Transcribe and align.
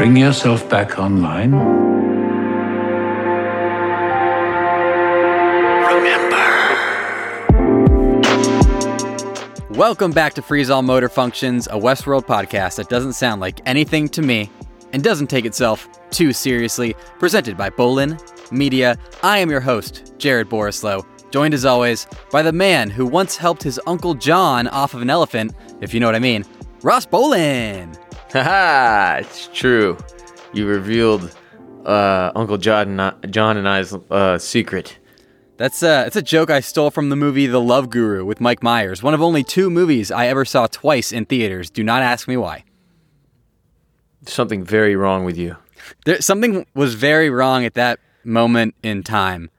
Bring 0.00 0.16
yourself 0.16 0.66
back 0.70 0.98
online. 0.98 1.52
Remember. 5.92 6.46
Welcome 9.70 10.12
back 10.12 10.32
to 10.34 10.42
Freeze 10.42 10.70
All 10.70 10.80
Motor 10.80 11.10
Functions, 11.10 11.66
a 11.66 11.72
Westworld 11.72 12.26
podcast 12.26 12.76
that 12.76 12.88
doesn't 12.88 13.12
sound 13.12 13.42
like 13.42 13.60
anything 13.66 14.08
to 14.08 14.22
me 14.22 14.50
and 14.94 15.04
doesn't 15.04 15.26
take 15.26 15.44
itself 15.44 15.86
too 16.10 16.32
seriously. 16.32 16.96
Presented 17.18 17.58
by 17.58 17.68
Bolin 17.68 18.18
Media. 18.50 18.96
I 19.22 19.36
am 19.38 19.50
your 19.50 19.60
host, 19.60 20.14
Jared 20.16 20.48
Borislow, 20.48 21.04
joined 21.30 21.54
as 21.54 21.64
always 21.64 22.06
by 22.30 22.42
the 22.42 22.52
man 22.52 22.90
who 22.90 23.06
once 23.06 23.36
helped 23.36 23.62
his 23.62 23.80
Uncle 23.86 24.14
John 24.14 24.68
off 24.68 24.94
of 24.94 25.02
an 25.02 25.10
elephant, 25.10 25.54
if 25.80 25.94
you 25.94 26.00
know 26.00 26.06
what 26.06 26.14
I 26.14 26.20
mean, 26.20 26.44
Ross 26.82 27.06
Bolin. 27.06 27.96
Haha, 28.32 29.18
it's 29.20 29.48
true. 29.52 29.96
You 30.52 30.66
revealed 30.66 31.34
uh, 31.84 32.32
Uncle 32.34 32.58
John 32.58 32.88
and, 32.88 33.02
I, 33.02 33.12
John 33.28 33.56
and 33.56 33.68
I's 33.68 33.92
uh, 33.92 34.38
secret. 34.38 34.98
That's 35.56 35.82
uh, 35.82 36.04
it's 36.06 36.16
a 36.16 36.22
joke 36.22 36.50
I 36.50 36.60
stole 36.60 36.90
from 36.90 37.10
the 37.10 37.16
movie 37.16 37.46
The 37.46 37.60
Love 37.60 37.90
Guru 37.90 38.24
with 38.24 38.40
Mike 38.40 38.62
Myers, 38.62 39.02
one 39.02 39.12
of 39.12 39.20
only 39.20 39.44
two 39.44 39.68
movies 39.68 40.10
I 40.10 40.26
ever 40.26 40.44
saw 40.44 40.66
twice 40.66 41.12
in 41.12 41.26
theaters. 41.26 41.68
Do 41.70 41.84
not 41.84 42.02
ask 42.02 42.26
me 42.26 42.36
why. 42.36 42.64
Something 44.26 44.64
very 44.64 44.96
wrong 44.96 45.24
with 45.24 45.36
you. 45.36 45.56
There, 46.06 46.20
something 46.20 46.66
was 46.74 46.94
very 46.94 47.30
wrong 47.30 47.64
at 47.64 47.74
that 47.74 48.00
moment 48.24 48.74
in 48.82 49.02
time 49.02 49.50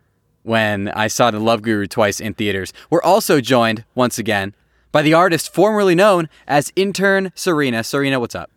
when 0.43 0.89
I 0.89 1.07
saw 1.07 1.31
The 1.31 1.39
Love 1.39 1.61
Guru 1.61 1.87
twice 1.87 2.19
in 2.19 2.33
theaters. 2.33 2.73
We're 2.89 3.01
also 3.01 3.41
joined, 3.41 3.83
once 3.95 4.17
again, 4.17 4.55
by 4.91 5.01
the 5.01 5.13
artist 5.13 5.53
formerly 5.53 5.95
known 5.95 6.29
as 6.47 6.71
Intern 6.75 7.31
Serena. 7.35 7.83
Serena, 7.83 8.19
what's 8.19 8.35
up? 8.35 8.49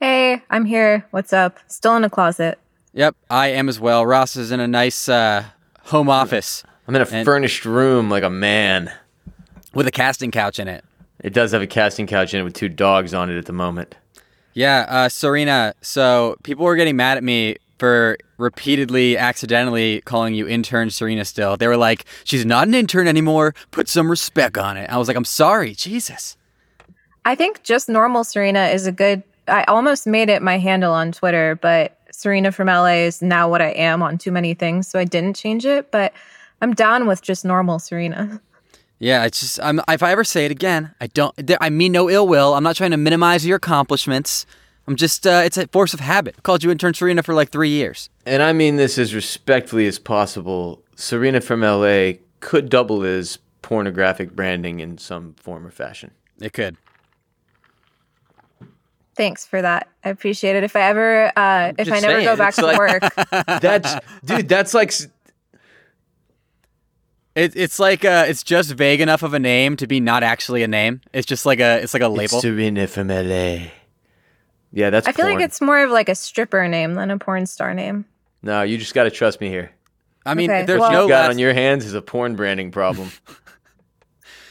Hey, 0.00 0.42
I'm 0.50 0.64
here. 0.64 1.06
What's 1.10 1.32
up? 1.32 1.58
Still 1.68 1.94
in 1.96 2.04
a 2.04 2.10
closet. 2.10 2.58
Yep, 2.94 3.14
I 3.30 3.48
am 3.48 3.68
as 3.68 3.78
well. 3.80 4.04
Ross 4.04 4.36
is 4.36 4.50
in 4.50 4.60
a 4.60 4.66
nice 4.68 5.08
uh, 5.08 5.44
home 5.84 6.08
office 6.10 6.62
I'm 6.88 6.96
in 6.96 7.02
a 7.02 7.06
And- 7.10 7.24
furnished 7.24 7.64
room 7.64 8.10
like 8.10 8.22
a 8.24 8.30
man. 8.30 8.92
with 9.74 9.86
a 9.86 9.90
casting 9.92 10.30
couch 10.30 10.58
in 10.58 10.68
it. 10.68 10.84
It 11.20 11.32
does 11.32 11.52
have 11.52 11.62
a 11.62 11.66
casting 11.68 12.06
couch 12.08 12.34
in 12.34 12.40
it 12.40 12.42
with 12.42 12.54
two 12.54 12.68
dogs 12.68 13.14
on 13.14 13.30
it 13.30 13.38
at 13.38 13.46
the 13.46 13.52
moment. 13.52 13.94
Yeah, 14.54 14.84
uh, 14.88 15.08
Serena. 15.08 15.72
So 15.80 16.36
people 16.42 16.64
were 16.64 16.74
getting 16.76 16.96
mad 16.96 17.16
at 17.16 17.22
me 17.24 17.56
for 17.82 18.16
repeatedly, 18.36 19.18
accidentally 19.18 20.02
calling 20.02 20.34
you 20.34 20.46
intern 20.46 20.88
Serena. 20.88 21.24
Still, 21.24 21.56
they 21.56 21.66
were 21.66 21.76
like, 21.76 22.04
"She's 22.22 22.46
not 22.46 22.68
an 22.68 22.74
intern 22.74 23.08
anymore. 23.08 23.56
Put 23.72 23.88
some 23.88 24.08
respect 24.08 24.56
on 24.56 24.76
it." 24.76 24.88
I 24.88 24.98
was 24.98 25.08
like, 25.08 25.16
"I'm 25.16 25.24
sorry, 25.24 25.74
Jesus." 25.74 26.36
I 27.24 27.34
think 27.34 27.64
just 27.64 27.88
normal 27.88 28.22
Serena 28.22 28.66
is 28.66 28.86
a 28.86 28.92
good. 28.92 29.24
I 29.48 29.64
almost 29.64 30.06
made 30.06 30.28
it 30.28 30.42
my 30.42 30.58
handle 30.58 30.92
on 30.92 31.10
Twitter, 31.10 31.58
but 31.60 31.98
Serena 32.12 32.52
from 32.52 32.68
LA 32.68 33.02
is 33.06 33.20
now 33.20 33.48
what 33.48 33.60
I 33.60 33.70
am 33.70 34.00
on 34.00 34.16
too 34.16 34.30
many 34.30 34.54
things, 34.54 34.86
so 34.86 35.00
I 35.00 35.04
didn't 35.04 35.34
change 35.34 35.66
it. 35.66 35.90
But 35.90 36.12
I'm 36.60 36.74
down 36.74 37.08
with 37.08 37.20
just 37.20 37.44
normal 37.44 37.80
Serena. 37.80 38.40
Yeah, 39.00 39.24
it's 39.24 39.40
just 39.40 39.60
I'm, 39.60 39.80
if 39.88 40.04
I 40.04 40.12
ever 40.12 40.22
say 40.22 40.44
it 40.44 40.52
again, 40.52 40.94
I 41.00 41.08
don't. 41.08 41.34
I 41.60 41.68
mean 41.68 41.90
no 41.90 42.08
ill 42.08 42.28
will. 42.28 42.54
I'm 42.54 42.62
not 42.62 42.76
trying 42.76 42.92
to 42.92 42.96
minimize 42.96 43.44
your 43.44 43.56
accomplishments. 43.56 44.46
I'm 44.86 44.96
just. 44.96 45.26
Uh, 45.26 45.42
it's 45.44 45.56
a 45.56 45.66
force 45.68 45.94
of 45.94 46.00
habit. 46.00 46.34
I 46.38 46.40
called 46.40 46.64
you 46.64 46.70
intern 46.70 46.94
Serena 46.94 47.22
for 47.22 47.34
like 47.34 47.50
three 47.50 47.68
years. 47.70 48.10
And 48.26 48.42
I 48.42 48.52
mean 48.52 48.76
this 48.76 48.98
as 48.98 49.14
respectfully 49.14 49.86
as 49.86 49.98
possible. 49.98 50.82
Serena 50.96 51.40
from 51.40 51.60
LA 51.62 52.12
could 52.40 52.68
double 52.68 53.02
as 53.04 53.38
pornographic 53.62 54.34
branding 54.34 54.80
in 54.80 54.98
some 54.98 55.34
form 55.34 55.64
or 55.66 55.70
fashion. 55.70 56.10
It 56.40 56.52
could. 56.52 56.76
Thanks 59.14 59.44
for 59.46 59.60
that. 59.62 59.88
I 60.04 60.08
appreciate 60.08 60.56
it. 60.56 60.64
If 60.64 60.74
I 60.74 60.80
ever, 60.82 61.26
uh, 61.38 61.72
if 61.78 61.80
I 61.80 61.84
Just 61.84 62.02
never 62.02 62.14
saying, 62.14 62.24
go 62.24 62.36
back 62.36 62.54
to 62.54 62.62
like- 62.66 62.78
work, 62.78 63.02
That's 63.60 63.94
dude, 64.24 64.48
that's 64.48 64.72
like 64.74 64.88
s- 64.88 65.06
It, 67.34 67.52
it's 67.54 67.78
like 67.78 68.04
uh, 68.04 68.24
it's 68.26 68.42
just 68.42 68.72
vague 68.72 69.00
enough 69.00 69.22
of 69.22 69.34
a 69.34 69.38
name 69.38 69.76
to 69.76 69.86
be 69.86 70.00
not 70.00 70.22
actually 70.22 70.62
a 70.62 70.68
name. 70.68 71.02
It's 71.12 71.26
just 71.26 71.44
like 71.46 71.60
a. 71.60 71.80
It's 71.82 71.94
like 71.94 72.02
a 72.02 72.08
label. 72.08 72.36
It's 72.38 72.40
Serena 72.40 72.86
from 72.86 73.08
LA. 73.08 73.66
Yeah, 74.72 74.90
that's 74.90 75.06
I 75.06 75.12
feel 75.12 75.26
porn. 75.26 75.36
like 75.36 75.44
it's 75.44 75.60
more 75.60 75.82
of 75.84 75.90
like 75.90 76.08
a 76.08 76.14
stripper 76.14 76.66
name 76.68 76.94
than 76.94 77.10
a 77.10 77.18
porn 77.18 77.46
star 77.46 77.74
name. 77.74 78.04
No, 78.42 78.62
you 78.62 78.78
just 78.78 78.94
got 78.94 79.04
to 79.04 79.10
trust 79.10 79.40
me 79.40 79.48
here. 79.48 79.70
I 80.24 80.34
mean, 80.34 80.50
Okay, 80.50 80.64
there's 80.64 80.80
well- 80.80 80.92
no 80.92 81.02
you 81.02 81.08
got 81.08 81.22
last- 81.22 81.30
on 81.30 81.38
your 81.38 81.52
hands 81.52 81.84
is 81.84 81.94
a 81.94 82.02
porn 82.02 82.36
branding 82.36 82.70
problem. 82.70 83.10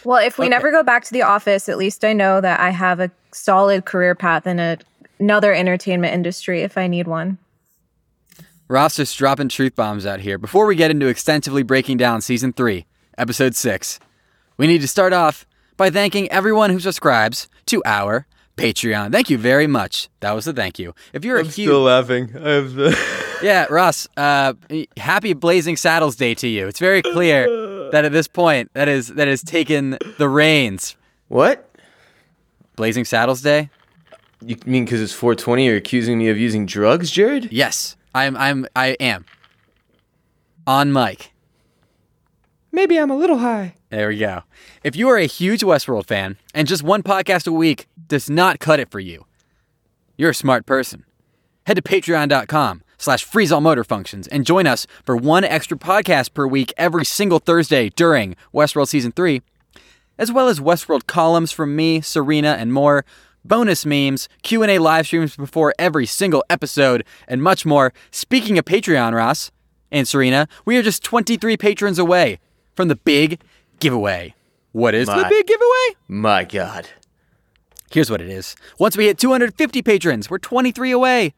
Well, 0.04 0.18
if 0.26 0.40
we 0.40 0.46
Okay. 0.46 0.50
never 0.50 0.72
go 0.72 0.82
back 0.82 1.04
to 1.04 1.14
the 1.14 1.22
office, 1.22 1.70
at 1.70 1.78
least 1.78 2.04
I 2.04 2.14
know 2.14 2.42
that 2.42 2.60
I 2.60 2.72
have 2.72 3.00
a 3.00 3.12
solid 3.32 3.86
career 3.86 4.16
path 4.16 4.48
in 4.48 4.60
a, 4.60 4.80
another 5.20 5.54
entertainment 5.54 6.12
industry 6.16 6.62
if 6.64 6.76
I 6.76 6.88
need 6.88 7.08
one. 7.08 7.38
Ross 8.68 8.96
just 8.96 9.16
dropping 9.18 9.50
truth 9.50 9.76
bombs 9.76 10.06
out 10.08 10.22
here. 10.22 10.40
Before 10.40 10.66
we 10.66 10.76
get 10.76 10.90
into 10.92 11.06
extensively 11.08 11.62
breaking 11.62 11.98
down 11.98 12.22
season 12.22 12.52
three, 12.52 12.88
episode 13.18 13.56
six, 13.56 14.00
we 14.58 14.66
need 14.66 14.82
to 14.82 14.88
start 14.88 15.14
off 15.14 15.46
by 15.78 15.92
thanking 15.92 16.28
everyone 16.32 16.72
who 16.72 16.80
subscribes 16.80 17.48
to 17.68 17.84
our 17.86 18.26
Patreon. 18.62 19.12
Thank 19.12 19.30
you 19.30 19.38
very 19.38 19.68
much. 19.68 20.10
That 20.20 20.34
was 20.34 20.46
the 20.46 20.54
thank 20.54 20.78
you. 20.78 20.94
If 21.14 21.26
you're 21.26 21.38
a 21.40 21.44
huge 21.44 21.72
laughing. 21.72 22.32
I 22.36 22.50
have 22.50 22.74
the. 22.74 22.98
yeah, 23.44 23.66
Ross, 23.70 24.08
uh, 24.18 24.54
happy 24.98 25.34
Blazing 25.34 25.78
Saddles 25.78 26.16
Day 26.16 26.34
to 26.36 26.48
you. 26.48 26.68
It's 26.68 26.80
very 26.80 27.02
clear 27.02 27.90
that 27.92 28.06
at 28.06 28.12
this 28.12 28.28
point 28.28 28.72
that 28.74 28.88
is 28.88 29.08
that 29.10 29.28
has 29.28 29.44
taken 29.44 29.98
the 30.18 30.30
reins. 30.30 30.96
what? 31.28 31.68
Blazing 32.76 33.06
Saddles 33.06 33.42
Day. 33.42 33.70
You 34.44 34.58
mean 34.66 34.86
because 34.86 35.02
it's 35.02 35.14
420? 35.14 35.66
You're 35.66 35.76
accusing 35.78 36.18
me 36.18 36.30
of 36.30 36.38
using 36.38 36.66
drugs, 36.66 37.12
Jared? 37.12 37.52
Yes, 37.52 37.96
I'm. 38.16 38.36
I'm. 38.38 38.66
I 38.76 38.90
am. 39.00 39.26
On 40.68 40.94
mic. 40.94 41.32
Maybe 42.72 42.98
I'm 42.98 43.12
a 43.12 43.18
little 43.18 43.40
high. 43.40 43.76
There 43.90 44.08
we 44.08 44.18
go. 44.18 44.44
If 44.84 44.96
you 44.96 45.10
are 45.10 45.18
a 45.18 45.26
huge 45.26 45.62
Westworld 45.62 46.06
fan 46.06 46.38
and 46.54 46.68
just 46.68 46.84
one 46.84 47.04
podcast 47.04 47.46
a 47.46 47.52
week 47.52 47.88
does 48.12 48.30
not 48.30 48.60
cut 48.60 48.78
it 48.82 48.92
for 48.92 49.00
you, 49.00 49.26
you're 50.18 50.32
a 50.32 50.36
smart 50.36 50.66
person. 50.66 51.06
Head 51.66 51.76
to 51.76 51.82
patreon.com 51.82 52.84
slash 52.98 53.24
freeze 53.24 53.54
all 53.54 53.62
motor 53.62 53.86
functions 53.86 54.28
and 54.28 54.46
join 54.46 54.68
us 54.68 54.86
for 55.06 55.16
one 55.16 55.46
extra 55.46 55.78
podcast 55.78 56.34
per 56.34 56.46
week 56.46 56.74
every 56.76 57.06
single 57.06 57.40
Thursday 57.40 57.88
during 57.88 58.36
Westworld 58.54 58.90
Season 58.90 59.14
3, 59.14 59.42
as 60.18 60.30
well 60.30 60.50
as 60.50 60.60
Westworld 60.60 61.08
columns 61.08 61.54
from 61.54 61.74
me, 61.74 62.02
Serena, 62.02 62.58
and 62.60 62.74
more, 62.74 63.06
bonus 63.46 63.86
memes, 63.86 64.28
Q&A 64.44 64.78
live 64.78 65.06
streams 65.08 65.38
before 65.38 65.74
every 65.80 66.06
single 66.06 66.44
episode, 66.50 67.06
and 67.30 67.42
much 67.42 67.66
more. 67.66 67.94
Speaking 68.12 68.58
of 68.60 68.66
Patreon, 68.66 69.14
Ross 69.16 69.52
and 69.90 70.06
Serena, 70.06 70.50
we 70.66 70.76
are 70.78 70.84
just 70.84 71.02
23 71.02 71.56
patrons 71.56 71.98
away 71.98 72.40
from 72.76 72.90
the 72.90 72.98
big 72.98 73.42
giveaway. 73.80 74.36
What 74.74 74.94
is 74.96 75.08
the 75.08 75.16
My- 75.16 75.30
big 75.30 75.48
giveaway? 75.48 75.96
My 76.10 76.44
God. 76.44 76.90
Here's 77.92 78.10
what 78.10 78.22
it 78.22 78.30
is. 78.30 78.56
Once 78.80 78.96
we 78.96 79.08
hit 79.08 79.18
250 79.18 79.82
patrons, 79.82 80.30
we're 80.30 80.38
23 80.38 80.92
away. 80.92 81.34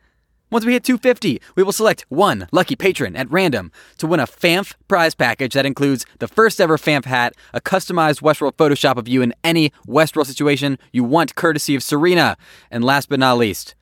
Once 0.52 0.64
we 0.64 0.74
hit 0.74 0.84
250, 0.84 1.41
we 1.56 1.64
will 1.64 1.72
select 1.72 2.06
one 2.09 2.47
lucky 2.52 2.75
patron 2.75 3.16
at 3.16 3.30
random 3.31 3.72
to 3.97 4.06
win 4.06 4.19
a 4.19 4.28
FAMF 4.28 4.75
prize 4.88 5.16
package 5.16 5.53
that 5.56 5.66
includes 5.66 6.06
the 6.19 6.28
first 6.28 6.62
ever 6.62 6.78
FAMF 6.78 7.06
hat, 7.06 7.34
a 7.56 7.59
customized 7.59 8.22
Westworld 8.22 8.53
Photoshop 8.53 8.97
of 8.97 9.08
you 9.08 9.24
in 9.24 9.34
any 9.44 9.72
Westworld 9.88 10.28
situation 10.28 10.78
you 10.91 11.03
want, 11.03 11.34
courtesy 11.34 11.74
of 11.74 11.81
Serena, 11.81 12.38
and 12.70 12.84
last 12.84 13.09
but 13.09 13.20
not 13.20 13.40
least, 13.40 13.74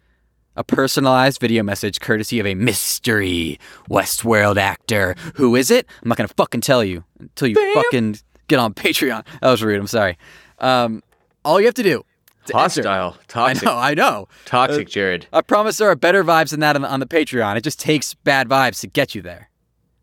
a 0.56 0.64
personalized 0.64 1.42
video 1.42 1.64
message 1.64 2.00
courtesy 2.00 2.40
of 2.40 2.46
a 2.46 2.56
mystery 2.56 3.59
Westworld 3.90 4.56
actor. 4.56 5.16
Who 5.36 5.58
is 5.58 5.72
it? 5.72 5.86
I'm 6.02 6.08
not 6.08 6.18
gonna 6.18 6.30
fucking 6.30 6.62
tell 6.62 6.86
you 6.86 7.03
until 7.20 7.50
you 7.50 7.74
fucking 7.74 8.20
get 8.48 8.59
on 8.59 8.74
Patreon. 8.74 9.26
That 9.42 9.52
was 9.52 9.62
rude. 9.62 9.78
I'm 9.78 9.88
sorry. 9.88 10.18
Um, 10.59 11.03
all 11.44 11.59
you 11.59 11.66
have 11.66 11.76
to 11.76 11.84
do. 11.84 12.06
To 12.51 12.57
enter- 12.57 12.89
Hostile. 12.89 13.17
I 13.20 13.23
Toxic. 13.28 13.66
know. 13.66 13.78
I 13.78 13.93
know. 13.93 14.28
Toxic, 14.46 14.87
uh, 14.87 14.90
Jared. 14.90 15.28
I 15.34 15.41
promise 15.41 15.78
there 15.78 15.90
are 15.90 15.96
better 15.96 16.23
vibes 16.23 16.52
than 16.52 16.59
that 16.61 16.76
on 16.76 16.81
the, 16.84 16.87
on 16.90 16.99
the 16.99 17.05
Patreon. 17.05 17.55
It 17.58 17.64
just 17.64 17.79
takes 17.79 18.14
bad 18.14 18.47
vibes 18.49 18.79
to 18.81 18.87
get 18.87 19.16
you 19.16 19.22
there. 19.22 19.49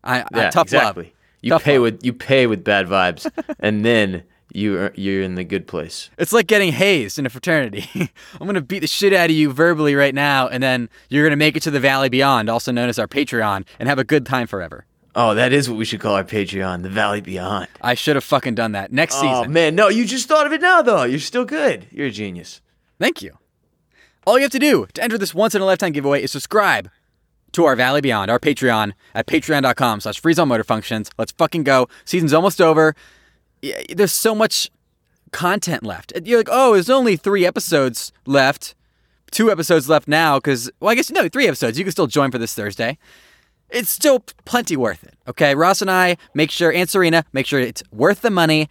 I, 0.03 0.21
I 0.21 0.25
Yeah, 0.35 0.49
tough 0.49 0.67
exactly. 0.67 1.03
love. 1.05 1.13
You 1.41 1.49
Tough 1.51 1.63
pay 1.63 1.77
love. 1.77 1.83
with 1.83 2.05
you 2.05 2.13
pay 2.13 2.47
with 2.47 2.63
bad 2.65 2.87
vibes, 2.87 3.29
and 3.59 3.85
then 3.85 4.23
you 4.51 4.89
you're 4.95 5.21
in 5.21 5.35
the 5.35 5.43
good 5.45 5.67
place. 5.67 6.09
It's 6.17 6.33
like 6.33 6.47
getting 6.47 6.71
hazed 6.73 7.17
in 7.17 7.25
a 7.25 7.29
fraternity. 7.29 7.87
I'm 8.41 8.45
gonna 8.47 8.59
beat 8.61 8.79
the 8.79 8.87
shit 8.87 9.13
out 9.13 9.29
of 9.29 9.35
you 9.35 9.51
verbally 9.53 9.95
right 9.95 10.13
now, 10.15 10.47
and 10.49 10.61
then 10.61 10.89
you're 11.09 11.23
gonna 11.25 11.37
make 11.37 11.55
it 11.55 11.63
to 11.63 11.71
the 11.71 11.79
Valley 11.79 12.09
Beyond, 12.09 12.49
also 12.49 12.71
known 12.73 12.89
as 12.89 12.99
our 12.99 13.07
Patreon, 13.07 13.65
and 13.79 13.87
have 13.87 13.99
a 13.99 14.03
good 14.03 14.25
time 14.25 14.47
forever. 14.47 14.85
Oh, 15.15 15.33
that 15.33 15.51
is 15.51 15.69
what 15.69 15.77
we 15.77 15.85
should 15.85 15.99
call 15.99 16.13
our 16.15 16.23
Patreon, 16.23 16.83
the 16.83 16.89
Valley 16.89 17.19
Beyond. 17.21 17.67
I 17.81 17.95
should 17.95 18.15
have 18.15 18.23
fucking 18.23 18.55
done 18.55 18.73
that 18.73 18.91
next 18.91 19.15
Oh 19.15 19.21
season. 19.21 19.45
Oh, 19.45 19.49
man, 19.49 19.75
no, 19.75 19.87
you 19.89 20.05
just 20.05 20.27
thought 20.27 20.45
of 20.45 20.53
it 20.53 20.61
now 20.61 20.81
though. 20.81 21.03
You're 21.03 21.19
still 21.19 21.45
good. 21.45 21.87
You're 21.91 22.07
a 22.07 22.11
genius. 22.11 22.61
Thank 22.99 23.21
you. 23.21 23.37
All 24.27 24.37
you 24.37 24.43
have 24.43 24.51
to 24.51 24.59
do 24.59 24.85
to 24.93 25.03
enter 25.03 25.17
this 25.17 25.33
once 25.33 25.55
in 25.55 25.61
a 25.61 25.65
lifetime 25.65 25.91
giveaway 25.91 26.21
is 26.21 26.31
subscribe 26.31 26.89
to 27.53 27.65
our 27.65 27.75
Valley 27.75 28.01
Beyond, 28.01 28.29
our 28.29 28.39
Patreon 28.39 28.93
at 29.15 29.25
patreon.com 29.25 30.01
slash 30.01 30.19
freeze 30.19 30.37
all 30.37 30.45
motor 30.45 30.63
functions. 30.63 31.09
Let's 31.17 31.31
fucking 31.31 31.63
go. 31.63 31.87
Season's 32.05 32.33
almost 32.33 32.61
over. 32.61 32.95
Yeah, 33.61 33.81
There's 33.93 34.11
so 34.11 34.35
much 34.35 34.69
content 35.31 35.83
left. 35.83 36.13
You're 36.23 36.39
like, 36.39 36.49
oh, 36.51 36.73
there's 36.73 36.89
only 36.89 37.15
three 37.15 37.45
episodes 37.45 38.11
left, 38.27 38.75
two 39.31 39.51
episodes 39.51 39.89
left 39.89 40.07
now. 40.07 40.37
Because, 40.37 40.69
well, 40.79 40.91
I 40.91 40.95
guess 40.95 41.09
no, 41.09 41.27
three 41.27 41.47
episodes. 41.47 41.79
You 41.79 41.85
can 41.85 41.91
still 41.91 42.07
join 42.07 42.29
for 42.29 42.37
this 42.37 42.53
Thursday. 42.53 42.97
It's 43.69 43.89
still 43.89 44.19
plenty 44.45 44.75
worth 44.75 45.03
it. 45.03 45.13
Okay, 45.27 45.53
Ross 45.55 45.81
and 45.81 45.91
I 45.91 46.17
make 46.33 46.49
sure, 46.51 46.71
and 46.71 46.89
Serena 46.89 47.23
make 47.33 47.45
sure 47.45 47.59
it's 47.59 47.83
worth 47.91 48.21
the 48.21 48.31
money. 48.31 48.67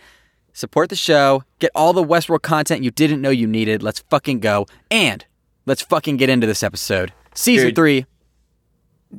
Support 0.52 0.88
the 0.88 0.96
show. 0.96 1.44
Get 1.60 1.70
all 1.74 1.92
the 1.92 2.02
Westworld 2.04 2.42
content 2.42 2.82
you 2.82 2.90
didn't 2.90 3.20
know 3.22 3.30
you 3.30 3.46
needed. 3.46 3.82
Let's 3.82 4.00
fucking 4.10 4.40
go. 4.40 4.66
And 4.90 5.24
let's 5.66 5.82
fucking 5.82 6.16
get 6.16 6.28
into 6.28 6.46
this 6.48 6.62
episode. 6.64 7.12
Season 7.34 7.68
Dude. 7.68 7.76
three. 7.76 8.06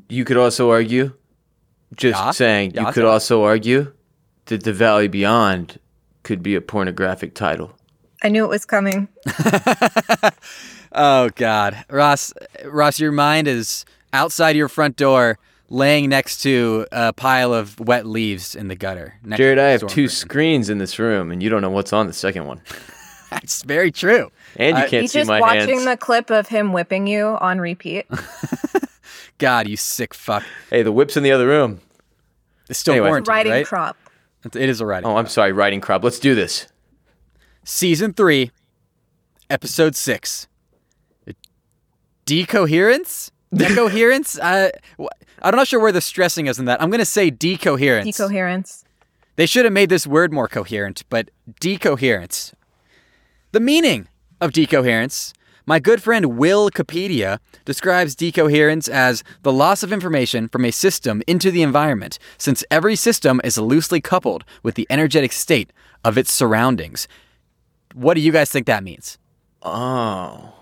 You 0.10 0.26
could 0.26 0.36
also 0.38 0.70
argue, 0.70 1.14
just 1.96 2.20
Yeah. 2.20 2.32
saying, 2.32 2.72
Yeah, 2.76 2.82
you 2.82 2.86
could 2.94 3.04
so- 3.04 3.08
also 3.10 3.44
argue 3.44 3.94
that 4.46 4.64
The 4.64 4.74
Valley 4.74 5.08
Beyond 5.08 5.80
could 6.24 6.44
be 6.44 6.56
a 6.56 6.62
pornographic 6.62 7.34
title. 7.36 7.74
I 8.22 8.28
knew 8.28 8.44
it 8.44 8.50
was 8.50 8.66
coming. 8.66 9.08
Oh 10.92 11.30
God, 11.36 11.86
Ross, 11.90 12.34
Ross, 12.66 13.00
your 13.00 13.12
mind 13.12 13.48
is 13.48 13.86
outside 14.12 14.56
your 14.56 14.68
front 14.68 14.96
door, 14.98 15.38
laying 15.70 16.10
next 16.10 16.42
to 16.44 16.86
a 16.92 17.14
pile 17.14 17.54
of 17.54 17.80
wet 17.80 18.06
leaves 18.06 18.56
in 18.56 18.68
the 18.68 18.76
gutter. 18.76 19.16
next 19.24 19.38
Jared, 19.38 19.58
to 19.58 19.64
I 19.64 19.68
have 19.70 19.82
two 19.82 19.88
curtain. 19.88 20.10
screens 20.10 20.70
in 20.70 20.78
this 20.80 20.98
room, 21.00 21.32
and 21.32 21.42
you 21.44 21.50
don't 21.50 21.62
know 21.62 21.70
what's 21.70 21.94
on 21.94 22.08
the 22.08 22.14
second 22.14 22.46
one. 22.46 22.62
That's 23.30 23.62
very 23.64 23.92
true. 23.92 24.32
And 24.56 24.78
you 24.78 24.84
I- 24.84 24.88
can't 24.90 25.10
see 25.10 25.24
my 25.24 25.38
hands. 25.40 25.54
He's 25.54 25.66
just 25.66 25.68
watching 25.76 25.86
the 25.86 25.98
clip 25.98 26.30
of 26.32 26.48
him 26.48 26.74
whipping 26.74 27.06
you 27.08 27.26
on 27.40 27.60
repeat. 27.60 28.08
God, 29.38 29.68
you 29.68 29.78
sick 29.78 30.14
fuck. 30.14 30.44
Hey, 30.70 30.82
the 30.84 30.92
whip's 30.92 31.16
in 31.16 31.24
the 31.24 31.32
other 31.32 31.48
room. 31.48 31.80
It's 32.70 32.80
still 32.80 32.94
Anyway. 32.96 33.10
quarantine, 33.10 33.32
Riding 33.34 33.52
right? 33.52 33.66
crop. 33.66 33.98
It 34.46 34.56
is 34.70 34.82
a 34.82 34.86
riding. 34.86 35.08
Oh, 35.10 35.18
I'm 35.18 35.28
sorry, 35.28 35.52
riding 35.52 35.80
crop. 35.82 36.04
Let's 36.04 36.20
do 36.20 36.34
this. 36.36 36.68
Season 37.64 38.14
three, 38.14 38.52
episode 39.50 39.96
six. 39.96 40.48
Decoherence. 42.26 43.32
Decoherence. 43.56 44.38
uh, 44.40 44.70
I'm 45.42 45.56
not 45.56 45.68
sure 45.68 45.80
where 45.80 45.92
the 45.92 46.02
stressing 46.02 46.48
is 46.48 46.60
in 46.60 46.66
that. 46.66 46.82
I'm 46.82 46.90
gonna 46.90 47.06
say 47.06 47.32
decoherence. 47.32 48.06
Decoherence. 48.06 48.84
They 49.36 49.46
should 49.46 49.66
have 49.66 49.74
made 49.74 49.90
this 49.90 50.06
word 50.06 50.34
more 50.34 50.48
coherent, 50.48 51.04
but 51.10 51.32
decoherence. 51.60 52.54
The 53.52 53.60
meaning 53.60 54.08
of 54.42 54.52
decoherence. 54.52 55.34
My 55.66 55.80
good 55.80 56.02
friend 56.02 56.38
Will 56.38 56.72
Capedia 56.72 57.38
describes 57.64 58.16
decoherence 58.16 58.88
as 58.88 59.24
the 59.44 59.52
loss 59.54 59.84
of 59.84 59.94
information 59.94 60.48
from 60.50 60.66
a 60.66 60.72
system 60.72 61.22
into 61.28 61.52
the 61.52 61.62
environment, 61.62 62.18
since 62.40 62.64
every 62.72 62.96
system 62.96 63.40
is 63.44 63.56
loosely 63.58 64.02
coupled 64.02 64.44
with 64.64 64.74
the 64.74 64.88
energetic 64.90 65.32
state 65.32 65.72
of 66.04 66.18
its 66.18 66.34
surroundings. 66.34 67.08
What 67.94 68.16
do 68.16 68.22
you 68.22 68.32
guys 68.32 68.50
think 68.50 68.66
that 68.66 68.84
means? 68.84 69.20
Oh. 69.62 70.54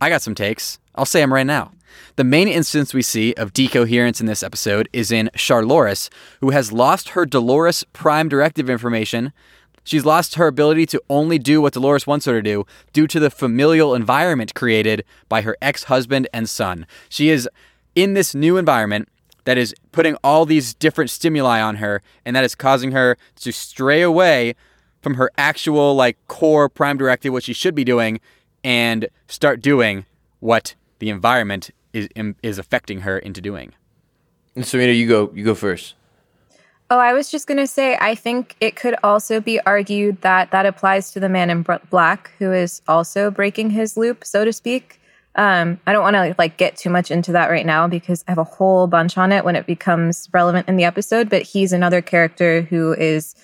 I 0.00 0.08
got 0.08 0.22
some 0.22 0.36
takes. 0.36 0.78
I'll 0.94 1.04
say 1.06 1.20
them 1.20 1.32
right 1.32 1.46
now. 1.46 1.72
The 2.16 2.24
main 2.24 2.48
instance 2.48 2.92
we 2.92 3.02
see 3.02 3.32
of 3.34 3.52
decoherence 3.52 4.20
in 4.20 4.26
this 4.26 4.42
episode 4.42 4.88
is 4.92 5.10
in 5.10 5.30
Charloris, 5.34 6.10
who 6.40 6.50
has 6.50 6.72
lost 6.72 7.10
her 7.10 7.24
Dolores 7.24 7.84
Prime 7.92 8.28
Directive 8.28 8.68
information. 8.68 9.32
She's 9.84 10.04
lost 10.04 10.34
her 10.36 10.46
ability 10.46 10.86
to 10.86 11.02
only 11.08 11.38
do 11.38 11.60
what 11.60 11.72
Dolores 11.72 12.06
wants 12.06 12.26
her 12.26 12.34
to 12.34 12.42
do 12.42 12.66
due 12.92 13.06
to 13.06 13.18
the 13.18 13.30
familial 13.30 13.94
environment 13.94 14.54
created 14.54 15.04
by 15.28 15.42
her 15.42 15.56
ex 15.62 15.84
husband 15.84 16.28
and 16.32 16.48
son. 16.48 16.86
She 17.08 17.30
is 17.30 17.48
in 17.94 18.14
this 18.14 18.34
new 18.34 18.58
environment 18.58 19.08
that 19.44 19.58
is 19.58 19.74
putting 19.90 20.16
all 20.22 20.46
these 20.46 20.74
different 20.74 21.10
stimuli 21.10 21.60
on 21.60 21.76
her, 21.76 22.02
and 22.24 22.36
that 22.36 22.44
is 22.44 22.54
causing 22.54 22.92
her 22.92 23.16
to 23.36 23.52
stray 23.52 24.02
away 24.02 24.54
from 25.00 25.14
her 25.14 25.30
actual 25.36 25.94
like 25.96 26.16
core 26.28 26.68
prime 26.68 26.96
directive 26.96 27.32
what 27.32 27.42
she 27.42 27.52
should 27.52 27.74
be 27.74 27.84
doing 27.84 28.20
and 28.62 29.08
start 29.26 29.60
doing 29.60 30.06
what 30.38 30.74
the 31.02 31.10
environment 31.10 31.68
is 31.92 32.08
is 32.44 32.58
affecting 32.58 33.00
her 33.00 33.18
into 33.18 33.40
doing 33.40 33.72
And 34.54 34.64
Serena, 34.64 34.92
you 34.92 35.08
go. 35.08 35.32
You 35.34 35.44
go 35.44 35.56
first. 35.56 35.94
Oh, 36.90 36.98
I 36.98 37.12
was 37.12 37.28
just 37.28 37.48
going 37.48 37.58
to 37.58 37.66
say, 37.66 37.98
I 38.00 38.14
think 38.14 38.54
it 38.60 38.76
could 38.76 38.94
also 39.02 39.40
be 39.40 39.58
argued 39.62 40.20
that 40.20 40.52
that 40.52 40.64
applies 40.64 41.10
to 41.12 41.18
the 41.18 41.28
man 41.28 41.50
in 41.50 41.66
black 41.90 42.30
who 42.38 42.52
is 42.52 42.82
also 42.86 43.32
breaking 43.32 43.70
his 43.70 43.96
loop, 43.96 44.24
so 44.24 44.44
to 44.44 44.52
speak. 44.52 45.00
Um, 45.34 45.80
I 45.86 45.92
don't 45.92 46.02
want 46.02 46.14
to 46.14 46.36
like 46.38 46.56
get 46.56 46.76
too 46.76 46.90
much 46.90 47.10
into 47.10 47.32
that 47.32 47.50
right 47.50 47.66
now 47.66 47.88
because 47.88 48.22
I 48.28 48.30
have 48.30 48.38
a 48.38 48.44
whole 48.44 48.86
bunch 48.86 49.18
on 49.18 49.32
it 49.32 49.44
when 49.44 49.56
it 49.56 49.66
becomes 49.66 50.28
relevant 50.32 50.68
in 50.68 50.76
the 50.76 50.84
episode. 50.84 51.28
But 51.28 51.42
he's 51.42 51.72
another 51.72 52.00
character 52.00 52.62
who 52.62 52.92
is 52.92 53.34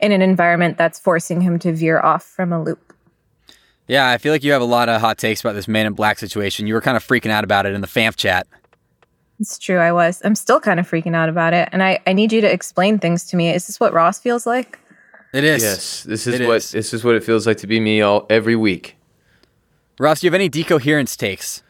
in 0.00 0.12
an 0.12 0.20
environment 0.20 0.76
that's 0.76 0.98
forcing 0.98 1.40
him 1.40 1.58
to 1.60 1.72
veer 1.72 1.98
off 1.98 2.24
from 2.24 2.52
a 2.52 2.62
loop. 2.62 2.85
Yeah 3.88 4.10
i 4.10 4.18
feel 4.18 4.32
like 4.32 4.42
you 4.44 4.52
have 4.52 4.62
a 4.62 4.66
lot 4.66 4.88
of 4.88 5.00
hot 5.00 5.18
takes 5.18 5.40
about 5.40 5.54
this 5.54 5.68
man 5.68 5.86
in 5.86 5.92
black 5.94 6.18
situation 6.18 6.66
you 6.66 6.74
were 6.74 6.80
kind 6.80 6.96
of 6.96 7.06
freaking 7.06 7.30
out 7.30 7.44
about 7.44 7.66
it 7.66 7.74
in 7.74 7.80
the 7.80 7.86
famf 7.86 8.16
chat 8.16 8.46
It's 9.38 9.58
true, 9.58 9.78
I 9.78 9.92
was. 9.92 10.22
I'm 10.24 10.34
still 10.34 10.60
kind 10.60 10.80
of 10.80 10.88
freaking 10.90 11.14
out 11.14 11.28
about 11.28 11.52
it, 11.52 11.68
and 11.70 11.82
I, 11.82 12.00
I 12.06 12.14
need 12.14 12.32
you 12.32 12.40
to 12.40 12.50
explain 12.50 12.98
things 12.98 13.24
to 13.26 13.36
me. 13.36 13.50
Is 13.50 13.66
this 13.66 13.78
what 13.78 13.92
Ross 13.92 14.18
feels 14.18 14.46
like? 14.46 14.78
it 15.34 15.44
is 15.44 15.62
Yes, 15.62 16.02
this 16.04 16.26
is 16.26 16.40
It 16.40 16.46
what 16.46 16.56
is. 16.56 16.70
this 16.70 16.94
is 16.94 17.04
what 17.04 17.14
it 17.16 17.22
feels 17.22 17.46
like 17.46 17.58
to 17.58 17.66
be 17.66 17.78
me 17.78 18.00
all 18.00 18.24
every 18.30 18.56
week. 18.56 18.96
ross 19.98 20.20
do 20.20 20.26
you 20.26 20.30
have 20.30 20.34
any 20.40 20.48
decoherence 20.48 21.16
takes 21.16 21.62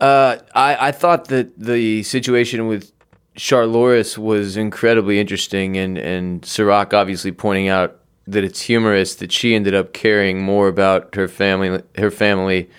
Uh, 0.00 0.38
I 0.54 0.88
I 0.88 0.92
thought 0.92 1.26
that 1.28 1.52
the 1.58 2.02
situation 2.02 2.66
with 2.66 2.92
Charloris 3.36 4.16
was 4.16 4.56
incredibly 4.56 5.20
interesting, 5.20 5.76
and 5.76 5.98
and 5.98 6.42
Serac 6.44 6.94
obviously 6.94 7.32
pointing 7.32 7.68
out 7.68 7.99
that 8.32 8.44
it's 8.44 8.62
humorous 8.62 9.14
that 9.16 9.32
she 9.32 9.54
ended 9.54 9.74
up 9.74 9.92
caring 9.92 10.42
more 10.42 10.68
about 10.68 11.14
her 11.14 11.28
family, 11.28 11.82
her 11.96 12.10
family, 12.10 12.70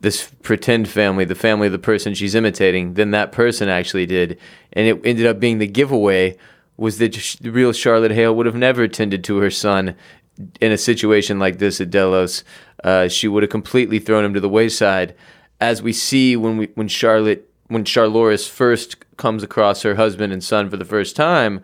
this 0.00 0.30
pretend 0.42 0.88
family, 0.88 1.24
the 1.24 1.34
family 1.34 1.66
of 1.66 1.72
the 1.72 1.78
person 1.78 2.14
she's 2.14 2.34
imitating, 2.34 2.94
than 2.94 3.12
that 3.12 3.32
person 3.32 3.68
actually 3.68 4.06
did, 4.06 4.38
and 4.72 4.86
it 4.86 5.00
ended 5.04 5.26
up 5.26 5.38
being 5.38 5.58
the 5.58 5.66
giveaway 5.66 6.36
was 6.76 6.98
that 6.98 7.12
the 7.40 7.50
real 7.50 7.72
Charlotte 7.72 8.10
Hale 8.10 8.34
would 8.34 8.46
have 8.46 8.56
never 8.56 8.88
tended 8.88 9.22
to 9.24 9.38
her 9.38 9.50
son 9.50 9.94
in 10.60 10.72
a 10.72 10.78
situation 10.78 11.38
like 11.38 11.58
this 11.58 11.80
at 11.80 11.90
Delos. 11.90 12.42
Uh, 12.82 13.08
she 13.08 13.28
would 13.28 13.42
have 13.42 13.50
completely 13.50 13.98
thrown 13.98 14.24
him 14.24 14.34
to 14.34 14.40
the 14.40 14.48
wayside, 14.48 15.14
as 15.60 15.82
we 15.82 15.92
see 15.92 16.36
when 16.36 16.56
we 16.56 16.66
when 16.74 16.88
Charlotte 16.88 17.48
when 17.68 17.84
Charloris 17.84 18.48
first 18.48 18.96
comes 19.16 19.42
across 19.42 19.82
her 19.82 19.94
husband 19.94 20.32
and 20.32 20.42
son 20.42 20.68
for 20.68 20.76
the 20.76 20.84
first 20.84 21.14
time 21.14 21.62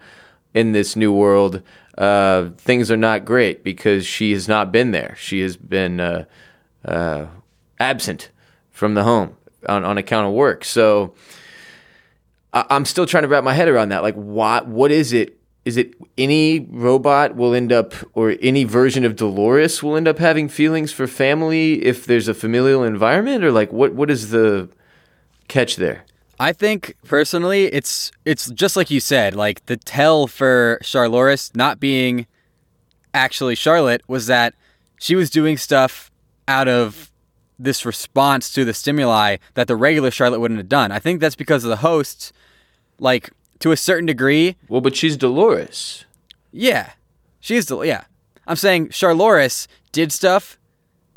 in 0.54 0.72
this 0.72 0.94
new 0.94 1.12
world. 1.12 1.62
Uh, 1.98 2.50
things 2.58 2.92
are 2.92 2.96
not 2.96 3.24
great 3.24 3.64
because 3.64 4.06
she 4.06 4.30
has 4.30 4.46
not 4.46 4.70
been 4.70 4.92
there. 4.92 5.16
She 5.18 5.40
has 5.40 5.56
been 5.56 5.98
uh, 5.98 6.26
uh, 6.84 7.26
absent 7.80 8.30
from 8.70 8.94
the 8.94 9.02
home 9.02 9.36
on, 9.68 9.84
on 9.84 9.98
account 9.98 10.28
of 10.28 10.32
work. 10.32 10.64
So 10.64 11.14
I, 12.52 12.64
I'm 12.70 12.84
still 12.84 13.04
trying 13.04 13.24
to 13.24 13.28
wrap 13.28 13.42
my 13.42 13.52
head 13.52 13.66
around 13.66 13.88
that. 13.88 14.02
Like, 14.02 14.14
what 14.14 14.68
what 14.68 14.92
is 14.92 15.12
it? 15.12 15.40
Is 15.64 15.76
it 15.76 15.94
any 16.16 16.60
robot 16.70 17.34
will 17.34 17.52
end 17.52 17.72
up, 17.72 17.92
or 18.14 18.36
any 18.40 18.62
version 18.62 19.04
of 19.04 19.16
Dolores 19.16 19.82
will 19.82 19.96
end 19.96 20.06
up 20.06 20.18
having 20.18 20.48
feelings 20.48 20.92
for 20.92 21.08
family 21.08 21.84
if 21.84 22.06
there's 22.06 22.28
a 22.28 22.32
familial 22.32 22.84
environment, 22.84 23.42
or 23.42 23.50
like 23.50 23.72
what 23.72 23.92
what 23.92 24.08
is 24.08 24.30
the 24.30 24.68
catch 25.48 25.74
there? 25.76 26.04
I 26.40 26.52
think 26.52 26.94
personally, 27.04 27.66
it's 27.66 28.12
it's 28.24 28.50
just 28.50 28.76
like 28.76 28.90
you 28.90 29.00
said. 29.00 29.34
Like 29.34 29.66
the 29.66 29.76
tell 29.76 30.26
for 30.26 30.78
Charloris 30.82 31.54
not 31.54 31.80
being 31.80 32.26
actually 33.12 33.54
Charlotte 33.54 34.02
was 34.06 34.26
that 34.26 34.54
she 34.98 35.16
was 35.16 35.30
doing 35.30 35.56
stuff 35.56 36.10
out 36.46 36.68
of 36.68 37.10
this 37.58 37.84
response 37.84 38.52
to 38.52 38.64
the 38.64 38.72
stimuli 38.72 39.36
that 39.54 39.66
the 39.66 39.76
regular 39.76 40.10
Charlotte 40.10 40.40
wouldn't 40.40 40.58
have 40.58 40.68
done. 40.68 40.92
I 40.92 40.98
think 40.98 41.20
that's 41.20 41.34
because 41.34 41.64
of 41.64 41.70
the 41.70 41.76
hosts, 41.78 42.32
like 43.00 43.30
to 43.58 43.72
a 43.72 43.76
certain 43.76 44.06
degree. 44.06 44.56
Well, 44.68 44.80
but 44.80 44.94
she's 44.94 45.16
Dolores. 45.16 46.04
Yeah, 46.52 46.92
she's 47.40 47.66
the 47.66 47.80
yeah. 47.80 48.04
I'm 48.46 48.56
saying 48.56 48.90
Charloris 48.90 49.68
did 49.92 50.12
stuff 50.12 50.57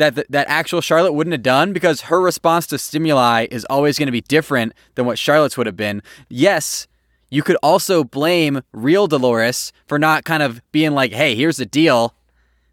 that 0.01 0.15
that, 0.15 0.31
that 0.31 0.48
actual 0.50 0.81
Charlotte 0.81 1.13
wouldn't 1.13 1.34
have 1.34 1.43
done 1.43 1.74
because 1.74 2.01
her 2.01 2.20
response 2.20 2.67
to 2.67 2.77
stimuli 2.77 3.48
is 3.51 3.65
always 3.65 3.98
going 3.98 4.08
to 4.08 4.12
be 4.12 4.22
different 4.22 4.74
than 4.96 5.05
what 5.05 5.20
Charlotte's 5.20 5.58
would 5.58 5.67
have 5.67 5.77
been. 5.77 6.01
Yes, 6.27 6.88
you 7.29 7.43
could 7.43 7.58
also 7.62 8.03
blame 8.03 8.62
real 8.74 9.08
Dolores 9.08 9.72
for 9.88 10.00
not 10.00 10.25
kind 10.25 10.43
of 10.43 10.62
being 10.72 10.91
like, 10.91 11.13
"Hey, 11.13 11.36
here's 11.36 11.58
the 11.58 11.65
deal. 11.65 12.15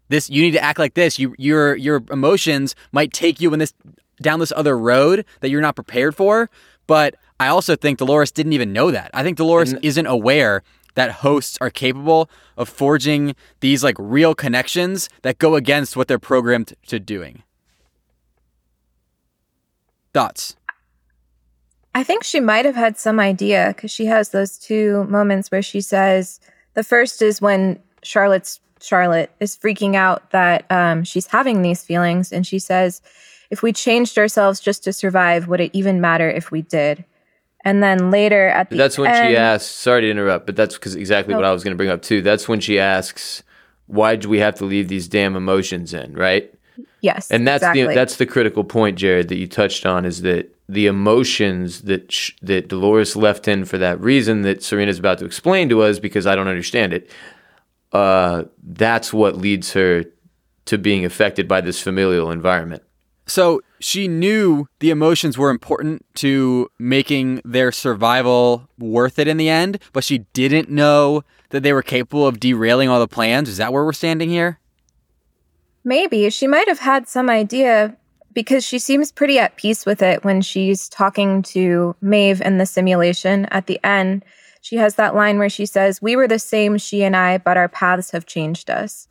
This 0.09 0.29
you 0.29 0.41
need 0.41 0.51
to 0.51 0.63
act 0.63 0.79
like 0.79 0.95
this. 0.95 1.19
You 1.19 1.35
your 1.37 1.75
your 1.75 2.03
emotions 2.11 2.75
might 2.91 3.13
take 3.13 3.39
you 3.39 3.53
in 3.53 3.59
this 3.59 3.73
down 4.21 4.39
this 4.39 4.51
other 4.55 4.77
road 4.77 5.23
that 5.41 5.49
you're 5.49 5.61
not 5.61 5.75
prepared 5.75 6.15
for." 6.15 6.49
But 6.87 7.15
I 7.39 7.47
also 7.47 7.75
think 7.75 7.99
Dolores 7.99 8.31
didn't 8.31 8.53
even 8.53 8.73
know 8.73 8.89
that. 8.89 9.11
I 9.13 9.21
think 9.21 9.37
Dolores 9.37 9.73
isn't 9.81 10.07
aware 10.07 10.63
that 10.95 11.11
hosts 11.11 11.57
are 11.61 11.69
capable 11.69 12.29
of 12.57 12.69
forging 12.69 13.35
these 13.59 13.83
like 13.83 13.95
real 13.99 14.35
connections 14.35 15.09
that 15.21 15.37
go 15.37 15.55
against 15.55 15.95
what 15.95 16.07
they're 16.07 16.19
programmed 16.19 16.73
to 16.87 16.99
doing. 16.99 17.43
Thoughts? 20.13 20.55
I 21.95 22.03
think 22.03 22.23
she 22.23 22.39
might 22.39 22.65
have 22.65 22.75
had 22.75 22.97
some 22.97 23.19
idea 23.19 23.73
because 23.75 23.91
she 23.91 24.05
has 24.05 24.29
those 24.29 24.57
two 24.57 25.03
moments 25.05 25.51
where 25.51 25.61
she 25.61 25.81
says 25.81 26.39
the 26.73 26.83
first 26.83 27.21
is 27.21 27.41
when 27.41 27.79
Charlotte's 28.03 28.59
Charlotte 28.81 29.31
is 29.39 29.57
freaking 29.57 29.95
out 29.95 30.31
that 30.31 30.65
um, 30.71 31.03
she's 31.03 31.27
having 31.27 31.61
these 31.61 31.83
feelings. 31.83 32.31
And 32.31 32.45
she 32.45 32.59
says, 32.59 33.01
if 33.49 33.61
we 33.61 33.73
changed 33.73 34.17
ourselves 34.17 34.59
just 34.59 34.83
to 34.83 34.93
survive, 34.93 35.47
would 35.47 35.59
it 35.59 35.71
even 35.73 35.99
matter 35.99 36.29
if 36.29 36.51
we 36.51 36.61
did? 36.61 37.03
And 37.69 37.83
then 37.83 38.09
later 38.09 38.47
at 38.47 38.71
the 38.71 38.77
That's 38.77 38.97
when 38.97 39.11
end, 39.11 39.29
she 39.29 39.37
asks, 39.37 39.69
sorry 39.69 40.01
to 40.01 40.09
interrupt, 40.09 40.47
but 40.47 40.55
that's 40.55 40.73
because 40.73 40.95
exactly 40.95 41.35
what 41.35 41.45
I 41.45 41.51
was 41.51 41.63
going 41.63 41.73
to 41.73 41.77
bring 41.77 41.91
up 41.91 42.01
too. 42.01 42.23
That's 42.23 42.47
when 42.47 42.59
she 42.59 42.79
asks, 42.79 43.43
why 43.85 44.15
do 44.15 44.27
we 44.27 44.39
have 44.39 44.55
to 44.55 44.65
leave 44.65 44.87
these 44.87 45.07
damn 45.07 45.35
emotions 45.35 45.93
in, 45.93 46.13
right? 46.13 46.51
Yes, 47.01 47.29
And 47.29 47.47
that's 47.47 47.61
exactly. 47.61 47.85
the 47.85 47.93
that's 47.93 48.15
the 48.15 48.25
critical 48.25 48.63
point, 48.63 48.97
Jared, 48.97 49.27
that 49.27 49.37
you 49.37 49.45
touched 49.45 49.85
on 49.85 50.03
is 50.03 50.23
that 50.23 50.51
the 50.67 50.87
emotions 50.87 51.81
that 51.83 52.11
sh- 52.11 52.31
that 52.41 52.69
Dolores 52.69 53.15
left 53.15 53.47
in 53.47 53.65
for 53.65 53.77
that 53.77 54.01
reason 54.01 54.41
that 54.41 54.63
Serena's 54.63 54.97
about 54.97 55.19
to 55.19 55.25
explain 55.25 55.69
to 55.69 55.83
us 55.83 55.99
because 55.99 56.25
I 56.25 56.35
don't 56.35 56.47
understand 56.47 56.93
it. 56.93 57.11
Uh, 57.91 58.45
that's 58.63 59.13
what 59.13 59.37
leads 59.37 59.73
her 59.73 60.05
to 60.65 60.77
being 60.79 61.05
affected 61.05 61.47
by 61.47 61.61
this 61.61 61.79
familial 61.79 62.31
environment. 62.31 62.81
So 63.29 63.61
she 63.79 64.07
knew 64.07 64.67
the 64.79 64.89
emotions 64.89 65.37
were 65.37 65.49
important 65.49 66.05
to 66.15 66.69
making 66.79 67.41
their 67.45 67.71
survival 67.71 68.67
worth 68.77 69.19
it 69.19 69.27
in 69.27 69.37
the 69.37 69.49
end, 69.49 69.79
but 69.93 70.03
she 70.03 70.19
didn't 70.33 70.69
know 70.69 71.23
that 71.49 71.63
they 71.63 71.73
were 71.73 71.81
capable 71.81 72.27
of 72.27 72.39
derailing 72.39 72.89
all 72.89 72.99
the 72.99 73.07
plans. 73.07 73.47
Is 73.47 73.57
that 73.57 73.71
where 73.71 73.85
we're 73.85 73.93
standing 73.93 74.29
here? 74.29 74.59
Maybe 75.83 76.29
she 76.29 76.47
might 76.47 76.67
have 76.67 76.79
had 76.79 77.07
some 77.07 77.29
idea 77.29 77.95
because 78.33 78.63
she 78.63 78.79
seems 78.79 79.11
pretty 79.11 79.39
at 79.39 79.55
peace 79.55 79.85
with 79.85 80.01
it 80.01 80.23
when 80.23 80.41
she's 80.41 80.89
talking 80.89 81.41
to 81.43 81.95
Maeve 82.01 82.41
in 82.41 82.57
the 82.57 82.65
simulation 82.65 83.45
at 83.45 83.67
the 83.67 83.79
end. 83.83 84.23
She 84.61 84.75
has 84.75 84.95
that 84.95 85.15
line 85.15 85.39
where 85.39 85.49
she 85.49 85.65
says, 85.65 86.01
We 86.01 86.15
were 86.15 86.27
the 86.27 86.39
same, 86.39 86.77
she 86.77 87.03
and 87.03 87.15
I, 87.15 87.37
but 87.37 87.57
our 87.57 87.69
paths 87.69 88.11
have 88.11 88.25
changed 88.25 88.69
us. 88.69 89.07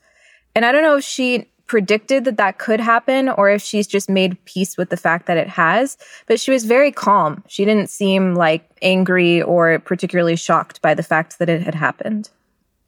And 0.55 0.65
I 0.65 0.73
don't 0.73 0.83
know 0.83 0.99
if 0.99 1.05
she 1.05 1.51
predicted 1.69 2.25
that 2.25 2.39
that 2.39 2.59
could 2.59 2.81
happen 2.81 3.29
or 3.29 3.49
if 3.49 3.63
she's 3.63 3.87
just 3.87 4.11
made 4.11 4.43
peace 4.45 4.77
with 4.77 4.91
the 4.91 4.97
fact 4.97 5.27
that 5.27 5.37
it 5.37 5.49
has, 5.49 5.97
but 6.27 6.41
she 6.41 6.51
was 6.51 6.65
very 6.65 6.91
calm. 6.91 7.45
She 7.47 7.65
didn't 7.65 7.91
seem 7.91 8.35
like 8.35 8.69
angry 8.83 9.43
or 9.43 9.79
particularly 9.79 10.37
shocked 10.37 10.83
by 10.83 10.95
the 10.95 11.03
fact 11.03 11.39
that 11.39 11.49
it 11.49 11.63
had 11.63 11.75
happened. 11.75 12.31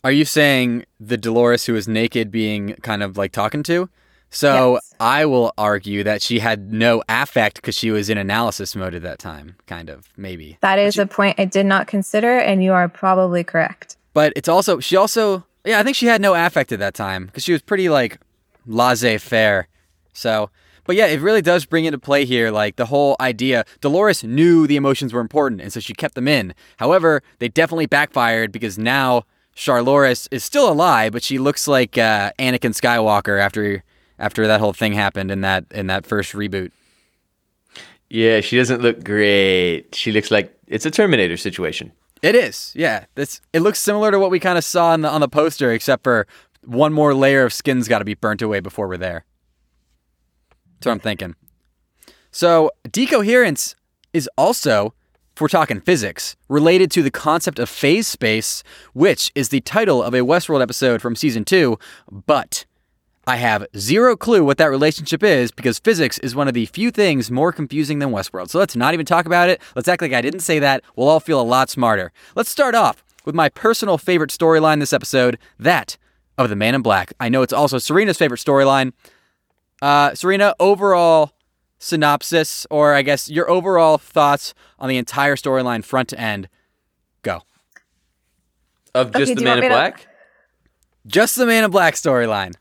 Are 0.03 0.13
you 0.13 0.25
saying 0.25 0.87
the 0.99 1.19
Dolores 1.19 1.67
who 1.67 1.75
was 1.75 1.87
naked 1.87 2.31
being 2.31 2.75
kind 2.77 3.03
of 3.03 3.17
like 3.19 3.33
talking 3.33 3.63
to? 3.65 3.91
So 4.31 4.75
Yes. 4.75 4.95
I 4.99 5.27
will 5.27 5.53
argue 5.59 6.03
that 6.05 6.23
she 6.23 6.39
had 6.39 6.73
no 6.73 7.03
affect 7.09 7.57
because 7.57 7.75
she 7.75 7.91
was 7.91 8.09
in 8.09 8.17
analysis 8.17 8.75
mode 8.75 8.95
at 8.95 9.03
that 9.03 9.19
time, 9.19 9.57
kind 9.67 9.91
of, 9.91 10.07
maybe. 10.17 10.57
That 10.63 10.79
is 10.79 10.99
a 10.99 11.07
point 11.07 11.39
I 11.39 11.45
did 11.45 11.67
not 11.67 11.87
consider, 11.87 12.39
and 12.39 12.63
you 12.63 12.73
are 12.73 12.89
probably 12.89 13.45
correct. 13.45 13.97
But 14.15 14.33
it's 14.37 14.49
also, 14.49 14.79
she 14.79 14.97
also, 14.97 15.45
yeah, 15.65 15.81
I 15.81 15.83
think 15.83 15.97
she 15.97 16.07
had 16.07 16.21
no 16.21 16.35
affect 16.35 16.73
at 16.73 16.79
that 16.79 16.95
time 16.95 17.27
because 17.27 17.43
she 17.43 17.53
was 17.53 17.61
pretty 17.61 17.89
like 17.89 18.19
laissez 18.67 19.19
faire. 19.19 19.69
So, 20.13 20.51
but 20.85 20.97
yeah, 20.97 21.07
it 21.07 21.21
really 21.21 21.43
does 21.43 21.65
bring 21.65 21.85
into 21.85 21.99
play 21.99 22.25
here 22.25 22.51
like 22.51 22.77
the 22.77 22.87
whole 22.87 23.17
idea. 23.21 23.65
Dolores 23.81 24.25
knew 24.25 24.67
the 24.67 24.77
emotions 24.77 25.13
were 25.13 25.21
important 25.21 25.61
and 25.61 25.73
so 25.73 25.81
she 25.81 25.93
kept 25.93 26.15
them 26.15 26.29
in. 26.29 26.55
However, 26.79 27.23
they 27.39 27.49
definitely 27.49 27.87
backfired 27.87 28.53
because 28.53 28.79
now 28.79 29.25
Charloris 29.55 30.29
is 30.31 30.45
still 30.45 30.71
alive, 30.71 31.13
but 31.13 31.23
she 31.23 31.39
looks 31.39 31.69
like 31.69 31.99
uh, 31.99 32.33
Anakin 32.39 32.75
Skywalker 32.75 33.41
after 33.41 33.85
after 34.19 34.47
that 34.47 34.61
whole 34.61 34.73
thing 34.73 34.93
happened 34.93 35.31
in 35.31 35.41
that 35.43 35.65
in 35.71 35.87
that 35.89 36.07
first 36.07 36.33
reboot. 36.33 36.71
Yeah, 38.09 38.41
she 38.41 38.57
doesn't 38.57 38.83
look 38.83 39.05
great. 39.05 39.95
She 39.95 40.13
looks 40.13 40.31
like 40.31 40.53
it's 40.67 40.85
a 40.85 40.91
Terminator 40.91 41.37
situation. 41.37 41.93
It 42.23 42.35
is, 42.35 42.73
yeah. 42.75 43.07
This 43.15 43.41
it 43.53 43.61
looks 43.61 43.79
similar 43.79 44.11
to 44.11 44.19
what 44.19 44.31
we 44.31 44.41
kind 44.41 44.59
of 44.59 44.65
saw 44.65 44.89
on 44.91 45.03
the 45.03 45.09
on 45.09 45.21
the 45.21 45.29
poster, 45.29 45.73
except 45.73 46.05
for 46.05 46.27
one 46.65 46.93
more 46.93 47.15
layer 47.15 47.45
of 47.45 47.53
skin's 47.53 47.89
got 47.89 48.01
to 48.01 48.05
be 48.05 48.15
burnt 48.15 48.43
away 48.43 48.61
before 48.61 48.89
we're 48.89 48.97
there. 48.97 49.25
That's 50.75 50.87
what 50.87 50.93
I'm 50.93 51.01
thinking. 51.01 51.35
So 52.31 52.71
decoherence 52.91 53.75
is 54.13 54.29
also, 54.37 54.95
if 55.35 55.41
we're 55.41 55.49
talking 55.49 55.81
physics, 55.81 56.37
related 56.49 56.91
to 56.93 57.03
the 57.03 57.11
concept 57.11 57.59
of 57.59 57.69
phase 57.69 58.07
space, 58.07 58.63
which 58.93 59.33
is 59.35 59.49
the 59.49 59.61
title 59.61 60.03
of 60.03 60.15
a 60.15 60.21
Westworld 60.21 60.63
episode 60.63 61.03
from 61.03 61.17
season 61.17 61.45
two. 61.45 61.79
But 62.11 62.65
I 63.27 63.37
have 63.37 63.67
zero 63.77 64.17
clue 64.17 64.45
what 64.45 64.59
that 64.59 64.71
relationship 64.71 65.23
is 65.23 65.51
because 65.51 65.79
physics 65.79 66.19
is 66.19 66.35
one 66.35 66.49
of 66.49 66.55
the 66.55 66.67
few 66.67 66.91
things 66.91 67.31
more 67.31 67.53
confusing 67.53 67.99
than 67.99 68.11
Westworld. 68.11 68.51
So 68.51 68.59
let's 68.59 68.77
not 68.77 68.95
even 68.95 69.07
talk 69.07 69.27
about 69.27 69.49
it. 69.49 69.61
Let's 69.77 69.89
act 69.89 70.03
like 70.03 70.13
I 70.13 70.23
didn't 70.23 70.41
say 70.41 70.59
that. 70.59 70.83
We'll 70.97 71.09
all 71.09 71.21
feel 71.21 71.41
a 71.41 71.43
lot 71.43 71.69
smarter. 71.69 72.13
Let's 72.35 72.51
start 72.51 72.75
off 72.75 73.05
with 73.25 73.35
my 73.35 73.49
personal 73.49 73.99
favorite 73.99 74.31
storyline 74.31 74.81
this 74.81 74.93
episode 74.93 75.39
that 75.59 75.99
of 76.45 76.51
the 76.51 76.57
Man 76.57 76.75
in 76.75 76.83
Black. 76.83 77.13
I 77.21 77.29
know 77.29 77.43
it's 77.43 77.53
also 77.53 77.79
Serena's 77.79 78.17
favorite 78.19 78.41
storyline. 78.41 78.93
Uh, 79.83 80.15
Serena, 80.15 80.55
overall 80.61 81.33
synopsis, 81.79 82.67
or 82.71 82.95
I 82.95 83.03
guess 83.03 83.29
your 83.31 83.49
overall 83.51 83.99
thoughts 83.99 84.55
on 84.79 84.89
the 84.89 84.97
entire 84.97 85.37
storyline 85.37 85.85
front 85.85 86.09
to 86.11 86.21
end. 86.21 86.49
Go. 87.23 87.43
Of 88.95 89.13
just 89.13 89.33
Okay, 89.33 89.35
the 89.35 89.43
Man 89.45 89.59
in 89.59 89.63
me 89.63 89.69
to- 89.69 89.75
Black? 89.75 90.07
Just 91.07 91.37
the 91.37 91.47
Man 91.47 91.65
in 91.65 91.71
Black 91.71 91.95
storyline. 91.95 92.55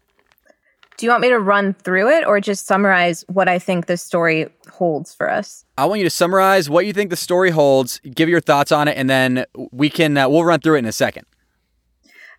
Do 0.97 1.05
you 1.05 1.09
want 1.11 1.21
me 1.21 1.29
to 1.29 1.39
run 1.39 1.73
through 1.75 2.09
it 2.09 2.25
or 2.27 2.41
just 2.41 2.65
summarize 2.67 3.23
what 3.29 3.47
I 3.47 3.57
think 3.57 3.85
the 3.85 3.95
story 3.95 4.47
holds 4.69 5.13
for 5.13 5.29
us? 5.29 5.63
I 5.77 5.85
want 5.85 5.99
you 5.99 6.05
to 6.05 6.09
summarize 6.09 6.69
what 6.69 6.85
you 6.85 6.91
think 6.91 7.09
the 7.09 7.15
story 7.15 7.51
holds, 7.51 7.99
give 8.13 8.27
your 8.27 8.41
thoughts 8.41 8.71
on 8.73 8.89
it, 8.89 8.97
and 8.97 9.09
then 9.09 9.45
we 9.71 9.89
can 9.89 10.17
uh, 10.17 10.27
we'll 10.27 10.43
run 10.43 10.59
through 10.59 10.75
it 10.75 10.79
in 10.79 10.85
a 10.85 10.91
second. 10.91 11.25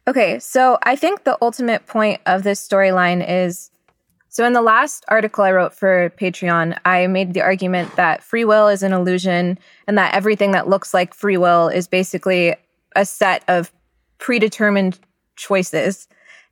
Okay, 0.08 0.38
so 0.38 0.78
I 0.82 0.96
think 0.96 1.24
the 1.24 1.38
ultimate 1.42 1.86
point 1.86 2.20
of 2.26 2.42
this 2.42 2.66
storyline 2.66 3.24
is 3.26 3.70
so 4.32 4.46
in 4.46 4.52
the 4.52 4.62
last 4.62 5.04
article 5.08 5.42
I 5.42 5.50
wrote 5.50 5.74
for 5.74 6.10
Patreon, 6.10 6.78
I 6.84 7.08
made 7.08 7.34
the 7.34 7.42
argument 7.42 7.96
that 7.96 8.22
free 8.22 8.44
will 8.44 8.68
is 8.68 8.84
an 8.84 8.92
illusion 8.92 9.58
and 9.88 9.98
that 9.98 10.14
everything 10.14 10.52
that 10.52 10.68
looks 10.68 10.94
like 10.94 11.14
free 11.14 11.36
will 11.36 11.66
is 11.66 11.88
basically 11.88 12.54
a 12.94 13.04
set 13.04 13.42
of 13.48 13.72
predetermined 14.18 15.00
choices. 15.34 16.06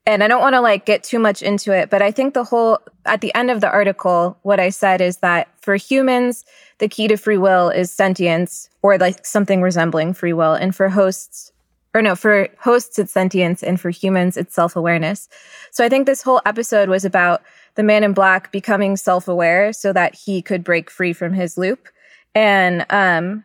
And 0.07 0.25
I 0.25 0.29
don't 0.29 0.41
want 0.41 0.55
to 0.55 0.61
like 0.61 0.87
get 0.87 1.05
too 1.05 1.21
much 1.21 1.41
into 1.41 1.73
it, 1.73 1.89
but 1.89 2.03
I 2.03 2.11
think 2.11 2.35
the 2.35 2.43
whole 2.43 2.81
at 3.07 3.21
the 3.21 3.33
end 3.37 3.49
of 3.49 3.61
the 3.61 3.71
article 3.71 4.37
what 4.43 4.59
I 4.59 4.71
said 4.71 5.01
is 5.01 5.19
that 5.19 5.49
for 5.61 5.77
humans 5.77 6.45
the 6.79 6.89
key 6.89 7.07
to 7.09 7.17
free 7.17 7.39
will 7.39 7.71
is 7.71 7.93
sentience 7.93 8.71
or 8.83 8.99
like 8.99 9.25
something 9.25 9.63
resembling 9.63 10.15
free 10.15 10.33
will 10.33 10.55
and 10.55 10.75
for 10.75 10.89
hosts 10.89 11.53
or 11.95 12.03
no, 12.03 12.15
for 12.15 12.49
hosts, 12.59 12.99
it's 12.99 13.13
sentience, 13.13 13.63
and 13.63 13.81
for 13.81 13.91
humans, 13.91 14.37
it's 14.37 14.55
self 14.55 14.77
awareness. 14.77 15.29
So 15.71 15.85
I 15.85 15.89
think 15.89 16.07
this 16.07 16.23
whole 16.23 16.43
episode 16.45 16.89
was 16.89 17.05
about 17.05 17.43
the 17.75 17.83
man 17.83 18.05
in 18.05 18.13
black 18.13 18.53
becoming 18.53 18.97
self 18.97 19.29
aware 19.29 19.73
so 19.73 19.93
that 19.93 20.15
he 20.15 20.43
could 20.43 20.65
break 20.65 20.91
free 20.91 21.13
from 21.13 21.33
his 21.33 21.57
loop. 21.57 21.89
And 22.35 22.85
um, 22.91 23.45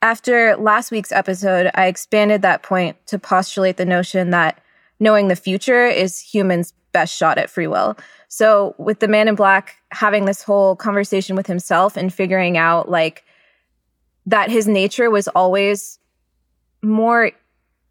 after 0.00 0.56
last 0.56 0.90
week's 0.90 1.12
episode, 1.12 1.70
I 1.74 1.86
expanded 1.86 2.42
that 2.42 2.62
point 2.62 2.96
to 3.06 3.18
postulate 3.18 3.76
the 3.76 3.84
notion 3.84 4.30
that 4.30 4.60
knowing 4.98 5.28
the 5.28 5.36
future 5.36 5.86
is 5.86 6.18
humans' 6.18 6.72
best 6.92 7.14
shot 7.14 7.38
at 7.38 7.50
free 7.50 7.66
will. 7.66 7.96
So 8.28 8.74
with 8.78 9.00
the 9.00 9.08
man 9.08 9.28
in 9.28 9.34
black 9.34 9.76
having 9.90 10.24
this 10.24 10.42
whole 10.42 10.74
conversation 10.74 11.36
with 11.36 11.46
himself 11.46 11.96
and 11.96 12.12
figuring 12.12 12.56
out 12.56 12.88
like 12.88 13.24
that 14.26 14.50
his 14.50 14.66
nature 14.66 15.10
was 15.10 15.28
always 15.28 15.98
more 16.82 17.32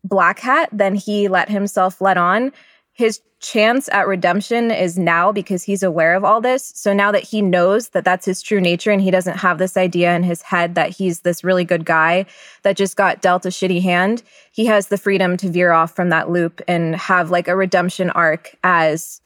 black 0.04 0.40
hat 0.40 0.70
than 0.72 0.96
he 0.96 1.28
let 1.28 1.50
himself 1.50 2.02
let 2.02 2.18
on. 2.18 2.52
His 2.94 3.22
chance 3.40 3.90
at 3.92 4.08
redemption 4.08 4.70
is 4.70 4.98
now 4.98 5.32
because 5.32 5.64
he's 5.64 5.82
aware 5.82 6.16
of 6.16 6.24
all 6.24 6.42
this. 6.42 6.72
So 6.76 6.94
now 6.94 7.12
that 7.12 7.24
he 7.24 7.42
knows 7.42 7.90
that 7.90 8.06
that's 8.06 8.26
his 8.26 8.42
true 8.42 8.62
nature 8.62 8.92
and 8.92 9.02
he 9.02 9.10
doesn't 9.10 9.38
have 9.38 9.58
this 9.58 9.76
idea 9.76 10.16
in 10.16 10.24
his 10.24 10.44
head 10.44 10.76
that 10.76 10.92
he's 10.92 11.22
this 11.22 11.44
really 11.44 11.66
good 11.66 11.84
guy 11.84 12.26
that 12.62 12.78
just 12.78 12.96
got 12.96 13.22
dealt 13.22 13.46
a 13.46 13.50
shitty 13.50 13.82
hand, 13.82 14.22
he 14.52 14.68
has 14.68 14.88
the 14.88 14.98
freedom 14.98 15.38
to 15.38 15.50
veer 15.50 15.72
off 15.72 15.96
from 15.96 16.10
that 16.10 16.30
loop 16.30 16.62
and 16.68 16.96
have 16.96 17.32
like 17.32 17.48
a 17.48 17.56
redemption 17.56 18.12
arc 18.12 18.56
as 18.64 19.22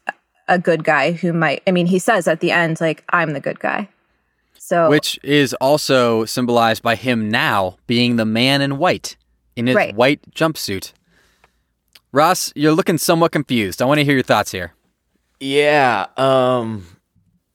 a 0.47 0.57
good 0.57 0.83
guy 0.83 1.11
who 1.11 1.33
might, 1.33 1.61
I 1.67 1.71
mean, 1.71 1.87
he 1.87 1.99
says 1.99 2.27
at 2.27 2.39
the 2.39 2.51
end, 2.51 2.79
like, 2.79 3.03
I'm 3.09 3.33
the 3.33 3.39
good 3.39 3.59
guy. 3.59 3.89
So, 4.57 4.89
Which 4.89 5.19
is 5.23 5.53
also 5.55 6.25
symbolized 6.25 6.81
by 6.81 6.95
him 6.95 7.29
now 7.29 7.77
being 7.85 8.15
the 8.15 8.25
man 8.25 8.61
in 8.61 8.77
white 8.77 9.15
in 9.55 9.67
his 9.67 9.75
Right. 9.75 9.95
white 9.95 10.21
jumpsuit. 10.31 10.93
Ross, 12.11 12.51
you're 12.55 12.71
looking 12.71 12.97
somewhat 12.97 13.31
confused. 13.31 13.81
I 13.81 13.85
want 13.85 13.99
to 13.99 14.05
hear 14.05 14.13
your 14.13 14.23
thoughts 14.23 14.51
here. 14.51 14.73
Yeah. 15.39 16.07
Um. 16.17 16.85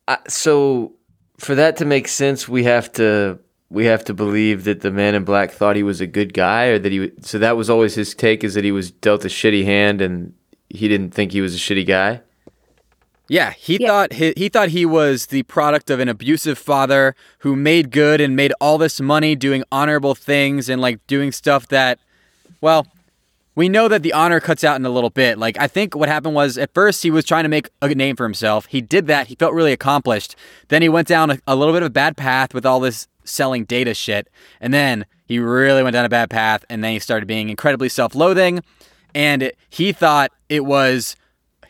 I, 0.06 0.18
so 0.28 0.94
for 1.38 1.54
that 1.54 1.76
to 1.78 1.84
make 1.84 2.08
sense, 2.08 2.48
we 2.48 2.64
have 2.64 2.92
to 2.94 3.38
we 3.70 3.86
have 3.86 4.04
to 4.06 4.14
believe 4.14 4.64
that 4.64 4.80
the 4.80 4.90
man 4.90 5.14
in 5.14 5.24
black 5.24 5.50
thought 5.52 5.76
he 5.76 5.82
was 5.82 6.00
a 6.00 6.06
good 6.06 6.34
guy, 6.34 6.66
or 6.66 6.78
that 6.78 6.92
he. 6.92 7.12
So 7.22 7.38
that 7.38 7.56
was 7.56 7.70
always 7.70 7.94
his 7.94 8.14
take, 8.14 8.44
is 8.44 8.54
that 8.54 8.64
he 8.64 8.72
was 8.72 8.90
dealt 8.90 9.24
a 9.24 9.28
shitty 9.28 9.64
hand, 9.64 10.00
and 10.02 10.34
he 10.68 10.88
didn't 10.88 11.12
think 11.12 11.32
he 11.32 11.40
was 11.40 11.54
a 11.54 11.58
shitty 11.58 11.86
guy. 11.86 12.20
Yeah, 13.30 13.52
he 13.52 13.78
Yeah. 13.80 13.86
thought 13.86 14.12
he, 14.14 14.34
he 14.36 14.48
thought 14.48 14.70
he 14.70 14.84
was 14.84 15.26
the 15.26 15.44
product 15.44 15.88
of 15.88 16.00
an 16.00 16.08
abusive 16.08 16.58
father 16.58 17.14
who 17.38 17.54
made 17.54 17.92
good 17.92 18.20
and 18.20 18.34
made 18.34 18.52
all 18.60 18.76
this 18.76 19.00
money 19.00 19.36
doing 19.36 19.62
honorable 19.70 20.16
things 20.16 20.68
and 20.68 20.82
like 20.82 20.98
doing 21.06 21.30
stuff 21.30 21.68
that, 21.68 22.00
well, 22.60 22.88
we 23.54 23.68
know 23.68 23.86
that 23.86 24.02
the 24.02 24.12
honor 24.12 24.40
cuts 24.40 24.64
out 24.64 24.74
in 24.80 24.84
a 24.84 24.90
little 24.90 25.10
bit. 25.10 25.38
Like 25.38 25.56
I 25.60 25.68
think 25.68 25.94
what 25.94 26.08
happened 26.08 26.34
was 26.34 26.58
at 26.58 26.74
first 26.74 27.04
he 27.04 27.10
was 27.12 27.24
trying 27.24 27.44
to 27.44 27.48
make 27.48 27.70
a 27.80 27.94
name 27.94 28.16
for 28.16 28.24
himself. 28.24 28.66
He 28.66 28.80
did 28.80 29.06
that. 29.06 29.28
He 29.28 29.36
felt 29.36 29.54
really 29.54 29.72
accomplished. 29.72 30.34
Then 30.66 30.82
he 30.82 30.88
went 30.88 31.06
down 31.06 31.30
a, 31.30 31.38
a 31.46 31.54
little 31.54 31.72
bit 31.72 31.82
of 31.84 31.86
a 31.86 31.90
bad 31.90 32.16
path 32.16 32.52
with 32.52 32.66
all 32.66 32.80
this 32.80 33.06
selling 33.22 33.64
data 33.64 33.94
shit. 33.94 34.26
And 34.60 34.74
then 34.74 35.06
he 35.24 35.38
really 35.38 35.84
went 35.84 35.94
down 35.94 36.04
a 36.04 36.08
bad 36.08 36.30
path 36.30 36.64
and 36.68 36.82
then 36.82 36.94
he 36.94 36.98
started 36.98 37.26
being 37.26 37.48
incredibly 37.48 37.88
self-loathing 37.90 38.64
and 39.14 39.52
he 39.68 39.92
thought 39.92 40.32
it 40.48 40.64
was 40.64 41.14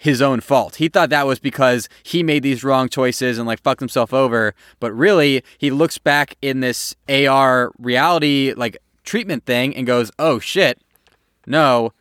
his 0.01 0.23
own 0.23 0.41
fault. 0.41 0.77
He 0.77 0.89
thought 0.89 1.11
that 1.11 1.27
was 1.27 1.39
because 1.39 1.89
he 2.03 2.23
made 2.23 2.43
these 2.43 2.65
wrong 2.65 2.89
choices 2.89 3.37
and 3.37 3.47
like 3.47 3.63
fucked 3.63 3.81
himself 3.81 4.15
over, 4.15 4.55
but 4.79 4.93
really 4.93 5.45
he 5.59 5.71
looks 5.71 5.99
back 5.99 6.37
in 6.41 6.61
this 6.61 6.97
AR 7.09 7.71
reality 7.79 8.55
like 8.57 8.79
treatment 9.05 9.45
thing 9.45 9.77
and 9.77 9.87
goes, 9.87 10.11
"Oh 10.19 10.39
shit 10.39 10.81
no, 11.47 11.93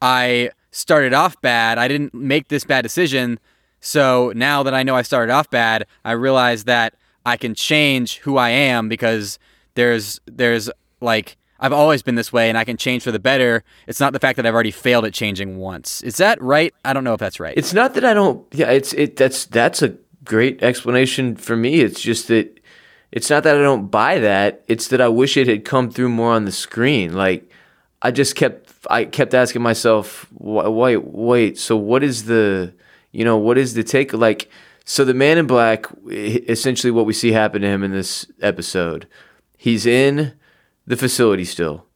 I 0.00 0.50
started 0.70 1.12
off 1.12 1.40
bad. 1.40 1.78
I 1.78 1.88
didn't 1.88 2.14
make 2.14 2.48
this 2.48 2.64
bad 2.64 2.82
decision. 2.82 3.38
So 3.80 4.32
now 4.34 4.62
that 4.62 4.74
I 4.74 4.82
know 4.82 4.96
I 4.96 5.02
started 5.02 5.32
off 5.32 5.50
bad, 5.50 5.86
I 6.04 6.12
realize 6.12 6.64
that 6.64 6.94
I 7.26 7.36
can 7.36 7.54
change 7.54 8.18
who 8.18 8.36
I 8.36 8.50
am 8.50 8.88
because 8.88 9.38
there's 9.74 10.20
there's 10.26 10.70
like 11.00 11.36
I've 11.64 11.72
always 11.72 12.02
been 12.02 12.14
this 12.14 12.32
way 12.32 12.48
and 12.48 12.58
I 12.58 12.64
can 12.64 12.76
change 12.76 13.04
for 13.04 13.10
the 13.10 13.18
better. 13.18 13.64
It's 13.86 14.00
not 14.00 14.12
the 14.12 14.18
fact 14.18 14.36
that 14.36 14.44
I've 14.44 14.52
already 14.52 14.70
failed 14.70 15.06
at 15.06 15.14
changing 15.14 15.56
once. 15.56 16.02
Is 16.02 16.18
that 16.18 16.40
right? 16.42 16.74
I 16.84 16.92
don't 16.92 17.04
know 17.04 17.14
if 17.14 17.20
that's 17.20 17.40
right. 17.40 17.54
It's 17.56 17.72
not 17.72 17.94
that 17.94 18.04
I 18.04 18.12
don't 18.12 18.46
yeah, 18.52 18.70
it's 18.70 18.92
it 18.92 19.16
that's 19.16 19.46
that's 19.46 19.80
a 19.80 19.96
great 20.24 20.62
explanation 20.62 21.36
for 21.36 21.56
me. 21.56 21.80
It's 21.80 22.02
just 22.02 22.28
that 22.28 22.60
it's 23.12 23.30
not 23.30 23.44
that 23.44 23.56
I 23.56 23.62
don't 23.62 23.86
buy 23.86 24.18
that. 24.18 24.62
It's 24.68 24.88
that 24.88 25.00
I 25.00 25.08
wish 25.08 25.36
it 25.36 25.48
had 25.48 25.64
come 25.64 25.90
through 25.90 26.10
more 26.10 26.32
on 26.32 26.44
the 26.44 26.52
screen. 26.52 27.14
Like 27.14 27.50
I 28.02 28.10
just 28.10 28.36
kept 28.36 28.70
I 28.90 29.06
kept 29.06 29.32
asking 29.32 29.62
myself, 29.62 30.28
wait, 30.32 30.98
wait. 30.98 31.58
So 31.58 31.76
what 31.76 32.02
is 32.02 32.24
the, 32.24 32.74
you 33.12 33.24
know, 33.24 33.38
what 33.38 33.56
is 33.56 33.72
the 33.72 33.82
take? 33.82 34.12
Like, 34.12 34.50
so 34.84 35.04
the 35.04 35.14
Man 35.14 35.38
in 35.38 35.46
Black, 35.46 35.86
essentially, 36.10 36.90
what 36.90 37.06
we 37.06 37.14
see 37.14 37.32
happen 37.32 37.62
to 37.62 37.68
him 37.68 37.82
in 37.82 37.92
this 37.92 38.26
episode, 38.42 39.08
he's 39.56 39.86
in 39.86 40.34
the 40.86 40.96
facility 40.96 41.44
still. 41.44 41.86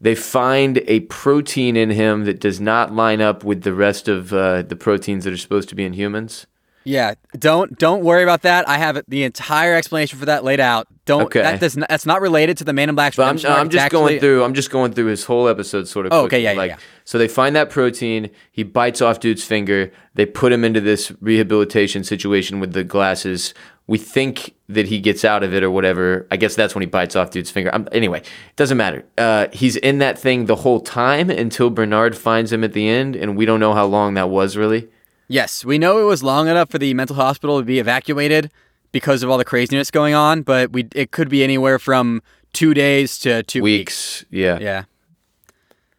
They 0.00 0.14
find 0.14 0.78
a 0.86 1.00
protein 1.00 1.76
in 1.76 1.90
him 1.90 2.24
that 2.24 2.38
does 2.38 2.60
not 2.60 2.94
line 2.94 3.20
up 3.20 3.42
with 3.42 3.62
the 3.62 3.74
rest 3.74 4.06
of 4.06 4.32
uh, 4.32 4.62
the 4.62 4.76
proteins 4.76 5.24
that 5.24 5.32
are 5.32 5.38
supposed 5.38 5.68
to 5.70 5.74
be 5.74 5.84
in 5.84 5.92
humans. 5.92 6.46
Yeah, 6.84 7.14
don't 7.38 7.76
don't 7.78 8.02
worry 8.02 8.22
about 8.22 8.42
that. 8.42 8.66
I 8.66 8.78
have 8.78 9.02
the 9.08 9.24
entire 9.24 9.74
explanation 9.74 10.18
for 10.18 10.24
that 10.26 10.42
laid 10.42 10.58
out. 10.58 10.86
Don't 11.04 11.24
okay. 11.24 11.42
that 11.42 11.60
does 11.60 11.76
not, 11.76 11.88
that's 11.90 12.06
not 12.06 12.22
related 12.22 12.56
to 12.58 12.64
the 12.64 12.72
Man 12.72 12.88
in 12.88 12.94
Black. 12.94 13.14
But 13.14 13.24
I'm, 13.24 13.52
I'm 13.52 13.68
just 13.68 13.84
actually, 13.84 13.98
going 13.98 14.20
through. 14.20 14.44
I'm 14.44 14.54
just 14.54 14.70
going 14.70 14.92
through 14.92 15.06
his 15.06 15.24
whole 15.24 15.48
episode, 15.48 15.86
sort 15.86 16.06
of. 16.06 16.12
Oh, 16.14 16.24
okay, 16.24 16.40
yeah, 16.40 16.52
like, 16.52 16.70
yeah, 16.70 16.76
yeah. 16.76 16.82
So 17.04 17.18
they 17.18 17.28
find 17.28 17.54
that 17.56 17.68
protein. 17.68 18.30
He 18.52 18.62
bites 18.62 19.02
off 19.02 19.20
dude's 19.20 19.44
finger. 19.44 19.92
They 20.14 20.24
put 20.24 20.50
him 20.50 20.64
into 20.64 20.80
this 20.80 21.12
rehabilitation 21.20 22.04
situation 22.04 22.58
with 22.58 22.72
the 22.72 22.84
glasses. 22.84 23.52
We 23.88 23.98
think 23.98 24.54
that 24.68 24.86
he 24.86 25.00
gets 25.00 25.24
out 25.24 25.42
of 25.42 25.52
it 25.52 25.64
or 25.64 25.70
whatever. 25.70 26.26
I 26.30 26.36
guess 26.36 26.54
that's 26.54 26.74
when 26.74 26.82
he 26.82 26.86
bites 26.86 27.16
off 27.16 27.30
dude's 27.30 27.50
finger. 27.50 27.74
I'm, 27.74 27.88
anyway, 27.90 28.22
doesn't 28.54 28.76
matter. 28.76 29.04
Uh, 29.16 29.48
he's 29.52 29.76
in 29.76 29.98
that 29.98 30.18
thing 30.18 30.46
the 30.46 30.56
whole 30.56 30.80
time 30.80 31.30
until 31.30 31.70
Bernard 31.70 32.16
finds 32.16 32.52
him 32.52 32.62
at 32.62 32.74
the 32.74 32.86
end, 32.88 33.16
and 33.16 33.36
we 33.36 33.46
don't 33.46 33.58
know 33.58 33.74
how 33.74 33.86
long 33.86 34.14
that 34.14 34.28
was 34.28 34.56
really. 34.56 34.88
Yes, 35.26 35.64
we 35.64 35.78
know 35.78 35.98
it 35.98 36.04
was 36.04 36.22
long 36.22 36.48
enough 36.48 36.70
for 36.70 36.78
the 36.78 36.94
mental 36.94 37.16
hospital 37.16 37.58
to 37.58 37.64
be 37.64 37.78
evacuated 37.78 38.50
because 38.92 39.22
of 39.22 39.30
all 39.30 39.38
the 39.38 39.44
craziness 39.44 39.90
going 39.90 40.14
on, 40.14 40.42
but 40.42 40.72
we 40.72 40.86
it 40.94 41.10
could 41.10 41.28
be 41.28 41.42
anywhere 41.42 41.78
from 41.78 42.22
two 42.52 42.74
days 42.74 43.18
to 43.18 43.42
two 43.42 43.62
weeks. 43.62 44.20
weeks. 44.20 44.26
Yeah, 44.30 44.58
yeah. 44.58 44.84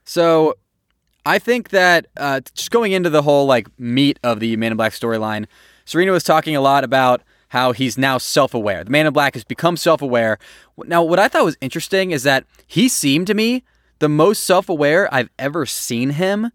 So, 0.03 0.57
I 1.25 1.37
think 1.37 1.69
that 1.69 2.07
uh, 2.17 2.41
just 2.55 2.71
going 2.71 2.91
into 2.91 3.09
the 3.09 3.21
whole 3.21 3.45
like 3.45 3.67
meat 3.79 4.19
of 4.23 4.39
the 4.39 4.55
Man 4.57 4.71
in 4.71 4.77
Black 4.77 4.93
storyline, 4.93 5.45
Serena 5.85 6.11
was 6.11 6.23
talking 6.23 6.55
a 6.55 6.61
lot 6.61 6.83
about 6.83 7.21
how 7.49 7.71
he's 7.71 7.97
now 7.97 8.17
self-aware. 8.17 8.83
The 8.83 8.89
Man 8.89 9.05
in 9.05 9.13
Black 9.13 9.33
has 9.33 9.43
become 9.43 9.77
self-aware. 9.77 10.39
Now, 10.85 11.03
what 11.03 11.19
I 11.19 11.27
thought 11.27 11.45
was 11.45 11.57
interesting 11.61 12.11
is 12.11 12.23
that 12.23 12.45
he 12.65 12.87
seemed 12.87 13.27
to 13.27 13.33
me 13.33 13.63
the 13.99 14.09
most 14.09 14.43
self-aware 14.43 15.13
I've 15.13 15.29
ever 15.37 15.65
seen 15.65 16.11
him 16.11 16.51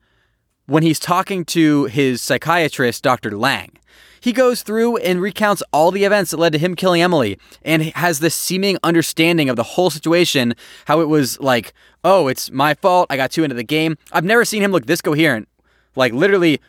when 0.66 0.82
he's 0.82 0.98
talking 0.98 1.44
to 1.44 1.84
his 1.84 2.22
psychiatrist, 2.22 3.02
Dr. 3.02 3.36
Lang. 3.36 3.72
He 4.20 4.32
goes 4.32 4.62
through 4.62 4.96
and 4.98 5.20
recounts 5.20 5.62
all 5.70 5.90
the 5.90 6.04
events 6.04 6.30
that 6.30 6.38
led 6.38 6.54
to 6.54 6.58
him 6.58 6.74
killing 6.74 7.02
Emily 7.02 7.38
and 7.62 7.82
has 7.82 8.20
this 8.20 8.34
seeming 8.34 8.78
understanding 8.82 9.50
of 9.50 9.56
the 9.56 9.62
whole 9.62 9.90
situation, 9.90 10.54
how 10.86 11.00
it 11.00 11.08
was 11.08 11.38
like, 11.40 11.74
oh, 12.02 12.28
it's 12.28 12.50
my 12.50 12.72
fault. 12.72 13.08
I 13.10 13.18
got 13.18 13.32
too 13.32 13.44
into 13.44 13.54
the 13.54 13.62
game. 13.62 13.98
I've 14.12 14.24
never 14.24 14.46
seen 14.46 14.62
him 14.62 14.72
look 14.72 14.86
this 14.86 15.02
coherent. 15.02 15.46
Like, 15.94 16.14
literally, 16.14 16.60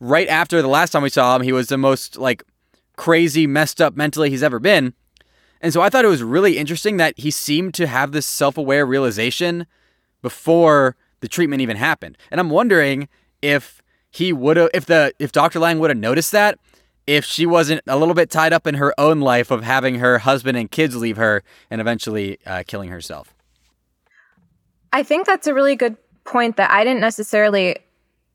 right 0.00 0.28
after 0.28 0.60
the 0.60 0.68
last 0.68 0.90
time 0.90 1.02
we 1.02 1.08
saw 1.08 1.34
him, 1.34 1.42
he 1.42 1.52
was 1.52 1.68
the 1.68 1.78
most, 1.78 2.18
like, 2.18 2.42
crazy, 2.98 3.46
messed 3.46 3.80
up 3.80 3.96
mentally 3.96 4.28
he's 4.28 4.42
ever 4.42 4.58
been. 4.58 4.92
And 5.62 5.72
so 5.72 5.80
I 5.80 5.88
thought 5.88 6.04
it 6.04 6.08
was 6.08 6.22
really 6.22 6.58
interesting 6.58 6.98
that 6.98 7.14
he 7.16 7.30
seemed 7.30 7.72
to 7.74 7.86
have 7.86 8.12
this 8.12 8.26
self 8.26 8.58
aware 8.58 8.84
realization 8.84 9.66
before 10.20 10.94
the 11.20 11.28
treatment 11.28 11.62
even 11.62 11.78
happened. 11.78 12.18
And 12.30 12.38
I'm 12.38 12.50
wondering 12.50 13.08
if 13.40 13.82
he 14.10 14.32
would 14.32 14.56
have 14.56 14.70
if 14.74 14.84
the 14.84 15.14
if 15.18 15.32
Dr. 15.32 15.58
Lang 15.58 15.78
would 15.78 15.90
have 15.90 15.98
noticed 15.98 16.32
that 16.32 16.58
if 17.06 17.24
she 17.24 17.46
wasn't 17.46 17.80
a 17.86 17.96
little 17.96 18.14
bit 18.14 18.30
tied 18.30 18.52
up 18.52 18.66
in 18.66 18.74
her 18.74 18.92
own 18.98 19.20
life 19.20 19.50
of 19.50 19.62
having 19.64 19.96
her 19.96 20.18
husband 20.18 20.58
and 20.58 20.70
kids 20.70 20.94
leave 20.94 21.16
her 21.16 21.42
and 21.70 21.80
eventually 21.80 22.38
uh, 22.44 22.62
killing 22.66 22.90
herself. 22.90 23.34
I 24.92 25.02
think 25.02 25.26
that's 25.26 25.46
a 25.46 25.54
really 25.54 25.74
good 25.74 25.96
point 26.24 26.56
that 26.56 26.70
I 26.70 26.84
didn't 26.84 27.00
necessarily 27.00 27.76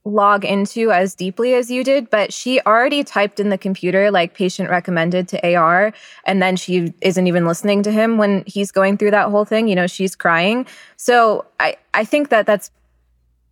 log 0.05 0.43
into 0.43 0.91
as 0.91 1.15
deeply 1.15 1.53
as 1.53 1.71
you 1.71 1.83
did, 1.83 2.09
but 2.09 2.33
she 2.33 2.59
already 2.61 3.03
typed 3.03 3.39
in 3.39 3.49
the 3.49 3.57
computer 3.57 4.11
like 4.11 4.33
patient 4.33 4.69
recommended 4.69 5.27
to 5.29 5.55
AR, 5.55 5.93
and 6.25 6.41
then 6.41 6.55
she 6.55 6.93
isn't 7.01 7.27
even 7.27 7.45
listening 7.45 7.83
to 7.83 7.91
him 7.91 8.17
when 8.17 8.43
he's 8.45 8.71
going 8.71 8.97
through 8.97 9.11
that 9.11 9.29
whole 9.29 9.45
thing. 9.45 9.67
You 9.67 9.75
know, 9.75 9.87
she's 9.87 10.15
crying. 10.15 10.65
So 10.97 11.45
I, 11.59 11.77
I 11.93 12.03
think 12.03 12.29
that 12.29 12.45
that's 12.45 12.69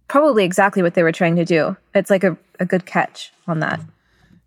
probably 0.08 0.44
exactly 0.44 0.84
what 0.84 0.94
they 0.94 1.04
were 1.04 1.14
trying 1.14 1.38
to 1.38 1.46
do. 1.46 1.78
It's 1.96 2.10
like 2.10 2.24
a, 2.24 2.38
a 2.60 2.66
good 2.66 2.86
catch 2.86 3.32
on 3.48 3.60
that. 3.60 3.80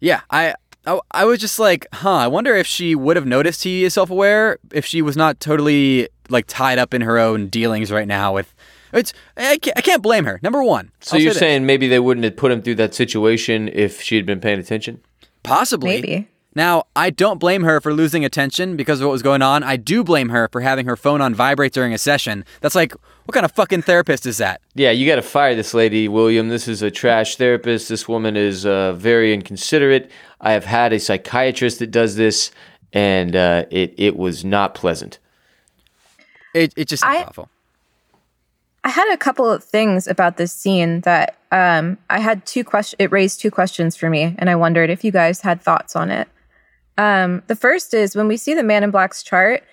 Yeah, 0.01 0.21
I, 0.31 0.55
I 0.87 1.01
I 1.11 1.25
was 1.25 1.39
just 1.39 1.59
like, 1.59 1.87
huh. 1.93 2.17
I 2.17 2.27
wonder 2.27 2.55
if 2.55 2.67
she 2.67 2.95
would 2.95 3.17
have 3.17 3.27
noticed 3.27 3.63
he 3.63 3.85
is 3.85 3.95
self-aware 3.95 4.59
if 4.73 4.85
she 4.85 5.01
was 5.01 5.17
not 5.17 5.41
totally 5.41 6.09
like 6.29 6.47
tied 6.47 6.79
up 6.79 6.93
in 6.93 7.01
her 7.01 7.19
own 7.19 7.49
dealings 7.49 7.91
right 7.91 8.09
now 8.09 8.35
with. 8.35 8.55
It's 8.95 9.13
I 9.37 9.59
can't, 9.59 9.77
I 9.77 9.81
can't 9.81 10.03
blame 10.03 10.25
her. 10.25 10.41
Number 10.43 10.63
one. 10.63 10.93
So 11.01 11.17
I'll 11.17 11.23
you're 11.23 11.33
say 11.33 11.41
saying 11.41 11.67
maybe 11.67 11.89
they 11.89 12.01
wouldn't 12.01 12.25
have 12.25 12.37
put 12.37 12.53
him 12.53 12.63
through 12.63 12.77
that 12.77 12.95
situation 12.95 13.69
if 13.73 14.01
she 14.01 14.17
had 14.17 14.25
been 14.25 14.41
paying 14.41 14.59
attention? 14.59 15.01
Possibly. 15.43 16.01
Maybe. 16.01 16.29
Now, 16.57 16.85
I 16.95 17.11
don't 17.11 17.39
blame 17.39 17.65
her 17.65 17.81
for 17.81 17.93
losing 17.93 18.25
attention 18.25 18.77
because 18.77 19.01
of 19.01 19.07
what 19.07 19.13
was 19.13 19.23
going 19.23 19.43
on. 19.43 19.65
I 19.65 19.77
do 19.77 20.05
blame 20.05 20.29
her 20.29 20.49
for 20.53 20.61
having 20.61 20.87
her 20.87 20.95
phone 20.97 21.21
on 21.21 21.35
vibrate 21.35 21.73
during 21.73 21.93
a 21.93 21.99
session. 21.99 22.45
That's 22.61 22.77
like, 22.77 22.93
what 23.25 23.35
kind 23.35 23.45
of 23.45 23.51
fucking 23.51 23.83
therapist 23.83 24.25
is 24.25 24.39
that? 24.39 24.61
Yeah, 24.75 24.93
you 24.93 25.05
got 25.05 25.17
to 25.17 25.23
fire 25.23 25.57
this 25.57 25.75
lady, 25.75 26.07
William. 26.07 26.49
This 26.51 26.69
is 26.69 26.81
a 26.81 26.93
trash 26.93 27.37
therapist. 27.37 27.89
This 27.89 28.07
woman 28.07 28.37
is 28.37 28.65
uh, 28.65 28.93
very 28.93 29.35
inconsiderate. 29.35 30.11
I 30.41 30.53
have 30.53 30.65
had 30.65 30.93
a 30.93 31.01
psychiatrist 31.01 31.81
that 31.81 31.91
does 31.91 32.15
this, 32.15 32.53
and 32.93 33.35
uh, 33.35 33.65
it 33.71 33.95
it 33.97 34.17
was 34.17 34.45
not 34.45 34.75
pleasant. 34.75 35.19
It 36.55 36.73
it 36.77 36.87
just 36.87 37.05
I, 37.05 37.25
awful. 37.25 37.49
I 38.85 38.91
had 38.91 39.11
a 39.13 39.17
couple 39.17 39.51
of 39.51 39.65
things 39.65 40.07
about 40.07 40.37
this 40.37 40.53
scene 40.53 41.01
that 41.01 41.39
um, 41.51 41.97
I 42.11 42.21
had 42.21 42.45
two 42.45 42.65
questions. 42.65 42.97
It 42.99 43.11
raised 43.11 43.41
two 43.41 43.51
questions 43.51 43.97
for 43.97 44.11
me, 44.11 44.35
and 44.39 44.51
I 44.51 44.57
wondered 44.57 44.91
if 44.91 45.03
you 45.03 45.11
guys 45.11 45.41
had 45.41 45.63
thoughts 45.63 45.97
on 45.97 46.11
it. 46.11 46.29
Um, 46.99 47.43
the 47.47 47.57
first 47.57 47.95
is 47.95 48.15
when 48.15 48.29
we 48.29 48.37
see 48.37 48.53
the 48.53 48.63
Man 48.63 48.85
in 48.85 48.91
Black's 48.91 49.23
chart, 49.23 49.65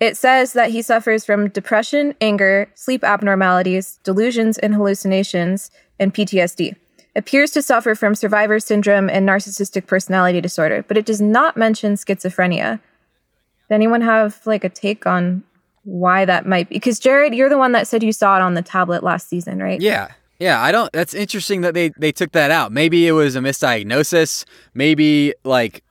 it 0.00 0.16
says 0.16 0.52
that 0.52 0.70
he 0.70 0.82
suffers 0.82 1.24
from 1.24 1.48
depression, 1.48 2.14
anger, 2.20 2.68
sleep 2.74 3.04
abnormalities, 3.04 4.00
delusions 4.02 4.58
and 4.58 4.74
hallucinations, 4.74 5.70
and 5.98 6.12
PTSD. 6.12 6.74
Appears 7.14 7.52
to 7.52 7.62
suffer 7.62 7.94
from 7.94 8.14
survivor 8.14 8.58
syndrome 8.58 9.08
and 9.08 9.26
narcissistic 9.26 9.86
personality 9.86 10.40
disorder, 10.40 10.84
but 10.86 10.98
it 10.98 11.06
does 11.06 11.20
not 11.20 11.56
mention 11.56 11.94
schizophrenia. 11.94 12.72
Does 12.72 13.70
anyone 13.70 14.02
have 14.02 14.44
like 14.44 14.64
a 14.64 14.68
take 14.68 15.06
on 15.06 15.44
why 15.86 16.24
that 16.24 16.46
might 16.46 16.68
be? 16.68 16.74
Because 16.74 16.98
Jared, 16.98 17.34
you're 17.34 17.48
the 17.48 17.58
one 17.58 17.72
that 17.72 17.86
said 17.86 18.02
you 18.02 18.12
saw 18.12 18.36
it 18.36 18.42
on 18.42 18.54
the 18.54 18.62
tablet 18.62 19.02
last 19.02 19.28
season, 19.28 19.62
right? 19.62 19.80
Yeah. 19.80 20.08
Yeah, 20.38 20.60
I 20.60 20.70
don't 20.70 20.92
that's 20.92 21.14
interesting 21.14 21.62
that 21.62 21.72
they 21.72 21.92
they 21.96 22.12
took 22.12 22.32
that 22.32 22.50
out. 22.50 22.70
Maybe 22.70 23.06
it 23.06 23.12
was 23.12 23.36
a 23.36 23.38
misdiagnosis. 23.38 24.44
Maybe 24.74 25.32
like 25.44 25.82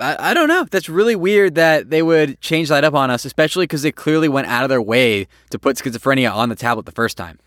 I, 0.00 0.30
I 0.30 0.34
don't 0.34 0.48
know. 0.48 0.64
That's 0.70 0.88
really 0.88 1.16
weird 1.16 1.54
that 1.56 1.90
they 1.90 2.02
would 2.02 2.40
change 2.40 2.70
that 2.70 2.84
up 2.84 2.94
on 2.94 3.10
us, 3.10 3.26
especially 3.26 3.64
because 3.64 3.82
they 3.82 3.92
clearly 3.92 4.28
went 4.28 4.46
out 4.46 4.62
of 4.62 4.70
their 4.70 4.80
way 4.80 5.26
to 5.50 5.58
put 5.58 5.76
schizophrenia 5.76 6.32
on 6.32 6.48
the 6.48 6.54
tablet 6.54 6.86
the 6.86 6.92
first 6.92 7.18
time. 7.18 7.38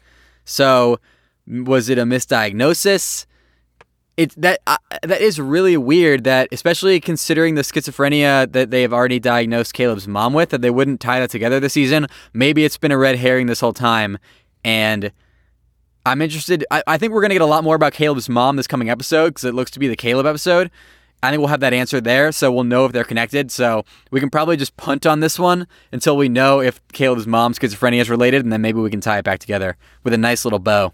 So, 0.45 0.99
was 1.47 1.89
it 1.89 1.97
a 1.97 2.03
misdiagnosis? 2.03 3.25
It 4.17 4.33
that 4.37 4.59
uh, 4.67 4.77
that 5.03 5.21
is 5.21 5.39
really 5.39 5.77
weird. 5.77 6.25
That 6.25 6.49
especially 6.51 6.99
considering 6.99 7.55
the 7.55 7.61
schizophrenia 7.61 8.51
that 8.51 8.69
they 8.69 8.81
have 8.81 8.93
already 8.93 9.19
diagnosed 9.19 9.73
Caleb's 9.73 10.07
mom 10.07 10.33
with, 10.33 10.49
that 10.49 10.61
they 10.61 10.69
wouldn't 10.69 10.99
tie 10.99 11.19
that 11.19 11.29
together 11.29 11.59
this 11.59 11.73
season. 11.73 12.07
Maybe 12.33 12.65
it's 12.65 12.77
been 12.77 12.91
a 12.91 12.97
red 12.97 13.17
herring 13.17 13.47
this 13.47 13.61
whole 13.61 13.73
time, 13.73 14.17
and 14.65 15.11
I'm 16.05 16.21
interested. 16.21 16.65
I, 16.71 16.83
I 16.87 16.97
think 16.97 17.13
we're 17.13 17.21
gonna 17.21 17.35
get 17.35 17.41
a 17.41 17.45
lot 17.45 17.63
more 17.63 17.75
about 17.75 17.93
Caleb's 17.93 18.27
mom 18.27 18.57
this 18.57 18.67
coming 18.67 18.89
episode 18.89 19.29
because 19.29 19.45
it 19.45 19.53
looks 19.53 19.71
to 19.71 19.79
be 19.79 19.87
the 19.87 19.95
Caleb 19.95 20.25
episode. 20.25 20.69
I 21.23 21.29
think 21.29 21.39
we'll 21.39 21.49
have 21.49 21.59
that 21.59 21.73
answer 21.73 22.01
there, 22.01 22.31
so 22.31 22.51
we'll 22.51 22.63
know 22.63 22.85
if 22.85 22.91
they're 22.91 23.03
connected. 23.03 23.51
So 23.51 23.85
we 24.09 24.19
can 24.19 24.29
probably 24.29 24.57
just 24.57 24.75
punt 24.75 25.05
on 25.05 25.19
this 25.19 25.37
one 25.37 25.67
until 25.91 26.17
we 26.17 26.29
know 26.29 26.61
if 26.61 26.81
Caleb's 26.93 27.27
mom's 27.27 27.59
schizophrenia 27.59 28.01
is 28.01 28.09
related, 28.09 28.43
and 28.43 28.51
then 28.51 28.61
maybe 28.61 28.79
we 28.79 28.89
can 28.89 29.01
tie 29.01 29.19
it 29.19 29.25
back 29.25 29.39
together 29.39 29.77
with 30.03 30.13
a 30.13 30.17
nice 30.17 30.43
little 30.43 30.59
bow. 30.59 30.93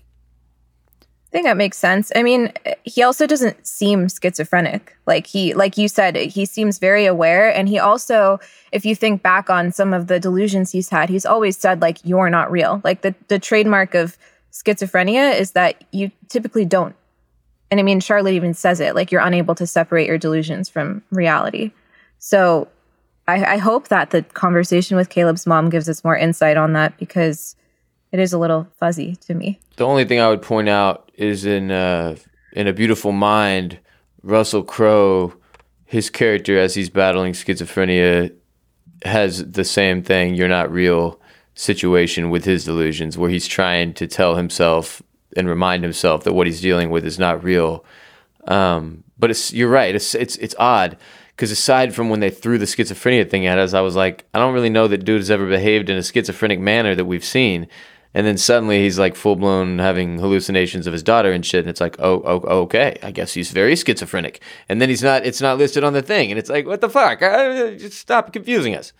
I 1.28 1.30
think 1.32 1.46
that 1.46 1.58
makes 1.58 1.78
sense. 1.78 2.12
I 2.16 2.24
mean, 2.24 2.54
he 2.84 3.04
also 3.04 3.28
doesn't 3.28 3.68
seem 3.68 4.08
schizophrenic. 4.08 4.96
Like 5.06 5.28
he 5.28 5.54
like 5.54 5.78
you 5.78 5.90
said, 5.90 6.16
he 6.16 6.46
seems 6.46 6.80
very 6.80 7.06
aware 7.06 7.54
and 7.54 7.68
he 7.68 7.80
also 7.80 8.40
if 8.72 8.86
you 8.86 8.96
think 8.96 9.24
back 9.24 9.50
on 9.50 9.72
some 9.72 9.94
of 9.94 10.08
the 10.08 10.20
delusions 10.20 10.72
he's 10.72 10.90
had, 10.90 11.10
he's 11.10 11.26
always 11.26 11.58
said 11.58 11.82
like 11.82 11.98
you're 12.06 12.30
not 12.30 12.50
real. 12.50 12.82
Like 12.84 13.02
the 13.02 13.14
the 13.28 13.40
trademark 13.40 13.94
of 13.94 14.18
schizophrenia 14.54 15.38
is 15.38 15.52
that 15.52 15.84
you 15.92 16.12
typically 16.30 16.66
don't 16.66 16.96
and 17.70 17.80
I 17.80 17.84
mean, 17.84 18.00
Charlotte 18.00 18.34
even 18.34 18.54
says 18.54 18.80
it 18.80 18.96
like 18.96 19.12
you're 19.12 19.22
unable 19.22 19.56
to 19.56 19.68
separate 19.68 20.08
your 20.08 20.18
delusions 20.18 20.70
from 20.70 21.04
reality. 21.12 21.72
So 22.20 22.68
I, 23.28 23.44
I, 23.44 23.58
hope 23.58 23.90
that 23.90 24.12
the 24.12 24.24
conversation 24.24 24.98
with 24.98 25.10
Caleb's 25.10 25.46
mom 25.46 25.70
gives 25.70 25.90
us 25.90 26.04
more 26.04 26.18
insight 26.18 26.58
on 26.58 26.74
that 26.74 26.98
because 26.98 27.56
it 28.12 28.20
is 28.20 28.34
a 28.34 28.40
little 28.40 28.68
fuzzy 28.80 29.18
to 29.28 29.34
me. 29.34 29.60
The 29.76 29.86
only 29.86 30.06
thing 30.06 30.20
I 30.20 30.30
would 30.30 30.42
point 30.42 30.70
out 30.70 31.07
is 31.18 31.46
in 31.46 31.72
uh, 31.72 32.16
in 32.54 32.68
A 32.68 32.74
Beautiful 32.74 33.12
Mind, 33.12 33.80
Russell 34.24 34.64
Crowe, 34.64 35.34
his 35.86 36.10
character 36.10 36.58
as 36.58 36.76
he's 36.76 36.90
battling 36.90 37.34
schizophrenia 37.34 38.34
has 39.04 39.52
the 39.52 39.64
same 39.64 40.02
thing, 40.02 40.36
you're 40.36 40.48
not 40.48 40.72
real 40.72 41.20
situation 41.54 42.30
with 42.30 42.46
his 42.46 42.66
delusions, 42.66 43.18
where 43.18 43.30
he's 43.30 43.48
trying 43.48 43.94
to 43.96 44.08
tell 44.08 44.36
himself 44.36 45.02
and 45.36 45.48
remind 45.48 45.84
himself 45.84 46.24
that 46.24 46.34
what 46.34 46.48
he's 46.48 46.62
dealing 46.62 46.90
with 46.90 47.06
is 47.06 47.20
not 47.20 47.44
real. 47.44 47.86
Um, 48.48 49.04
but 49.20 49.30
it's 49.30 49.54
you're 49.54 49.70
right. 49.70 49.94
It's 49.94 50.16
it's 50.16 50.36
it's 50.38 50.56
odd 50.58 50.98
because 51.36 51.52
aside 51.52 51.94
from 51.94 52.10
when 52.10 52.20
they 52.20 52.30
threw 52.30 52.58
the 52.58 52.66
schizophrenia 52.66 53.30
thing 53.30 53.46
at 53.46 53.60
us, 53.60 53.74
I 53.74 53.82
was 53.82 53.96
like, 53.96 54.26
I 54.34 54.40
don't 54.40 54.54
really 54.54 54.70
know 54.70 54.88
that 54.88 55.06
dude 55.06 55.20
has 55.20 55.32
ever 55.32 55.48
behaved 55.48 55.90
in 55.90 55.98
a 55.98 56.04
schizophrenic 56.04 56.60
manner 56.60 56.96
that 56.96 57.06
we've 57.06 57.26
seen. 57.26 57.68
And 58.14 58.26
then 58.26 58.38
suddenly 58.38 58.82
he's 58.82 58.98
like 58.98 59.16
full 59.16 59.36
blown 59.36 59.80
having 59.80 60.20
hallucinations 60.20 60.88
of 60.88 60.94
his 60.94 61.04
daughter 61.04 61.32
and 61.32 61.46
shit. 61.46 61.62
And 61.62 61.70
it's 61.70 61.82
like, 61.82 61.98
oh, 62.00 62.22
oh, 62.24 62.62
okay, 62.62 62.98
I 63.04 63.12
guess 63.12 63.34
he's 63.34 63.52
very 63.52 63.76
schizophrenic. 63.76 64.42
And 64.70 64.82
then 64.82 64.90
he's 64.90 65.04
not. 65.04 65.26
It's 65.26 65.42
not 65.42 65.58
listed 65.58 65.84
on 65.84 65.94
the 65.94 66.02
thing. 66.02 66.32
And 66.32 66.40
it's 66.40 66.50
like, 66.50 66.66
what 66.66 66.82
the 66.82 66.90
fuck? 66.90 67.22
Uh, 67.22 67.72
just 67.72 68.00
stop 68.00 68.34
confusing 68.34 68.76
us. 68.76 68.94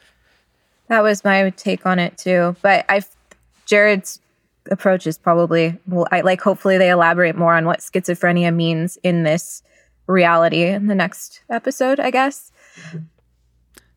That 0.90 1.04
was 1.04 1.24
my 1.24 1.50
take 1.52 1.86
on 1.86 2.00
it 2.00 2.18
too. 2.18 2.56
But 2.62 2.86
I, 2.90 3.02
Jared's 3.66 4.20
approach 4.72 5.08
is 5.08 5.18
probably 5.18 5.78
well 5.88 6.06
I 6.12 6.22
like 6.22 6.42
hopefully 6.42 6.78
they 6.78 6.90
elaborate 6.90 7.38
more 7.38 7.56
on 7.56 7.66
what 7.66 7.80
schizophrenia 7.80 8.54
means 8.54 8.98
in 9.02 9.24
this 9.24 9.64
reality 10.08 10.64
in 10.64 10.88
the 10.88 10.96
next 10.96 11.42
episode, 11.50 12.00
I 12.00 12.12
guess. 12.12 12.52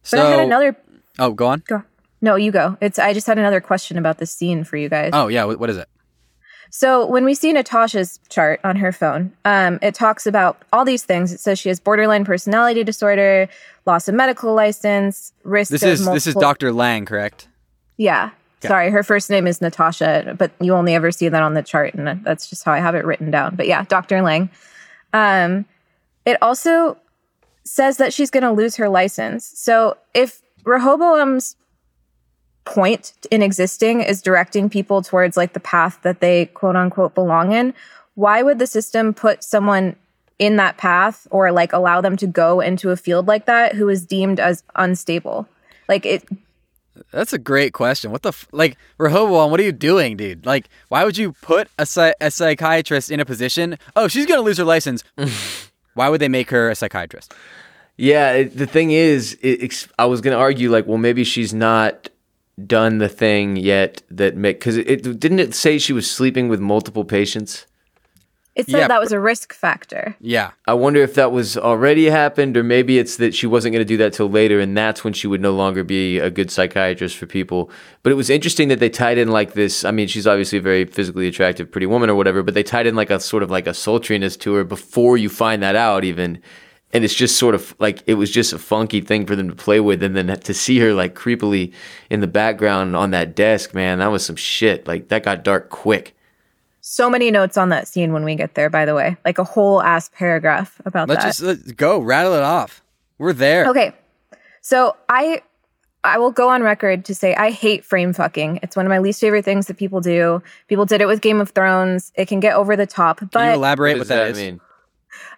So, 0.02 0.16
but 0.16 0.26
I 0.26 0.30
had 0.30 0.40
another 0.40 0.76
Oh, 1.18 1.32
go 1.32 1.48
on. 1.48 1.62
Go. 1.66 1.82
No, 2.20 2.36
you 2.36 2.52
go. 2.52 2.76
It's 2.80 2.98
I 2.98 3.12
just 3.12 3.26
had 3.26 3.38
another 3.38 3.60
question 3.60 3.96
about 3.98 4.18
the 4.18 4.26
scene 4.26 4.64
for 4.64 4.76
you 4.76 4.88
guys. 4.88 5.10
Oh, 5.14 5.28
yeah, 5.28 5.44
what 5.44 5.70
is 5.70 5.76
it? 5.76 5.88
So 6.72 7.04
when 7.04 7.24
we 7.24 7.34
see 7.34 7.52
Natasha's 7.52 8.20
chart 8.28 8.60
on 8.62 8.76
her 8.76 8.92
phone, 8.92 9.32
um, 9.44 9.78
it 9.82 9.94
talks 9.94 10.24
about 10.26 10.62
all 10.72 10.84
these 10.84 11.02
things. 11.02 11.32
It 11.32 11.40
says 11.40 11.58
she 11.58 11.68
has 11.68 11.80
borderline 11.80 12.24
personality 12.24 12.84
disorder, 12.84 13.48
loss 13.86 14.06
of 14.06 14.14
medical 14.14 14.54
license, 14.54 15.32
risk. 15.42 15.70
This 15.70 15.82
is 15.82 16.00
multiple- 16.00 16.14
this 16.14 16.26
is 16.28 16.34
Dr. 16.34 16.72
Lang, 16.72 17.06
correct? 17.06 17.48
Yeah. 17.96 18.30
Okay. 18.60 18.68
Sorry, 18.68 18.90
her 18.90 19.02
first 19.02 19.30
name 19.30 19.46
is 19.46 19.60
Natasha, 19.60 20.34
but 20.38 20.52
you 20.60 20.74
only 20.74 20.94
ever 20.94 21.10
see 21.10 21.28
that 21.28 21.42
on 21.42 21.54
the 21.54 21.62
chart, 21.62 21.94
and 21.94 22.22
that's 22.24 22.48
just 22.48 22.62
how 22.62 22.72
I 22.72 22.78
have 22.78 22.94
it 22.94 23.04
written 23.06 23.30
down. 23.30 23.56
But 23.56 23.66
yeah, 23.66 23.84
Dr. 23.84 24.20
Lang. 24.22 24.50
Um, 25.14 25.64
it 26.26 26.36
also 26.42 26.98
says 27.64 27.96
that 27.96 28.12
she's 28.12 28.30
going 28.30 28.42
to 28.42 28.52
lose 28.52 28.76
her 28.76 28.88
license. 28.88 29.50
So 29.56 29.96
if 30.14 30.42
Rehoboam's 30.64 31.56
point 32.64 33.12
in 33.30 33.42
existing 33.42 34.00
is 34.02 34.22
directing 34.22 34.68
people 34.68 35.02
towards 35.02 35.36
like 35.36 35.52
the 35.52 35.60
path 35.60 35.98
that 36.02 36.20
they 36.20 36.46
quote 36.46 36.76
unquote 36.76 37.14
belong 37.14 37.52
in, 37.52 37.74
why 38.14 38.42
would 38.42 38.58
the 38.58 38.66
system 38.66 39.14
put 39.14 39.42
someone 39.42 39.96
in 40.38 40.56
that 40.56 40.76
path 40.76 41.26
or 41.30 41.52
like 41.52 41.72
allow 41.72 42.00
them 42.00 42.16
to 42.16 42.26
go 42.26 42.60
into 42.60 42.90
a 42.90 42.96
field 42.96 43.26
like 43.26 43.46
that 43.46 43.74
who 43.74 43.88
is 43.88 44.04
deemed 44.04 44.38
as 44.40 44.62
unstable? 44.76 45.48
Like 45.88 46.06
it 46.06 46.24
that's 47.12 47.32
a 47.32 47.38
great 47.38 47.72
question. 47.72 48.10
What 48.10 48.22
the 48.22 48.30
f- 48.30 48.46
like 48.52 48.76
Rehoboam? 48.98 49.50
What 49.50 49.60
are 49.60 49.62
you 49.62 49.72
doing, 49.72 50.16
dude? 50.16 50.44
Like, 50.44 50.68
why 50.88 51.04
would 51.04 51.16
you 51.16 51.32
put 51.32 51.68
a, 51.78 51.86
psy- 51.86 52.14
a 52.20 52.30
psychiatrist 52.30 53.10
in 53.10 53.20
a 53.20 53.24
position? 53.24 53.78
Oh, 53.96 54.06
she's 54.06 54.26
gonna 54.26 54.42
lose 54.42 54.58
her 54.58 54.64
license. 54.64 55.02
why 55.94 56.08
would 56.08 56.20
they 56.20 56.28
make 56.28 56.50
her 56.50 56.68
a 56.68 56.74
psychiatrist? 56.74 57.32
Yeah, 57.96 58.32
it, 58.32 58.56
the 58.56 58.66
thing 58.66 58.90
is, 58.90 59.38
it, 59.40 59.88
I 59.98 60.06
was 60.06 60.20
gonna 60.20 60.36
argue 60.36 60.70
like, 60.70 60.86
well, 60.86 60.98
maybe 60.98 61.24
she's 61.24 61.54
not 61.54 62.09
done 62.66 62.98
the 62.98 63.08
thing 63.08 63.56
yet 63.56 64.02
that 64.10 64.36
make 64.36 64.58
because 64.58 64.76
it, 64.76 65.06
it 65.06 65.20
didn't 65.20 65.40
it 65.40 65.54
say 65.54 65.78
she 65.78 65.92
was 65.92 66.10
sleeping 66.10 66.48
with 66.48 66.60
multiple 66.60 67.04
patients. 67.04 67.66
It 68.56 68.68
said 68.68 68.78
yeah, 68.78 68.88
that 68.88 69.00
was 69.00 69.12
a 69.12 69.20
risk 69.20 69.52
factor. 69.52 70.16
Yeah. 70.20 70.50
I 70.66 70.74
wonder 70.74 71.00
if 71.00 71.14
that 71.14 71.30
was 71.30 71.56
already 71.56 72.10
happened, 72.10 72.56
or 72.56 72.64
maybe 72.64 72.98
it's 72.98 73.16
that 73.16 73.32
she 73.32 73.46
wasn't 73.46 73.72
going 73.72 73.80
to 73.80 73.88
do 73.88 73.96
that 73.98 74.12
till 74.12 74.28
later, 74.28 74.58
and 74.58 74.76
that's 74.76 75.04
when 75.04 75.12
she 75.12 75.28
would 75.28 75.40
no 75.40 75.52
longer 75.52 75.84
be 75.84 76.18
a 76.18 76.30
good 76.30 76.50
psychiatrist 76.50 77.16
for 77.16 77.26
people. 77.26 77.70
But 78.02 78.10
it 78.10 78.16
was 78.16 78.28
interesting 78.28 78.68
that 78.68 78.80
they 78.80 78.90
tied 78.90 79.18
in 79.18 79.28
like 79.28 79.52
this. 79.52 79.84
I 79.84 79.92
mean, 79.92 80.08
she's 80.08 80.26
obviously 80.26 80.58
a 80.58 80.62
very 80.62 80.84
physically 80.84 81.28
attractive, 81.28 81.70
pretty 81.70 81.86
woman 81.86 82.10
or 82.10 82.16
whatever, 82.16 82.42
but 82.42 82.54
they 82.54 82.64
tied 82.64 82.86
in 82.86 82.96
like 82.96 83.10
a 83.10 83.20
sort 83.20 83.44
of 83.44 83.50
like 83.50 83.68
a 83.68 83.72
sultriness 83.72 84.36
to 84.40 84.52
her 84.54 84.64
before 84.64 85.16
you 85.16 85.28
find 85.28 85.62
that 85.62 85.76
out, 85.76 86.04
even. 86.04 86.42
And 86.92 87.04
it's 87.04 87.14
just 87.14 87.36
sort 87.36 87.54
of 87.54 87.74
like 87.78 88.02
it 88.06 88.14
was 88.14 88.30
just 88.30 88.52
a 88.52 88.58
funky 88.58 89.00
thing 89.00 89.24
for 89.24 89.36
them 89.36 89.48
to 89.48 89.54
play 89.54 89.78
with, 89.78 90.02
and 90.02 90.16
then 90.16 90.26
to 90.26 90.54
see 90.54 90.78
her 90.80 90.92
like 90.92 91.14
creepily 91.14 91.72
in 92.10 92.20
the 92.20 92.26
background 92.26 92.96
on 92.96 93.12
that 93.12 93.36
desk, 93.36 93.74
man, 93.74 93.98
that 93.98 94.08
was 94.08 94.26
some 94.26 94.36
shit. 94.36 94.88
Like 94.88 95.08
that 95.08 95.22
got 95.22 95.44
dark 95.44 95.70
quick. 95.70 96.16
So 96.80 97.08
many 97.08 97.30
notes 97.30 97.56
on 97.56 97.68
that 97.68 97.86
scene 97.86 98.12
when 98.12 98.24
we 98.24 98.34
get 98.34 98.54
there, 98.54 98.70
by 98.70 98.84
the 98.86 98.94
way, 98.94 99.16
like 99.24 99.38
a 99.38 99.44
whole 99.44 99.82
ass 99.82 100.10
paragraph 100.14 100.80
about 100.84 101.06
that. 101.08 101.22
let's 101.22 101.38
that. 101.38 101.56
Just, 101.56 101.64
let's 101.66 101.72
go, 101.72 102.00
rattle 102.00 102.34
it 102.34 102.42
off. 102.42 102.82
We're 103.18 103.34
there. 103.34 103.68
Okay. 103.68 103.92
So 104.62 104.96
I 105.08 105.42
I 106.02 106.18
will 106.18 106.32
go 106.32 106.48
on 106.48 106.62
record 106.62 107.04
to 107.04 107.14
say 107.14 107.34
I 107.34 107.50
hate 107.50 107.84
frame 107.84 108.12
fucking. 108.12 108.60
It's 108.62 108.74
one 108.74 108.86
of 108.86 108.90
my 108.90 108.98
least 108.98 109.20
favorite 109.20 109.44
things 109.44 109.66
that 109.66 109.76
people 109.76 110.00
do. 110.00 110.42
People 110.68 110.86
did 110.86 111.00
it 111.00 111.06
with 111.06 111.20
Game 111.20 111.40
of 111.40 111.50
Thrones. 111.50 112.12
It 112.14 112.26
can 112.26 112.40
get 112.40 112.54
over 112.54 112.74
the 112.76 112.86
top. 112.86 113.20
But 113.20 113.32
can 113.32 113.48
you 113.48 113.54
elaborate 113.54 113.92
what, 113.92 114.00
what 114.00 114.08
that, 114.08 114.34
that 114.34 114.36
mean? 114.36 114.60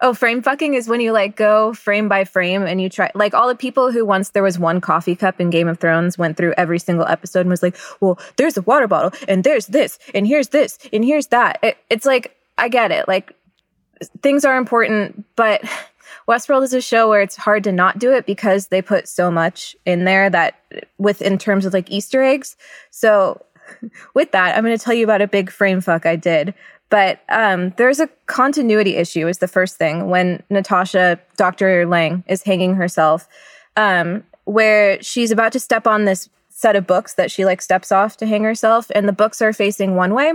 Oh, 0.00 0.14
frame 0.14 0.42
fucking 0.42 0.74
is 0.74 0.88
when 0.88 1.00
you 1.00 1.12
like 1.12 1.37
go 1.37 1.72
frame 1.72 2.08
by 2.08 2.24
frame 2.24 2.62
and 2.62 2.80
you 2.80 2.88
try 2.88 3.11
like 3.14 3.35
all 3.35 3.48
the 3.48 3.54
people 3.54 3.90
who 3.90 4.04
once 4.04 4.30
there 4.30 4.42
was 4.42 4.58
one 4.58 4.80
coffee 4.80 5.16
cup 5.16 5.40
in 5.40 5.50
Game 5.50 5.68
of 5.68 5.78
Thrones 5.78 6.18
went 6.18 6.37
through 6.37 6.54
every 6.56 6.78
single 6.78 7.06
episode 7.06 7.40
and 7.40 7.50
was 7.50 7.62
like, 7.62 7.76
well, 8.00 8.18
there's 8.37 8.56
a 8.56 8.62
water 8.62 8.87
bottle 8.87 9.12
and 9.28 9.44
there's 9.44 9.66
this 9.66 9.98
and 10.14 10.26
here's 10.26 10.48
this 10.48 10.78
and 10.92 11.04
here's 11.04 11.28
that. 11.28 11.58
It, 11.62 11.76
it's 11.90 12.06
like, 12.06 12.37
I 12.58 12.68
get 12.68 12.90
it. 12.90 13.08
Like 13.08 13.35
things 14.22 14.44
are 14.44 14.56
important, 14.56 15.24
but 15.37 15.62
Westworld 16.28 16.62
is 16.62 16.72
a 16.72 16.80
show 16.80 17.08
where 17.08 17.20
it's 17.20 17.37
hard 17.37 17.64
to 17.64 17.72
not 17.72 17.98
do 17.98 18.12
it 18.12 18.26
because 18.26 18.68
they 18.68 18.80
put 18.80 19.08
so 19.08 19.30
much 19.30 19.74
in 19.85 20.04
there 20.04 20.30
that 20.30 20.54
with 20.98 21.20
in 21.20 21.37
terms 21.37 21.66
of 21.66 21.72
like 21.72 21.90
Easter 21.90 22.22
eggs. 22.22 22.56
So 22.90 23.44
with 24.14 24.32
that, 24.32 24.56
I'm 24.56 24.64
going 24.64 24.76
to 24.76 24.82
tell 24.82 24.94
you 24.94 25.04
about 25.04 25.22
a 25.22 25.26
big 25.26 25.50
frame 25.50 25.80
fuck 25.80 26.06
I 26.06 26.16
did. 26.16 26.54
But 26.92 27.20
um, 27.31 27.70
there's 27.78 28.00
a 28.00 28.09
continuity 28.26 28.96
issue, 28.96 29.26
is 29.26 29.38
the 29.38 29.48
first 29.48 29.78
thing 29.78 30.11
when 30.11 30.42
Natasha, 30.50 31.18
Dr. 31.38 31.87
Lang, 31.87 32.22
is 32.26 32.42
hanging 32.42 32.74
herself, 32.74 33.26
um, 33.78 34.24
where 34.44 35.02
she's 35.02 35.31
about 35.31 35.52
to 35.52 35.61
step 35.61 35.87
on 35.87 36.05
this 36.05 36.28
set 36.50 36.76
of 36.76 36.87
books 36.87 37.14
that 37.14 37.31
she 37.31 37.46
like 37.46 37.62
steps 37.62 37.92
off 37.92 38.18
to 38.18 38.26
hang 38.26 38.44
herself, 38.44 38.90
and 38.94 39.09
the 39.09 39.12
books 39.14 39.40
are 39.40 39.55
facing 39.55 39.96
one 39.96 40.12
way. 40.12 40.35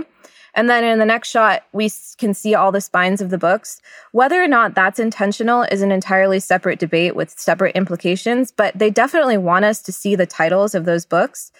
And 0.52 0.68
then 0.68 0.82
in 0.82 0.98
the 0.98 1.04
next 1.04 1.30
shot, 1.30 1.62
we 1.72 1.92
can 2.18 2.34
see 2.34 2.56
all 2.56 2.72
the 2.72 2.80
spines 2.80 3.20
of 3.20 3.30
the 3.30 3.38
books. 3.38 3.80
Whether 4.10 4.42
or 4.42 4.48
not 4.48 4.74
that's 4.74 4.98
intentional 4.98 5.62
is 5.62 5.82
an 5.82 5.92
entirely 5.92 6.40
separate 6.40 6.80
debate 6.80 7.14
with 7.14 7.38
separate 7.38 7.76
implications, 7.76 8.50
but 8.50 8.76
they 8.76 8.90
definitely 8.90 9.38
want 9.38 9.64
us 9.64 9.80
to 9.82 9.92
see 9.92 10.16
the 10.16 10.26
titles 10.26 10.74
of 10.74 10.86
those 10.86 11.06
books. 11.06 11.52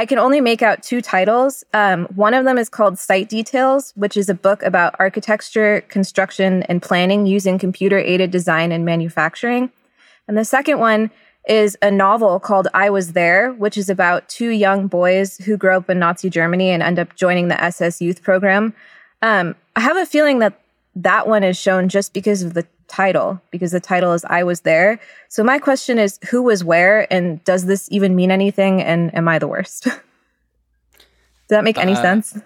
I 0.00 0.06
can 0.06 0.18
only 0.18 0.40
make 0.40 0.62
out 0.62 0.82
two 0.82 1.02
titles. 1.02 1.62
Um, 1.74 2.06
one 2.06 2.32
of 2.32 2.46
them 2.46 2.56
is 2.56 2.70
called 2.70 2.98
Site 2.98 3.28
Details, 3.28 3.92
which 3.96 4.16
is 4.16 4.30
a 4.30 4.34
book 4.34 4.62
about 4.62 4.96
architecture, 4.98 5.82
construction, 5.88 6.62
and 6.62 6.80
planning 6.80 7.26
using 7.26 7.58
computer 7.58 7.98
aided 7.98 8.30
design 8.30 8.72
and 8.72 8.82
manufacturing. 8.82 9.70
And 10.26 10.38
the 10.38 10.44
second 10.46 10.78
one 10.78 11.10
is 11.46 11.76
a 11.82 11.90
novel 11.90 12.40
called 12.40 12.66
I 12.72 12.88
Was 12.88 13.12
There, 13.12 13.52
which 13.52 13.76
is 13.76 13.90
about 13.90 14.26
two 14.26 14.48
young 14.48 14.86
boys 14.86 15.36
who 15.36 15.58
grow 15.58 15.76
up 15.76 15.90
in 15.90 15.98
Nazi 15.98 16.30
Germany 16.30 16.70
and 16.70 16.82
end 16.82 16.98
up 16.98 17.14
joining 17.14 17.48
the 17.48 17.62
SS 17.62 18.00
youth 18.00 18.22
program. 18.22 18.72
Um, 19.20 19.54
I 19.76 19.80
have 19.80 19.98
a 19.98 20.06
feeling 20.06 20.38
that 20.38 20.58
that 20.96 21.28
one 21.28 21.44
is 21.44 21.56
shown 21.56 21.88
just 21.88 22.12
because 22.12 22.42
of 22.42 22.54
the 22.54 22.66
title 22.88 23.40
because 23.50 23.70
the 23.70 23.80
title 23.80 24.12
is 24.12 24.24
I 24.24 24.42
was 24.42 24.62
there. 24.62 24.98
So 25.28 25.44
my 25.44 25.58
question 25.58 25.98
is 25.98 26.18
who 26.28 26.42
was 26.42 26.64
where 26.64 27.10
and 27.12 27.42
does 27.44 27.66
this 27.66 27.88
even 27.90 28.16
mean 28.16 28.30
anything 28.30 28.82
and 28.82 29.14
am 29.14 29.28
I 29.28 29.38
the 29.38 29.48
worst? 29.48 29.84
Does 31.50 31.56
that 31.56 31.64
make 31.64 31.78
any 31.78 31.94
uh, 31.94 32.00
sense? 32.00 32.38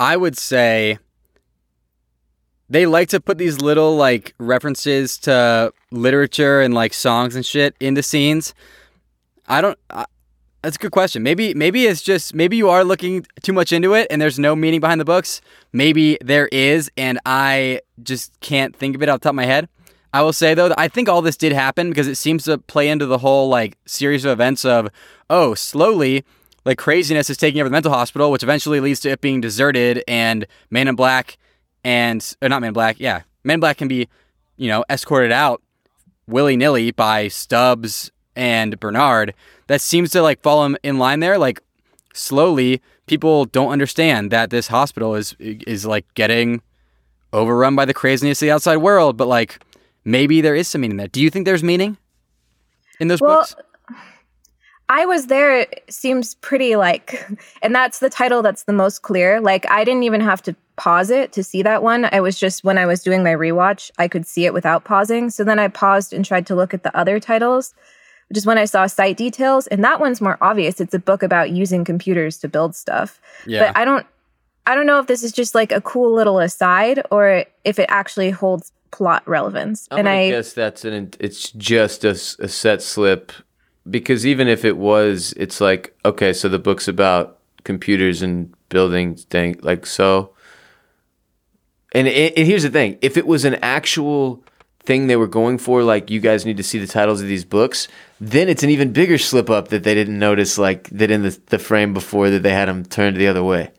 I 0.00 0.16
would 0.16 0.36
say 0.36 0.98
they 2.68 2.86
like 2.86 3.08
to 3.10 3.20
put 3.20 3.38
these 3.38 3.60
little 3.60 3.96
like 3.96 4.34
references 4.38 5.16
to 5.18 5.72
literature 5.92 6.60
and 6.60 6.74
like 6.74 6.92
songs 6.92 7.36
and 7.36 7.46
shit 7.46 7.76
into 7.78 8.02
scenes. 8.02 8.54
I 9.46 9.60
don't. 9.60 9.78
I, 9.90 10.06
that's 10.62 10.76
a 10.76 10.78
good 10.78 10.92
question. 10.92 11.22
Maybe 11.22 11.54
maybe 11.54 11.86
it's 11.86 12.02
just 12.02 12.34
maybe 12.34 12.56
you 12.56 12.68
are 12.68 12.84
looking 12.84 13.24
too 13.42 13.52
much 13.52 13.72
into 13.72 13.94
it 13.94 14.06
and 14.10 14.20
there's 14.20 14.38
no 14.38 14.56
meaning 14.56 14.80
behind 14.80 15.00
the 15.00 15.04
books. 15.04 15.40
Maybe 15.72 16.18
there 16.20 16.48
is, 16.48 16.90
and 16.96 17.20
I 17.24 17.80
just 18.02 18.38
can't 18.40 18.74
think 18.74 18.96
of 18.96 19.02
it 19.02 19.08
off 19.08 19.20
the 19.20 19.24
top 19.24 19.32
of 19.32 19.36
my 19.36 19.44
head. 19.44 19.68
I 20.12 20.22
will 20.22 20.32
say 20.32 20.54
though, 20.54 20.74
I 20.76 20.88
think 20.88 21.08
all 21.08 21.22
this 21.22 21.36
did 21.36 21.52
happen 21.52 21.90
because 21.90 22.08
it 22.08 22.16
seems 22.16 22.44
to 22.44 22.58
play 22.58 22.88
into 22.88 23.06
the 23.06 23.18
whole 23.18 23.48
like 23.48 23.76
series 23.86 24.24
of 24.24 24.32
events 24.32 24.64
of 24.64 24.88
oh, 25.30 25.54
slowly 25.54 26.24
like 26.64 26.78
craziness 26.78 27.30
is 27.30 27.36
taking 27.36 27.60
over 27.60 27.68
the 27.68 27.72
mental 27.72 27.92
hospital, 27.92 28.30
which 28.30 28.42
eventually 28.42 28.80
leads 28.80 29.00
to 29.00 29.10
it 29.10 29.20
being 29.20 29.40
deserted 29.40 30.02
and 30.08 30.46
Man 30.70 30.88
in 30.88 30.96
Black 30.96 31.38
and 31.84 32.36
or 32.42 32.48
not 32.48 32.60
Man 32.60 32.68
in 32.68 32.74
Black, 32.74 32.96
yeah, 32.98 33.22
Man 33.44 33.54
in 33.54 33.60
Black 33.60 33.76
can 33.76 33.88
be 33.88 34.08
you 34.56 34.68
know 34.68 34.84
escorted 34.90 35.30
out 35.30 35.62
willy 36.26 36.56
nilly 36.56 36.90
by 36.90 37.28
Stubbs 37.28 38.10
and 38.38 38.78
Bernard. 38.80 39.34
That 39.66 39.82
seems 39.82 40.10
to 40.10 40.22
like 40.22 40.40
fall 40.40 40.64
in- 40.64 40.78
in 40.82 40.98
line 40.98 41.20
there. 41.20 41.36
Like 41.36 41.60
slowly, 42.14 42.80
people 43.06 43.44
don't 43.44 43.70
understand 43.70 44.30
that 44.30 44.48
this 44.48 44.68
hospital 44.68 45.14
is 45.14 45.34
is 45.38 45.84
like 45.84 46.06
getting 46.14 46.62
overrun 47.32 47.76
by 47.76 47.84
the 47.84 47.92
craziness 47.92 48.40
of 48.40 48.46
the 48.46 48.52
outside 48.52 48.78
world. 48.78 49.16
But 49.18 49.28
like 49.28 49.58
maybe 50.04 50.40
there 50.40 50.54
is 50.54 50.68
some 50.68 50.80
meaning 50.80 50.96
there. 50.96 51.08
Do 51.08 51.20
you 51.20 51.28
think 51.28 51.44
there's 51.44 51.64
meaning 51.64 51.98
in 53.00 53.08
those 53.08 53.20
Well, 53.20 53.38
books? 53.40 53.56
I 54.90 55.04
was 55.04 55.26
there 55.26 55.58
it 55.58 55.84
seems 55.90 56.36
pretty 56.36 56.76
like 56.76 57.28
and 57.62 57.74
that's 57.74 57.98
the 57.98 58.08
title 58.08 58.40
that's 58.40 58.62
the 58.62 58.72
most 58.72 59.02
clear. 59.02 59.40
Like 59.40 59.68
I 59.70 59.84
didn't 59.84 60.04
even 60.04 60.20
have 60.20 60.42
to 60.42 60.54
pause 60.76 61.10
it 61.10 61.32
to 61.32 61.42
see 61.42 61.62
that 61.62 61.82
one. 61.82 62.08
I 62.12 62.20
was 62.20 62.38
just 62.38 62.62
when 62.62 62.78
I 62.78 62.86
was 62.86 63.02
doing 63.02 63.24
my 63.24 63.34
rewatch, 63.34 63.90
I 63.98 64.06
could 64.06 64.26
see 64.26 64.46
it 64.46 64.54
without 64.54 64.84
pausing. 64.84 65.28
So 65.28 65.42
then 65.42 65.58
I 65.58 65.66
paused 65.66 66.12
and 66.12 66.24
tried 66.24 66.46
to 66.46 66.54
look 66.54 66.72
at 66.72 66.84
the 66.84 66.96
other 66.96 67.18
titles, 67.18 67.74
which 68.28 68.38
is 68.38 68.46
when 68.46 68.58
I 68.58 68.64
saw 68.64 68.86
site 68.86 69.16
details 69.16 69.66
and 69.66 69.82
that 69.84 70.00
one's 70.00 70.20
more 70.20 70.38
obvious. 70.40 70.80
It's 70.80 70.94
a 70.94 70.98
book 70.98 71.22
about 71.22 71.50
using 71.50 71.84
computers 71.84 72.36
to 72.38 72.48
build 72.48 72.76
stuff. 72.76 73.20
Yeah. 73.46 73.66
But 73.66 73.76
I 73.76 73.84
don't 73.84 74.06
I 74.66 74.74
don't 74.74 74.84
know 74.84 75.00
if 75.00 75.06
this 75.06 75.22
is 75.22 75.32
just 75.32 75.54
like 75.54 75.72
a 75.72 75.80
cool 75.80 76.14
little 76.14 76.38
aside 76.38 77.02
or 77.10 77.44
if 77.64 77.78
it 77.78 77.86
actually 77.88 78.30
holds 78.30 78.70
plot 78.90 79.26
relevance. 79.26 79.88
I'm 79.90 80.00
and 80.00 80.08
I 80.08 80.28
guess 80.28 80.52
that's 80.52 80.84
an. 80.84 81.10
It's 81.18 81.50
just 81.52 82.04
a 82.04 82.14
set 82.14 82.82
slip, 82.82 83.32
because 83.88 84.26
even 84.26 84.46
if 84.46 84.66
it 84.66 84.76
was, 84.76 85.32
it's 85.38 85.60
like 85.62 85.96
okay, 86.04 86.34
so 86.34 86.50
the 86.50 86.58
book's 86.58 86.86
about 86.86 87.38
computers 87.64 88.20
and 88.20 88.52
building 88.68 89.14
thing 89.14 89.58
like 89.62 89.86
so. 89.86 90.34
And 91.92 92.06
and 92.06 92.46
here's 92.46 92.62
the 92.62 92.70
thing: 92.70 92.98
if 93.00 93.16
it 93.16 93.26
was 93.26 93.46
an 93.46 93.54
actual 93.56 94.44
thing 94.80 95.06
they 95.06 95.16
were 95.16 95.26
going 95.26 95.56
for, 95.56 95.82
like 95.82 96.10
you 96.10 96.20
guys 96.20 96.44
need 96.44 96.58
to 96.58 96.62
see 96.62 96.78
the 96.78 96.86
titles 96.86 97.22
of 97.22 97.28
these 97.28 97.44
books, 97.46 97.88
then 98.20 98.48
it's 98.48 98.62
an 98.62 98.70
even 98.70 98.92
bigger 98.92 99.18
slip 99.18 99.48
up 99.50 99.68
that 99.68 99.84
they 99.84 99.94
didn't 99.94 100.18
notice, 100.18 100.58
like 100.58 100.88
that 100.90 101.10
in 101.10 101.22
the 101.22 101.38
the 101.46 101.58
frame 101.58 101.92
before 101.94 102.30
that 102.30 102.42
they 102.42 102.52
had 102.52 102.68
them 102.68 102.84
turned 102.84 103.16
the 103.16 103.28
other 103.28 103.44
way, 103.44 103.70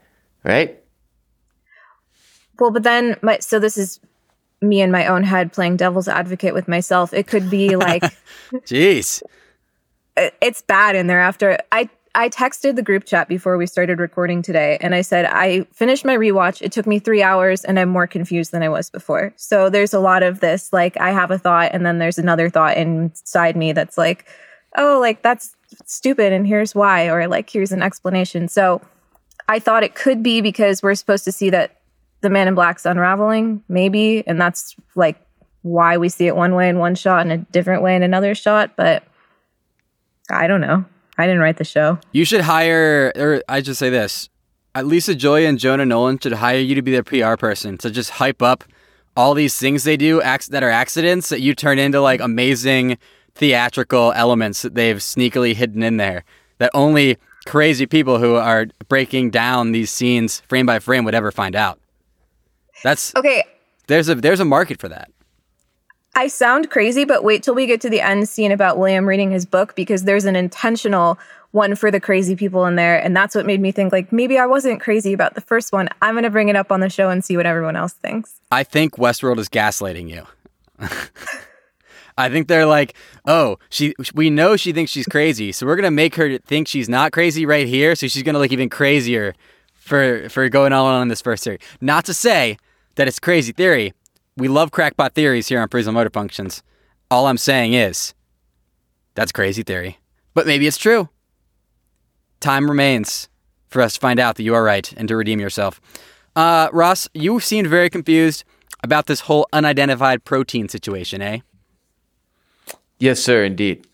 right? 0.43 0.81
Well, 2.59 2.71
but 2.71 2.83
then 2.83 3.15
my 3.21 3.39
so 3.39 3.59
this 3.59 3.77
is 3.77 3.99
me 4.61 4.81
in 4.81 4.91
my 4.91 5.07
own 5.07 5.23
head 5.23 5.53
playing 5.53 5.77
devil's 5.77 6.07
advocate 6.07 6.53
with 6.53 6.67
myself. 6.67 7.13
It 7.13 7.27
could 7.27 7.49
be 7.49 7.75
like 7.75 8.03
Jeez. 8.65 9.21
it- 10.17 10.35
it's 10.41 10.61
bad 10.61 10.95
in 10.95 11.07
there 11.07 11.21
after 11.21 11.57
I 11.71 11.89
I 12.15 12.29
texted 12.29 12.75
the 12.75 12.81
group 12.81 13.05
chat 13.05 13.27
before 13.27 13.57
we 13.57 13.67
started 13.67 13.99
recording 13.99 14.41
today 14.41 14.77
and 14.81 14.95
I 14.95 15.01
said 15.01 15.25
I 15.25 15.65
finished 15.73 16.03
my 16.03 16.17
rewatch. 16.17 16.61
It 16.61 16.71
took 16.71 16.87
me 16.87 16.99
3 16.99 17.21
hours 17.21 17.63
and 17.63 17.79
I'm 17.79 17.89
more 17.89 18.07
confused 18.07 18.51
than 18.51 18.63
I 18.63 18.69
was 18.69 18.89
before. 18.89 19.33
So 19.35 19.69
there's 19.69 19.93
a 19.93 19.99
lot 19.99 20.23
of 20.23 20.39
this 20.39 20.73
like 20.73 20.99
I 20.99 21.11
have 21.11 21.31
a 21.31 21.37
thought 21.37 21.71
and 21.73 21.85
then 21.85 21.99
there's 21.99 22.17
another 22.17 22.49
thought 22.49 22.77
inside 22.77 23.55
me 23.55 23.73
that's 23.73 23.97
like 23.97 24.27
oh 24.77 24.99
like 24.99 25.21
that's 25.21 25.55
stupid 25.85 26.33
and 26.33 26.47
here's 26.47 26.73
why 26.73 27.09
or 27.09 27.27
like 27.27 27.49
here's 27.49 27.71
an 27.71 27.83
explanation. 27.83 28.47
So 28.47 28.81
I 29.47 29.59
thought 29.59 29.83
it 29.83 29.95
could 29.95 30.21
be 30.21 30.41
because 30.41 30.83
we're 30.83 30.95
supposed 30.95 31.25
to 31.25 31.31
see 31.31 31.49
that 31.49 31.79
the 32.21 32.29
man 32.29 32.47
in 32.47 32.55
black's 32.55 32.85
unraveling, 32.85 33.63
maybe, 33.67 34.23
and 34.27 34.39
that's 34.39 34.75
like 34.95 35.19
why 35.61 35.97
we 35.97 36.09
see 36.09 36.27
it 36.27 36.35
one 36.35 36.53
way 36.53 36.69
in 36.69 36.77
one 36.77 36.95
shot 36.95 37.21
and 37.21 37.31
a 37.31 37.37
different 37.37 37.81
way 37.81 37.95
in 37.95 38.03
another 38.03 38.35
shot. 38.35 38.75
But 38.75 39.03
I 40.29 40.47
don't 40.47 40.61
know. 40.61 40.85
I 41.19 41.27
didn't 41.27 41.41
write 41.41 41.57
the 41.57 41.65
show. 41.65 41.99
You 42.13 42.23
should 42.23 42.41
hire, 42.41 43.11
or 43.17 43.43
I 43.49 43.59
just 43.59 43.77
say 43.77 43.89
this: 43.89 44.29
Lisa 44.81 45.13
Joy 45.13 45.45
and 45.45 45.59
Jonah 45.59 45.85
Nolan 45.85 46.17
should 46.17 46.31
hire 46.31 46.59
you 46.59 46.75
to 46.75 46.81
be 46.81 46.91
their 46.91 47.03
PR 47.03 47.35
person 47.35 47.77
to 47.79 47.91
just 47.91 48.11
hype 48.11 48.41
up 48.41 48.63
all 49.17 49.33
these 49.33 49.57
things 49.57 49.83
they 49.83 49.97
do 49.97 50.21
acc- 50.21 50.45
that 50.45 50.63
are 50.63 50.69
accidents 50.69 51.27
that 51.27 51.41
you 51.41 51.53
turn 51.53 51.77
into 51.77 51.99
like 51.99 52.21
amazing 52.21 52.97
theatrical 53.35 54.13
elements 54.13 54.61
that 54.61 54.75
they've 54.75 54.97
sneakily 54.97 55.53
hidden 55.53 55.83
in 55.83 55.97
there 55.97 56.23
that 56.59 56.71
only 56.73 57.17
crazy 57.45 57.85
people 57.85 58.19
who 58.19 58.35
are 58.35 58.67
breaking 58.87 59.29
down 59.29 59.73
these 59.73 59.91
scenes 59.91 60.41
frame 60.47 60.65
by 60.65 60.79
frame 60.79 61.03
would 61.03 61.15
ever 61.15 61.31
find 61.31 61.53
out. 61.53 61.79
That's 62.81 63.13
Okay, 63.15 63.43
there's 63.87 64.07
a 64.07 64.15
there's 64.15 64.39
a 64.39 64.45
market 64.45 64.79
for 64.79 64.87
that. 64.87 65.11
I 66.19 66.27
sound 66.27 66.69
crazy, 66.69 67.05
but 67.05 67.23
wait 67.23 67.43
till 67.43 67.55
we 67.55 67.65
get 67.65 67.79
to 67.79 67.89
the 67.89 68.01
end 68.01 68.27
scene 68.27 68.51
about 68.51 68.77
William 68.77 69.05
reading 69.05 69.31
his 69.31 69.45
book 69.45 69.73
because 69.73 70.03
there's 70.03 70.25
an 70.25 70.35
intentional 70.35 71.17
one 71.51 71.75
for 71.75 71.91
the 71.91 72.01
crazy 72.01 72.35
people 72.35 72.65
in 72.65 72.75
there. 72.75 73.01
And 73.01 73.15
that's 73.15 73.35
what 73.35 73.45
made 73.45 73.61
me 73.61 73.71
think 73.71 73.93
like 73.93 74.11
maybe 74.11 74.37
I 74.37 74.45
wasn't 74.45 74.81
crazy 74.81 75.13
about 75.13 75.35
the 75.35 75.39
first 75.39 75.71
one. 75.71 75.87
I'm 76.01 76.15
going 76.15 76.25
to 76.25 76.29
bring 76.29 76.49
it 76.49 76.57
up 76.57 76.73
on 76.73 76.81
the 76.81 76.89
show 76.89 77.09
and 77.09 77.23
see 77.23 77.37
what 77.37 77.45
everyone 77.45 77.77
else 77.77 77.93
thinks. 77.93 78.41
I 78.51 78.65
think 78.65 78.97
Westworld 78.97 79.37
is 79.37 79.47
gaslighting 79.47 80.09
you. 80.09 80.27
I 82.17 82.27
think 82.27 82.49
they're 82.49 82.65
like, 82.65 82.95
oh, 83.23 83.57
she. 83.69 83.95
We 84.13 84.29
know 84.29 84.57
she 84.57 84.73
thinks 84.73 84.91
she's 84.91 85.07
crazy, 85.07 85.53
so 85.53 85.65
we're 85.65 85.77
gonna 85.77 85.89
make 85.89 86.15
her 86.15 86.37
think 86.39 86.67
she's 86.67 86.89
not 86.89 87.13
crazy 87.13 87.45
right 87.45 87.65
here. 87.65 87.95
So 87.95 88.09
she's 88.09 88.23
gonna 88.23 88.39
look 88.39 88.51
even 88.51 88.67
crazier 88.67 89.35
for 89.73 90.27
for 90.27 90.49
going 90.49 90.73
all 90.73 90.85
on 90.85 91.07
this 91.07 91.21
first 91.21 91.45
theory. 91.45 91.59
Not 91.79 92.03
to 92.05 92.13
say 92.13 92.57
that 92.95 93.07
it's 93.07 93.19
crazy 93.19 93.53
theory. 93.53 93.93
We 94.39 94.47
love 94.47 94.71
crackpot 94.71 95.15
theories 95.15 95.49
here 95.49 95.59
on 95.59 95.67
Freeze 95.67 95.85
All 95.85 95.93
Motor 95.93 96.11
Functions. 96.11 96.63
All 97.11 97.27
I'm 97.27 97.37
saying 97.37 97.73
is, 97.73 98.13
that's 99.13 99.33
crazy 99.33 99.63
theory, 99.63 99.97
but 100.33 100.47
maybe 100.47 100.65
it's 100.65 100.77
true. 100.77 101.09
Time 102.39 102.69
remains 102.69 103.27
for 103.67 103.81
us 103.81 103.95
to 103.95 103.99
find 103.99 104.17
out 104.17 104.37
that 104.37 104.43
you 104.43 104.55
are 104.55 104.63
right 104.63 104.93
and 104.95 105.09
to 105.09 105.17
redeem 105.17 105.41
yourself. 105.41 105.81
Uh, 106.37 106.69
Ross, 106.71 107.09
you 107.13 107.41
seemed 107.41 107.67
very 107.67 107.89
confused 107.89 108.45
about 108.81 109.07
this 109.07 109.21
whole 109.21 109.45
unidentified 109.51 110.23
protein 110.23 110.69
situation, 110.69 111.21
eh? 111.21 111.39
Yes, 112.97 113.19
sir. 113.19 113.43
Indeed. 113.43 113.85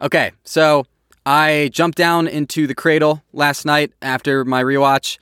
Okay, 0.00 0.32
so 0.42 0.84
I 1.24 1.70
jumped 1.72 1.96
down 1.96 2.26
into 2.26 2.66
the 2.66 2.74
cradle 2.74 3.22
last 3.32 3.64
night 3.64 3.92
after 4.02 4.44
my 4.44 4.64
rewatch, 4.64 5.18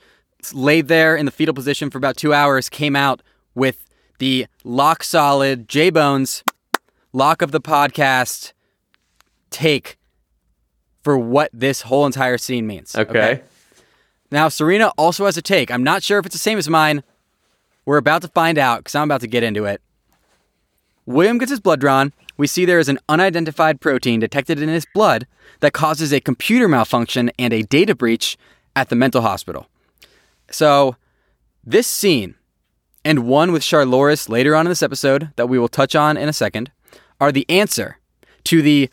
laid 0.53 0.87
there 0.87 1.15
in 1.15 1.27
the 1.27 1.31
fetal 1.31 1.53
position 1.53 1.91
for 1.91 1.99
about 1.99 2.17
two 2.17 2.33
hours, 2.33 2.67
came 2.67 2.95
out 2.95 3.21
with 3.53 3.84
the 4.17 4.47
lock 4.63 5.03
solid 5.03 5.67
J 5.67 5.89
Bones 5.89 6.43
lock 7.13 7.41
of 7.41 7.51
the 7.51 7.61
podcast 7.61 8.51
take 9.49 9.97
for 11.01 11.17
what 11.17 11.49
this 11.53 11.83
whole 11.83 12.05
entire 12.05 12.37
scene 12.37 12.67
means. 12.67 12.95
Okay. 12.95 13.41
Now, 14.31 14.49
Serena 14.49 14.91
also 14.97 15.25
has 15.25 15.37
a 15.37 15.41
take. 15.41 15.71
I'm 15.71 15.83
not 15.83 16.03
sure 16.03 16.19
if 16.19 16.25
it's 16.25 16.35
the 16.35 16.39
same 16.39 16.57
as 16.57 16.67
mine. 16.67 17.03
We're 17.85 17.97
about 17.97 18.23
to 18.23 18.27
find 18.27 18.57
out 18.57 18.79
because 18.79 18.95
I'm 18.95 19.07
about 19.07 19.21
to 19.21 19.27
get 19.27 19.43
into 19.43 19.65
it. 19.65 19.81
William 21.05 21.37
gets 21.37 21.51
his 21.51 21.59
blood 21.59 21.79
drawn. 21.79 22.11
We 22.35 22.47
see 22.47 22.65
there 22.65 22.79
is 22.79 22.89
an 22.89 22.99
unidentified 23.07 23.79
protein 23.79 24.19
detected 24.19 24.59
in 24.59 24.67
his 24.67 24.85
blood 24.93 25.27
that 25.59 25.73
causes 25.73 26.11
a 26.11 26.19
computer 26.19 26.67
malfunction 26.67 27.31
and 27.37 27.53
a 27.53 27.61
data 27.61 27.95
breach 27.95 28.37
at 28.75 28.89
the 28.89 28.95
mental 28.95 29.21
hospital. 29.21 29.67
So, 30.51 30.95
this 31.63 31.87
scene 31.87 32.35
and 33.05 33.27
one 33.27 33.51
with 33.51 33.63
Charloris 33.63 34.27
later 34.27 34.55
on 34.55 34.65
in 34.65 34.69
this 34.71 34.83
episode 34.83 35.29
that 35.35 35.47
we 35.47 35.59
will 35.59 35.69
touch 35.69 35.95
on 35.95 36.17
in 36.17 36.27
a 36.27 36.33
second 36.33 36.71
are 37.21 37.31
the 37.31 37.45
answer 37.47 37.99
to 38.43 38.61
the 38.61 38.89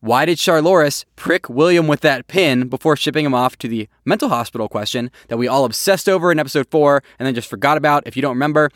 why 0.00 0.26
did 0.26 0.38
Charloris 0.38 1.06
prick 1.16 1.48
William 1.48 1.86
with 1.86 2.00
that 2.00 2.26
pin 2.26 2.68
before 2.68 2.96
shipping 2.96 3.24
him 3.24 3.32
off 3.32 3.56
to 3.58 3.68
the 3.68 3.88
mental 4.04 4.28
hospital 4.28 4.68
question 4.68 5.10
that 5.28 5.38
we 5.38 5.48
all 5.48 5.64
obsessed 5.64 6.10
over 6.10 6.30
in 6.30 6.38
episode 6.38 6.66
four 6.70 7.02
and 7.18 7.26
then 7.26 7.34
just 7.34 7.48
forgot 7.48 7.78
about? 7.78 8.02
If 8.06 8.16
you 8.16 8.20
don't 8.20 8.34
remember, 8.34 8.70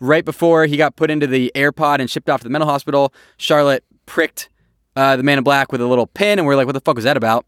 right 0.00 0.24
before 0.24 0.64
he 0.64 0.78
got 0.78 0.96
put 0.96 1.10
into 1.10 1.26
the 1.26 1.52
AirPod 1.54 1.98
and 1.98 2.08
shipped 2.08 2.30
off 2.30 2.40
to 2.40 2.44
the 2.44 2.50
mental 2.50 2.70
hospital, 2.70 3.12
Charlotte 3.36 3.84
pricked 4.06 4.48
uh, 4.96 5.16
the 5.16 5.22
man 5.22 5.36
in 5.36 5.44
black 5.44 5.72
with 5.72 5.82
a 5.82 5.86
little 5.86 6.06
pin, 6.06 6.38
and 6.38 6.48
we 6.48 6.54
are 6.54 6.56
like, 6.56 6.66
what 6.66 6.72
the 6.72 6.80
fuck 6.80 6.96
was 6.96 7.04
that 7.04 7.16
about? 7.18 7.44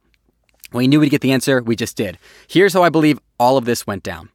We 0.73 0.87
knew 0.87 1.01
we'd 1.01 1.11
get 1.11 1.21
the 1.21 1.33
answer, 1.33 1.63
we 1.63 1.77
just 1.77 1.97
did. 1.97 2.19
Here's 2.49 2.75
how 2.75 2.83
I 2.83 2.91
believe 2.91 3.21
all 3.39 3.57
of 3.57 3.65
this 3.65 3.87
went 3.87 4.03
down. 4.03 4.29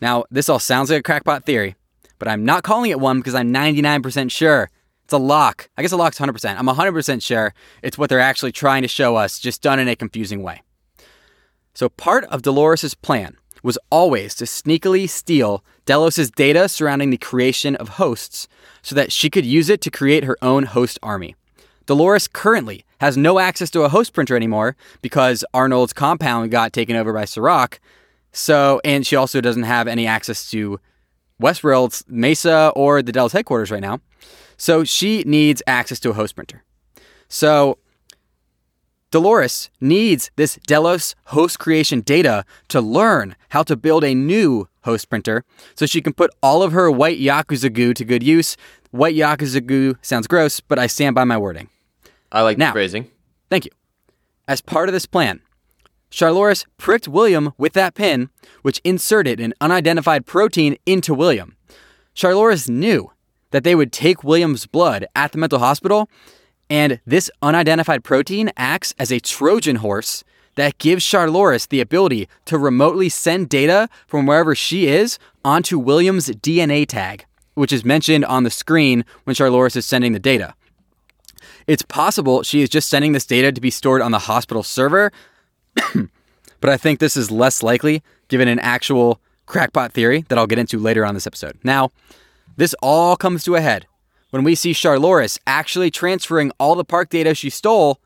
Now, 0.00 0.24
this 0.30 0.48
all 0.48 0.58
sounds 0.58 0.90
like 0.90 1.00
a 1.00 1.02
crackpot 1.02 1.44
theory, 1.44 1.76
but 2.18 2.28
I'm 2.28 2.44
not 2.44 2.62
calling 2.62 2.90
it 2.90 3.00
one 3.00 3.18
because 3.18 3.34
I'm 3.34 3.52
99% 3.52 4.30
sure 4.30 4.70
it's 5.04 5.12
a 5.12 5.18
lock. 5.18 5.68
I 5.76 5.82
guess 5.82 5.92
a 5.92 5.96
lock's 5.96 6.18
100%. 6.18 6.56
I'm 6.56 6.66
100% 6.66 7.22
sure 7.22 7.54
it's 7.82 7.98
what 7.98 8.08
they're 8.10 8.20
actually 8.20 8.52
trying 8.52 8.82
to 8.82 8.88
show 8.88 9.16
us, 9.16 9.38
just 9.38 9.62
done 9.62 9.78
in 9.78 9.88
a 9.88 9.96
confusing 9.96 10.42
way. 10.42 10.62
So, 11.74 11.88
part 11.88 12.24
of 12.24 12.42
Dolores' 12.42 12.94
plan 12.94 13.36
was 13.62 13.78
always 13.90 14.34
to 14.36 14.44
sneakily 14.44 15.08
steal 15.08 15.64
Delos' 15.86 16.30
data 16.30 16.68
surrounding 16.68 17.10
the 17.10 17.16
creation 17.16 17.74
of 17.76 17.90
hosts 17.90 18.46
so 18.82 18.94
that 18.94 19.10
she 19.10 19.30
could 19.30 19.46
use 19.46 19.68
it 19.68 19.80
to 19.80 19.90
create 19.90 20.24
her 20.24 20.36
own 20.42 20.64
host 20.64 20.98
army. 21.02 21.34
Dolores 21.86 22.28
currently 22.28 22.84
has 23.00 23.16
no 23.16 23.38
access 23.38 23.70
to 23.70 23.82
a 23.82 23.88
host 23.88 24.12
printer 24.12 24.36
anymore 24.36 24.76
because 25.02 25.44
Arnold's 25.52 25.92
compound 25.92 26.50
got 26.50 26.72
taken 26.72 26.96
over 26.96 27.12
by 27.12 27.24
Serac. 27.24 27.80
So, 28.34 28.80
and 28.84 29.06
she 29.06 29.14
also 29.16 29.40
doesn't 29.40 29.62
have 29.62 29.86
any 29.86 30.06
access 30.06 30.50
to 30.50 30.80
Westworld's 31.40 32.04
Mesa 32.08 32.72
or 32.74 33.00
the 33.00 33.12
Delos 33.12 33.32
headquarters 33.32 33.70
right 33.70 33.80
now. 33.80 34.00
So 34.56 34.84
she 34.84 35.22
needs 35.24 35.62
access 35.66 36.00
to 36.00 36.10
a 36.10 36.12
host 36.12 36.34
printer. 36.34 36.64
So 37.28 37.78
Dolores 39.10 39.70
needs 39.80 40.30
this 40.36 40.58
Delos 40.66 41.14
host 41.26 41.58
creation 41.60 42.00
data 42.00 42.44
to 42.68 42.80
learn 42.80 43.36
how 43.50 43.62
to 43.62 43.76
build 43.76 44.02
a 44.04 44.14
new 44.14 44.68
host 44.82 45.08
printer 45.08 45.44
so 45.76 45.86
she 45.86 46.00
can 46.00 46.12
put 46.12 46.30
all 46.42 46.62
of 46.62 46.72
her 46.72 46.90
white 46.90 47.20
Yakuza 47.20 47.72
goo 47.72 47.94
to 47.94 48.04
good 48.04 48.22
use. 48.22 48.56
White 48.90 49.14
Yakuza 49.14 49.64
goo 49.64 49.94
sounds 50.02 50.26
gross, 50.26 50.60
but 50.60 50.78
I 50.78 50.88
stand 50.88 51.14
by 51.14 51.24
my 51.24 51.38
wording. 51.38 51.68
I 52.32 52.42
like 52.42 52.58
Now- 52.58 52.70
the 52.70 52.72
phrasing. 52.72 53.10
Thank 53.48 53.64
you. 53.66 53.70
As 54.48 54.60
part 54.60 54.88
of 54.88 54.92
this 54.92 55.06
plan, 55.06 55.40
Charloris 56.14 56.64
pricked 56.78 57.08
William 57.08 57.52
with 57.58 57.72
that 57.72 57.96
pin, 57.96 58.30
which 58.62 58.80
inserted 58.84 59.40
an 59.40 59.52
unidentified 59.60 60.26
protein 60.26 60.76
into 60.86 61.12
William. 61.12 61.56
Charloris 62.14 62.68
knew 62.68 63.10
that 63.50 63.64
they 63.64 63.74
would 63.74 63.90
take 63.90 64.22
William's 64.22 64.64
blood 64.64 65.06
at 65.16 65.32
the 65.32 65.38
mental 65.38 65.58
hospital, 65.58 66.08
and 66.70 67.00
this 67.04 67.32
unidentified 67.42 68.04
protein 68.04 68.52
acts 68.56 68.94
as 68.96 69.10
a 69.10 69.18
Trojan 69.18 69.76
horse 69.76 70.22
that 70.54 70.78
gives 70.78 71.02
Charloris 71.02 71.66
the 71.66 71.80
ability 71.80 72.28
to 72.44 72.58
remotely 72.58 73.08
send 73.08 73.48
data 73.48 73.88
from 74.06 74.24
wherever 74.24 74.54
she 74.54 74.86
is 74.86 75.18
onto 75.44 75.80
William's 75.80 76.28
DNA 76.28 76.86
tag, 76.86 77.24
which 77.54 77.72
is 77.72 77.84
mentioned 77.84 78.24
on 78.26 78.44
the 78.44 78.50
screen 78.50 79.04
when 79.24 79.34
Charloris 79.34 79.74
is 79.74 79.84
sending 79.84 80.12
the 80.12 80.20
data. 80.20 80.54
It's 81.66 81.82
possible 81.82 82.44
she 82.44 82.62
is 82.62 82.68
just 82.68 82.88
sending 82.88 83.10
this 83.10 83.26
data 83.26 83.50
to 83.50 83.60
be 83.60 83.70
stored 83.70 84.00
on 84.00 84.12
the 84.12 84.20
hospital 84.20 84.62
server, 84.62 85.10
but 86.60 86.70
I 86.70 86.76
think 86.76 86.98
this 86.98 87.16
is 87.16 87.30
less 87.30 87.62
likely 87.62 88.02
given 88.28 88.48
an 88.48 88.58
actual 88.58 89.20
crackpot 89.46 89.92
theory 89.92 90.24
that 90.28 90.38
I'll 90.38 90.46
get 90.46 90.58
into 90.58 90.78
later 90.78 91.04
on 91.04 91.14
this 91.14 91.26
episode. 91.26 91.58
Now, 91.62 91.90
this 92.56 92.74
all 92.82 93.16
comes 93.16 93.44
to 93.44 93.56
a 93.56 93.60
head 93.60 93.86
when 94.30 94.44
we 94.44 94.54
see 94.54 94.72
Charloris 94.72 95.38
actually 95.46 95.90
transferring 95.90 96.50
all 96.58 96.74
the 96.74 96.84
park 96.84 97.10
data 97.10 97.34
she 97.34 97.50
stole 97.50 98.00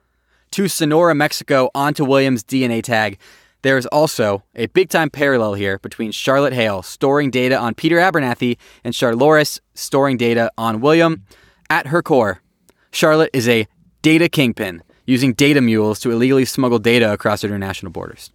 to 0.50 0.68
Sonora, 0.68 1.14
Mexico 1.14 1.70
onto 1.74 2.04
Williams' 2.04 2.42
DNA 2.42 2.83
tag. 2.83 3.18
There 3.62 3.76
is 3.76 3.87
also 3.87 4.44
a 4.54 4.66
big 4.66 4.88
time 4.88 5.11
parallel 5.11 5.54
here 5.54 5.78
between 5.78 6.12
Charlotte 6.12 6.52
Hale 6.52 6.83
storing 6.83 7.31
data 7.31 7.59
on 7.59 7.74
Peter 7.74 7.96
Abernathy 7.96 8.57
and 8.85 8.94
Charloris 8.94 9.61
storing 9.74 10.16
data 10.16 10.50
on 10.57 10.81
William. 10.81 11.24
At 11.68 11.88
her 11.88 12.02
core, 12.02 12.40
Charlotte 12.92 13.31
is 13.33 13.48
a 13.48 13.66
data 14.00 14.28
kingpin 14.28 14.83
using 15.09 15.33
data 15.33 15.61
mules 15.62 15.99
to 16.01 16.11
illegally 16.11 16.44
smuggle 16.44 16.79
data 16.79 17.11
across 17.11 17.42
international 17.42 17.90
borders. 17.90 18.31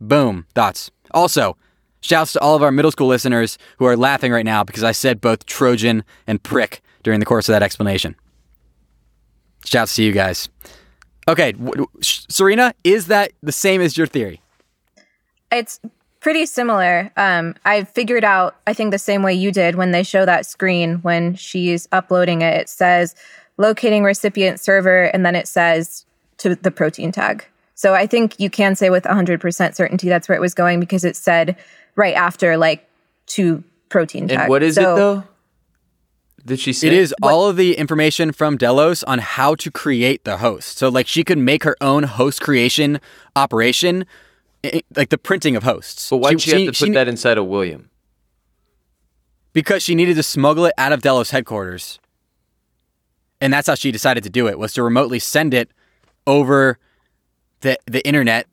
Boom. 0.00 0.44
Thoughts. 0.56 0.90
Also, 1.12 1.56
shouts 2.00 2.32
to 2.32 2.40
all 2.40 2.56
of 2.56 2.64
our 2.64 2.72
middle 2.72 2.90
school 2.90 3.06
listeners 3.06 3.58
who 3.78 3.84
are 3.84 3.96
laughing 3.96 4.32
right 4.32 4.44
now 4.44 4.64
because 4.64 4.82
I 4.82 4.90
said 4.90 5.20
both 5.20 5.46
Trojan 5.46 6.02
and 6.26 6.42
prick 6.42 6.82
during 7.04 7.20
the 7.20 7.26
course 7.26 7.48
of 7.48 7.52
that 7.52 7.62
explanation. 7.62 8.16
Shouts 9.64 9.94
to 9.96 10.02
you 10.02 10.10
guys. 10.10 10.48
Okay, 11.28 11.52
w- 11.52 11.70
w- 11.70 11.88
Serena, 12.02 12.74
is 12.82 13.06
that 13.06 13.30
the 13.40 13.52
same 13.52 13.80
as 13.80 13.96
your 13.96 14.08
theory? 14.08 14.40
It's 15.52 15.78
pretty 16.18 16.44
similar. 16.44 17.12
Um, 17.16 17.54
I 17.64 17.84
figured 17.84 18.24
out, 18.24 18.56
I 18.66 18.72
think, 18.72 18.90
the 18.90 18.98
same 18.98 19.22
way 19.22 19.34
you 19.34 19.52
did 19.52 19.76
when 19.76 19.92
they 19.92 20.02
show 20.02 20.26
that 20.26 20.44
screen 20.44 20.96
when 21.02 21.36
she's 21.36 21.86
uploading 21.92 22.42
it. 22.42 22.62
It 22.62 22.68
says 22.68 23.14
locating 23.60 24.02
recipient 24.02 24.58
server, 24.58 25.04
and 25.04 25.24
then 25.24 25.36
it 25.36 25.46
says 25.46 26.04
to 26.38 26.54
the 26.54 26.70
protein 26.70 27.12
tag. 27.12 27.44
So 27.74 27.94
I 27.94 28.06
think 28.06 28.40
you 28.40 28.50
can 28.50 28.74
say 28.74 28.90
with 28.90 29.04
100% 29.04 29.74
certainty 29.74 30.08
that's 30.08 30.28
where 30.28 30.36
it 30.36 30.40
was 30.40 30.54
going 30.54 30.80
because 30.80 31.04
it 31.04 31.14
said 31.16 31.56
right 31.94 32.14
after, 32.14 32.56
like, 32.56 32.88
to 33.26 33.62
protein 33.88 34.28
tag. 34.28 34.40
And 34.40 34.48
what 34.48 34.62
is 34.62 34.74
So- 34.74 34.94
it 34.94 34.96
though? 34.96 35.24
Did 36.46 36.58
she 36.58 36.72
say 36.72 36.86
It 36.86 36.94
is 36.94 37.14
all 37.22 37.48
of 37.50 37.56
the 37.56 37.76
information 37.76 38.32
from 38.32 38.56
Delos 38.56 39.02
on 39.04 39.18
how 39.18 39.54
to 39.56 39.70
create 39.70 40.24
the 40.24 40.38
host. 40.38 40.78
So, 40.78 40.88
like, 40.88 41.06
she 41.06 41.22
could 41.22 41.36
make 41.36 41.64
her 41.64 41.76
own 41.82 42.04
host 42.04 42.40
creation 42.40 42.98
operation, 43.36 44.06
like 44.96 45.10
the 45.10 45.18
printing 45.18 45.54
of 45.54 45.64
hosts. 45.64 46.08
But 46.08 46.16
why 46.16 46.30
did 46.30 46.40
she, 46.40 46.64
have 46.64 46.74
to 46.74 46.86
put 46.86 46.94
that 46.94 47.08
inside 47.08 47.36
of 47.36 47.44
William? 47.46 47.90
because 49.52 49.82
she 49.82 49.94
needed 49.94 50.16
to 50.16 50.22
smuggle 50.22 50.64
it 50.64 50.72
out 50.78 50.92
of 50.92 51.02
Delos 51.02 51.30
headquarters. 51.30 51.98
And 53.40 53.52
that's 53.52 53.66
how 53.66 53.74
she 53.74 53.90
decided 53.90 54.22
to 54.24 54.30
do 54.30 54.48
it 54.48 54.58
was 54.58 54.72
to 54.74 54.82
remotely 54.82 55.18
send 55.18 55.54
it 55.54 55.70
over 56.26 56.78
the 57.60 57.78
the 57.86 58.06
internet 58.06 58.46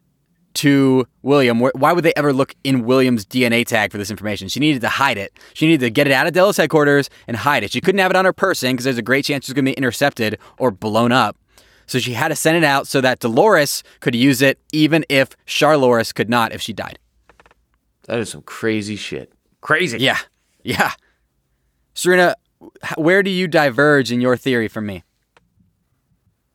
to 0.56 1.08
William. 1.22 1.60
Why 1.60 1.94
would 1.94 2.04
they 2.04 2.14
ever 2.16 2.34
look 2.34 2.56
in 2.64 2.86
William's 2.86 3.26
DNA 3.26 3.66
tag 3.66 3.92
for 3.92 4.00
this 4.00 4.10
information? 4.10 4.48
She 4.48 4.60
needed 4.60 4.82
to 4.82 4.90
hide 4.90 5.18
it. 5.18 5.32
She 5.54 5.68
needed 5.68 5.82
to 5.82 5.90
get 5.92 6.08
it 6.08 6.14
out 6.14 6.26
of 6.26 6.34
Delos 6.34 6.58
headquarters 6.58 7.12
and 7.28 7.38
hide 7.38 7.64
it. 7.64 7.72
She 7.72 7.80
couldn't 7.80 8.00
have 8.00 8.10
it 8.10 8.18
on 8.18 8.26
her 8.26 8.34
person 8.34 8.72
because 8.72 8.86
there's 8.86 8.98
a 8.98 9.04
great 9.04 9.24
chance 9.26 9.46
it 9.46 9.50
was 9.50 9.54
going 9.54 9.66
to 9.66 9.72
be 9.72 9.78
intercepted 9.78 10.40
or 10.58 10.72
blown 10.72 11.12
up. 11.12 11.38
So 11.86 12.00
she 12.00 12.14
had 12.14 12.30
to 12.30 12.36
send 12.36 12.58
it 12.58 12.64
out 12.64 12.88
so 12.88 13.02
that 13.02 13.20
Dolores 13.20 13.84
could 14.00 14.16
use 14.16 14.42
it, 14.42 14.60
even 14.74 15.06
if 15.10 15.30
Charloris 15.46 16.12
could 16.12 16.30
not 16.30 16.52
if 16.52 16.62
she 16.62 16.74
died. 16.74 16.98
That 18.08 18.20
is 18.20 18.30
some 18.30 18.42
crazy 18.42 18.96
shit. 18.96 19.32
Crazy. 19.62 20.00
Yeah. 20.00 20.18
Yeah. 20.64 20.94
Serena, 21.94 22.36
where 22.96 23.24
do 23.24 23.30
you 23.30 23.48
diverge 23.48 24.12
in 24.12 24.22
your 24.22 24.38
theory 24.38 24.68
from 24.68 24.86
me? 24.86 25.04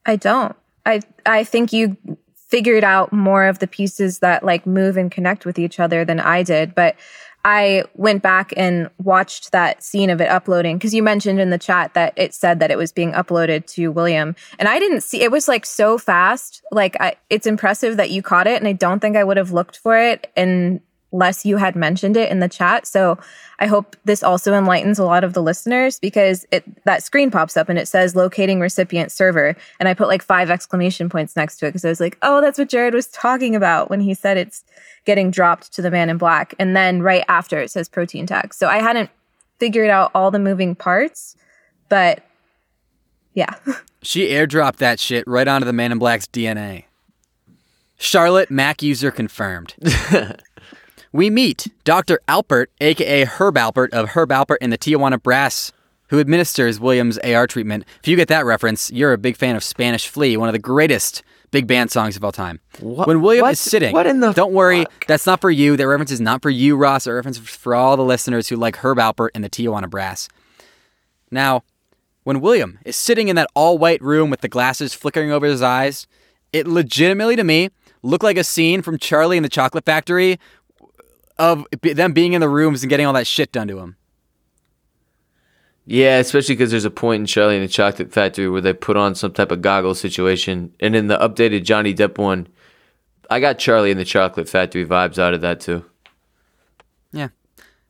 I 0.06 0.16
don't. 0.16 0.56
I 0.84 1.00
I 1.24 1.44
think 1.44 1.72
you 1.72 1.96
figured 2.34 2.84
out 2.84 3.12
more 3.12 3.46
of 3.46 3.60
the 3.60 3.66
pieces 3.66 4.18
that 4.18 4.44
like 4.44 4.66
move 4.66 4.96
and 4.96 5.10
connect 5.10 5.46
with 5.46 5.58
each 5.58 5.80
other 5.80 6.04
than 6.04 6.20
I 6.20 6.42
did, 6.42 6.74
but 6.74 6.96
I 7.44 7.84
went 7.94 8.22
back 8.22 8.52
and 8.56 8.88
watched 9.02 9.50
that 9.50 9.82
scene 9.82 10.10
of 10.10 10.20
it 10.20 10.28
uploading 10.28 10.78
because 10.78 10.94
you 10.94 11.02
mentioned 11.02 11.40
in 11.40 11.50
the 11.50 11.58
chat 11.58 11.94
that 11.94 12.12
it 12.16 12.34
said 12.34 12.60
that 12.60 12.70
it 12.70 12.78
was 12.78 12.92
being 12.92 13.12
uploaded 13.12 13.66
to 13.68 13.90
William, 13.90 14.36
and 14.58 14.68
I 14.68 14.78
didn't 14.78 15.00
see 15.02 15.22
it 15.22 15.32
was 15.32 15.48
like 15.48 15.66
so 15.66 15.98
fast. 15.98 16.62
Like 16.70 16.96
I, 17.00 17.16
it's 17.30 17.46
impressive 17.46 17.96
that 17.96 18.10
you 18.10 18.22
caught 18.22 18.46
it, 18.46 18.60
and 18.60 18.68
I 18.68 18.72
don't 18.72 19.00
think 19.00 19.16
I 19.16 19.24
would 19.24 19.36
have 19.36 19.52
looked 19.52 19.78
for 19.78 19.98
it 19.98 20.30
unless 21.12 21.44
you 21.44 21.56
had 21.58 21.76
mentioned 21.76 22.16
it 22.16 22.30
in 22.30 22.40
the 22.40 22.48
chat. 22.48 22.86
So 22.86 23.18
I 23.58 23.66
hope 23.66 23.96
this 24.04 24.22
also 24.22 24.54
enlightens 24.54 24.98
a 24.98 25.04
lot 25.04 25.24
of 25.24 25.34
the 25.34 25.42
listeners 25.42 25.98
because 25.98 26.46
it 26.50 26.64
that 26.84 27.02
screen 27.02 27.30
pops 27.30 27.56
up 27.56 27.68
and 27.68 27.78
it 27.78 27.86
says 27.86 28.16
locating 28.16 28.60
recipient 28.60 29.12
server, 29.12 29.54
and 29.78 29.88
I 29.88 29.94
put 29.94 30.08
like 30.08 30.22
five 30.22 30.50
exclamation 30.50 31.08
points 31.08 31.36
next 31.36 31.58
to 31.58 31.66
it 31.66 31.70
because 31.70 31.84
I 31.84 31.88
was 31.88 32.00
like, 32.00 32.18
oh, 32.22 32.40
that's 32.40 32.58
what 32.58 32.68
Jared 32.68 32.94
was 32.94 33.06
talking 33.08 33.54
about 33.54 33.90
when 33.90 34.00
he 34.00 34.14
said 34.14 34.36
it's 34.36 34.64
getting 35.04 35.30
dropped 35.30 35.72
to 35.74 35.82
the 35.82 35.90
man 35.90 36.10
in 36.10 36.18
black. 36.18 36.54
And 36.58 36.74
then 36.74 37.02
right 37.02 37.24
after 37.28 37.58
it 37.58 37.70
says 37.70 37.88
protein 37.88 38.26
tag. 38.26 38.54
So 38.54 38.68
I 38.68 38.78
hadn't 38.78 39.10
figured 39.58 39.90
out 39.90 40.10
all 40.14 40.30
the 40.30 40.38
moving 40.38 40.74
parts, 40.74 41.36
but 41.88 42.22
yeah. 43.34 43.54
She 44.04 44.30
airdropped 44.30 44.78
that 44.78 44.98
shit 44.98 45.22
right 45.28 45.46
onto 45.46 45.64
the 45.64 45.72
Man 45.72 45.92
in 45.92 45.98
Black's 45.98 46.26
DNA. 46.26 46.86
Charlotte 47.96 48.50
Mac 48.50 48.82
user 48.82 49.12
confirmed. 49.12 49.76
we 51.12 51.30
meet 51.30 51.66
Dr. 51.84 52.20
Alpert, 52.28 52.66
aka 52.80 53.24
Herb 53.24 53.56
Alpert 53.56 53.90
of 53.90 54.10
Herb 54.10 54.30
Alpert 54.30 54.56
and 54.60 54.72
the 54.72 54.78
Tijuana 54.78 55.22
Brass, 55.22 55.72
who 56.08 56.20
administers 56.20 56.78
Williams' 56.80 57.18
AR 57.18 57.46
treatment. 57.46 57.84
If 58.02 58.08
you 58.08 58.16
get 58.16 58.28
that 58.28 58.44
reference, 58.44 58.90
you're 58.90 59.12
a 59.12 59.18
big 59.18 59.36
fan 59.36 59.56
of 59.56 59.64
Spanish 59.64 60.06
Flea, 60.08 60.36
one 60.36 60.48
of 60.48 60.52
the 60.52 60.58
greatest 60.58 61.22
big 61.50 61.66
band 61.66 61.90
songs 61.90 62.16
of 62.16 62.24
all 62.24 62.32
time. 62.32 62.60
What- 62.80 63.06
when 63.08 63.20
William 63.20 63.42
what- 63.42 63.52
is 63.52 63.60
sitting, 63.60 63.92
what 63.92 64.06
in 64.06 64.20
the 64.20 64.32
don't 64.32 64.52
worry, 64.52 64.84
fuck? 64.84 65.06
that's 65.06 65.26
not 65.26 65.40
for 65.40 65.50
you. 65.50 65.76
That 65.76 65.86
reference 65.86 66.10
is 66.10 66.20
not 66.20 66.40
for 66.42 66.50
you, 66.50 66.76
Ross. 66.76 67.04
That 67.04 67.12
reference 67.12 67.38
is 67.38 67.48
for 67.48 67.74
all 67.74 67.96
the 67.96 68.04
listeners 68.04 68.48
who 68.48 68.56
like 68.56 68.76
Herb 68.76 68.98
Alpert 68.98 69.28
and 69.34 69.44
the 69.44 69.50
Tijuana 69.50 69.88
Brass. 69.90 70.28
Now, 71.30 71.62
when 72.24 72.40
William 72.40 72.78
is 72.84 72.96
sitting 72.96 73.28
in 73.28 73.36
that 73.36 73.48
all 73.54 73.78
white 73.78 74.00
room 74.00 74.30
with 74.30 74.40
the 74.40 74.48
glasses 74.48 74.94
flickering 74.94 75.30
over 75.32 75.46
his 75.46 75.62
eyes, 75.62 76.06
it 76.52 76.66
legitimately 76.66 77.36
to 77.36 77.44
me 77.44 77.70
looked 78.02 78.24
like 78.24 78.36
a 78.36 78.44
scene 78.44 78.82
from 78.82 78.98
Charlie 78.98 79.36
and 79.36 79.44
the 79.44 79.48
Chocolate 79.50 79.84
Factory 79.84 80.38
of 81.42 81.66
them 81.82 82.12
being 82.12 82.34
in 82.34 82.40
the 82.40 82.48
rooms 82.48 82.82
and 82.82 82.90
getting 82.90 83.04
all 83.04 83.12
that 83.14 83.26
shit 83.26 83.50
done 83.50 83.66
to 83.66 83.80
him. 83.80 83.96
Yeah, 85.84 86.18
especially 86.18 86.54
because 86.54 86.70
there's 86.70 86.84
a 86.84 86.90
point 86.90 87.20
in 87.20 87.26
Charlie 87.26 87.56
and 87.56 87.64
the 87.64 87.68
Chocolate 87.68 88.12
Factory 88.12 88.48
where 88.48 88.60
they 88.60 88.72
put 88.72 88.96
on 88.96 89.16
some 89.16 89.32
type 89.32 89.50
of 89.50 89.62
goggle 89.62 89.96
situation, 89.96 90.72
and 90.78 90.94
in 90.94 91.08
the 91.08 91.18
updated 91.18 91.64
Johnny 91.64 91.92
Depp 91.92 92.18
one, 92.18 92.46
I 93.28 93.40
got 93.40 93.58
Charlie 93.58 93.90
and 93.90 93.98
the 93.98 94.04
Chocolate 94.04 94.48
Factory 94.48 94.86
vibes 94.86 95.18
out 95.18 95.34
of 95.34 95.40
that 95.40 95.58
too. 95.58 95.84
Yeah. 97.10 97.28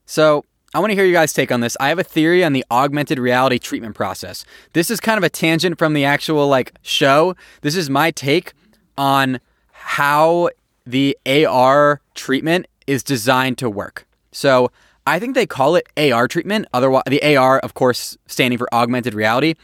So 0.06 0.46
I 0.72 0.78
want 0.80 0.90
to 0.90 0.94
hear 0.94 1.04
you 1.04 1.12
guys' 1.12 1.34
take 1.34 1.52
on 1.52 1.60
this. 1.60 1.76
I 1.78 1.90
have 1.90 1.98
a 1.98 2.04
theory 2.04 2.42
on 2.42 2.54
the 2.54 2.64
augmented 2.70 3.18
reality 3.18 3.58
treatment 3.58 3.94
process. 3.94 4.46
This 4.72 4.90
is 4.90 4.98
kind 4.98 5.18
of 5.18 5.24
a 5.24 5.28
tangent 5.28 5.78
from 5.78 5.92
the 5.92 6.06
actual 6.06 6.48
like 6.48 6.72
show. 6.80 7.36
This 7.60 7.76
is 7.76 7.90
my 7.90 8.10
take 8.10 8.54
on 8.96 9.38
how 9.72 10.48
the 10.86 11.18
AR 11.26 12.00
treatment 12.14 12.66
is 12.86 13.02
designed 13.02 13.58
to 13.58 13.70
work. 13.70 14.06
So 14.32 14.70
I 15.06 15.18
think 15.18 15.34
they 15.34 15.46
call 15.46 15.76
it 15.76 15.86
AR 15.96 16.28
treatment. 16.28 16.66
Otherwise, 16.72 17.02
the 17.06 17.36
AR, 17.36 17.58
of 17.58 17.74
course, 17.74 18.16
standing 18.26 18.58
for 18.58 18.72
augmented 18.72 19.14
reality. 19.14 19.54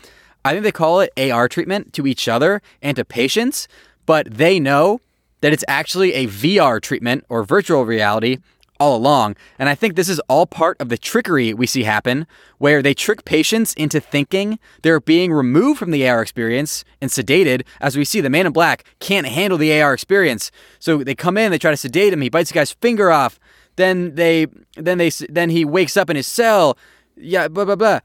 I 0.44 0.52
think 0.52 0.64
they 0.64 0.72
call 0.72 1.00
it 1.00 1.12
AR 1.16 1.48
treatment 1.48 1.92
to 1.94 2.06
each 2.06 2.28
other 2.28 2.62
and 2.82 2.96
to 2.96 3.04
patients, 3.04 3.68
but 4.06 4.30
they 4.30 4.58
know 4.58 5.00
that 5.40 5.52
it's 5.52 5.64
actually 5.68 6.14
a 6.14 6.26
VR 6.26 6.80
treatment 6.80 7.24
or 7.28 7.44
virtual 7.44 7.84
reality 7.84 8.38
all 8.78 8.96
along. 8.96 9.36
And 9.58 9.68
I 9.68 9.74
think 9.74 9.94
this 9.94 10.08
is 10.08 10.20
all 10.28 10.46
part 10.46 10.80
of 10.80 10.88
the 10.88 10.98
trickery 10.98 11.52
we 11.52 11.66
see 11.66 11.82
happen, 11.82 12.26
where 12.58 12.82
they 12.82 12.94
trick 12.94 13.24
patients 13.24 13.74
into 13.74 14.00
thinking 14.00 14.58
they're 14.82 15.00
being 15.00 15.32
removed 15.32 15.78
from 15.78 15.90
the 15.90 16.08
AR 16.08 16.22
experience 16.22 16.84
and 17.00 17.10
sedated. 17.10 17.62
As 17.80 17.96
we 17.96 18.04
see, 18.04 18.20
the 18.20 18.30
man 18.30 18.46
in 18.46 18.52
black 18.52 18.84
can't 19.00 19.26
handle 19.26 19.58
the 19.58 19.80
AR 19.80 19.92
experience. 19.92 20.50
So 20.78 21.02
they 21.02 21.14
come 21.14 21.36
in, 21.36 21.50
they 21.50 21.58
try 21.58 21.70
to 21.70 21.76
sedate 21.76 22.12
him, 22.12 22.20
he 22.20 22.28
bites 22.28 22.50
the 22.50 22.54
guy's 22.54 22.72
finger 22.72 23.10
off. 23.10 23.38
Then 23.76 24.14
they, 24.16 24.46
then 24.76 24.98
they, 24.98 25.10
then 25.28 25.50
he 25.50 25.64
wakes 25.64 25.96
up 25.96 26.10
in 26.10 26.16
his 26.16 26.26
cell. 26.26 26.76
Yeah, 27.16 27.48
blah, 27.48 27.64
blah, 27.64 27.76
blah. 27.76 28.00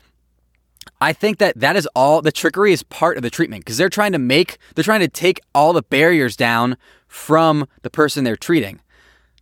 I 1.02 1.14
think 1.14 1.40
that 1.40 1.60
that 1.60 1.76
is 1.76 1.88
all 1.96 2.22
the 2.22 2.32
trickery 2.32 2.74
is 2.74 2.84
part 2.84 3.18
of 3.18 3.24
the 3.24 3.30
treatment 3.30 3.64
because 3.64 3.78
they're 3.78 3.90
trying 3.90 4.12
to 4.12 4.20
make, 4.20 4.58
they're 4.76 4.84
trying 4.84 5.00
to 5.00 5.08
take 5.08 5.40
all 5.56 5.74
the 5.74 5.82
barriers 5.82 6.36
down 6.36 6.78
from 7.08 7.68
the 7.82 7.90
person 7.90 8.24
they're 8.24 8.36
treating 8.36 8.80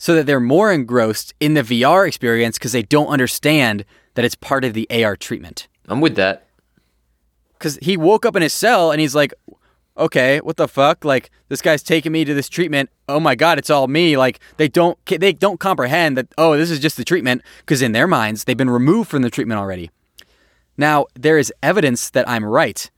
so 0.02 0.16
that 0.16 0.26
they're 0.26 0.40
more 0.40 0.72
engrossed 0.72 1.32
in 1.40 1.54
the 1.54 1.62
VR 1.62 2.08
experience 2.08 2.58
because 2.58 2.72
they 2.72 2.82
don't 2.82 3.06
understand 3.10 3.86
that 4.16 4.26
it's 4.26 4.34
part 4.34 4.66
of 4.66 4.74
the 4.74 4.88
AR 4.90 5.16
treatment. 5.16 5.68
I'm 5.88 6.02
with 6.02 6.16
that. 6.16 6.48
Because 7.54 7.78
he 7.84 7.98
woke 7.98 8.26
up 8.26 8.36
in 8.36 8.42
his 8.42 8.52
cell 8.52 8.90
and 8.90 9.00
he's 9.00 9.14
like, 9.14 9.32
okay, 9.96 10.40
what 10.40 10.58
the 10.58 10.68
fuck? 10.68 11.06
Like 11.06 11.30
this 11.50 11.62
guy's 11.62 11.84
taking 11.84 12.12
me 12.12 12.26
to 12.26 12.34
this 12.34 12.50
treatment. 12.50 12.90
Oh 13.08 13.20
my 13.20 13.36
god, 13.36 13.60
it's 13.60 13.70
all 13.70 13.88
me. 13.88 14.18
Like 14.18 14.40
they 14.58 14.68
don't 14.68 14.98
they 15.06 15.34
don't 15.34 15.60
comprehend 15.60 16.18
that. 16.18 16.34
Oh, 16.36 16.58
this 16.58 16.72
is 16.72 16.80
just 16.80 16.98
the 16.98 17.06
treatment 17.06 17.44
because 17.60 17.84
in 17.84 17.92
their 17.92 18.08
minds 18.08 18.46
they've 18.46 18.58
been 18.58 18.72
removed 18.72 19.08
from 19.08 19.22
the 19.22 19.30
treatment 19.30 19.60
already. 19.60 19.92
Now 20.78 21.06
there 21.14 21.38
is 21.38 21.54
evidence 21.62 22.10
that 22.10 22.28
I'm 22.28 22.44
right 22.44 22.90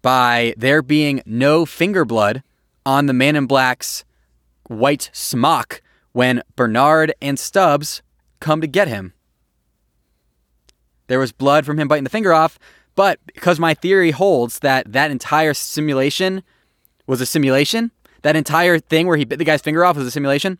by 0.00 0.54
there 0.56 0.80
being 0.80 1.20
no 1.26 1.66
finger 1.66 2.06
blood 2.06 2.42
on 2.86 3.04
the 3.04 3.12
Man 3.12 3.36
in 3.36 3.44
Black's 3.44 4.06
white 4.66 5.10
smock 5.12 5.82
when 6.12 6.42
Bernard 6.56 7.14
and 7.20 7.38
Stubbs 7.38 8.02
come 8.40 8.60
to 8.60 8.66
get 8.66 8.88
him. 8.88 9.12
There 11.06 11.18
was 11.18 11.32
blood 11.32 11.66
from 11.66 11.78
him 11.78 11.88
biting 11.88 12.04
the 12.04 12.10
finger 12.10 12.32
off, 12.32 12.58
but 12.94 13.18
because 13.26 13.58
my 13.58 13.74
theory 13.74 14.10
holds 14.10 14.60
that 14.60 14.92
that 14.92 15.10
entire 15.10 15.54
simulation 15.54 16.42
was 17.06 17.20
a 17.20 17.26
simulation, 17.26 17.90
that 18.22 18.36
entire 18.36 18.78
thing 18.78 19.06
where 19.06 19.16
he 19.16 19.24
bit 19.24 19.38
the 19.38 19.44
guy's 19.44 19.62
finger 19.62 19.84
off 19.84 19.96
was 19.96 20.06
a 20.06 20.10
simulation, 20.10 20.58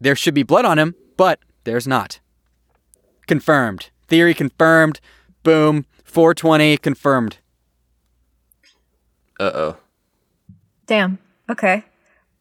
there 0.00 0.16
should 0.16 0.34
be 0.34 0.42
blood 0.42 0.64
on 0.64 0.78
him, 0.78 0.94
but 1.16 1.38
there's 1.64 1.86
not. 1.86 2.20
Confirmed. 3.26 3.90
Theory 4.08 4.34
confirmed. 4.34 5.00
Boom. 5.42 5.86
420 6.04 6.76
confirmed. 6.78 7.38
Uh 9.38 9.50
oh. 9.54 9.76
Damn. 10.86 11.18
Okay. 11.48 11.84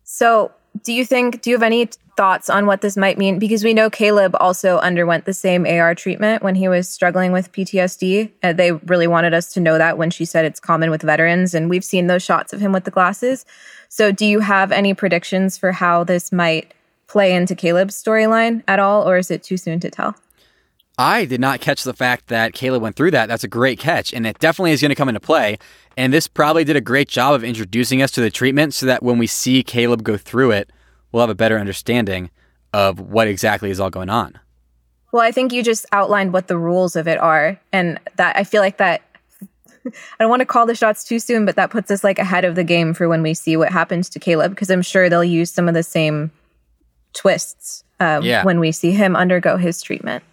So, 0.04 0.52
do 0.84 0.92
you 0.92 1.06
think, 1.06 1.42
do 1.42 1.52
you 1.52 1.56
have 1.56 1.64
any 1.64 1.90
thoughts 2.20 2.50
on 2.50 2.66
what 2.66 2.82
this 2.82 2.98
might 2.98 3.18
mean? 3.18 3.40
Because 3.40 3.64
we 3.64 3.74
know 3.74 3.90
Caleb 3.90 4.36
also 4.42 4.78
underwent 4.80 5.24
the 5.24 5.34
same 5.34 5.66
AR 5.66 5.96
treatment 5.96 6.44
when 6.44 6.54
he 6.54 6.68
was 6.68 6.90
struggling 6.90 7.32
with 7.32 7.50
PTSD. 7.54 8.30
Uh, 8.44 8.52
they 8.52 8.74
really 8.74 9.08
wanted 9.08 9.34
us 9.34 9.54
to 9.54 9.62
know 9.62 9.78
that 9.78 9.98
when 9.98 10.10
she 10.10 10.26
said 10.26 10.44
it's 10.44 10.60
common 10.60 10.92
with 10.92 11.02
veterans, 11.02 11.54
and 11.54 11.70
we've 11.70 11.86
seen 11.86 12.08
those 12.08 12.22
shots 12.22 12.52
of 12.52 12.60
him 12.60 12.74
with 12.74 12.84
the 12.84 12.92
glasses. 12.92 13.46
So, 13.88 14.12
do 14.12 14.26
you 14.26 14.42
have 14.42 14.74
any 14.74 14.94
predictions 14.94 15.58
for 15.58 15.72
how 15.72 16.04
this 16.04 16.34
might 16.34 16.74
play 17.08 17.34
into 17.34 17.56
Caleb's 17.56 17.96
storyline 17.96 18.64
at 18.68 18.80
all, 18.80 19.08
or 19.08 19.18
is 19.18 19.32
it 19.32 19.42
too 19.42 19.56
soon 19.56 19.80
to 19.80 19.90
tell? 19.90 20.14
I 20.98 21.24
did 21.24 21.40
not 21.40 21.62
catch 21.62 21.84
the 21.84 21.94
fact 21.94 22.28
that 22.28 22.52
Caleb 22.52 22.82
went 22.82 22.98
through 22.98 23.12
that. 23.12 23.30
That's 23.30 23.46
a 23.46 23.48
great 23.48 23.80
catch, 23.80 24.12
and 24.12 24.28
it 24.28 24.40
definitely 24.40 24.74
is 24.74 24.82
going 24.82 24.90
to 24.90 24.96
come 24.96 25.08
into 25.08 25.22
play. 25.22 25.58
And 25.96 26.12
this 26.12 26.28
probably 26.28 26.66
did 26.66 26.76
a 26.76 26.82
great 26.82 27.08
job 27.08 27.34
of 27.34 27.46
introducing 27.46 28.02
us 28.02 28.12
to 28.12 28.20
the 28.20 28.30
treatment 28.30 28.74
so 28.74 28.86
that 28.88 29.04
when 29.04 29.20
we 29.20 29.26
see 29.26 29.64
Caleb 29.64 30.04
go 30.04 30.18
through 30.18 30.52
it, 30.52 30.70
we'll 31.12 31.22
have 31.22 31.30
a 31.30 31.36
better 31.36 31.58
understanding 31.58 32.30
of 32.74 33.00
what 33.00 33.28
exactly 33.28 33.72
is 33.72 33.80
all 33.80 33.90
going 33.90 34.10
on. 34.10 34.40
Well, 35.12 35.24
I 35.24 35.32
think 35.32 35.52
you 35.52 35.64
just 35.64 35.86
outlined 35.92 36.34
what 36.34 36.48
the 36.48 36.58
rules 36.58 36.96
of 36.96 37.08
it 37.08 37.20
are. 37.20 37.60
And 37.72 38.00
that 38.18 38.36
I 38.36 38.44
feel 38.44 38.62
like 38.62 38.78
that 38.78 39.02
I 39.86 39.92
don't 40.20 40.30
want 40.30 40.42
to 40.42 40.46
call 40.46 40.66
the 40.66 40.76
shots 40.76 41.04
too 41.04 41.20
soon, 41.20 41.46
but 41.46 41.56
that 41.56 41.72
puts 41.72 41.90
us 41.90 42.04
like 42.04 42.20
ahead 42.20 42.46
of 42.46 42.56
the 42.56 42.64
game 42.64 42.94
for 42.94 43.08
when 43.08 43.24
we 43.24 43.34
see 43.34 43.58
what 43.58 43.72
happens 43.72 44.10
to 44.10 44.20
Caleb, 44.20 44.52
because 44.52 44.70
I'm 44.70 44.82
sure 44.82 45.10
they'll 45.10 45.24
use 45.24 45.52
some 45.52 45.68
of 45.68 45.74
the 45.74 45.84
same 45.84 46.32
twists 47.14 47.84
um, 48.00 48.24
yeah. 48.24 48.44
when 48.44 48.60
we 48.60 48.72
see 48.72 48.92
him 48.92 49.16
undergo 49.16 49.58
his 49.58 49.82
treatment. 49.82 50.24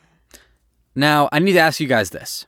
Now, 0.95 1.29
I 1.33 1.39
need 1.39 1.53
to 1.55 1.61
ask 1.61 1.81
you 1.81 1.87
guys 1.87 2.11
this. 2.11 2.47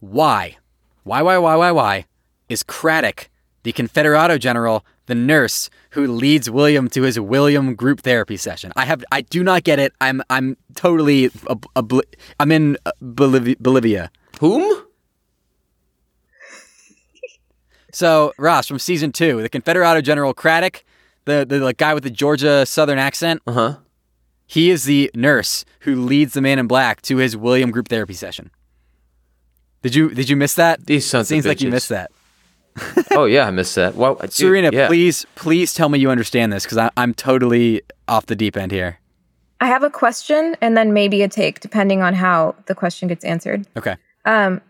Why? 0.00 0.56
Why, 1.04 1.22
why, 1.22 1.38
why, 1.38 1.56
why, 1.56 1.70
why 1.72 2.04
is 2.48 2.62
Craddock, 2.62 3.30
the 3.62 3.72
Confederado 3.72 4.38
general, 4.38 4.84
the 5.08 5.14
nurse 5.14 5.68
who 5.90 6.06
leads 6.06 6.48
William 6.48 6.88
to 6.90 7.02
his 7.02 7.18
William 7.18 7.74
group 7.74 8.02
therapy 8.02 8.36
session. 8.36 8.72
I 8.76 8.84
have 8.84 9.04
I 9.10 9.22
do 9.22 9.42
not 9.42 9.64
get 9.64 9.80
it. 9.80 9.92
I'm 10.00 10.22
I'm 10.30 10.56
totally 10.76 11.30
I'm 12.38 12.52
in 12.52 12.76
Bolivia. 13.00 13.56
Bolivia. 13.58 14.10
Whom? 14.40 14.84
so 17.92 18.32
Ross 18.38 18.68
from 18.68 18.78
season 18.78 19.10
two, 19.10 19.42
the 19.42 19.48
Confederado 19.48 20.02
General 20.02 20.32
Craddock, 20.32 20.84
the 21.24 21.44
the 21.48 21.58
like, 21.58 21.78
guy 21.78 21.94
with 21.94 22.04
the 22.04 22.10
Georgia 22.10 22.64
Southern 22.64 22.98
accent. 22.98 23.42
Uh 23.46 23.52
huh. 23.52 23.76
He 24.46 24.70
is 24.70 24.84
the 24.84 25.10
nurse 25.14 25.64
who 25.80 25.94
leads 25.96 26.34
the 26.34 26.40
man 26.40 26.58
in 26.58 26.66
black 26.66 27.02
to 27.02 27.16
his 27.16 27.36
William 27.36 27.70
group 27.70 27.88
therapy 27.88 28.14
session. 28.14 28.50
Did 29.82 29.94
you 29.94 30.10
did 30.10 30.28
you 30.28 30.36
miss 30.36 30.54
that? 30.54 30.86
These 30.86 31.06
sons 31.06 31.28
Seems 31.28 31.46
like 31.46 31.62
you 31.62 31.70
missed 31.70 31.88
that 31.88 32.10
oh 33.12 33.24
yeah, 33.24 33.46
I 33.46 33.50
missed 33.50 33.74
that. 33.74 33.94
Well, 33.94 34.16
dude, 34.16 34.32
Serena, 34.32 34.70
yeah. 34.72 34.86
please, 34.86 35.26
please 35.34 35.74
tell 35.74 35.88
me 35.88 35.98
you 35.98 36.10
understand 36.10 36.52
this 36.52 36.64
because 36.64 36.90
I'm 36.96 37.14
totally 37.14 37.82
off 38.06 38.26
the 38.26 38.36
deep 38.36 38.56
end 38.56 38.72
here. 38.72 38.98
I 39.60 39.66
have 39.66 39.82
a 39.82 39.90
question 39.90 40.56
and 40.60 40.76
then 40.76 40.92
maybe 40.92 41.22
a 41.22 41.28
take, 41.28 41.60
depending 41.60 42.02
on 42.02 42.14
how 42.14 42.54
the 42.66 42.74
question 42.74 43.08
gets 43.08 43.24
answered. 43.24 43.66
Okay. 43.76 43.96
Um, 44.24 44.60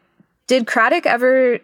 did 0.47 0.67
Craddock 0.67 1.05
ever 1.05 1.59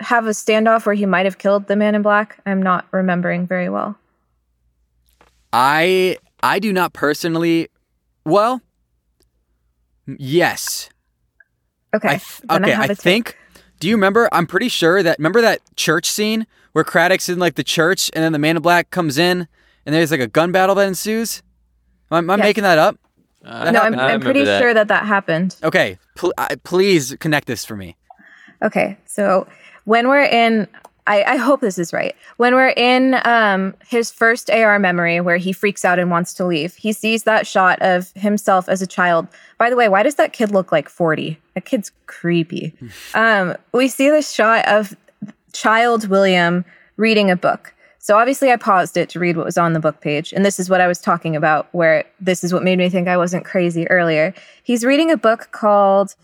have 0.00 0.26
a 0.26 0.30
standoff 0.30 0.84
where 0.84 0.94
he 0.94 1.06
might 1.06 1.24
have 1.24 1.38
killed 1.38 1.68
the 1.68 1.76
man 1.76 1.94
in 1.94 2.02
black? 2.02 2.38
I'm 2.44 2.62
not 2.62 2.86
remembering 2.92 3.46
very 3.46 3.68
well. 3.68 3.96
I 5.52 6.18
I 6.42 6.58
do 6.58 6.72
not 6.72 6.92
personally. 6.92 7.68
Well, 8.24 8.60
yes. 10.06 10.90
Okay. 11.94 12.08
I 12.08 12.16
th- 12.18 12.40
okay. 12.50 12.74
I, 12.74 12.82
I 12.82 12.94
think 12.94 13.38
do 13.78 13.88
you 13.88 13.94
remember? 13.94 14.28
I'm 14.32 14.46
pretty 14.46 14.68
sure 14.68 15.02
that 15.02 15.18
remember 15.18 15.40
that 15.40 15.60
church 15.76 16.10
scene 16.10 16.46
where 16.72 16.84
Craddock's 16.84 17.28
in 17.28 17.38
like 17.38 17.54
the 17.54 17.64
church 17.64 18.10
and 18.14 18.22
then 18.22 18.32
the 18.32 18.38
man 18.38 18.56
in 18.56 18.62
black 18.62 18.90
comes 18.90 19.18
in 19.18 19.48
and 19.84 19.94
there's 19.94 20.10
like 20.10 20.20
a 20.20 20.26
gun 20.26 20.52
battle 20.52 20.74
that 20.74 20.86
ensues. 20.88 21.42
Am, 22.10 22.28
I 22.30 22.36
yes. 22.36 22.44
making 22.44 22.62
that 22.64 22.78
up? 22.78 22.98
Uh, 23.44 23.64
that 23.64 23.72
no, 23.72 23.80
I'm, 23.80 23.98
I'm 23.98 24.20
pretty 24.20 24.44
that. 24.44 24.60
sure 24.60 24.74
that 24.74 24.88
that 24.88 25.06
happened. 25.06 25.56
Okay, 25.62 25.98
pl- 26.16 26.34
uh, 26.36 26.56
please 26.64 27.16
connect 27.20 27.46
this 27.46 27.64
for 27.64 27.76
me. 27.76 27.96
Okay, 28.62 28.96
so 29.06 29.46
when 29.84 30.08
we're 30.08 30.24
in 30.24 30.66
I, 31.06 31.22
I, 31.22 31.36
hope 31.36 31.60
this 31.60 31.78
is 31.78 31.92
right. 31.92 32.16
When 32.36 32.54
we're 32.54 32.74
in 32.76 33.20
um, 33.24 33.74
his 33.86 34.10
first 34.10 34.50
AR 34.50 34.78
memory 34.78 35.20
where 35.20 35.36
he 35.36 35.52
freaks 35.52 35.84
out 35.84 35.98
and 35.98 36.10
wants 36.10 36.34
to 36.34 36.44
leave, 36.44 36.74
he 36.74 36.92
sees 36.92 37.22
that 37.24 37.46
shot 37.46 37.80
of 37.80 38.12
himself 38.14 38.68
as 38.68 38.82
a 38.82 38.86
child. 38.86 39.28
By 39.58 39.70
the 39.70 39.76
way, 39.76 39.88
why 39.88 40.02
does 40.02 40.16
that 40.16 40.32
kid 40.32 40.50
look 40.50 40.72
like 40.72 40.88
40? 40.88 41.38
That 41.54 41.64
kid's 41.64 41.92
creepy. 42.06 42.74
um, 43.14 43.54
we 43.72 43.88
see 43.88 44.10
this 44.10 44.30
shot 44.30 44.66
of 44.66 44.96
child 45.52 46.08
William 46.08 46.64
reading 46.96 47.30
a 47.30 47.36
book. 47.36 47.74
So 47.98 48.16
obviously, 48.16 48.52
I 48.52 48.56
paused 48.56 48.96
it 48.96 49.08
to 49.10 49.18
read 49.18 49.36
what 49.36 49.46
was 49.46 49.58
on 49.58 49.72
the 49.72 49.80
book 49.80 50.00
page. 50.00 50.32
And 50.32 50.44
this 50.44 50.60
is 50.60 50.70
what 50.70 50.80
I 50.80 50.86
was 50.86 51.00
talking 51.00 51.34
about, 51.34 51.66
where 51.72 52.04
this 52.20 52.44
is 52.44 52.52
what 52.52 52.62
made 52.62 52.78
me 52.78 52.88
think 52.88 53.08
I 53.08 53.16
wasn't 53.16 53.44
crazy 53.44 53.88
earlier. 53.90 54.32
He's 54.62 54.84
reading 54.84 55.10
a 55.10 55.16
book 55.16 55.48
called 55.50 56.14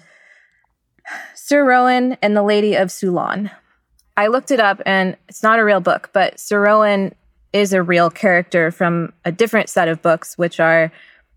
Sir 1.34 1.64
Rowan 1.64 2.16
and 2.22 2.36
the 2.36 2.42
Lady 2.44 2.76
of 2.76 2.88
Sulan 2.88 3.50
I 4.16 4.26
looked 4.26 4.50
it 4.50 4.60
up 4.60 4.80
and 4.84 5.16
it's 5.28 5.42
not 5.42 5.58
a 5.58 5.64
real 5.64 5.80
book, 5.80 6.10
but 6.12 6.38
Sir 6.38 6.60
Rowan 6.60 7.14
is 7.52 7.72
a 7.72 7.82
real 7.82 8.10
character 8.10 8.70
from 8.70 9.12
a 9.24 9.32
different 9.32 9.68
set 9.68 9.88
of 9.88 10.02
books, 10.02 10.36
which 10.36 10.60
are 10.60 10.92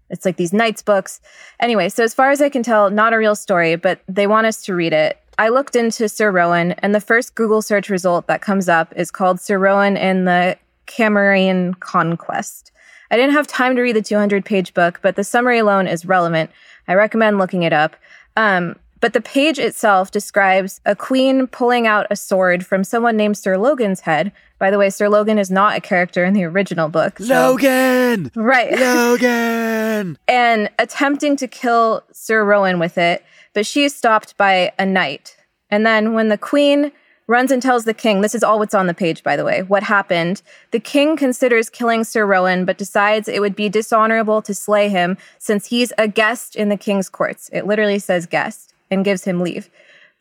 it's 0.10 0.26
like 0.26 0.38
these 0.38 0.54
knights 0.54 0.82
books. 0.82 1.20
Anyway, 1.60 1.90
so 1.90 2.04
as 2.04 2.14
far 2.14 2.30
as 2.30 2.42
I 2.42 2.50
can 2.50 2.64
tell, 2.64 2.90
not 2.92 3.14
a 3.14 3.18
real 3.18 3.36
story, 3.36 3.76
but 3.76 4.02
they 4.08 4.28
want 4.28 4.46
us 4.46 4.64
to 4.66 4.76
read 4.76 4.94
it. 4.94 5.20
I 5.38 5.50
looked 5.50 5.76
into 5.76 6.08
Sir 6.08 6.32
Rowan, 6.32 6.74
and 6.74 6.94
the 6.94 7.02
first 7.02 7.36
Google 7.36 7.62
search 7.62 7.90
result 7.90 8.28
that 8.28 8.42
comes 8.42 8.70
up 8.70 8.94
is 8.96 9.12
called 9.12 9.42
Sir 9.42 9.58
Rowan 9.58 9.98
and 9.98 10.28
the 10.28 10.58
Camarine 10.86 11.74
Conquest. 11.74 12.72
I 13.12 13.18
didn't 13.18 13.34
have 13.34 13.48
time 13.48 13.76
to 13.76 13.82
read 13.82 13.96
the 13.96 14.02
200 14.02 14.46
page 14.46 14.74
book, 14.74 15.00
but 15.02 15.16
the 15.16 15.24
summary 15.24 15.60
alone 15.60 15.88
is 15.88 16.06
relevant. 16.06 16.52
I 16.88 16.94
recommend 16.94 17.38
looking 17.38 17.64
it 17.64 17.74
up. 17.74 17.96
Um, 18.38 18.78
But 19.06 19.14
the 19.14 19.22
page 19.22 19.60
itself 19.60 20.10
describes 20.10 20.82
a 20.84 20.96
queen 20.96 21.46
pulling 21.46 21.86
out 21.86 22.08
a 22.10 22.16
sword 22.16 22.66
from 22.66 22.84
someone 22.84 23.16
named 23.16 23.38
Sir 23.38 23.56
Logan's 23.56 24.00
head. 24.00 24.32
By 24.58 24.72
the 24.72 24.80
way, 24.80 24.90
Sir 24.90 25.10
Logan 25.10 25.38
is 25.38 25.52
not 25.52 25.78
a 25.78 25.80
character 25.80 26.26
in 26.26 26.34
the 26.34 26.44
original 26.44 26.90
book. 26.90 27.20
so- 27.20 27.52
Logan! 27.52 28.32
Right. 28.34 28.72
Logan! 28.80 30.18
and 30.28 30.72
attempting 30.80 31.36
to 31.36 31.48
kill 31.48 32.04
Sir 32.12 32.44
Rowan 32.44 32.80
with 32.80 32.98
it, 32.98 33.24
but 33.54 33.68
she 33.68 33.84
is 33.84 33.94
stopped 33.94 34.38
by 34.38 34.72
a 34.80 34.88
knight. 34.88 35.38
And 35.70 35.86
then 35.86 36.14
when 36.14 36.30
the 36.30 36.38
queen 36.40 36.92
runs 37.28 37.52
and 37.52 37.62
tells 37.62 37.86
the 37.86 37.94
king, 37.94 38.22
this 38.22 38.34
is 38.34 38.44
all 38.44 38.58
what's 38.58 38.74
on 38.74 38.88
the 38.88 38.96
page, 38.96 39.22
by 39.22 39.36
the 39.36 39.46
way, 39.46 39.62
what 39.62 39.84
happened, 39.84 40.42
the 40.72 40.80
king 40.80 41.16
considers 41.16 41.70
killing 41.70 42.04
Sir 42.04 42.26
Rowan, 42.26 42.66
but 42.66 42.80
decides 42.80 43.28
it 43.28 43.40
would 43.40 43.56
be 43.56 43.70
dishonorable 43.70 44.42
to 44.42 44.56
slay 44.56 44.90
him 44.90 45.16
since 45.38 45.68
he's 45.68 45.94
a 46.00 46.08
guest 46.08 46.56
in 46.56 46.70
the 46.70 46.78
king's 46.78 47.08
courts. 47.08 47.52
It 47.54 47.68
literally 47.68 48.00
says 48.00 48.26
guest 48.26 48.72
and 48.92 49.06
gives 49.06 49.24
him 49.24 49.40
leave. 49.42 49.70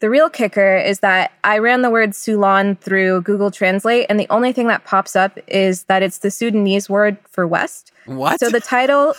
The 0.01 0.11
real 0.11 0.29
kicker 0.29 0.77
is 0.77 1.01
that 1.01 1.33
I 1.45 1.59
ran 1.59 1.83
the 1.83 1.91
word 1.91 2.11
Sulan 2.11 2.79
through 2.79 3.23
Google 3.23 3.51
Translate, 3.51 4.07
and 4.11 4.19
the 4.19 4.27
only 4.29 4.53
thing 4.53 4.67
that 4.67 4.85
pops 4.85 5.17
up 5.17 5.39
is 5.47 5.85
that 5.85 6.03
it's 6.03 6.19
the 6.19 6.31
Sudanese 6.31 6.91
word 6.91 7.17
for 7.31 7.47
west. 7.47 7.93
What? 8.07 8.41
So 8.41 8.51
the 8.51 8.61
title 8.61 9.15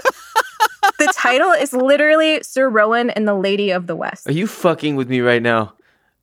the 1.00 1.12
title 1.16 1.52
is 1.52 1.74
literally 1.74 2.44
Sir 2.44 2.70
Rowan 2.70 3.10
and 3.10 3.28
the 3.28 3.34
Lady 3.34 3.72
of 3.72 3.88
the 3.88 3.96
West. 3.96 4.28
Are 4.28 4.34
you 4.34 4.48
fucking 4.48 4.96
with 4.96 5.10
me 5.10 5.22
right 5.22 5.42
now? 5.42 5.74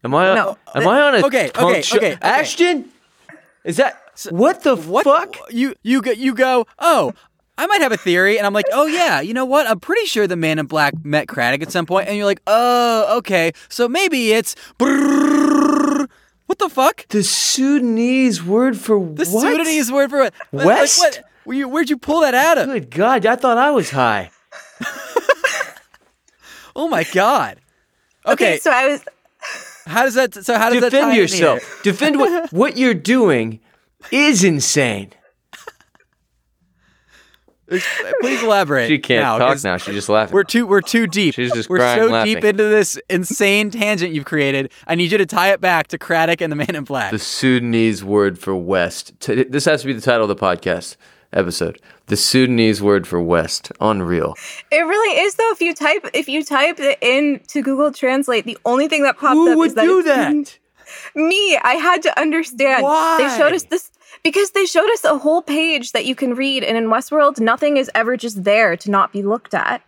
Am 0.04 0.14
I? 0.14 0.34
No. 0.34 0.58
Am 0.74 0.86
I 0.86 1.00
on 1.00 1.14
a 1.16 1.26
Okay, 1.26 1.50
okay, 1.56 1.82
show? 1.82 1.96
okay, 1.96 2.12
okay. 2.14 2.18
Ashton, 2.22 2.90
is 3.64 3.78
that 3.78 4.00
what 4.30 4.62
the 4.62 4.76
what? 4.76 5.04
fuck? 5.04 5.36
You 5.50 5.74
you 5.82 6.02
go 6.02 6.10
you 6.12 6.34
go. 6.34 6.66
Oh, 6.78 7.14
I 7.58 7.66
might 7.66 7.80
have 7.82 7.92
a 7.92 7.96
theory, 7.96 8.38
and 8.38 8.46
I'm 8.46 8.54
like, 8.54 8.66
oh 8.72 8.86
yeah, 8.86 9.20
you 9.20 9.34
know 9.34 9.44
what? 9.44 9.68
I'm 9.68 9.78
pretty 9.80 10.06
sure 10.06 10.26
the 10.26 10.36
Man 10.36 10.58
in 10.58 10.66
Black 10.66 10.94
met 11.04 11.28
Craddock 11.28 11.62
at 11.62 11.70
some 11.70 11.86
point, 11.86 12.08
and 12.08 12.16
you're 12.16 12.26
like, 12.26 12.40
oh 12.46 13.18
okay, 13.18 13.52
so 13.68 13.88
maybe 13.88 14.32
it's. 14.32 14.54
What 14.78 16.58
the 16.58 16.68
fuck? 16.68 17.06
The 17.08 17.22
Sudanese 17.22 18.42
word 18.42 18.76
for 18.76 18.98
The 18.98 19.24
what? 19.26 19.42
Sudanese 19.42 19.90
word 19.92 20.10
for 20.10 20.18
what? 20.20 20.34
Like, 20.52 20.66
West? 20.66 20.98
what? 21.00 21.22
Where 21.44 21.56
you, 21.56 21.68
where'd 21.68 21.90
you 21.90 21.96
pull 21.96 22.20
that 22.20 22.34
out 22.34 22.58
of? 22.58 22.66
Good 22.68 22.90
God, 22.90 23.26
I 23.26 23.36
thought 23.36 23.58
I 23.58 23.70
was 23.70 23.90
high. 23.90 24.30
Oh 26.74 26.88
my 26.88 27.04
god. 27.04 27.58
Okay, 28.26 28.58
so 28.58 28.70
I 28.70 28.86
was 28.88 29.04
how 29.86 30.04
does 30.04 30.14
that? 30.14 30.32
So 30.34 30.56
how 30.56 30.70
does 30.70 30.80
that 30.80 30.90
tie 30.90 30.98
Defend 30.98 31.10
in 31.12 31.16
yourself. 31.18 31.60
here? 31.60 31.92
Defend 31.92 32.18
what 32.18 32.52
what 32.52 32.76
you're 32.76 32.94
doing 32.94 33.60
is 34.10 34.44
insane. 34.44 35.10
Uh, 37.70 37.78
please 38.20 38.42
elaborate. 38.42 38.88
She 38.88 38.98
can't 38.98 39.22
now, 39.22 39.38
talk 39.38 39.52
'cause 39.52 39.64
now. 39.64 39.76
She's 39.76 39.94
just 39.94 40.08
laughing. 40.08 40.34
We're 40.34 40.44
too 40.44 40.66
we're 40.66 40.80
too 40.80 41.06
deep. 41.06 41.34
She's 41.34 41.52
just 41.52 41.70
we're 41.70 41.78
crying 41.78 42.02
so 42.02 42.06
laughing. 42.08 42.34
deep 42.34 42.44
into 42.44 42.64
this 42.64 42.98
insane 43.08 43.70
tangent 43.70 44.12
you've 44.12 44.24
created. 44.24 44.70
I 44.86 44.94
need 44.94 45.12
you 45.12 45.18
to 45.18 45.26
tie 45.26 45.52
it 45.52 45.60
back 45.60 45.86
to 45.88 45.98
Craddock 45.98 46.40
and 46.40 46.50
the 46.52 46.56
Man 46.56 46.74
in 46.74 46.84
Black. 46.84 47.10
the 47.12 47.18
Sudanese 47.18 48.02
word 48.04 48.38
for 48.38 48.54
west. 48.56 49.12
This 49.20 49.64
has 49.66 49.80
to 49.82 49.86
be 49.86 49.92
the 49.92 50.00
title 50.00 50.22
of 50.22 50.28
the 50.28 50.36
podcast 50.36 50.96
episode. 51.32 51.80
The 52.06 52.16
Sudanese 52.16 52.82
word 52.82 53.06
for 53.06 53.22
west. 53.22 53.72
Unreal. 53.80 54.34
it 54.70 54.76
really 54.82 55.20
is 55.20 55.36
though 55.36 55.50
if 55.52 55.60
you 55.62 55.72
type 55.74 56.06
if 56.12 56.28
you 56.28 56.44
type 56.44 56.78
it 56.80 56.98
in 57.00 57.40
to 57.48 57.62
Google 57.62 57.92
Translate, 57.92 58.44
the 58.44 58.58
only 58.66 58.88
thing 58.88 59.04
that 59.04 59.16
pops 59.18 59.34
Who 59.34 59.52
up 59.52 59.56
would 59.58 59.68
is 59.68 59.74
that 59.76 59.82
do 59.82 59.98
it's 60.00 60.08
that? 60.08 60.58
me. 61.14 61.56
I 61.62 61.74
had 61.74 62.02
to 62.02 62.20
understand. 62.20 62.82
Why? 62.82 63.16
They 63.18 63.38
showed 63.38 63.54
us 63.54 63.62
this 63.64 63.90
because 64.22 64.50
they 64.52 64.66
showed 64.66 64.90
us 64.92 65.04
a 65.04 65.18
whole 65.18 65.42
page 65.42 65.92
that 65.92 66.06
you 66.06 66.14
can 66.14 66.34
read, 66.34 66.64
and 66.64 66.76
in 66.76 66.86
Westworld, 66.86 67.40
nothing 67.40 67.76
is 67.76 67.90
ever 67.94 68.16
just 68.16 68.44
there 68.44 68.76
to 68.76 68.90
not 68.90 69.12
be 69.12 69.22
looked 69.22 69.54
at. 69.54 69.82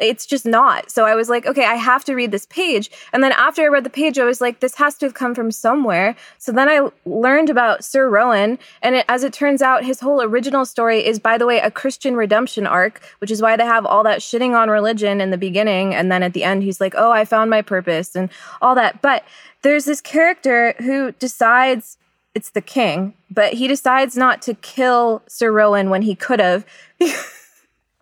It's 0.00 0.24
just 0.24 0.46
not. 0.46 0.90
So 0.90 1.04
I 1.04 1.14
was 1.14 1.28
like, 1.28 1.46
okay, 1.46 1.66
I 1.66 1.74
have 1.74 2.04
to 2.06 2.14
read 2.14 2.30
this 2.30 2.46
page. 2.46 2.90
And 3.12 3.22
then 3.22 3.32
after 3.32 3.62
I 3.62 3.68
read 3.68 3.84
the 3.84 3.90
page, 3.90 4.18
I 4.18 4.24
was 4.24 4.40
like, 4.40 4.60
this 4.60 4.76
has 4.76 4.96
to 4.96 5.06
have 5.06 5.12
come 5.14 5.34
from 5.34 5.50
somewhere. 5.50 6.16
So 6.38 6.52
then 6.52 6.70
I 6.70 6.88
learned 7.04 7.50
about 7.50 7.84
Sir 7.84 8.08
Rowan. 8.08 8.58
And 8.80 8.94
it, 8.94 9.04
as 9.08 9.24
it 9.24 9.34
turns 9.34 9.60
out, 9.60 9.84
his 9.84 10.00
whole 10.00 10.22
original 10.22 10.64
story 10.64 11.04
is, 11.04 11.18
by 11.18 11.36
the 11.36 11.44
way, 11.46 11.58
a 11.58 11.70
Christian 11.70 12.16
redemption 12.16 12.66
arc, 12.66 13.02
which 13.18 13.30
is 13.30 13.42
why 13.42 13.56
they 13.56 13.66
have 13.66 13.84
all 13.84 14.02
that 14.04 14.20
shitting 14.20 14.58
on 14.58 14.70
religion 14.70 15.20
in 15.20 15.30
the 15.30 15.36
beginning. 15.36 15.94
And 15.94 16.10
then 16.10 16.22
at 16.22 16.32
the 16.32 16.44
end, 16.44 16.62
he's 16.62 16.80
like, 16.80 16.94
oh, 16.96 17.12
I 17.12 17.26
found 17.26 17.50
my 17.50 17.60
purpose 17.60 18.16
and 18.16 18.30
all 18.62 18.74
that. 18.76 19.02
But 19.02 19.24
there's 19.60 19.84
this 19.84 20.00
character 20.00 20.74
who 20.78 21.12
decides 21.12 21.98
it's 22.34 22.50
the 22.50 22.60
king, 22.60 23.14
but 23.30 23.54
he 23.54 23.66
decides 23.68 24.16
not 24.16 24.42
to 24.42 24.54
kill 24.54 25.22
Sir 25.28 25.50
Rowan 25.52 25.90
when 25.90 26.02
he 26.02 26.14
could 26.14 26.40
have. 26.40 26.64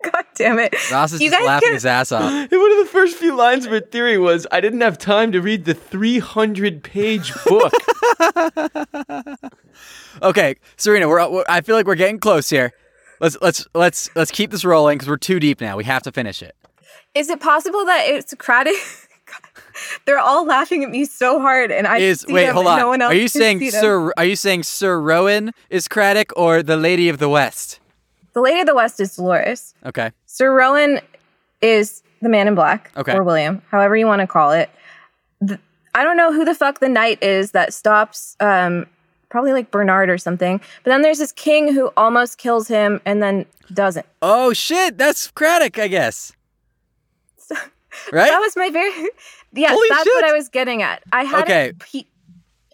God 0.01 0.23
damn 0.35 0.59
it. 0.59 0.73
Ross 0.91 1.11
is 1.11 1.19
You 1.21 1.29
just 1.29 1.43
laughing 1.45 1.67
can- 1.67 1.73
his 1.73 1.85
ass 1.85 2.11
off. 2.13 2.23
And 2.23 2.49
one 2.51 2.71
of 2.71 2.77
the 2.77 2.89
first 2.89 3.17
few 3.17 3.35
lines 3.35 3.65
of 3.65 3.71
her 3.71 3.81
theory 3.81 4.17
was, 4.17 4.47
"I 4.49 4.61
didn't 4.61 4.79
have 4.79 4.97
time 4.97 5.33
to 5.33 5.41
read 5.41 5.65
the 5.65 5.73
300 5.73 6.83
page 6.83 7.33
book." 7.45 7.73
Okay, 10.21 10.55
Serena, 10.77 11.07
we're, 11.07 11.29
we're 11.29 11.43
I 11.49 11.61
feel 11.61 11.75
like 11.75 11.85
we're 11.85 11.95
getting 11.95 12.19
close 12.19 12.49
here. 12.49 12.71
Let's 13.19 13.37
let's 13.41 13.67
let's 13.73 14.09
let's 14.15 14.31
keep 14.31 14.51
this 14.51 14.63
rolling 14.63 14.97
because 14.97 15.09
we're 15.09 15.17
too 15.17 15.39
deep 15.39 15.59
now. 15.59 15.75
We 15.75 15.83
have 15.83 16.03
to 16.03 16.11
finish 16.11 16.41
it. 16.41 16.55
Is 17.13 17.29
it 17.29 17.39
possible 17.41 17.85
that 17.85 18.05
it's 18.07 18.33
Craddock? 18.37 18.75
They're 20.05 20.19
all 20.19 20.45
laughing 20.45 20.83
at 20.83 20.89
me 20.89 21.05
so 21.05 21.39
hard, 21.39 21.71
and 21.71 21.87
I 21.87 21.97
Is 21.97 22.25
wait, 22.27 22.45
them 22.45 22.55
hold 22.55 22.67
on. 22.67 22.79
No 22.79 22.87
one 22.89 23.01
else 23.01 23.11
are 23.11 23.15
you 23.15 23.27
saying. 23.27 23.69
Sir? 23.71 24.11
Are 24.17 24.25
you 24.25 24.35
saying 24.35 24.63
Sir 24.63 24.99
Rowan 24.99 25.51
is 25.69 25.87
Craddock 25.87 26.31
or 26.35 26.61
the 26.63 26.77
Lady 26.77 27.09
of 27.09 27.17
the 27.19 27.29
West? 27.29 27.79
The 28.33 28.41
Lady 28.41 28.59
of 28.61 28.67
the 28.67 28.75
West 28.75 28.99
is 28.99 29.15
Dolores. 29.15 29.73
Okay. 29.85 30.11
Sir 30.25 30.53
Rowan 30.55 30.99
is 31.61 32.03
the 32.21 32.29
Man 32.29 32.47
in 32.47 32.55
Black, 32.55 32.91
Okay. 32.97 33.13
or 33.13 33.23
William, 33.23 33.61
however 33.69 33.95
you 33.97 34.05
want 34.07 34.21
to 34.21 34.27
call 34.27 34.51
it. 34.51 34.69
The- 35.41 35.59
I 35.95 36.03
don't 36.03 36.17
know 36.17 36.31
who 36.31 36.45
the 36.45 36.53
fuck 36.55 36.79
the 36.79 36.89
knight 36.89 37.21
is 37.23 37.51
that 37.51 37.73
stops. 37.73 38.35
Um, 38.39 38.85
probably 39.29 39.53
like 39.53 39.71
Bernard 39.71 40.09
or 40.09 40.17
something. 40.17 40.59
But 40.83 40.91
then 40.91 41.01
there's 41.01 41.17
this 41.19 41.31
king 41.31 41.73
who 41.73 41.91
almost 41.97 42.37
kills 42.37 42.67
him 42.67 42.99
and 43.05 43.21
then 43.21 43.45
doesn't. 43.73 44.05
Oh 44.21 44.53
shit, 44.53 44.97
that's 44.97 45.29
Craddock, 45.31 45.77
I 45.79 45.87
guess. 45.87 46.33
Right? 48.11 48.29
That 48.29 48.39
was 48.39 48.55
my 48.55 48.69
very. 48.69 48.91
Yes, 49.51 49.71
Holy 49.71 49.89
that's 49.89 50.03
shit. 50.03 50.13
what 50.13 50.25
I 50.25 50.31
was 50.33 50.47
getting 50.47 50.83
at. 50.83 51.01
I 51.11 51.23
had 51.23 51.41
Okay. 51.41 51.73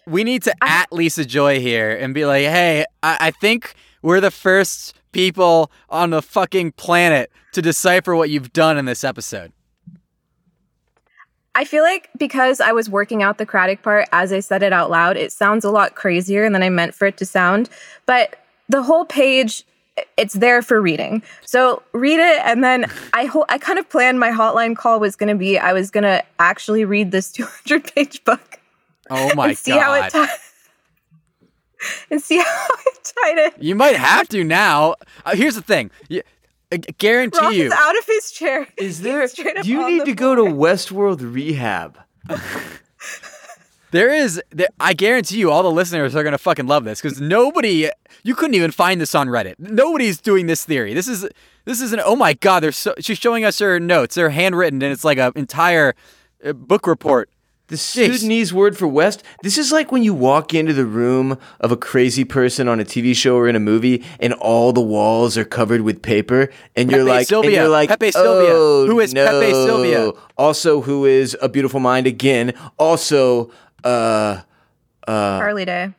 we 0.06 0.24
need 0.24 0.42
to 0.42 0.52
at 0.62 0.92
Lisa 0.92 1.24
Joy 1.24 1.58
here 1.58 1.90
and 1.90 2.12
be 2.12 2.26
like, 2.26 2.42
hey, 2.44 2.84
I, 3.02 3.16
I 3.18 3.30
think 3.30 3.74
we're 4.02 4.20
the 4.20 4.30
first 4.30 4.94
people 5.12 5.70
on 5.88 6.10
the 6.10 6.20
fucking 6.20 6.72
planet 6.72 7.30
to 7.52 7.62
decipher 7.62 8.14
what 8.14 8.28
you've 8.28 8.52
done 8.52 8.76
in 8.76 8.84
this 8.84 9.04
episode. 9.04 9.52
I 11.54 11.64
feel 11.64 11.82
like 11.82 12.10
because 12.18 12.60
I 12.60 12.72
was 12.72 12.90
working 12.90 13.22
out 13.22 13.38
the 13.38 13.46
Craddock 13.46 13.82
part 13.82 14.06
as 14.12 14.30
I 14.34 14.40
said 14.40 14.62
it 14.62 14.74
out 14.74 14.90
loud, 14.90 15.16
it 15.16 15.32
sounds 15.32 15.64
a 15.64 15.70
lot 15.70 15.94
crazier 15.94 16.50
than 16.50 16.62
I 16.62 16.68
meant 16.68 16.94
for 16.94 17.06
it 17.06 17.16
to 17.16 17.24
sound. 17.24 17.70
But 18.04 18.36
the 18.68 18.82
whole 18.82 19.06
page, 19.06 19.64
it's 20.16 20.34
there 20.34 20.62
for 20.62 20.80
reading. 20.80 21.22
So 21.44 21.82
read 21.92 22.18
it, 22.18 22.40
and 22.44 22.62
then 22.62 22.90
I 23.12 23.24
ho- 23.26 23.46
I 23.48 23.58
kind 23.58 23.78
of 23.78 23.88
planned 23.88 24.20
my 24.20 24.30
hotline 24.30 24.76
call 24.76 25.00
was 25.00 25.16
going 25.16 25.28
to 25.28 25.34
be 25.34 25.58
I 25.58 25.72
was 25.72 25.90
going 25.90 26.04
to 26.04 26.22
actually 26.38 26.84
read 26.84 27.10
this 27.12 27.30
200 27.32 27.94
page 27.94 28.24
book 28.24 28.60
Oh 29.10 29.34
my 29.34 29.48
and 29.48 29.58
see 29.58 29.70
how 29.72 29.98
god. 29.98 30.06
it 30.06 30.10
tied 30.12 30.28
and 32.10 32.20
see 32.22 32.38
how 32.42 32.66
it 32.86 33.12
tied 33.22 33.38
it. 33.38 33.62
you 33.62 33.74
might 33.74 33.96
have 33.96 34.28
to 34.30 34.42
now. 34.44 34.96
Uh, 35.24 35.34
here's 35.36 35.54
the 35.54 35.62
thing. 35.62 35.90
You, 36.08 36.22
I 36.72 36.78
guarantee 36.78 37.38
Ross 37.38 37.54
you. 37.54 37.66
is 37.66 37.72
out 37.72 37.96
of 37.96 38.04
his 38.06 38.32
chair. 38.32 38.66
Is 38.76 39.00
there? 39.02 39.26
Do 39.28 39.52
you 39.70 39.86
need 39.88 40.00
the 40.00 40.04
to 40.06 40.14
go 40.14 40.34
to 40.34 40.42
Westworld 40.42 41.20
rehab? 41.22 41.98
There 43.96 44.12
is, 44.12 44.42
there, 44.50 44.68
I 44.78 44.92
guarantee 44.92 45.38
you, 45.38 45.50
all 45.50 45.62
the 45.62 45.70
listeners 45.70 46.14
are 46.14 46.22
gonna 46.22 46.36
fucking 46.36 46.66
love 46.66 46.84
this 46.84 47.00
because 47.00 47.18
nobody, 47.18 47.88
you 48.24 48.34
couldn't 48.34 48.52
even 48.54 48.70
find 48.70 49.00
this 49.00 49.14
on 49.14 49.28
Reddit. 49.28 49.54
Nobody's 49.58 50.20
doing 50.20 50.46
this 50.46 50.66
theory. 50.66 50.92
This 50.92 51.08
is, 51.08 51.26
this 51.64 51.80
is 51.80 51.94
an. 51.94 52.02
Oh 52.04 52.14
my 52.14 52.34
god, 52.34 52.62
they're 52.62 52.72
so. 52.72 52.92
She's 53.00 53.16
showing 53.16 53.46
us 53.46 53.58
her 53.58 53.80
notes. 53.80 54.14
They're 54.14 54.28
handwritten, 54.28 54.82
and 54.82 54.92
it's 54.92 55.02
like 55.02 55.16
an 55.16 55.32
entire 55.34 55.94
uh, 56.44 56.52
book 56.52 56.86
report. 56.86 57.30
The 57.68 57.76
Sudanese 57.78 58.52
word 58.54 58.76
for 58.76 58.86
West. 58.86 59.24
This 59.42 59.58
is 59.58 59.72
like 59.72 59.90
when 59.90 60.04
you 60.04 60.14
walk 60.14 60.54
into 60.54 60.72
the 60.72 60.84
room 60.84 61.36
of 61.58 61.72
a 61.72 61.76
crazy 61.76 62.24
person 62.24 62.68
on 62.68 62.78
a 62.78 62.84
TV 62.84 63.16
show 63.16 63.34
or 63.36 63.48
in 63.48 63.56
a 63.56 63.60
movie, 63.60 64.04
and 64.20 64.34
all 64.34 64.72
the 64.72 64.80
walls 64.80 65.36
are 65.36 65.44
covered 65.44 65.80
with 65.80 66.02
paper, 66.02 66.48
and 66.76 66.90
you're 66.90 67.00
Pepe 67.00 67.10
like, 67.10 67.26
Silvia. 67.26 67.48
and 67.48 67.56
you're 67.56 67.68
like, 67.68 67.88
Pepe 67.88 68.12
Silvia. 68.12 68.52
Oh, 68.52 68.86
Who 68.86 69.00
is 69.00 69.12
no. 69.12 69.26
Pepe 69.26 69.52
Silvia? 69.52 70.12
Also, 70.36 70.82
who 70.82 71.06
is 71.06 71.36
a 71.42 71.48
beautiful 71.48 71.80
mind 71.80 72.06
again? 72.06 72.52
Also, 72.78 73.50
uh, 73.84 74.42
Charlie 75.06 75.64
Day. 75.64 75.92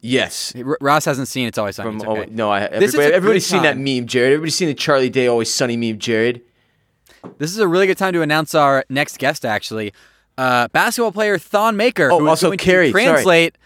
yes. 0.00 0.52
Ross 0.80 1.04
hasn't 1.04 1.28
seen 1.28 1.46
It's 1.48 1.58
Always 1.58 1.76
Sunny. 1.76 1.90
From 1.90 1.96
It's 1.96 2.30
oh, 2.30 2.32
no, 2.32 2.50
I, 2.50 2.68
This 2.68 2.90
is 2.90 2.94
everybody, 2.94 3.12
a 3.12 3.16
everybody's 3.16 3.44
good 3.50 3.50
seen 3.56 3.62
that 3.62 3.78
meme, 3.78 4.06
Jared. 4.06 4.32
Everybody's 4.32 4.54
seen 4.54 4.68
the 4.68 4.74
Charlie 4.74 5.10
Day 5.10 5.26
Always 5.26 5.52
Sunny 5.52 5.76
meme, 5.76 5.98
Jared. 5.98 6.42
This 7.38 7.50
is 7.50 7.58
a 7.58 7.68
really 7.68 7.86
good 7.86 7.98
time 7.98 8.12
to 8.12 8.22
announce 8.22 8.54
our 8.54 8.84
next 8.88 9.18
guest. 9.18 9.44
Actually, 9.44 9.92
uh, 10.36 10.68
basketball 10.68 11.12
player 11.12 11.38
Thon 11.38 11.76
Maker. 11.76 12.10
Oh, 12.10 12.18
who 12.20 12.26
is 12.26 12.30
also 12.30 12.48
going 12.48 12.58
to 12.58 12.64
Carrie, 12.64 12.90
sorry. 12.92 13.04
Translate. 13.04 13.58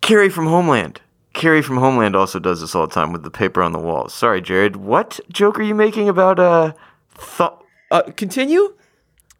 Carrie 0.00 0.30
from 0.30 0.46
Homeland. 0.46 1.00
Carrie 1.34 1.62
from 1.62 1.78
Homeland 1.78 2.14
also 2.14 2.38
does 2.38 2.60
this 2.60 2.74
all 2.74 2.86
the 2.86 2.94
time 2.94 3.12
with 3.12 3.24
the 3.24 3.30
paper 3.30 3.62
on 3.62 3.72
the 3.72 3.78
walls. 3.78 4.14
Sorry, 4.14 4.40
Jared. 4.40 4.76
What 4.76 5.18
joke 5.30 5.58
are 5.58 5.62
you 5.62 5.74
making 5.74 6.08
about 6.08 6.38
uh, 6.38 6.72
th- 7.36 7.50
uh 7.90 8.02
continue? 8.16 8.74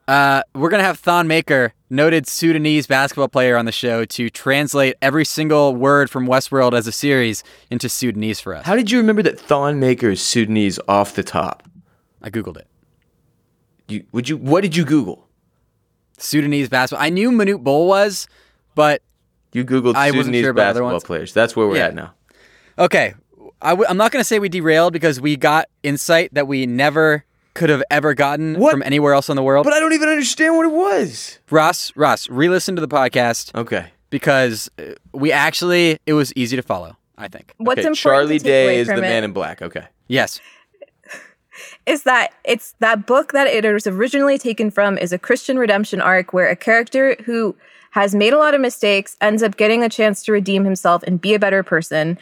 Uh, 0.09 0.43
we're 0.55 0.68
gonna 0.68 0.82
have 0.82 0.99
Thon 0.99 1.26
Maker, 1.26 1.72
noted 1.95 2.26
Sudanese 2.26 2.86
basketball 2.86 3.28
player, 3.28 3.57
on 3.57 3.64
the 3.64 3.72
show 3.72 4.05
to 4.05 4.28
translate 4.28 4.97
every 5.01 5.24
single 5.24 5.74
word 5.74 6.11
from 6.11 6.26
Westworld 6.26 6.76
as 6.76 6.86
a 6.86 6.92
series 6.92 7.42
into 7.70 7.88
Sudanese 7.88 8.40
for 8.40 8.55
us. 8.55 8.66
How 8.66 8.74
did 8.76 8.90
you 8.90 8.99
remember 8.99 9.22
that 9.22 9.38
Thon 9.38 9.78
Maker 9.80 10.11
is 10.11 10.20
Sudanese 10.22 10.78
off 10.88 11.14
the 11.14 11.22
top? 11.22 11.62
I 12.22 12.30
googled 12.30 12.57
it. 12.59 12.66
You 13.88 14.05
would 14.12 14.28
you? 14.28 14.36
What 14.36 14.62
did 14.62 14.74
you 14.76 14.84
Google? 14.84 15.28
Sudanese 16.18 16.68
basketball. 16.68 17.05
I 17.05 17.11
knew 17.11 17.30
Manute 17.30 17.62
Bol 17.62 17.86
was, 17.88 18.26
but 18.74 19.03
You 19.53 19.64
Googled 19.64 19.95
I 19.95 20.11
Sudanese 20.11 20.42
sure 20.45 20.53
basketball 20.53 21.01
players. 21.01 21.32
That's 21.32 21.55
where 21.55 21.66
we're 21.66 21.76
Yeah. 21.76 21.86
at 21.86 21.95
now. 21.95 22.14
okay. 22.78 23.14
I 23.62 23.70
w- 23.70 23.86
I'm 23.88 23.97
not 23.97 24.11
gonna 24.12 24.24
say 24.24 24.38
we 24.38 24.49
derailed 24.49 24.92
because 24.92 25.20
we 25.20 25.36
got 25.36 25.68
insight 25.82 26.34
that 26.34 26.47
we 26.47 26.66
never 26.66 27.24
could 27.55 27.70
have 27.70 27.82
ever 27.90 28.14
gotten 28.14 28.59
What? 28.59 28.72
from 28.72 28.82
anywhere 28.82 29.14
else 29.14 29.28
in 29.28 29.36
the 29.36 29.42
world. 29.42 29.64
But 29.64 29.72
I 29.72 29.80
don't 29.80 29.92
even 29.92 30.09
understand 30.09 30.57
what 30.57 30.66
it 30.66 30.72
was. 30.72 31.38
Ross, 31.50 31.92
Ross, 31.96 32.28
re-listen 32.28 32.74
to 32.76 32.80
the 32.80 32.88
podcast 32.88 33.55
Okay. 33.55 33.86
because 34.11 34.70
uh, 34.78 34.94
we 35.12 35.32
actually 35.32 35.98
it 36.07 36.12
was 36.14 36.32
easy 36.34 36.57
to 36.57 36.62
follow. 36.62 36.96
I 37.16 37.28
think. 37.28 37.55
What's 37.59 37.78
okay. 37.78 37.86
important 37.88 37.96
Charlie 37.96 38.38
to 38.38 38.44
take 38.44 38.50
away 38.64 38.74
Day 38.74 38.80
is 38.80 38.88
the 38.88 38.96
it 38.96 39.00
man 39.00 39.22
in 39.22 39.32
black. 39.32 39.62
Okay. 39.62 39.84
Yes. 40.09 40.40
is 41.86 42.02
that 42.02 42.32
it's 42.44 42.74
that 42.80 43.07
book 43.07 43.32
that 43.32 43.46
it 43.46 43.64
was 43.72 43.86
originally 43.86 44.36
taken 44.36 44.70
from 44.70 44.98
is 44.98 45.12
a 45.12 45.18
Christian 45.18 45.57
redemption 45.59 46.00
arc 46.00 46.32
where 46.32 46.48
a 46.48 46.57
character 46.57 47.16
who 47.24 47.55
has 47.92 48.14
made 48.14 48.32
a 48.32 48.38
lot 48.38 48.55
of 48.55 48.61
mistakes 48.61 49.16
ends 49.20 49.42
up 49.44 49.57
getting 49.57 49.84
a 49.84 49.88
chance 49.88 50.24
to 50.24 50.32
redeem 50.32 50.64
himself 50.64 51.05
and 51.05 51.20
be 51.20 51.34
a 51.34 51.38
better 51.38 51.62
person. 51.62 52.18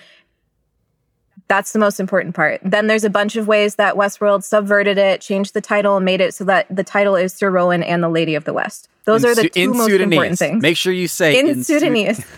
That's 1.53 1.73
the 1.73 1.79
most 1.79 2.01
important 2.01 2.35
part. 2.35 2.63
Then 2.65 2.87
there's 2.87 3.05
a 3.05 3.11
bunch 3.11 3.37
of 3.37 3.47
ways 3.47 3.75
that 3.75 3.95
Westworld 3.95 4.43
subverted 4.43 4.97
it, 4.97 5.21
changed 5.21 5.53
the 5.53 5.61
title, 5.61 5.97
and 5.99 6.05
made 6.07 6.23
it 6.23 6.33
so 6.33 6.45
that 6.45 6.65
the 6.75 6.83
title 6.83 7.15
is 7.15 7.35
Sir 7.35 7.51
Rowan 7.51 7.83
and 7.83 8.03
the 8.03 8.09
Lady 8.09 8.35
of 8.35 8.45
the 8.45 8.55
West. 8.55 8.89
Those 9.05 9.23
In 9.23 9.31
are 9.31 9.35
the 9.35 9.43
Su- 9.43 9.49
two 9.51 9.61
in 9.61 9.71
most 9.77 9.91
Sudanese. 9.91 10.03
important 10.15 10.39
things. 10.39 10.63
Make 10.63 10.79
sure 10.79 10.95
you 10.95 11.09
say 11.09 11.39
in, 11.39 11.63
Su- 11.63 11.75
Sudanese. 11.79 12.25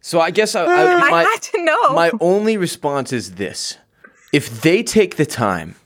So 0.00 0.20
I 0.20 0.32
guess 0.32 0.56
I, 0.56 0.64
I, 0.64 0.66
I 1.12 1.22
had 1.22 1.42
to 1.42 1.64
know. 1.64 1.92
my 1.94 2.10
only 2.20 2.56
response 2.56 3.12
is 3.12 3.34
this: 3.36 3.78
if 4.32 4.60
they 4.62 4.82
take 4.82 5.14
the 5.16 5.26
time 5.26 5.76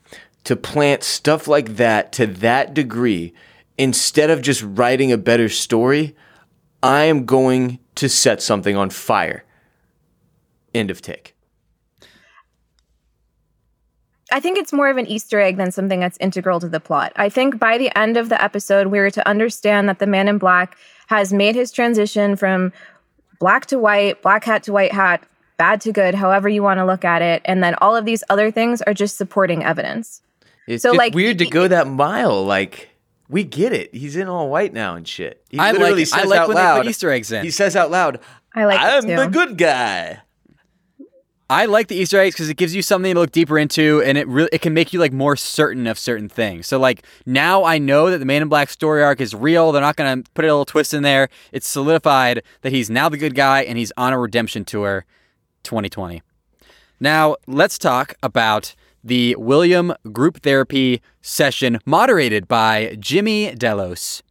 to 0.45 0.57
plant 0.57 1.03
stuff 1.03 1.47
like 1.47 1.77
that 1.77 2.11
to 2.13 2.27
that 2.27 2.73
degree, 2.73 3.35
instead 3.77 4.31
of 4.31 4.41
just 4.41 4.63
writing 4.63 5.13
a 5.13 5.19
better 5.19 5.51
story, 5.51 6.17
I 6.83 7.05
am 7.05 7.27
going 7.27 7.81
to 7.97 8.09
set 8.09 8.41
something 8.41 8.77
on 8.77 8.89
fire. 8.89 9.45
End 10.75 10.91
of 10.91 11.03
take. 11.03 11.35
I 14.33 14.41
think 14.41 14.59
it's 14.59 14.73
more 14.73 14.89
of 14.89 14.97
an 14.97 15.07
Easter 15.07 15.41
egg 15.41 15.57
than 15.57 15.73
something 15.73 16.01
that's 16.01 16.17
integral 16.19 16.61
to 16.61 16.69
the 16.69 16.81
plot. 16.81 17.13
I 17.17 17.29
think 17.29 17.59
by 17.59 17.79
the 17.79 17.97
end 17.99 18.17
of 18.17 18.29
the 18.29 18.43
episode, 18.43 18.87
we 18.89 18.99
were 18.99 19.11
to 19.11 19.29
understand 19.29 19.89
that 19.89 19.99
the 19.99 20.07
man 20.07 20.29
in 20.29 20.39
black 20.39 20.77
has 21.09 21.33
made 21.33 21.55
his 21.57 21.73
transition 21.73 22.37
from 22.37 22.73
black 23.41 23.67
to 23.67 23.79
white, 23.79 24.23
black 24.23 24.45
hat 24.45 24.63
to 24.65 24.73
white 24.73 24.93
hat, 24.93 25.25
bad 25.57 25.81
to 25.83 25.93
good, 25.93 26.15
however 26.15 26.49
you 26.49 26.63
want 26.63 26.79
to 26.79 26.85
look 26.85 27.05
at 27.05 27.23
it. 27.23 27.43
And 27.45 27.63
then 27.63 27.75
all 27.81 27.97
of 27.97 28.05
these 28.05 28.23
other 28.31 28.51
things 28.51 28.81
are 28.83 28.95
just 28.95 29.17
supporting 29.17 29.65
evidence. 29.65 30.23
It's 30.67 30.83
So, 30.83 30.91
just 30.91 30.99
like, 30.99 31.15
weird 31.15 31.39
to 31.39 31.47
go 31.47 31.67
that 31.67 31.89
mile. 31.89 32.45
Like 32.45 32.91
we 33.29 33.43
get 33.45 33.73
it. 33.73 33.95
He's 33.95 34.17
in 34.17 34.29
all 34.29 34.49
white 34.49 34.73
now 34.73 34.95
and 34.95 35.07
shit. 35.07 35.45
He 35.49 35.59
I 35.59 35.73
like 35.73 35.81
literally 35.81 36.03
it. 36.03 36.15
I 36.15 36.25
like 36.25 36.41
out 36.41 36.49
when 36.49 36.57
they 36.57 36.83
put. 36.83 36.87
Easter 36.87 37.11
eggs 37.11 37.33
in. 37.33 37.45
He 37.45 37.51
says 37.51 37.75
out 37.75 37.91
loud, 37.91 38.21
I 38.55 38.65
like 38.65 38.81
I'm 38.81 39.03
too. 39.03 39.17
the 39.17 39.27
good 39.27 39.59
guy." 39.59 40.21
I 41.51 41.65
like 41.65 41.89
the 41.89 41.97
Easter 41.97 42.21
eggs 42.21 42.37
because 42.37 42.49
it 42.49 42.57
gives 42.57 42.77
you 42.77 42.81
something 42.81 43.13
to 43.13 43.19
look 43.19 43.33
deeper 43.33 43.59
into, 43.59 44.01
and 44.03 44.17
it 44.17 44.29
really 44.29 44.49
it 44.53 44.61
can 44.61 44.73
make 44.73 44.93
you 44.93 45.01
like 45.01 45.13
more 45.13 45.35
certain 45.35 45.89
of 45.89 45.99
certain 45.99 46.29
things. 46.29 46.69
So 46.69 46.79
like 46.79 47.05
now 47.27 47.65
I 47.65 47.77
know 47.77 48.09
that 48.09 48.19
the 48.19 48.25
Man 48.25 48.43
in 48.43 48.49
Black 48.49 48.71
story 48.71 49.03
arc 49.03 49.21
is 49.21 49.35
real. 49.35 49.73
They're 49.73 49.83
not 49.83 49.97
gonna 49.97 50.23
put 50.35 50.45
a 50.45 50.49
little 50.49 50.65
twist 50.65 50.95
in 50.95 51.03
there. 51.03 51.29
It's 51.51 51.67
solidified 51.67 52.45
that 52.61 52.71
he's 52.71 52.89
now 52.89 53.09
the 53.09 53.17
good 53.17 53.35
guy 53.35 53.63
and 53.63 53.77
he's 53.77 53.93
on 53.97 54.13
a 54.13 54.19
redemption 54.19 54.65
tour, 54.65 55.05
2020. 55.65 56.23
Now 57.01 57.35
let's 57.49 57.79
talk 57.79 58.15
about 58.23 58.77
the 59.03 59.35
William 59.37 59.93
group 60.13 60.43
therapy 60.43 61.03
session 61.21 61.81
moderated 61.85 62.47
by 62.47 62.97
Jimmy 63.01 63.57
Delos. 63.57 64.23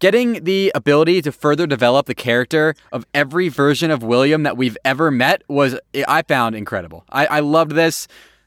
Getting 0.00 0.44
the 0.44 0.70
ability 0.76 1.22
to 1.22 1.32
further 1.32 1.66
develop 1.66 2.06
the 2.06 2.14
character 2.14 2.74
of 2.92 3.04
every 3.12 3.48
version 3.48 3.90
of 3.90 4.02
William 4.02 4.44
that 4.44 4.56
we've 4.56 4.78
ever 4.84 5.10
met 5.10 5.42
was, 5.48 5.76
I 6.06 6.22
found 6.22 6.54
incredible. 6.54 7.04
I, 7.10 7.26
I 7.26 7.40
loved 7.40 7.72
this. 7.72 8.06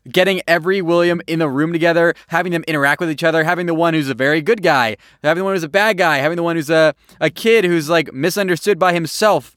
Getting 0.09 0.41
every 0.47 0.81
William 0.81 1.21
in 1.27 1.39
the 1.39 1.49
room 1.49 1.73
together, 1.73 2.15
having 2.27 2.53
them 2.53 2.63
interact 2.67 3.01
with 3.01 3.11
each 3.11 3.23
other, 3.23 3.43
having 3.43 3.65
the 3.65 3.73
one 3.73 3.93
who's 3.93 4.09
a 4.09 4.13
very 4.13 4.41
good 4.41 4.63
guy, 4.63 4.95
having 5.23 5.41
the 5.41 5.45
one 5.45 5.53
who's 5.53 5.63
a 5.63 5.69
bad 5.69 5.97
guy, 5.97 6.17
having 6.17 6.37
the 6.37 6.43
one 6.43 6.55
who's 6.55 6.69
a, 6.69 6.95
a 7.19 7.29
kid 7.29 7.65
who's 7.65 7.89
like 7.89 8.13
misunderstood 8.13 8.79
by 8.79 8.93
himself. 8.93 9.55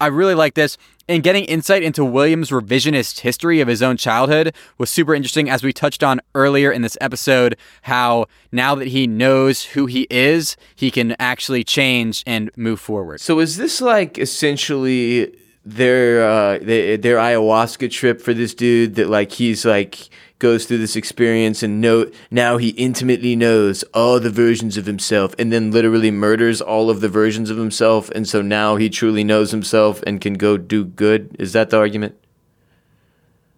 I 0.00 0.06
really 0.06 0.34
like 0.34 0.54
this. 0.54 0.78
And 1.08 1.22
getting 1.22 1.44
insight 1.44 1.82
into 1.82 2.04
William's 2.04 2.50
revisionist 2.50 3.20
history 3.20 3.60
of 3.60 3.68
his 3.68 3.82
own 3.82 3.96
childhood 3.96 4.54
was 4.78 4.88
super 4.88 5.14
interesting, 5.14 5.50
as 5.50 5.62
we 5.62 5.72
touched 5.72 6.02
on 6.02 6.20
earlier 6.34 6.70
in 6.70 6.82
this 6.82 6.96
episode. 7.00 7.56
How 7.82 8.26
now 8.52 8.74
that 8.76 8.88
he 8.88 9.06
knows 9.06 9.64
who 9.64 9.86
he 9.86 10.06
is, 10.10 10.56
he 10.74 10.90
can 10.90 11.16
actually 11.18 11.64
change 11.64 12.22
and 12.26 12.50
move 12.56 12.80
forward. 12.80 13.20
So 13.20 13.40
is 13.40 13.56
this 13.56 13.80
like 13.80 14.18
essentially 14.18 15.34
their 15.64 16.24
uh, 16.24 16.58
their, 16.58 16.96
their 16.96 17.16
ayahuasca 17.16 17.90
trip 17.90 18.20
for 18.20 18.34
this 18.34 18.54
dude 18.54 18.94
that 18.96 19.08
like 19.08 19.32
he's 19.32 19.64
like 19.64 20.08
goes 20.42 20.66
through 20.66 20.78
this 20.78 20.96
experience 20.96 21.62
and 21.62 21.80
know 21.80 22.10
now 22.28 22.56
he 22.56 22.70
intimately 22.70 23.36
knows 23.36 23.84
all 23.94 24.18
the 24.18 24.28
versions 24.28 24.76
of 24.76 24.86
himself 24.86 25.36
and 25.38 25.52
then 25.52 25.70
literally 25.70 26.10
murders 26.10 26.60
all 26.60 26.90
of 26.90 27.00
the 27.00 27.08
versions 27.08 27.48
of 27.48 27.56
himself. 27.56 28.10
And 28.10 28.28
so 28.28 28.42
now 28.42 28.74
he 28.74 28.90
truly 28.90 29.22
knows 29.22 29.52
himself 29.52 30.02
and 30.04 30.20
can 30.20 30.34
go 30.34 30.56
do 30.56 30.84
good. 30.84 31.36
Is 31.38 31.52
that 31.52 31.70
the 31.70 31.78
argument? 31.78 32.16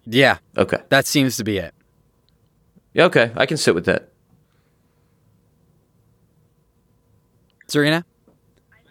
Yeah, 0.05 0.37
okay. 0.55 0.77
That 0.89 1.07
seems 1.07 1.37
to 1.37 1.43
be 1.43 1.57
it. 1.57 1.73
yeah 2.93 3.05
okay. 3.05 3.31
I 3.35 3.47
can 3.47 3.57
sit 3.57 3.73
with 3.73 3.85
that. 3.85 4.09
Serena, 7.67 8.05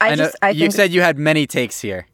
I, 0.01 0.17
know 0.17 0.25
just, 0.25 0.37
I 0.43 0.51
you 0.51 0.63
think, 0.63 0.73
said 0.73 0.93
you 0.93 1.01
had 1.01 1.17
many 1.17 1.47
takes 1.47 1.81
here. 1.81 2.09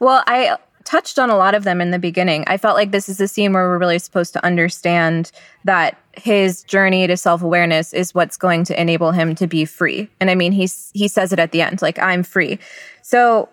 well, 0.00 0.24
I 0.26 0.58
touched 0.84 1.18
on 1.18 1.30
a 1.30 1.36
lot 1.36 1.54
of 1.54 1.64
them 1.64 1.80
in 1.80 1.90
the 1.90 1.98
beginning. 1.98 2.44
I 2.46 2.56
felt 2.56 2.76
like 2.76 2.90
this 2.90 3.08
is 3.08 3.20
a 3.20 3.28
scene 3.28 3.52
where 3.52 3.64
we're 3.68 3.78
really 3.78 3.98
supposed 3.98 4.32
to 4.34 4.44
understand 4.44 5.32
that 5.64 5.98
his 6.16 6.62
journey 6.62 7.06
to 7.06 7.16
self-awareness 7.16 7.92
is 7.92 8.14
what's 8.14 8.36
going 8.36 8.64
to 8.64 8.80
enable 8.80 9.10
him 9.12 9.34
to 9.36 9.46
be 9.46 9.64
free. 9.64 10.08
And 10.20 10.30
I 10.30 10.34
mean, 10.34 10.52
he's 10.52 10.90
he 10.94 11.08
says 11.08 11.32
it 11.32 11.38
at 11.38 11.52
the 11.52 11.62
end, 11.62 11.82
like 11.82 11.98
I'm 11.98 12.22
free. 12.22 12.58
So, 13.02 13.48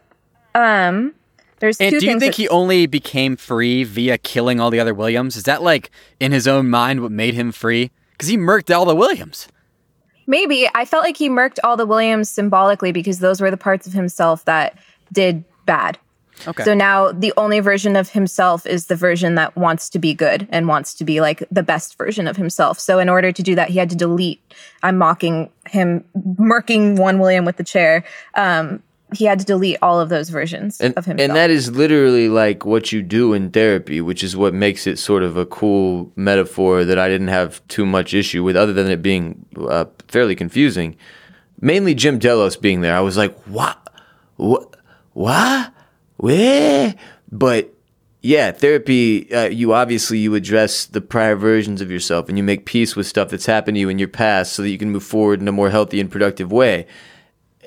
um, 0.55 1.13
there's 1.59 1.79
And 1.79 1.93
two 1.93 1.99
do 1.99 2.05
you 2.05 2.19
think 2.19 2.33
that- 2.33 2.35
he 2.35 2.49
only 2.49 2.85
became 2.87 3.37
free 3.37 3.83
via 3.83 4.17
killing 4.17 4.59
all 4.59 4.69
the 4.69 4.79
other 4.79 4.93
Williams? 4.93 5.35
Is 5.35 5.43
that 5.43 5.61
like 5.61 5.89
in 6.19 6.31
his 6.31 6.47
own 6.47 6.69
mind 6.69 7.01
what 7.01 7.11
made 7.11 7.33
him 7.33 7.51
free? 7.51 7.91
Because 8.11 8.27
he 8.27 8.37
murked 8.37 8.75
all 8.75 8.85
the 8.85 8.95
Williams. 8.95 9.47
Maybe 10.27 10.69
I 10.75 10.85
felt 10.85 11.03
like 11.03 11.17
he 11.17 11.29
murked 11.29 11.57
all 11.63 11.75
the 11.77 11.85
Williams 11.85 12.29
symbolically 12.29 12.91
because 12.91 13.19
those 13.19 13.41
were 13.41 13.51
the 13.51 13.57
parts 13.57 13.87
of 13.87 13.93
himself 13.93 14.45
that 14.45 14.77
did 15.11 15.43
bad. 15.65 15.97
Okay. 16.47 16.63
So 16.63 16.73
now 16.73 17.11
the 17.11 17.33
only 17.37 17.59
version 17.59 17.95
of 17.95 18.09
himself 18.09 18.65
is 18.65 18.87
the 18.87 18.95
version 18.95 19.35
that 19.35 19.55
wants 19.55 19.89
to 19.91 19.99
be 19.99 20.13
good 20.13 20.47
and 20.51 20.67
wants 20.67 20.93
to 20.95 21.03
be 21.03 21.21
like 21.21 21.43
the 21.51 21.63
best 21.63 21.97
version 21.97 22.27
of 22.27 22.37
himself. 22.37 22.79
So 22.79 22.99
in 22.99 23.09
order 23.09 23.31
to 23.31 23.43
do 23.43 23.55
that, 23.55 23.69
he 23.69 23.79
had 23.79 23.89
to 23.91 23.95
delete. 23.95 24.41
I'm 24.83 24.97
mocking 24.97 25.49
him, 25.67 26.03
murking 26.15 26.97
one 26.97 27.19
William 27.19 27.45
with 27.45 27.57
the 27.57 27.63
chair. 27.63 28.03
Um, 28.35 28.81
he 29.13 29.25
had 29.25 29.39
to 29.39 29.45
delete 29.45 29.77
all 29.81 29.99
of 29.99 30.09
those 30.09 30.29
versions 30.29 30.79
and, 30.79 30.93
of 30.97 31.05
himself. 31.05 31.29
and 31.29 31.35
that 31.35 31.49
is 31.49 31.71
literally 31.71 32.29
like 32.29 32.65
what 32.65 32.91
you 32.91 33.01
do 33.01 33.33
in 33.33 33.51
therapy 33.51 33.99
which 33.99 34.23
is 34.23 34.37
what 34.37 34.53
makes 34.53 34.87
it 34.87 34.97
sort 34.97 35.23
of 35.23 35.35
a 35.35 35.45
cool 35.45 36.11
metaphor 36.15 36.85
that 36.85 36.97
i 36.97 37.09
didn't 37.09 37.27
have 37.27 37.65
too 37.67 37.85
much 37.85 38.13
issue 38.13 38.43
with 38.43 38.55
other 38.55 38.73
than 38.73 38.87
it 38.87 39.01
being 39.01 39.45
uh, 39.67 39.85
fairly 40.07 40.35
confusing 40.35 40.95
mainly 41.59 41.93
jim 41.93 42.19
delos 42.19 42.55
being 42.55 42.81
there 42.81 42.95
i 42.95 43.01
was 43.01 43.17
like 43.17 43.37
what 43.43 43.77
what 44.37 44.75
what 45.13 45.73
where 46.21 46.95
but 47.31 47.73
yeah 48.21 48.51
therapy 48.51 49.31
uh, 49.33 49.49
you 49.49 49.73
obviously 49.73 50.17
you 50.17 50.35
address 50.35 50.85
the 50.85 51.01
prior 51.01 51.35
versions 51.35 51.81
of 51.81 51.89
yourself 51.89 52.29
and 52.29 52.37
you 52.37 52.43
make 52.43 52.65
peace 52.65 52.95
with 52.95 53.07
stuff 53.07 53.29
that's 53.29 53.45
happened 53.45 53.75
to 53.75 53.79
you 53.79 53.89
in 53.89 53.99
your 53.99 54.07
past 54.07 54.53
so 54.53 54.61
that 54.61 54.69
you 54.69 54.77
can 54.77 54.91
move 54.91 55.03
forward 55.03 55.41
in 55.41 55.47
a 55.47 55.51
more 55.51 55.69
healthy 55.69 55.99
and 55.99 56.11
productive 56.11 56.51
way 56.51 56.85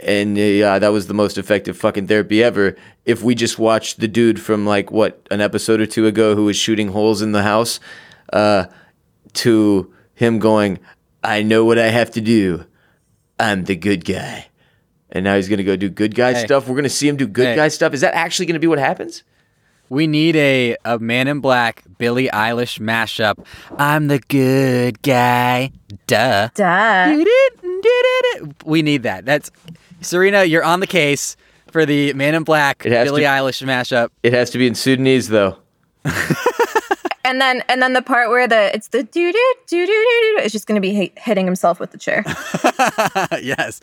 and 0.03 0.37
uh, 0.37 0.41
yeah, 0.41 0.79
that 0.79 0.89
was 0.89 1.07
the 1.07 1.15
most 1.15 1.39
effective 1.39 1.77
fucking 1.77 2.07
therapy 2.07 2.43
ever. 2.43 2.77
If 3.05 3.23
we 3.23 3.35
just 3.35 3.59
watched 3.59 4.01
the 4.01 4.09
dude 4.09 4.41
from 4.41 4.67
like 4.67 4.91
what 4.91 5.27
an 5.31 5.41
episode 5.41 5.81
or 5.81 5.87
two 5.87 6.07
ago 6.07 6.35
who 6.35 6.45
was 6.45 6.57
shooting 6.57 6.89
holes 6.89 7.23
in 7.23 7.33
the 7.33 7.43
house, 7.43 7.81
uh, 8.33 8.67
to 9.35 9.93
him 10.15 10.39
going, 10.39 10.79
"I 11.23 11.43
know 11.43 11.65
what 11.65 11.79
I 11.79 11.89
have 11.89 12.11
to 12.13 12.21
do. 12.21 12.65
I'm 13.39 13.65
the 13.65 13.77
good 13.77 14.05
guy," 14.05 14.49
and 15.15 15.25
now 15.25 15.37
he's 15.37 15.49
gonna 15.49 15.63
go 15.65 15.77
do 15.77 15.89
good 15.89 16.15
guy 16.15 16.35
Hey. 16.35 16.45
stuff. 16.45 16.69
We're 16.69 16.77
gonna 16.77 16.89
see 16.91 17.09
him 17.09 17.17
do 17.17 17.27
good 17.27 17.47
Hey. 17.47 17.57
guy 17.57 17.69
stuff. 17.69 17.95
Is 17.95 18.01
that 18.03 18.15
actually 18.15 18.47
gonna 18.47 18.59
be 18.59 18.67
what 18.67 18.79
happens? 18.79 19.23
We 19.91 20.07
need 20.07 20.35
a, 20.37 20.77
a 20.85 20.99
Man 20.99 21.29
in 21.29 21.41
Black 21.41 21.85
Billie 21.99 22.29
Eilish 22.29 22.81
mashup. 22.81 23.45
I'm 23.79 24.09
the 24.09 24.19
good 24.19 25.01
guy. 25.03 25.71
Duh. 26.07 26.49
Duh. 26.55 27.25
We 28.65 28.83
need 28.83 29.03
that. 29.05 29.25
That's 29.27 29.51
Serena. 30.01 30.45
You're 30.45 30.65
on 30.65 30.81
the 30.81 30.87
case 30.87 31.37
for 31.71 31.85
the 31.87 32.13
Man 32.15 32.35
in 32.35 32.43
Black 32.45 32.83
Billie 32.83 33.23
to- 33.23 33.29
Eilish 33.29 33.63
mashup. 33.65 34.09
It 34.23 34.33
has 34.33 34.51
to 34.51 34.59
be 34.59 34.67
in 34.67 34.75
Sudanese 34.75 35.29
though. 35.29 35.59
And 37.25 37.41
then 37.41 37.63
and 37.69 37.83
then 37.83 37.95
the 37.95 38.03
part 38.03 38.29
where 38.29 38.47
the 38.47 38.75
it's 38.75 38.89
the 38.89 39.03
doo 39.03 39.33
doo 39.33 39.55
doo 39.67 39.87
doo 39.87 39.93
doo 39.93 40.43
it's 40.43 40.53
just 40.53 40.67
gonna 40.67 40.81
be 40.81 40.93
hit, 40.93 41.19
hitting 41.19 41.47
himself 41.47 41.81
with 41.81 41.91
the 41.91 41.99
chair. 41.99 42.23
yes. 43.43 43.81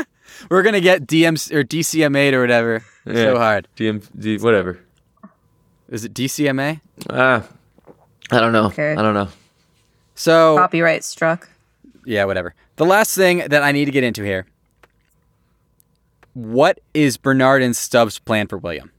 We're 0.50 0.62
gonna 0.62 0.80
get 0.80 1.06
DMs 1.06 1.52
or 1.52 1.64
DCMA 1.64 2.32
or 2.32 2.40
whatever. 2.40 2.84
So 3.06 3.36
hard. 3.36 3.68
DM, 3.76 4.06
D, 4.18 4.38
whatever. 4.38 4.78
Is 5.88 6.04
it 6.04 6.14
DCMA? 6.14 6.80
Ah, 7.10 7.46
I 8.30 8.40
don't 8.40 8.52
know. 8.52 8.66
Okay. 8.66 8.92
I 8.92 9.02
don't 9.02 9.14
know. 9.14 9.28
So 10.14 10.56
Copyright 10.56 11.04
struck. 11.04 11.48
yeah, 12.04 12.24
whatever. 12.24 12.54
The 12.76 12.86
last 12.86 13.14
thing 13.16 13.38
that 13.48 13.62
I 13.62 13.72
need 13.72 13.86
to 13.86 13.90
get 13.90 14.04
into 14.04 14.22
here. 14.22 14.46
What 16.32 16.80
is 16.94 17.16
Bernard 17.16 17.62
and 17.62 17.76
Stubbs' 17.76 18.18
plan 18.18 18.48
for 18.48 18.58
William? 18.58 18.90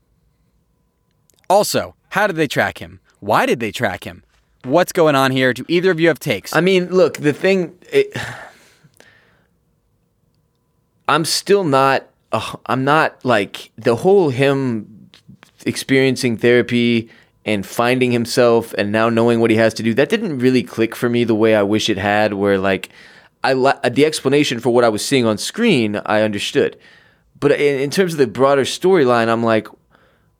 Also, 1.49 1.95
how 2.09 2.27
did 2.27 2.37
they 2.37 2.47
track 2.47 2.77
him? 2.77 2.99
Why 3.25 3.47
did 3.47 3.59
they 3.59 3.71
track 3.71 4.03
him? 4.03 4.23
What's 4.65 4.91
going 4.91 5.15
on 5.15 5.31
here? 5.31 5.51
Do 5.51 5.65
either 5.67 5.89
of 5.89 5.99
you 5.99 6.09
have 6.09 6.19
takes? 6.19 6.55
I 6.55 6.61
mean, 6.61 6.89
look, 6.89 7.17
the 7.17 7.33
thing. 7.33 7.75
It, 7.91 8.15
I'm 11.09 11.25
still 11.25 11.63
not. 11.63 12.07
Uh, 12.31 12.57
I'm 12.67 12.83
not 12.83 13.25
like 13.25 13.71
the 13.77 13.95
whole 13.95 14.29
him 14.29 15.09
experiencing 15.65 16.37
therapy 16.37 17.09
and 17.45 17.65
finding 17.65 18.11
himself 18.11 18.73
and 18.77 18.91
now 18.91 19.09
knowing 19.09 19.39
what 19.39 19.49
he 19.49 19.57
has 19.57 19.73
to 19.75 19.83
do. 19.83 19.95
That 19.95 20.09
didn't 20.09 20.37
really 20.37 20.61
click 20.61 20.95
for 20.95 21.09
me 21.09 21.23
the 21.23 21.35
way 21.35 21.55
I 21.55 21.63
wish 21.63 21.89
it 21.89 21.97
had. 21.97 22.35
Where 22.35 22.59
like, 22.59 22.89
I 23.43 23.53
li- 23.53 23.89
the 23.89 24.05
explanation 24.05 24.59
for 24.59 24.71
what 24.71 24.83
I 24.83 24.89
was 24.89 25.03
seeing 25.03 25.25
on 25.25 25.39
screen, 25.39 25.99
I 26.05 26.21
understood, 26.21 26.77
but 27.39 27.51
in, 27.53 27.79
in 27.79 27.89
terms 27.89 28.13
of 28.13 28.19
the 28.19 28.27
broader 28.27 28.65
storyline, 28.65 29.29
I'm 29.29 29.43
like, 29.43 29.67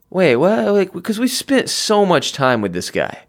wait, 0.09 0.35
what? 0.35 0.71
Like, 0.73 0.93
because 0.93 1.19
we 1.19 1.27
spent 1.27 1.69
so 1.69 2.05
much 2.05 2.33
time 2.33 2.61
with 2.61 2.73
this 2.73 2.91
guy 2.91 3.23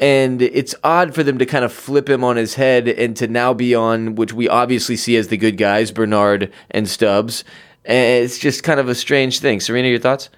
and 0.00 0.42
it's 0.42 0.74
odd 0.82 1.14
for 1.14 1.22
them 1.22 1.38
to 1.38 1.46
kind 1.46 1.64
of 1.64 1.72
flip 1.72 2.08
him 2.08 2.24
on 2.24 2.36
his 2.36 2.54
head 2.54 2.88
and 2.88 3.16
to 3.16 3.28
now 3.28 3.54
be 3.54 3.74
on 3.74 4.16
which 4.16 4.32
we 4.32 4.48
obviously 4.48 4.96
see 4.96 5.16
as 5.16 5.28
the 5.28 5.36
good 5.36 5.56
guys 5.56 5.92
bernard 5.92 6.52
and 6.72 6.88
stubbs 6.88 7.44
and 7.84 8.24
it's 8.24 8.40
just 8.40 8.64
kind 8.64 8.80
of 8.80 8.88
a 8.88 8.94
strange 8.94 9.38
thing 9.38 9.60
serena 9.60 9.86
your 9.86 10.00
thoughts 10.00 10.30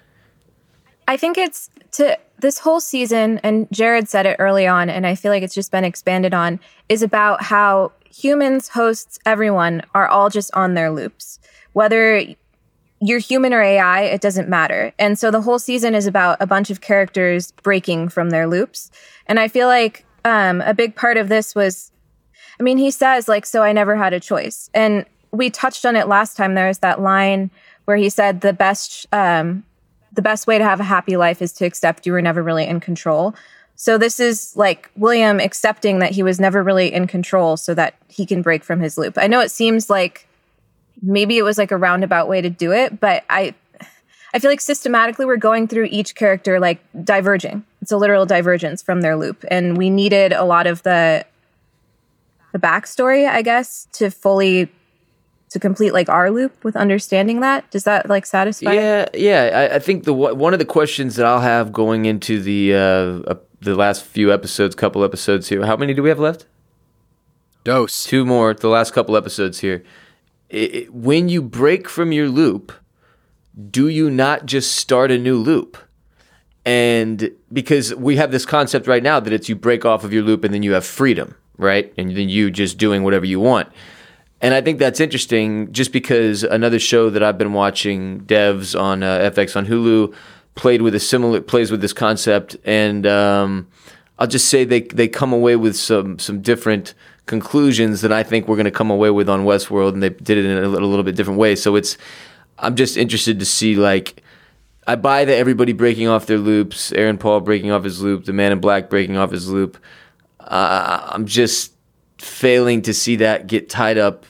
I 1.07 1.17
think 1.17 1.37
it's 1.37 1.69
to 1.93 2.17
this 2.39 2.59
whole 2.59 2.79
season, 2.79 3.39
and 3.39 3.67
Jared 3.71 4.09
said 4.09 4.25
it 4.25 4.35
early 4.39 4.67
on, 4.67 4.89
and 4.89 5.07
I 5.07 5.15
feel 5.15 5.31
like 5.31 5.41
it's 5.41 5.55
just 5.55 5.71
been 5.71 5.83
expanded 5.85 6.33
on, 6.33 6.59
is 6.89 7.01
about 7.01 7.41
how 7.41 7.93
humans, 8.05 8.67
hosts, 8.69 9.17
everyone 9.25 9.81
are 9.95 10.07
all 10.07 10.29
just 10.29 10.53
on 10.53 10.73
their 10.73 10.91
loops. 10.91 11.39
Whether 11.73 12.35
you're 12.99 13.19
human 13.19 13.53
or 13.53 13.61
AI, 13.61 14.01
it 14.01 14.21
doesn't 14.21 14.49
matter. 14.49 14.93
And 14.97 15.19
so 15.19 15.29
the 15.29 15.41
whole 15.41 15.59
season 15.59 15.93
is 15.93 16.07
about 16.07 16.37
a 16.39 16.47
bunch 16.47 16.69
of 16.69 16.81
characters 16.81 17.51
breaking 17.63 18.09
from 18.09 18.31
their 18.31 18.47
loops. 18.47 18.89
And 19.27 19.39
I 19.39 19.47
feel 19.47 19.67
like 19.67 20.05
um, 20.25 20.61
a 20.61 20.73
big 20.73 20.95
part 20.95 21.17
of 21.17 21.29
this 21.29 21.53
was, 21.53 21.91
I 22.59 22.63
mean, 22.63 22.77
he 22.77 22.89
says, 22.89 23.27
like, 23.27 23.45
so 23.45 23.61
I 23.61 23.71
never 23.71 23.95
had 23.95 24.13
a 24.13 24.19
choice. 24.19 24.69
And 24.73 25.05
we 25.31 25.49
touched 25.49 25.85
on 25.85 25.95
it 25.95 26.07
last 26.07 26.35
time. 26.35 26.55
There 26.55 26.67
was 26.67 26.79
that 26.79 27.01
line 27.01 27.51
where 27.85 27.97
he 27.97 28.09
said 28.09 28.41
the 28.41 28.53
best, 28.53 29.05
um, 29.13 29.63
the 30.11 30.21
best 30.21 30.47
way 30.47 30.57
to 30.57 30.63
have 30.63 30.79
a 30.79 30.85
happy 30.85 31.17
life 31.17 31.41
is 31.41 31.53
to 31.53 31.65
accept 31.65 32.05
you 32.05 32.13
were 32.13 32.21
never 32.21 32.41
really 32.41 32.65
in 32.65 32.79
control. 32.79 33.35
So 33.75 33.99
this 33.99 34.19
is 34.19 34.57
like 34.57 34.89
William 34.95 35.39
accepting 35.39 35.99
that 35.99 36.11
he 36.11 36.23
was 36.23 36.39
never 36.39 36.63
really 36.63 36.91
in 36.91 37.05
control 37.05 37.57
so 37.57 37.75
that 37.75 37.93
he 38.07 38.25
can 38.25 38.41
break 38.41 38.63
from 38.63 38.79
his 38.79 38.97
loop. 38.97 39.19
I 39.19 39.27
know 39.27 39.39
it 39.39 39.51
seems 39.51 39.87
like 39.87 40.27
maybe 41.01 41.37
it 41.37 41.43
was 41.43 41.57
like 41.57 41.71
a 41.71 41.77
roundabout 41.77 42.27
way 42.27 42.41
to 42.41 42.49
do 42.49 42.71
it, 42.71 42.99
but 42.99 43.23
I 43.29 43.53
I 44.33 44.39
feel 44.39 44.51
like 44.51 44.61
systematically 44.61 45.25
we're 45.25 45.37
going 45.37 45.67
through 45.67 45.87
each 45.89 46.15
character 46.15 46.59
like 46.59 46.79
diverging. 47.03 47.63
It's 47.81 47.91
a 47.91 47.97
literal 47.97 48.25
divergence 48.25 48.81
from 48.81 49.01
their 49.01 49.15
loop. 49.15 49.45
And 49.49 49.77
we 49.77 49.89
needed 49.89 50.33
a 50.33 50.43
lot 50.43 50.67
of 50.67 50.83
the 50.83 51.25
the 52.53 52.59
backstory, 52.59 53.27
I 53.27 53.41
guess, 53.41 53.87
to 53.93 54.09
fully 54.09 54.71
to 55.49 55.59
complete 55.59 55.91
like 55.93 56.09
our 56.09 56.29
loop 56.29 56.63
with 56.63 56.75
understanding 56.75 57.39
that. 57.39 57.69
Does 57.71 57.85
that 57.85 58.09
like 58.09 58.25
satisfy? 58.25 58.73
yeah 58.73 59.05
yeah 59.13 59.69
I, 59.71 59.75
I 59.75 59.79
think 59.79 60.03
the 60.03 60.13
one 60.13 60.53
of 60.53 60.59
the 60.59 60.65
questions 60.65 61.15
that 61.15 61.25
i'll 61.25 61.39
have 61.39 61.71
going 61.71 62.05
into 62.05 62.41
the 62.41 62.73
uh, 62.73 63.31
uh 63.31 63.35
the 63.61 63.75
last 63.75 64.03
few 64.03 64.31
episodes 64.31 64.75
couple 64.75 65.03
episodes 65.03 65.47
here 65.49 65.65
how 65.65 65.77
many 65.77 65.93
do 65.93 66.03
we 66.03 66.09
have 66.09 66.19
left 66.19 66.45
Dose. 67.63 68.03
two 68.03 68.25
more 68.25 68.53
the 68.53 68.67
last 68.67 68.93
couple 68.93 69.15
episodes 69.15 69.59
here 69.61 69.83
it, 70.49 70.93
when 70.93 71.29
you 71.29 71.41
break 71.41 71.89
from 71.89 72.11
your 72.11 72.29
loop 72.29 72.71
do 73.71 73.87
you 73.87 74.11
not 74.11 74.45
just 74.45 74.75
start 74.75 75.09
a 75.09 75.17
new 75.17 75.35
loop? 75.35 75.77
And 76.63 77.31
because 77.51 77.95
we 77.95 78.17
have 78.17 78.31
this 78.31 78.45
concept 78.45 78.85
right 78.85 79.01
now 79.01 79.19
that 79.19 79.33
it's 79.33 79.49
you 79.49 79.55
break 79.55 79.83
off 79.83 80.03
of 80.03 80.13
your 80.13 80.21
loop 80.21 80.43
and 80.43 80.53
then 80.53 80.61
you 80.61 80.73
have 80.73 80.85
freedom 80.85 81.35
right? 81.57 81.93
And 81.97 82.15
then 82.15 82.29
you 82.29 82.49
just 82.51 82.77
doing 82.77 83.03
whatever 83.03 83.25
you 83.25 83.39
want. 83.39 83.69
And 84.39 84.53
i 84.53 84.61
think 84.61 84.77
that's 84.77 84.99
interesting 84.99 85.71
just 85.73 85.91
because 85.91 86.43
another 86.43 86.77
show 86.77 87.09
that 87.09 87.23
i've 87.23 87.39
been 87.39 87.53
watching 87.53 88.21
devs 88.21 88.79
on 88.79 89.01
uh, 89.01 89.31
fx 89.31 89.55
on 89.55 89.65
hulu 89.65 90.13
played 90.53 90.83
with 90.83 90.93
a 90.93 90.99
similar 90.99 91.41
plays 91.41 91.71
with 91.71 91.81
this 91.81 91.93
concept. 91.93 92.55
And 92.63 93.07
um, 93.07 93.67
i'll 94.19 94.27
just 94.27 94.47
say 94.47 94.63
they 94.63 94.81
they 94.81 95.07
come 95.07 95.33
away 95.33 95.55
with 95.55 95.75
some 95.75 96.19
some 96.19 96.41
different 96.41 96.93
conclusions 97.27 98.01
that 98.01 98.11
i 98.11 98.23
think 98.23 98.47
we're 98.47 98.55
going 98.55 98.65
to 98.65 98.71
come 98.71 98.89
away 98.89 99.11
with 99.11 99.29
on 99.29 99.45
westworld 99.45 99.93
and 99.93 100.01
they 100.01 100.09
did 100.09 100.37
it 100.37 100.45
in 100.45 100.57
a 100.57 100.67
little, 100.67 100.89
little 100.89 101.03
bit 101.03 101.15
different 101.15 101.39
way 101.39 101.55
so 101.55 101.75
it's 101.75 101.97
i'm 102.59 102.75
just 102.75 102.97
interested 102.97 103.39
to 103.39 103.45
see 103.45 103.75
like 103.75 104.23
I 104.89 104.95
buy 104.95 105.25
that 105.25 105.35
everybody 105.35 105.73
breaking 105.73 106.07
off 106.07 106.27
their 106.27 106.37
loops, 106.37 106.93
Aaron 106.93 107.17
Paul 107.17 107.41
breaking 107.41 107.71
off 107.71 107.83
his 107.83 108.01
loop, 108.01 108.23
the 108.23 108.31
man 108.31 108.53
in 108.53 108.61
black 108.61 108.89
breaking 108.89 109.17
off 109.17 109.31
his 109.31 109.49
loop. 109.49 109.77
Uh, 110.39 111.09
I'm 111.11 111.25
just 111.25 111.73
failing 112.19 112.81
to 112.83 112.93
see 112.93 113.17
that 113.17 113.47
get 113.47 113.69
tied 113.69 113.97
up 113.97 114.25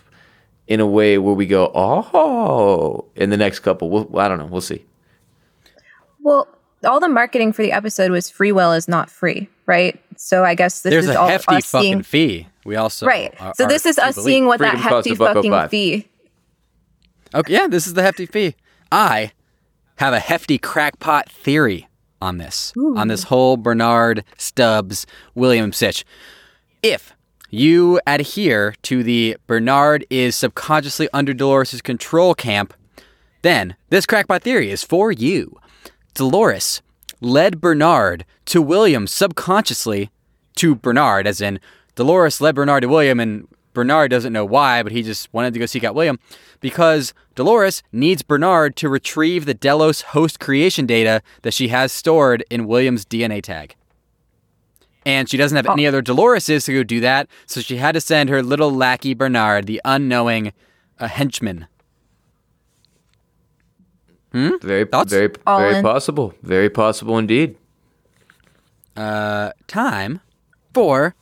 in 0.67 0.79
a 0.79 0.87
way 0.87 1.19
where 1.19 1.35
we 1.35 1.45
go, 1.45 1.71
oh, 1.75 3.05
in 3.15 3.29
the 3.29 3.37
next 3.37 3.59
couple. 3.59 3.91
We'll, 3.91 4.19
I 4.19 4.27
don't 4.27 4.39
know. 4.39 4.47
We'll 4.47 4.61
see. 4.61 4.83
Well, 6.21 6.47
all 6.83 6.99
the 6.99 7.07
marketing 7.07 7.53
for 7.53 7.61
the 7.61 7.71
episode 7.71 8.09
was 8.09 8.27
free 8.29 8.51
will 8.51 8.73
is 8.73 8.87
not 8.87 9.11
free, 9.11 9.49
right? 9.67 10.01
So 10.17 10.43
I 10.43 10.55
guess 10.55 10.81
this 10.81 10.91
There's 10.91 11.05
is 11.05 11.11
a 11.11 11.19
all 11.19 11.27
hefty 11.27 11.61
fucking 11.61 11.81
seeing 11.81 12.01
fee. 12.01 12.47
We 12.67 12.75
also 12.75 13.05
right. 13.05 13.33
are- 13.39 13.53
so 13.55 13.65
this 13.65 13.85
is 13.85 13.97
us 13.97 14.17
seeing 14.17 14.45
what 14.45 14.59
that 14.59 14.75
hefty 14.75 15.15
fucking 15.15 15.51
five. 15.51 15.69
fee. 15.69 16.09
Okay, 17.33 17.53
yeah, 17.53 17.67
this 17.67 17.87
is 17.87 17.93
the 17.93 18.03
hefty 18.03 18.25
fee. 18.25 18.55
I 18.91 19.31
have 19.95 20.13
a 20.13 20.19
hefty 20.19 20.57
crackpot 20.57 21.31
theory 21.31 21.87
on 22.21 22.39
this, 22.39 22.73
on 22.97 23.07
this 23.07 23.23
whole 23.23 23.55
Bernard 23.55 24.25
Stubbs 24.37 25.05
William 25.33 25.71
Sitch. 25.71 26.03
If 26.83 27.13
you 27.49 28.01
adhere 28.05 28.75
to 28.81 29.01
the 29.01 29.37
Bernard 29.47 30.05
is 30.09 30.35
subconsciously 30.35 31.07
under 31.13 31.33
Dolores' 31.33 31.81
control 31.81 32.35
camp, 32.35 32.73
then 33.43 33.77
this 33.91 34.05
crackpot 34.05 34.43
theory 34.43 34.71
is 34.71 34.83
for 34.83 35.09
you. 35.09 35.57
Dolores 36.15 36.81
led 37.21 37.61
Bernard 37.61 38.25
to 38.47 38.61
William 38.61 39.07
subconsciously 39.07 40.09
to 40.55 40.75
Bernard, 40.75 41.27
as 41.27 41.39
in 41.39 41.61
Dolores 41.97 42.39
led 42.39 42.55
Bernard 42.55 42.83
to 42.83 42.87
William, 42.87 43.19
and 43.19 43.47
Bernard 43.73 44.11
doesn't 44.11 44.31
know 44.31 44.45
why, 44.45 44.81
but 44.83 44.91
he 44.91 45.01
just 45.03 45.33
wanted 45.33 45.51
to 45.53 45.59
go 45.59 45.65
seek 45.65 45.83
out 45.83 45.95
William 45.95 46.19
because 46.61 47.13
Dolores 47.35 47.81
needs 47.91 48.21
Bernard 48.21 48.75
to 48.77 48.87
retrieve 48.87 49.45
the 49.45 49.53
Delos 49.55 50.01
host 50.01 50.39
creation 50.39 50.85
data 50.85 51.21
that 51.41 51.53
she 51.53 51.67
has 51.69 51.91
stored 51.91 52.45
in 52.49 52.67
William's 52.67 53.03
DNA 53.03 53.41
tag. 53.41 53.75
And 55.05 55.27
she 55.29 55.37
doesn't 55.37 55.55
have 55.55 55.65
any 55.67 55.87
other 55.87 56.01
Doloreses 56.03 56.65
to 56.65 56.73
go 56.73 56.83
do 56.83 56.99
that, 56.99 57.27
so 57.45 57.61
she 57.61 57.77
had 57.77 57.93
to 57.93 58.01
send 58.01 58.29
her 58.29 58.43
little 58.43 58.71
lackey 58.71 59.13
Bernard, 59.13 59.65
the 59.65 59.81
unknowing 59.83 60.53
uh, 60.99 61.07
henchman. 61.07 61.65
Very, 64.33 64.85
Thoughts? 64.85 65.11
very, 65.11 65.33
All 65.47 65.59
very 65.59 65.77
in. 65.77 65.83
possible. 65.83 66.33
Very 66.43 66.69
possible 66.69 67.17
indeed. 67.17 67.55
uh, 68.95 69.51
time 69.67 70.19
for 70.73 71.15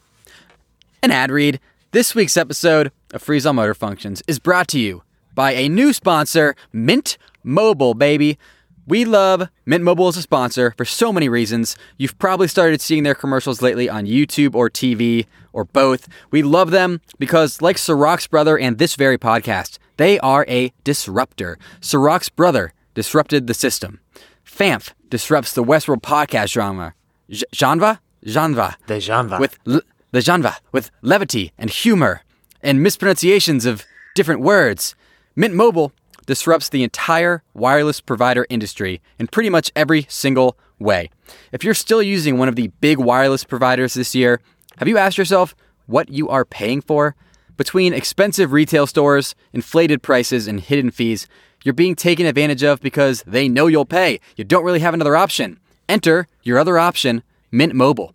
an 1.06 1.12
ad 1.12 1.30
read. 1.30 1.60
This 1.91 2.16
week's 2.16 2.36
episode 2.36 2.91
of 3.14 3.22
Freeze 3.22 3.45
All 3.45 3.53
Motor 3.53 3.76
Functions 3.76 4.24
is 4.28 4.39
brought 4.39 4.68
to 4.70 4.80
you 4.80 5.03
by 5.36 5.51
a 5.51 5.70
new 5.70 5.93
sponsor, 5.93 6.56
Mint 6.74 7.20
Mobile, 7.43 7.93
baby. 7.93 8.39
We 8.88 9.06
love 9.06 9.47
Mint 9.68 9.84
Mobile 9.84 10.08
as 10.08 10.18
a 10.18 10.24
sponsor 10.24 10.74
for 10.76 10.84
so 10.84 11.14
many 11.14 11.30
reasons. 11.30 11.78
You've 11.99 12.18
probably 12.18 12.47
started 12.47 12.82
seeing 12.82 13.03
their 13.03 13.14
commercials 13.14 13.62
lately 13.62 13.88
on 13.88 14.08
YouTube 14.08 14.56
or 14.56 14.68
TV 14.68 15.28
or 15.53 15.66
both. 15.66 16.08
We 16.32 16.41
love 16.41 16.72
them 16.72 17.01
because, 17.20 17.62
like 17.62 17.78
Serac's 17.78 18.26
brother 18.26 18.58
and 18.58 18.80
this 18.80 18.95
very 18.95 19.20
podcast, 19.20 19.78
they 19.97 20.18
are 20.22 20.43
a 20.49 20.74
disruptor. 20.84 21.60
Serac's 21.82 22.30
brother 22.30 22.74
disrupted 22.95 23.45
the 23.45 23.53
system. 23.53 23.99
FAMF 24.43 24.93
disrupts 25.12 25.53
the 25.53 25.64
Westworld 25.64 26.01
podcast 26.01 26.47
genre. 26.47 26.95
J- 27.30 27.43
genre? 27.53 28.01
Genre. 28.26 28.76
The 28.88 28.99
genre. 28.99 29.39
With 29.39 29.60
l- 29.68 29.82
the 30.16 30.22
genre, 30.22 30.55
with 30.72 30.91
levity 31.01 31.51
and 31.57 31.70
humor 31.70 32.22
and 32.63 32.82
mispronunciations 32.82 33.66
of 33.66 33.84
different 34.16 34.39
words. 34.39 34.95
Mint 35.36 35.53
Mobile 35.53 35.91
disrupts 36.26 36.70
the 36.70 36.84
entire 36.84 37.43
wireless 37.53 37.99
provider 37.99 38.47
industry 38.49 39.01
in 39.20 39.28
pretty 39.28 39.49
much 39.49 39.74
every 39.76 40.05
single 40.07 40.57
way. 40.80 41.09
If 41.51 41.66
you're 41.66 41.74
still 41.74 42.01
using 42.01 42.38
one 42.38 42.47
of 42.47 42.55
the 42.55 42.70
big 42.80 42.97
wireless 42.97 43.43
providers 43.43 43.93
this 43.93 44.16
year, 44.16 44.39
have 44.78 44.88
you 44.88 44.97
asked 44.97 45.18
yourself 45.18 45.53
what 45.86 46.07
you 46.09 46.30
are 46.30 46.45
paying 46.45 46.80
for? 46.80 47.13
Between 47.57 47.93
expensive 47.93 48.53
retail 48.53 48.88
stores, 48.88 49.36
inflated 49.51 50.01
prices, 50.01 50.47
and 50.47 50.61
hidden 50.61 50.91
fees, 50.91 51.28
you're 51.63 51.74
being 51.74 51.95
taken 51.95 52.26
advantage 52.26 52.63
of 52.63 52.80
because 52.80 53.22
they 53.28 53.49
know 53.49 53.68
you'll 53.68 53.86
pay. 53.86 54.22
You 54.38 54.45
don't 54.45 54.63
really 54.63 54.80
have 54.80 54.93
another 54.93 55.18
option. 55.18 55.59
Enter 55.89 56.28
your 56.41 56.57
other 56.57 56.80
option, 56.80 57.22
Mint 57.51 57.74
Mobile. 57.74 58.13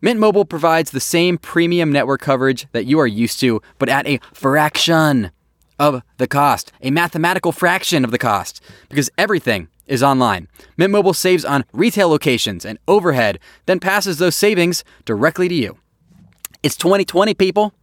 Mint 0.00 0.20
Mobile 0.20 0.44
provides 0.44 0.92
the 0.92 1.00
same 1.00 1.38
premium 1.38 1.90
network 1.90 2.20
coverage 2.20 2.68
that 2.70 2.86
you 2.86 3.00
are 3.00 3.06
used 3.06 3.40
to, 3.40 3.60
but 3.78 3.88
at 3.88 4.06
a 4.06 4.20
fraction 4.32 5.32
of 5.76 6.02
the 6.18 6.28
cost, 6.28 6.70
a 6.80 6.92
mathematical 6.92 7.50
fraction 7.50 8.04
of 8.04 8.12
the 8.12 8.18
cost, 8.18 8.62
because 8.88 9.10
everything 9.18 9.66
is 9.88 10.00
online. 10.00 10.46
Mint 10.76 10.92
Mobile 10.92 11.14
saves 11.14 11.44
on 11.44 11.64
retail 11.72 12.08
locations 12.08 12.64
and 12.64 12.78
overhead, 12.86 13.40
then 13.66 13.80
passes 13.80 14.18
those 14.18 14.36
savings 14.36 14.84
directly 15.04 15.48
to 15.48 15.54
you. 15.54 15.78
It's 16.62 16.76
2020, 16.76 17.34
people. 17.34 17.74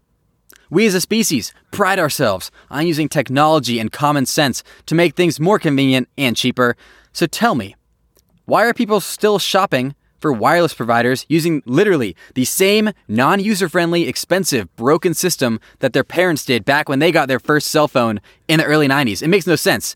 We 0.69 0.85
as 0.85 0.93
a 0.95 1.01
species 1.01 1.53
pride 1.71 1.99
ourselves 1.99 2.49
on 2.71 2.87
using 2.87 3.09
technology 3.09 3.77
and 3.77 3.91
common 3.91 4.25
sense 4.25 4.63
to 4.85 4.95
make 4.95 5.15
things 5.15 5.37
more 5.37 5.59
convenient 5.59 6.07
and 6.17 6.37
cheaper. 6.37 6.77
So 7.11 7.27
tell 7.27 7.55
me, 7.55 7.75
why 8.45 8.65
are 8.65 8.73
people 8.73 9.01
still 9.01 9.37
shopping 9.37 9.95
for 10.25 10.33
wireless 10.33 10.73
providers 10.73 11.23
using 11.29 11.61
literally 11.67 12.15
the 12.33 12.45
same 12.45 12.89
non 13.07 13.39
user 13.39 13.69
friendly, 13.69 14.07
expensive, 14.07 14.75
broken 14.75 15.13
system 15.13 15.59
that 15.81 15.93
their 15.93 16.03
parents 16.03 16.43
did 16.43 16.65
back 16.65 16.89
when 16.89 16.97
they 16.97 17.11
got 17.11 17.27
their 17.27 17.39
first 17.39 17.67
cell 17.67 17.87
phone 17.87 18.19
in 18.47 18.57
the 18.57 18.65
early 18.65 18.87
90s? 18.87 19.21
It 19.21 19.27
makes 19.27 19.45
no 19.45 19.55
sense. 19.55 19.93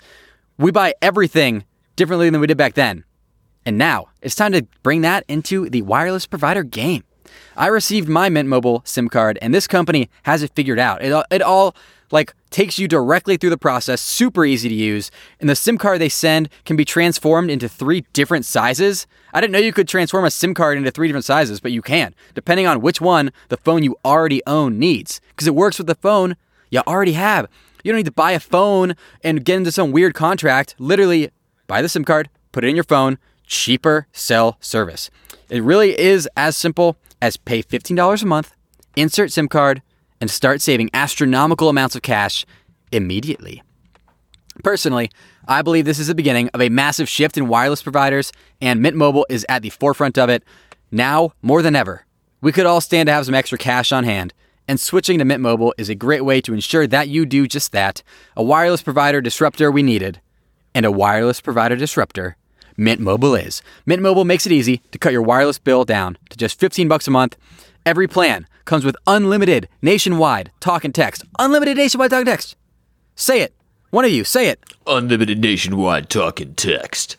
We 0.60 0.70
buy 0.70 0.94
everything 1.02 1.66
differently 1.96 2.30
than 2.30 2.40
we 2.42 2.46
did 2.46 2.60
back 2.60 2.76
then. 2.76 3.06
And 3.66 3.80
now 3.80 4.10
it's 4.22 4.36
time 4.36 4.52
to 4.52 4.68
bring 4.84 5.02
that 5.02 5.26
into 5.28 5.68
the 5.68 5.82
wireless 5.82 6.28
provider 6.28 6.62
game. 6.62 7.04
I 7.58 7.66
received 7.66 8.08
my 8.08 8.30
Mint 8.30 8.48
Mobile 8.48 8.84
SIM 8.86 9.10
card, 9.10 9.40
and 9.42 9.52
this 9.52 9.66
company 9.66 10.12
has 10.24 10.44
it 10.44 10.52
figured 10.54 10.78
out. 10.78 11.04
It, 11.04 11.26
it 11.32 11.42
all 11.42 11.76
like 12.12 12.34
takes 12.50 12.80
you 12.80 12.88
directly 12.88 13.38
through 13.38 13.50
the 13.52 13.58
process, 13.58 14.02
super 14.02 14.46
easy 14.46 14.70
to 14.70 14.76
use. 14.76 15.12
And 15.40 15.50
the 15.50 15.56
SIM 15.56 15.78
card 15.78 16.02
they 16.02 16.10
send 16.10 16.50
can 16.66 16.76
be 16.76 16.86
transformed 16.86 17.52
into 17.52 17.70
three 17.70 18.06
different 18.14 18.46
sizes. 18.46 19.08
I 19.34 19.42
didn't 19.42 19.54
know 19.54 19.60
you 19.60 19.74
could 19.74 19.88
transform 19.88 20.26
a 20.26 20.32
SIM 20.32 20.54
card 20.54 20.78
into 20.78 20.92
three 20.92 21.08
different 21.08 21.26
sizes, 21.26 21.60
but 21.60 21.72
you 21.72 21.82
can, 21.82 22.16
depending 22.34 22.66
on 22.68 22.82
which 22.82 23.00
one 23.00 23.32
the 23.50 23.58
phone 23.58 23.84
you 23.84 23.96
already 24.04 24.42
own 24.48 24.80
needs, 24.80 25.22
because 25.30 25.48
it 25.48 25.56
works 25.56 25.78
with 25.78 25.88
the 25.88 25.96
phone 25.96 26.36
you 26.70 26.82
already 26.88 27.14
have. 27.14 27.48
You 27.84 27.92
don't 27.92 28.00
need 28.00 28.06
to 28.06 28.12
buy 28.12 28.32
a 28.32 28.40
phone 28.40 28.96
and 29.24 29.46
get 29.46 29.58
into 29.58 29.72
some 29.72 29.92
weird 29.92 30.14
contract. 30.14 30.76
Literally, 30.80 31.30
buy 31.68 31.82
the 31.82 31.90
SIM 31.90 32.04
card, 32.04 32.30
put 32.52 32.64
it 32.64 32.68
in 32.68 32.76
your 32.76 32.84
phone, 32.84 33.18
cheaper 33.46 34.08
cell 34.12 34.58
service. 34.60 35.10
It 35.50 35.64
really 35.64 35.98
is 35.98 36.28
as 36.36 36.56
simple 36.56 36.98
as 37.22 37.38
pay 37.38 37.64
$15 37.64 38.22
a 38.22 38.26
month, 38.26 38.54
insert 38.96 39.32
SIM 39.32 39.48
card, 39.48 39.82
and 40.22 40.30
start 40.30 40.62
saving 40.62 40.90
astronomical 40.94 41.70
amounts 41.70 41.96
of 41.96 42.02
cash 42.02 42.46
immediately. 42.92 43.64
Personally, 44.64 45.10
I 45.48 45.62
believe 45.62 45.86
this 45.86 46.00
is 46.00 46.08
the 46.08 46.16
beginning 46.16 46.50
of 46.54 46.62
a 46.62 46.70
massive 46.70 47.08
shift 47.08 47.38
in 47.38 47.48
wireless 47.48 47.82
providers, 47.82 48.32
and 48.62 48.82
Mint 48.82 48.96
Mobile 48.96 49.26
is 49.30 49.46
at 49.48 49.62
the 49.62 49.70
forefront 49.70 50.18
of 50.18 50.30
it. 50.30 50.44
Now, 50.92 51.34
more 51.42 51.62
than 51.62 51.76
ever, 51.76 52.06
we 52.42 52.52
could 52.52 52.66
all 52.66 52.82
stand 52.82 53.08
to 53.08 53.14
have 53.14 53.26
some 53.26 53.36
extra 53.36 53.58
cash 53.58 53.92
on 53.92 54.04
hand, 54.04 54.34
and 54.68 54.80
switching 54.80 55.18
to 55.20 55.26
Mint 55.26 55.42
Mobile 55.42 55.74
is 55.78 55.90
a 55.90 55.96
great 55.96 56.26
way 56.26 56.42
to 56.42 56.54
ensure 56.54 56.88
that 56.88 57.08
you 57.08 57.26
do 57.26 57.48
just 57.48 57.72
that 57.72 58.04
a 58.36 58.44
wireless 58.44 58.82
provider 58.82 59.22
disruptor 59.22 59.72
we 59.72 59.82
needed, 59.82 60.20
and 60.76 60.86
a 60.86 60.92
wireless 60.92 61.42
provider 61.42 61.76
disruptor 61.76 62.36
Mint 62.78 63.02
Mobile 63.02 63.36
is. 63.36 63.62
Mint 63.86 64.02
Mobile 64.02 64.26
makes 64.26 64.46
it 64.46 64.52
easy 64.52 64.78
to 64.92 64.98
cut 64.98 65.12
your 65.12 65.22
wireless 65.22 65.60
bill 65.60 65.84
down 65.86 66.18
to 66.30 66.38
just 66.38 66.60
15 66.60 66.88
bucks 66.88 67.08
a 67.08 67.12
month. 67.12 67.36
Every 67.86 68.08
plan 68.08 68.48
comes 68.70 68.86
with 68.86 68.96
unlimited 69.08 69.68
nationwide 69.82 70.52
talk 70.60 70.86
and 70.86 70.94
text. 70.94 71.26
Unlimited 71.40 71.76
nationwide 71.76 72.12
talk 72.12 72.20
and 72.20 72.28
text. 72.28 72.56
Say 73.16 73.42
it. 73.42 73.52
One 73.90 74.06
of 74.06 74.12
you, 74.12 74.24
say 74.24 74.48
it. 74.48 74.60
Unlimited 74.86 75.40
nationwide 75.40 76.08
talk 76.08 76.40
and 76.40 76.56
text. 76.56 77.18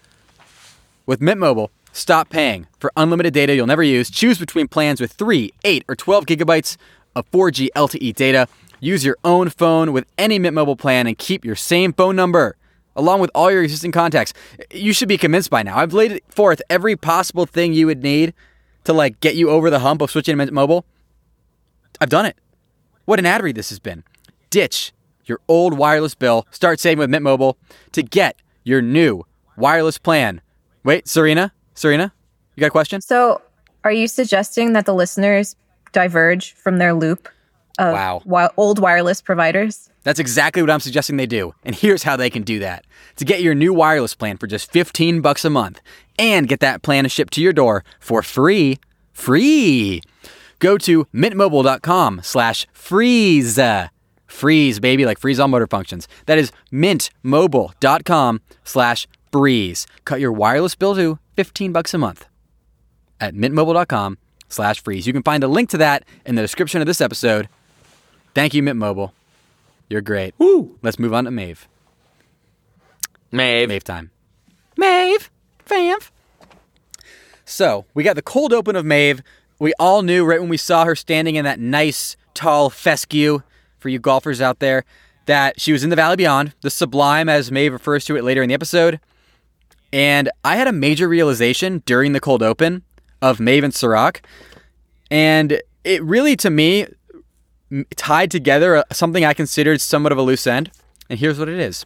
With 1.06 1.20
Mint 1.20 1.40
Mobile, 1.40 1.72
stop 1.92 2.30
paying 2.30 2.68
for 2.78 2.92
unlimited 2.96 3.34
data 3.34 3.52
you'll 3.52 3.66
never 3.66 3.82
use. 3.82 4.10
Choose 4.10 4.38
between 4.38 4.68
plans 4.68 5.00
with 5.00 5.10
3, 5.12 5.52
8, 5.64 5.84
or 5.88 5.96
12 5.96 6.24
gigabytes 6.24 6.76
of 7.16 7.28
4G 7.32 7.68
LTE 7.74 8.14
data. 8.14 8.46
Use 8.78 9.04
your 9.04 9.18
own 9.24 9.50
phone 9.50 9.92
with 9.92 10.06
any 10.16 10.38
Mint 10.38 10.54
Mobile 10.54 10.76
plan 10.76 11.08
and 11.08 11.18
keep 11.18 11.44
your 11.44 11.56
same 11.56 11.92
phone 11.92 12.14
number 12.14 12.54
along 12.94 13.18
with 13.18 13.30
all 13.34 13.50
your 13.50 13.64
existing 13.64 13.90
contacts. 13.90 14.32
You 14.72 14.92
should 14.92 15.08
be 15.08 15.18
convinced 15.18 15.50
by 15.50 15.64
now. 15.64 15.78
I've 15.78 15.92
laid 15.92 16.22
forth 16.28 16.62
every 16.70 16.94
possible 16.94 17.44
thing 17.44 17.72
you 17.72 17.86
would 17.86 18.04
need 18.04 18.34
to 18.84 18.92
like 18.92 19.18
get 19.18 19.34
you 19.34 19.50
over 19.50 19.68
the 19.68 19.80
hump 19.80 20.00
of 20.00 20.12
switching 20.12 20.34
to 20.34 20.36
Mint 20.36 20.52
Mobile. 20.52 20.84
I've 22.00 22.08
done 22.10 22.26
it. 22.26 22.36
What 23.04 23.18
an 23.18 23.26
ad 23.26 23.42
read 23.42 23.56
this 23.56 23.70
has 23.70 23.78
been. 23.78 24.04
Ditch 24.50 24.92
your 25.24 25.40
old 25.48 25.76
wireless 25.76 26.14
bill. 26.14 26.46
Start 26.50 26.80
saving 26.80 26.98
with 26.98 27.10
Mint 27.10 27.22
Mobile 27.22 27.56
to 27.92 28.02
get 28.02 28.36
your 28.64 28.82
new 28.82 29.24
wireless 29.56 29.98
plan. 29.98 30.40
Wait, 30.84 31.06
Serena, 31.06 31.52
Serena, 31.74 32.12
you 32.56 32.60
got 32.60 32.68
a 32.68 32.70
question? 32.70 33.00
So, 33.00 33.42
are 33.84 33.92
you 33.92 34.08
suggesting 34.08 34.72
that 34.72 34.86
the 34.86 34.94
listeners 34.94 35.56
diverge 35.92 36.54
from 36.54 36.78
their 36.78 36.94
loop 36.94 37.28
of 37.78 37.92
Wow. 37.92 38.18
wi- 38.24 38.50
old 38.56 38.78
wireless 38.78 39.20
providers? 39.22 39.88
That's 40.02 40.18
exactly 40.18 40.62
what 40.62 40.70
I'm 40.70 40.80
suggesting 40.80 41.16
they 41.16 41.26
do. 41.26 41.54
And 41.64 41.74
here's 41.74 42.02
how 42.02 42.16
they 42.16 42.30
can 42.30 42.42
do 42.42 42.58
that. 42.60 42.84
To 43.16 43.24
get 43.24 43.42
your 43.42 43.54
new 43.54 43.72
wireless 43.74 44.14
plan 44.14 44.38
for 44.38 44.46
just 44.46 44.70
15 44.72 45.20
bucks 45.20 45.44
a 45.44 45.50
month 45.50 45.80
and 46.18 46.48
get 46.48 46.60
that 46.60 46.82
plan 46.82 47.06
shipped 47.08 47.34
to 47.34 47.42
your 47.42 47.52
door 47.52 47.84
for 48.00 48.22
free, 48.22 48.78
free. 49.12 50.02
Go 50.60 50.78
to 50.78 51.06
mintmobile.com 51.06 52.20
slash 52.22 52.68
freeze. 52.72 53.58
Freeze, 54.26 54.78
baby, 54.78 55.04
like 55.04 55.18
freeze 55.18 55.40
all 55.40 55.48
motor 55.48 55.66
functions. 55.66 56.06
That 56.26 56.38
is 56.38 56.52
mintmobile.com 56.72 58.40
slash 58.64 59.08
breeze. 59.32 59.86
Cut 60.04 60.20
your 60.20 60.32
wireless 60.32 60.76
bill 60.76 60.94
to 60.94 61.18
15 61.36 61.72
bucks 61.72 61.92
a 61.92 61.98
month 61.98 62.28
at 63.20 63.34
mintmobile.com 63.34 64.18
slash 64.48 64.82
freeze. 64.82 65.06
You 65.06 65.12
can 65.12 65.22
find 65.22 65.42
a 65.42 65.48
link 65.48 65.70
to 65.70 65.78
that 65.78 66.04
in 66.24 66.36
the 66.36 66.42
description 66.42 66.80
of 66.80 66.86
this 66.86 67.00
episode. 67.00 67.48
Thank 68.34 68.54
you, 68.54 68.62
Mint 68.62 68.78
Mobile. 68.78 69.12
You're 69.88 70.00
great. 70.00 70.34
Woo! 70.38 70.78
Let's 70.82 70.98
move 71.00 71.12
on 71.12 71.24
to 71.24 71.30
Maeve. 71.32 71.66
Maeve. 73.32 73.68
Maeve 73.68 73.84
time. 73.84 74.10
Maeve. 74.76 75.30
Famf! 75.66 76.10
So, 77.44 77.84
we 77.94 78.04
got 78.04 78.14
the 78.14 78.22
cold 78.22 78.52
open 78.52 78.76
of 78.76 78.84
Maeve. 78.84 79.22
We 79.60 79.74
all 79.78 80.00
knew 80.00 80.24
right 80.24 80.40
when 80.40 80.48
we 80.48 80.56
saw 80.56 80.86
her 80.86 80.96
standing 80.96 81.36
in 81.36 81.44
that 81.44 81.60
nice, 81.60 82.16
tall 82.32 82.70
fescue 82.70 83.42
for 83.78 83.90
you 83.90 83.98
golfers 83.98 84.40
out 84.40 84.58
there 84.58 84.84
that 85.26 85.60
she 85.60 85.70
was 85.70 85.84
in 85.84 85.90
the 85.90 85.96
Valley 85.96 86.16
Beyond, 86.16 86.54
the 86.62 86.70
sublime, 86.70 87.28
as 87.28 87.52
Maeve 87.52 87.74
refers 87.74 88.06
to 88.06 88.16
it 88.16 88.24
later 88.24 88.42
in 88.42 88.48
the 88.48 88.54
episode. 88.54 88.98
And 89.92 90.30
I 90.42 90.56
had 90.56 90.66
a 90.66 90.72
major 90.72 91.08
realization 91.08 91.82
during 91.84 92.14
the 92.14 92.20
cold 92.20 92.42
open 92.42 92.84
of 93.20 93.38
Maeve 93.38 93.62
and 93.62 93.74
Serac. 93.74 94.26
And 95.10 95.60
it 95.84 96.02
really, 96.02 96.36
to 96.36 96.48
me, 96.48 96.86
tied 97.96 98.30
together 98.30 98.76
uh, 98.76 98.84
something 98.92 99.26
I 99.26 99.34
considered 99.34 99.82
somewhat 99.82 100.12
of 100.12 100.16
a 100.18 100.22
loose 100.22 100.46
end. 100.46 100.70
And 101.10 101.18
here's 101.18 101.38
what 101.38 101.50
it 101.50 101.58
is. 101.58 101.84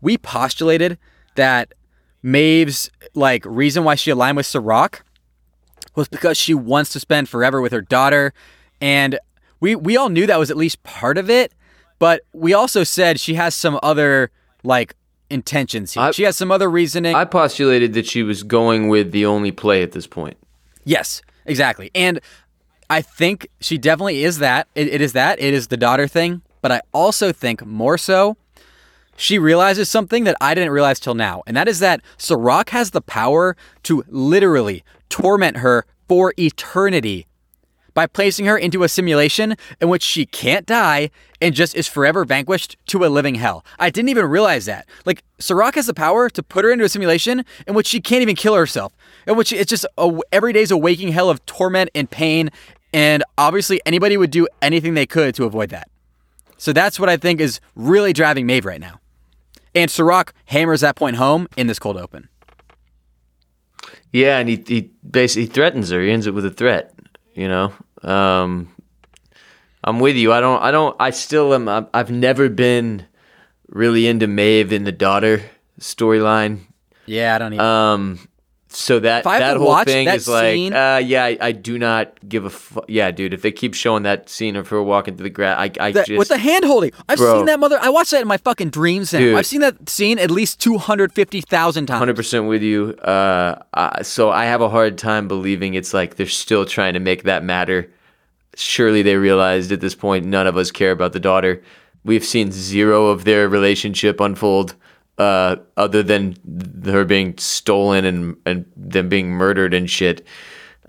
We 0.00 0.16
postulated 0.16 0.96
that 1.34 1.74
Maeve's 2.22 2.90
like 3.14 3.44
reason 3.44 3.84
why 3.84 3.94
she 3.96 4.10
aligned 4.10 4.38
with 4.38 4.46
Serac 4.46 5.02
was 5.94 6.08
because 6.08 6.36
she 6.36 6.54
wants 6.54 6.92
to 6.92 7.00
spend 7.00 7.28
forever 7.28 7.60
with 7.60 7.72
her 7.72 7.80
daughter. 7.82 8.32
And 8.80 9.18
we 9.60 9.74
we 9.74 9.96
all 9.96 10.08
knew 10.08 10.26
that 10.26 10.38
was 10.38 10.50
at 10.50 10.56
least 10.56 10.82
part 10.82 11.18
of 11.18 11.28
it, 11.28 11.52
but 11.98 12.22
we 12.32 12.54
also 12.54 12.84
said 12.84 13.20
she 13.20 13.34
has 13.34 13.54
some 13.54 13.78
other 13.82 14.30
like 14.62 14.94
intentions 15.28 15.92
here. 15.94 16.02
I- 16.04 16.10
she 16.12 16.22
has 16.24 16.36
some 16.36 16.50
other 16.50 16.70
reasoning. 16.70 17.14
I 17.14 17.24
postulated 17.24 17.92
that 17.94 18.06
she 18.06 18.22
was 18.22 18.42
going 18.42 18.88
with 18.88 19.12
the 19.12 19.26
only 19.26 19.52
play 19.52 19.82
at 19.82 19.92
this 19.92 20.06
point. 20.06 20.36
Yes, 20.84 21.22
exactly. 21.46 21.90
And 21.94 22.20
I 22.88 23.02
think 23.02 23.48
she 23.60 23.78
definitely 23.78 24.24
is 24.24 24.38
that. 24.38 24.66
It, 24.74 24.88
it 24.88 25.00
is 25.00 25.12
that. 25.12 25.40
It 25.40 25.54
is 25.54 25.68
the 25.68 25.76
daughter 25.76 26.08
thing. 26.08 26.42
But 26.62 26.72
I 26.72 26.80
also 26.92 27.32
think 27.32 27.64
more 27.64 27.96
so, 27.96 28.36
she 29.20 29.38
realizes 29.38 29.88
something 29.88 30.24
that 30.24 30.36
I 30.40 30.54
didn't 30.54 30.70
realize 30.70 30.98
till 30.98 31.14
now. 31.14 31.42
And 31.46 31.56
that 31.56 31.68
is 31.68 31.78
that 31.80 32.00
Serac 32.16 32.70
has 32.70 32.90
the 32.90 33.02
power 33.02 33.54
to 33.82 34.02
literally 34.08 34.82
torment 35.10 35.58
her 35.58 35.84
for 36.08 36.32
eternity 36.38 37.26
by 37.92 38.06
placing 38.06 38.46
her 38.46 38.56
into 38.56 38.82
a 38.82 38.88
simulation 38.88 39.56
in 39.80 39.88
which 39.88 40.02
she 40.02 40.24
can't 40.24 40.64
die 40.64 41.10
and 41.40 41.54
just 41.54 41.74
is 41.74 41.86
forever 41.86 42.24
vanquished 42.24 42.76
to 42.86 43.04
a 43.04 43.08
living 43.08 43.34
hell. 43.34 43.64
I 43.78 43.90
didn't 43.90 44.08
even 44.08 44.26
realize 44.26 44.64
that. 44.66 44.86
Like, 45.04 45.22
Serac 45.38 45.74
has 45.74 45.86
the 45.86 45.94
power 45.94 46.30
to 46.30 46.42
put 46.42 46.64
her 46.64 46.70
into 46.70 46.84
a 46.84 46.88
simulation 46.88 47.44
in 47.66 47.74
which 47.74 47.88
she 47.88 48.00
can't 48.00 48.22
even 48.22 48.36
kill 48.36 48.54
herself, 48.54 48.94
in 49.26 49.36
which 49.36 49.52
it's 49.52 49.68
just 49.68 49.84
a, 49.98 50.18
every 50.32 50.52
day's 50.52 50.70
a 50.70 50.76
waking 50.76 51.08
hell 51.08 51.28
of 51.28 51.44
torment 51.46 51.90
and 51.94 52.08
pain. 52.10 52.50
And 52.92 53.22
obviously, 53.36 53.80
anybody 53.84 54.16
would 54.16 54.30
do 54.30 54.48
anything 54.62 54.94
they 54.94 55.06
could 55.06 55.34
to 55.34 55.44
avoid 55.44 55.70
that. 55.70 55.88
So 56.56 56.72
that's 56.72 57.00
what 57.00 57.08
I 57.08 57.16
think 57.16 57.40
is 57.40 57.60
really 57.74 58.12
driving 58.12 58.46
Maeve 58.46 58.64
right 58.64 58.80
now. 58.80 58.99
And 59.74 59.90
Serac 59.90 60.32
hammers 60.46 60.80
that 60.80 60.96
point 60.96 61.16
home 61.16 61.48
in 61.56 61.66
this 61.66 61.78
cold 61.78 61.96
open. 61.96 62.28
Yeah, 64.12 64.38
and 64.38 64.48
he 64.48 64.62
he 64.66 64.90
basically 65.08 65.46
threatens 65.46 65.90
her. 65.90 66.00
He 66.00 66.10
ends 66.10 66.26
it 66.26 66.34
with 66.34 66.44
a 66.44 66.50
threat. 66.50 66.92
You 67.34 67.48
know, 67.48 67.72
um, 68.02 68.74
I'm 69.84 70.00
with 70.00 70.16
you. 70.16 70.32
I 70.32 70.40
don't. 70.40 70.60
I 70.60 70.70
don't. 70.70 70.96
I 70.98 71.10
still 71.10 71.54
am. 71.54 71.88
I've 71.94 72.10
never 72.10 72.48
been 72.48 73.06
really 73.68 74.08
into 74.08 74.26
Maeve 74.26 74.72
and 74.72 74.86
the 74.86 74.92
daughter 74.92 75.42
storyline. 75.78 76.60
Yeah, 77.06 77.34
I 77.34 77.38
don't 77.38 77.52
even. 77.52 77.64
Um, 77.64 78.28
so 78.72 79.00
that 79.00 79.24
that 79.24 79.56
whole 79.56 79.82
thing 79.84 80.06
that 80.06 80.16
is 80.16 80.28
like, 80.28 80.72
uh, 80.72 81.00
yeah, 81.04 81.24
I, 81.24 81.38
I 81.40 81.52
do 81.52 81.76
not 81.78 82.12
give 82.28 82.44
a 82.44 82.50
fu- 82.50 82.82
yeah, 82.86 83.10
dude. 83.10 83.34
If 83.34 83.42
they 83.42 83.50
keep 83.50 83.74
showing 83.74 84.04
that 84.04 84.28
scene 84.28 84.54
of 84.54 84.68
her 84.68 84.80
walking 84.82 85.16
through 85.16 85.24
the 85.24 85.30
grass, 85.30 85.58
I, 85.58 85.70
I 85.88 85.92
That- 85.92 86.06
just 86.06 86.18
with 86.18 86.28
the 86.28 86.38
hand 86.38 86.64
holding. 86.64 86.92
I've 87.08 87.18
Bro. 87.18 87.38
seen 87.38 87.46
that 87.46 87.58
mother. 87.58 87.78
I 87.82 87.88
watched 87.90 88.12
that 88.12 88.22
in 88.22 88.28
my 88.28 88.36
fucking 88.36 88.70
dreams. 88.70 89.12
Now. 89.12 89.18
Dude. 89.18 89.36
I've 89.36 89.46
seen 89.46 89.60
that 89.60 89.88
scene 89.88 90.18
at 90.20 90.30
least 90.30 90.60
two 90.60 90.78
hundred 90.78 91.12
fifty 91.12 91.40
thousand 91.40 91.86
times. 91.86 91.98
hundred 91.98 92.16
percent 92.16 92.46
with 92.46 92.62
you. 92.62 92.94
Uh, 93.02 93.60
uh, 93.74 94.02
so 94.02 94.30
I 94.30 94.44
have 94.44 94.60
a 94.60 94.68
hard 94.68 94.96
time 94.98 95.26
believing 95.26 95.74
it's 95.74 95.92
like 95.92 96.14
they're 96.16 96.26
still 96.26 96.64
trying 96.64 96.94
to 96.94 97.00
make 97.00 97.24
that 97.24 97.42
matter. 97.42 97.90
Surely 98.56 99.02
they 99.02 99.16
realized 99.16 99.72
at 99.72 99.80
this 99.80 99.94
point 99.94 100.26
none 100.26 100.46
of 100.46 100.56
us 100.56 100.70
care 100.70 100.90
about 100.92 101.12
the 101.12 101.20
daughter. 101.20 101.62
We've 102.04 102.24
seen 102.24 102.50
zero 102.50 103.06
of 103.06 103.24
their 103.24 103.48
relationship 103.48 104.20
unfold, 104.20 104.74
uh, 105.20 105.56
other 105.76 106.02
than 106.02 106.34
her 106.86 107.04
being 107.04 107.36
stolen 107.36 108.06
and 108.06 108.36
and 108.46 108.64
them 108.74 109.10
being 109.10 109.28
murdered 109.28 109.74
and 109.74 109.90
shit. 109.90 110.26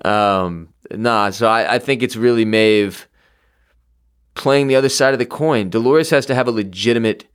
Um, 0.05 0.69
nah, 0.89 1.32
so 1.32 1.47
I, 1.47 1.75
I 1.75 1.79
think 1.79 2.01
it's 2.01 2.15
really 2.15 2.45
Maeve 2.45 3.09
playing 4.34 4.67
the 4.67 4.77
other 4.77 4.88
side 4.88 5.11
of 5.11 5.19
the 5.19 5.25
coin. 5.25 5.69
Dolores 5.69 6.11
has 6.11 6.25
to 6.27 6.34
have 6.34 6.47
a 6.47 6.51
legitimate, 6.51 7.25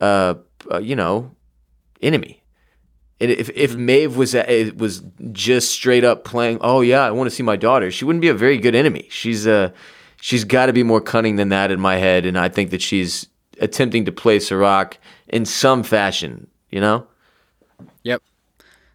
uh, 0.00 0.34
uh 0.68 0.78
you 0.78 0.96
know, 0.96 1.30
enemy. 2.02 2.42
And 3.20 3.30
if 3.30 3.48
if 3.50 3.76
Maeve 3.76 4.16
was 4.16 4.34
uh, 4.34 4.72
was 4.76 5.04
just 5.30 5.70
straight 5.70 6.02
up 6.02 6.24
playing, 6.24 6.58
oh 6.60 6.80
yeah, 6.80 7.02
I 7.02 7.12
want 7.12 7.30
to 7.30 7.36
see 7.36 7.44
my 7.44 7.54
daughter, 7.54 7.92
she 7.92 8.04
wouldn't 8.04 8.20
be 8.20 8.30
a 8.30 8.34
very 8.34 8.58
good 8.58 8.74
enemy. 8.74 9.06
She's 9.10 9.46
uh 9.46 9.70
she's 10.20 10.42
got 10.42 10.66
to 10.66 10.72
be 10.72 10.82
more 10.82 11.00
cunning 11.00 11.36
than 11.36 11.50
that 11.50 11.70
in 11.70 11.78
my 11.78 11.98
head, 11.98 12.26
and 12.26 12.36
I 12.36 12.48
think 12.48 12.70
that 12.70 12.82
she's 12.82 13.28
attempting 13.60 14.06
to 14.06 14.12
play 14.12 14.40
Serac 14.40 14.98
in 15.32 15.44
some 15.44 15.82
fashion. 15.82 16.46
You 16.70 16.80
know, 16.80 17.06
Yep. 18.04 18.22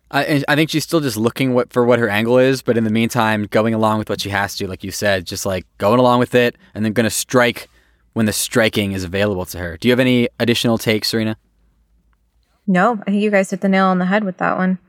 I, 0.10 0.44
I 0.48 0.56
think 0.56 0.70
she's 0.70 0.84
still 0.84 1.02
just 1.02 1.18
looking 1.18 1.54
what, 1.54 1.74
for 1.74 1.84
what 1.84 2.00
her 2.00 2.08
angle 2.08 2.38
is, 2.38 2.62
but 2.62 2.78
in 2.78 2.86
the 2.86 2.90
meantime, 2.90 3.46
going 3.48 3.74
along 3.74 4.00
with 4.00 4.10
what 4.10 4.22
she 4.22 4.30
has 4.30 4.56
to, 4.56 4.68
like 4.68 4.84
you 4.84 4.92
said, 4.92 5.26
just 5.26 5.46
like 5.46 5.66
going 5.80 6.00
along 6.00 6.20
with 6.20 6.34
it, 6.34 6.56
and 6.74 6.86
then 6.86 6.94
going 6.94 7.04
to 7.04 7.10
strike 7.10 7.68
when 8.14 8.26
the 8.26 8.34
striking 8.34 8.94
is 8.94 9.04
available 9.04 9.46
to 9.46 9.60
her. 9.60 9.78
Do 9.78 9.88
you 9.88 9.92
have 9.92 10.00
any 10.00 10.30
additional 10.40 10.78
takes, 10.78 11.10
Serena? 11.10 11.38
No, 12.66 13.00
I 13.02 13.12
think 13.12 13.22
you 13.22 13.30
guys 13.30 13.50
hit 13.50 13.62
the 13.62 13.70
nail 13.70 13.86
on 13.86 14.00
the 14.00 14.06
head 14.06 14.24
with 14.24 14.38
that 14.38 14.58
one. 14.58 14.80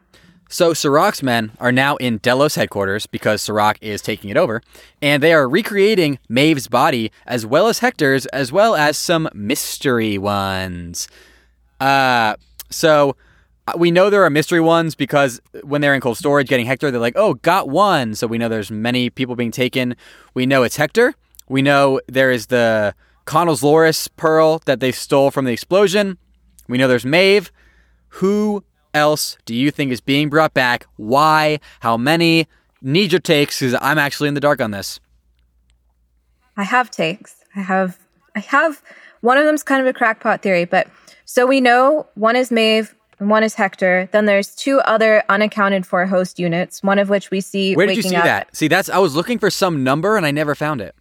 So 0.49 0.73
Serac's 0.73 1.23
men 1.23 1.53
are 1.61 1.73
now 1.73 1.97
in 1.97 2.19
Delos 2.19 2.55
headquarters 2.55 3.07
because 3.07 3.43
Serac 3.43 3.77
is 3.83 4.01
taking 4.01 4.31
it 4.31 4.37
over, 4.37 4.63
and 5.03 5.23
they 5.23 5.35
are 5.35 5.49
recreating 5.49 6.19
Maeve's 6.29 6.69
body 6.69 7.13
as 7.27 7.45
well 7.45 7.67
as 7.67 7.81
Hector's, 7.81 8.25
as 8.27 8.51
well 8.51 8.75
as 8.75 8.97
some 8.97 9.29
mystery 9.35 10.17
ones. 10.17 11.09
Uh, 11.81 12.37
so 12.71 13.17
uh, 13.67 13.73
we 13.77 13.91
know 13.91 14.11
there 14.11 14.25
are 14.25 14.31
mystery 14.31 14.61
ones 14.61 14.95
because 14.95 15.41
when 15.63 15.81
they're 15.81 15.95
in 15.95 16.01
cold 16.01 16.17
storage 16.17 16.49
getting 16.49 16.67
Hector, 16.67 16.91
they're 16.91 17.01
like, 17.01 17.17
"Oh, 17.17 17.35
got 17.35 17.69
one." 17.69 18.15
So 18.15 18.27
we 18.27 18.39
know 18.39 18.49
there's 18.49 18.71
many 18.71 19.11
people 19.11 19.37
being 19.37 19.51
taken. 19.51 19.97
We 20.35 20.47
know 20.47 20.63
it's 20.63 20.77
Hector. 20.77 21.15
We 21.49 21.63
know 21.63 22.01
there 22.07 22.31
is 22.31 22.47
the 22.47 22.95
Connell's 23.25 23.63
Loris 23.63 24.09
pearl 24.09 24.61
that 24.67 24.81
they 24.81 24.93
stole 24.93 25.31
from 25.31 25.45
the 25.45 25.53
explosion. 25.53 26.19
We 26.69 26.79
know 26.79 26.89
there's 26.89 27.07
Maeve. 27.07 27.51
Who 28.09 28.65
else 28.95 29.37
do 29.45 29.55
you 29.55 29.71
think 29.71 29.93
is 29.93 30.01
being 30.01 30.29
brought 30.29 30.55
back? 30.55 30.87
Why? 30.97 31.61
How 31.81 31.97
many? 31.97 32.47
Need 32.81 33.13
your 33.13 33.21
takes 33.21 33.61
because 33.61 33.77
I'm 33.81 33.99
actually 33.99 34.29
in 34.29 34.35
the 34.35 34.41
dark 34.41 34.61
on 34.61 34.71
this. 34.71 35.01
I 36.57 36.65
have 36.65 36.91
takes. 36.91 37.37
I 37.57 37.61
have 37.61 37.99
I 38.35 38.41
have 38.41 38.83
one 39.21 39.37
of 39.37 39.45
them's 39.45 39.63
kind 39.63 39.81
of 39.81 39.87
a 39.87 39.93
crackpot 39.93 40.43
theory, 40.43 40.65
but 40.65 40.89
so 41.31 41.45
we 41.47 41.61
know 41.61 42.07
one 42.15 42.37
is 42.37 42.51
Maeve 42.51 42.95
and 43.19 43.29
one 43.29 43.43
is 43.43 43.55
Hector. 43.55 44.09
Then 44.13 44.25
there's 44.25 44.55
two 44.55 44.81
other 44.81 45.23
unaccounted 45.29 45.85
for 45.85 46.07
host 46.07 46.39
units, 46.39 46.83
one 46.83 46.99
of 46.99 47.11
which 47.11 47.31
we 47.31 47.43
see 47.43 47.75
Where 47.75 47.87
did 47.87 47.99
you 47.99 48.03
see 48.03 48.17
up 48.17 48.25
that? 48.25 48.57
See, 48.57 48.67
that's 48.67 48.89
I 48.89 48.97
was 48.97 49.15
looking 49.15 49.39
for 49.39 49.51
some 49.51 49.85
number 49.85 50.17
and 50.17 50.25
I 50.25 50.31
never 50.31 50.55
found 50.55 50.81
it. 50.81 50.95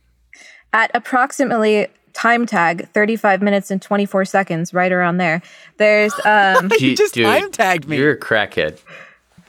at 0.73 0.91
approximately 0.93 1.88
time 2.11 2.45
tag 2.45 2.89
35 2.89 3.41
minutes 3.41 3.71
and 3.71 3.82
24 3.82 4.25
seconds 4.25 4.73
right 4.73 4.91
around 4.91 5.15
there. 5.15 5.41
There's 5.78 6.13
um 6.25 6.71
You 6.78 6.93
just 6.93 7.15
time 7.15 7.49
tagged 7.53 7.88
me. 7.88 7.95
You're 7.95 8.11
a 8.11 8.19
crackhead. 8.19 8.82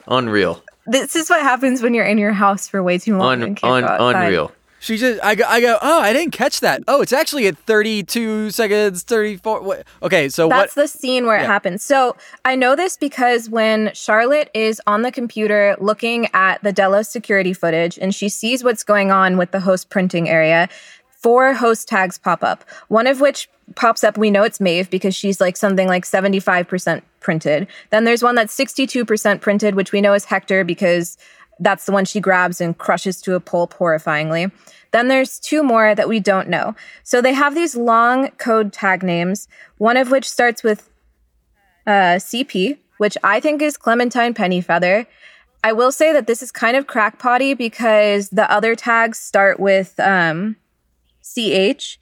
Unreal. 0.06 0.62
this 0.86 1.16
is 1.16 1.28
what 1.28 1.42
happens 1.42 1.82
when 1.82 1.92
you're 1.92 2.06
in 2.06 2.18
your 2.18 2.32
house 2.32 2.68
for 2.68 2.84
way 2.84 2.98
too 2.98 3.16
long 3.16 3.32
Un, 3.32 3.42
and 3.42 3.56
can't 3.56 3.84
un, 3.84 3.98
go 3.98 4.08
unreal. 4.10 4.52
She 4.80 4.96
just, 4.96 5.22
I 5.24 5.34
go, 5.34 5.44
I 5.48 5.60
go, 5.60 5.78
oh, 5.82 6.00
I 6.00 6.12
didn't 6.12 6.32
catch 6.32 6.60
that. 6.60 6.82
Oh, 6.86 7.02
it's 7.02 7.12
actually 7.12 7.46
at 7.48 7.58
32 7.58 8.50
seconds, 8.50 9.02
34. 9.02 9.62
What? 9.62 9.84
Okay, 10.02 10.28
so 10.28 10.48
That's 10.48 10.76
what? 10.76 10.82
the 10.82 10.88
scene 10.88 11.26
where 11.26 11.38
it 11.38 11.46
happens. 11.46 11.82
So 11.82 12.16
I 12.44 12.54
know 12.54 12.76
this 12.76 12.96
because 12.96 13.50
when 13.50 13.90
Charlotte 13.92 14.50
is 14.54 14.80
on 14.86 15.02
the 15.02 15.10
computer 15.10 15.76
looking 15.80 16.28
at 16.32 16.62
the 16.62 16.72
Delos 16.72 17.08
security 17.08 17.52
footage 17.52 17.98
and 17.98 18.14
she 18.14 18.28
sees 18.28 18.62
what's 18.62 18.84
going 18.84 19.10
on 19.10 19.36
with 19.36 19.50
the 19.50 19.60
host 19.60 19.90
printing 19.90 20.28
area, 20.28 20.68
four 21.10 21.54
host 21.54 21.88
tags 21.88 22.16
pop 22.16 22.44
up. 22.44 22.64
One 22.86 23.06
of 23.06 23.20
which 23.20 23.48
pops 23.74 24.04
up, 24.04 24.16
we 24.16 24.30
know 24.30 24.44
it's 24.44 24.60
Maeve 24.60 24.88
because 24.90 25.14
she's 25.14 25.40
like 25.40 25.56
something 25.56 25.88
like 25.88 26.04
75% 26.04 27.02
printed. 27.20 27.66
Then 27.90 28.04
there's 28.04 28.22
one 28.22 28.34
that's 28.34 28.56
62% 28.56 29.40
printed, 29.40 29.74
which 29.74 29.92
we 29.92 30.00
know 30.00 30.14
is 30.14 30.24
Hector 30.24 30.64
because 30.64 31.18
that's 31.60 31.86
the 31.86 31.92
one 31.92 32.04
she 32.04 32.20
grabs 32.20 32.60
and 32.60 32.76
crushes 32.76 33.20
to 33.22 33.34
a 33.34 33.40
pulp 33.40 33.74
horrifyingly. 33.74 34.52
Then 34.90 35.08
there's 35.08 35.38
two 35.38 35.62
more 35.62 35.94
that 35.94 36.08
we 36.08 36.20
don't 36.20 36.48
know. 36.48 36.74
So 37.02 37.20
they 37.20 37.34
have 37.34 37.54
these 37.54 37.76
long 37.76 38.30
code 38.32 38.72
tag 38.72 39.02
names, 39.02 39.48
one 39.76 39.96
of 39.96 40.10
which 40.10 40.28
starts 40.28 40.62
with 40.62 40.88
uh, 41.86 42.16
CP, 42.18 42.78
which 42.98 43.16
I 43.22 43.40
think 43.40 43.62
is 43.62 43.76
Clementine 43.76 44.34
Pennyfeather. 44.34 45.06
I 45.64 45.72
will 45.72 45.92
say 45.92 46.12
that 46.12 46.26
this 46.26 46.42
is 46.42 46.52
kind 46.52 46.76
of 46.76 46.86
crackpotty 46.86 47.56
because 47.56 48.28
the 48.30 48.50
other 48.50 48.74
tags 48.74 49.18
start 49.18 49.58
with 49.58 49.98
um, 49.98 50.56
CH, 51.22 51.98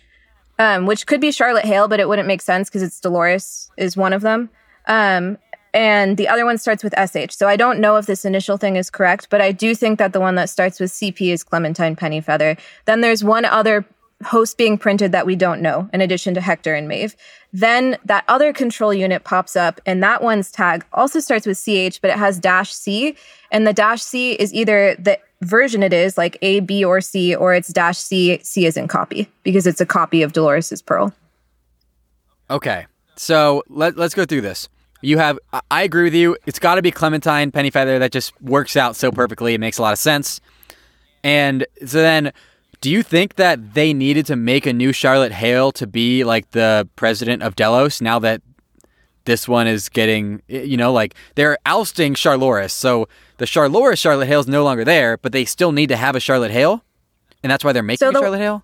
um, 0.59 0.87
which 0.87 1.07
could 1.07 1.21
be 1.21 1.33
Charlotte 1.33 1.65
Hale, 1.65 1.89
but 1.89 2.01
it 2.01 2.09
wouldn't 2.09 2.29
make 2.29 2.43
sense 2.43 2.69
because 2.69 2.83
it's 2.83 3.01
Dolores 3.01 3.71
is 3.77 3.97
one 3.97 4.13
of 4.13 4.23
them. 4.23 4.51
Um, 4.87 5.39
and 5.77 6.17
the 6.17 6.27
other 6.27 6.47
one 6.47 6.57
starts 6.57 6.83
with 6.83 6.95
SH. 6.97 7.37
So 7.37 7.47
I 7.47 7.57
don't 7.57 7.81
know 7.81 7.97
if 7.97 8.07
this 8.07 8.25
initial 8.25 8.57
thing 8.57 8.77
is 8.77 8.89
correct, 8.89 9.29
but 9.29 9.43
I 9.43 9.53
do 9.53 9.75
think 9.75 9.99
that 9.99 10.15
the 10.15 10.21
one 10.21 10.35
that 10.37 10.49
starts 10.49 10.81
with 10.81 10.91
CP 10.91 11.35
is 11.35 11.45
Clementine 11.45 11.95
Pennyfeather. 11.95 12.59
Then 12.87 13.03
there's 13.03 13.23
one 13.23 13.45
other 13.45 13.85
host 14.25 14.57
being 14.57 14.79
printed 14.79 15.13
that 15.13 15.27
we 15.27 15.37
don't 15.37 15.61
know, 15.61 15.91
in 15.93 16.01
addition 16.01 16.33
to 16.33 16.41
Hector 16.41 16.75
and 16.75 16.89
Maeve. 16.89 17.15
Then 17.53 17.99
that 18.07 18.25
other 18.27 18.55
control 18.55 18.95
unit 18.95 19.25
pops 19.25 19.55
up, 19.55 19.79
and 19.85 20.03
that 20.03 20.23
one's 20.23 20.51
tag 20.51 20.83
also 20.95 21.21
starts 21.21 21.45
with 21.45 21.59
CH, 21.59 22.01
but 22.01 22.11
it 22.11 22.17
has 22.17 22.41
dash 22.41 22.73
C. 22.73 23.15
And 23.53 23.67
the 23.67 23.75
dash 23.75 24.01
C 24.01 24.33
is 24.33 24.55
either 24.55 24.95
the 24.95 25.19
version 25.43 25.83
it 25.83 25.93
is, 25.93 26.17
like 26.17 26.39
A, 26.41 26.61
B, 26.61 26.87
or 26.87 27.03
C, 27.03 27.35
or 27.35 27.53
it's 27.53 27.69
dash 27.69 27.99
C, 27.99 28.39
C 28.43 28.65
is 28.65 28.79
in 28.79 28.89
copy, 28.89 29.29
because 29.43 29.67
it's 29.67 29.83
a 29.83 29.87
copy 29.87 30.23
of 30.23 30.33
Dolores's 30.33 30.81
Pearl. 30.81 31.13
Okay, 32.49 32.87
so 33.17 33.63
let, 33.69 33.99
let's 33.99 34.15
go 34.15 34.25
through 34.25 34.41
this. 34.41 34.71
You 35.03 35.19
have, 35.19 35.39
I- 35.71 35.83
agree 35.83 36.05
with 36.05 36.15
you. 36.15 36.37
It's 36.47 36.59
got 36.59 36.77
to 36.77 36.83
be 36.83 36.91
Clementine 36.91 37.53
Pennyfeather. 37.53 37.99
That 37.99 38.13
just 38.13 38.33
works 38.43 38.77
out 38.77 38.97
so 38.97 39.11
perfectly. 39.13 39.55
It 39.55 39.61
makes 39.61 39.79
a 39.79 39.83
lot 39.83 39.93
of 39.93 39.99
sense. 39.99 40.41
And 41.23 41.67
so 41.85 41.99
then, 42.01 42.33
do 42.81 42.91
you 42.91 43.03
think 43.03 43.35
that 43.37 43.75
they 43.75 43.93
needed 43.93 44.27
to 44.27 44.37
make 44.37 44.67
a 44.67 44.73
new 44.73 44.93
Charlotte 44.93 45.33
Hale 45.33 45.73
to 45.73 45.87
be 45.87 46.25
like 46.25 46.51
the 46.53 46.89
president 46.97 47.43
of 47.43 47.57
Delos 47.57 48.01
now 48.01 48.19
that 48.21 48.43
this 49.25 49.49
one 49.49 49.67
is 49.67 49.89
getting, 49.89 50.41
you 50.47 50.77
know, 50.77 50.93
like 50.93 51.15
they're 51.35 51.59
ousting 51.67 52.15
Charloris. 52.15 52.73
So 52.73 53.09
the 53.39 53.47
Charloris 53.47 53.99
Charlotte 53.99 54.27
Hale 54.27 54.41
is 54.41 54.47
no 54.47 54.63
longer 54.63 54.85
there, 54.85 55.17
but 55.19 55.33
they 55.33 55.45
still 55.45 55.73
need 55.73 55.89
to 55.89 55.97
have 55.97 56.15
a 56.15 56.21
Charlotte 56.21 56.53
Hale. 56.53 56.85
And 57.43 57.51
that's 57.51 57.65
why 57.65 57.73
they're 57.73 57.83
making 57.83 57.99
So 57.99 58.11
a 58.11 58.13
the- 58.13 58.21
Charlotte 58.21 58.39
Hale? 58.39 58.63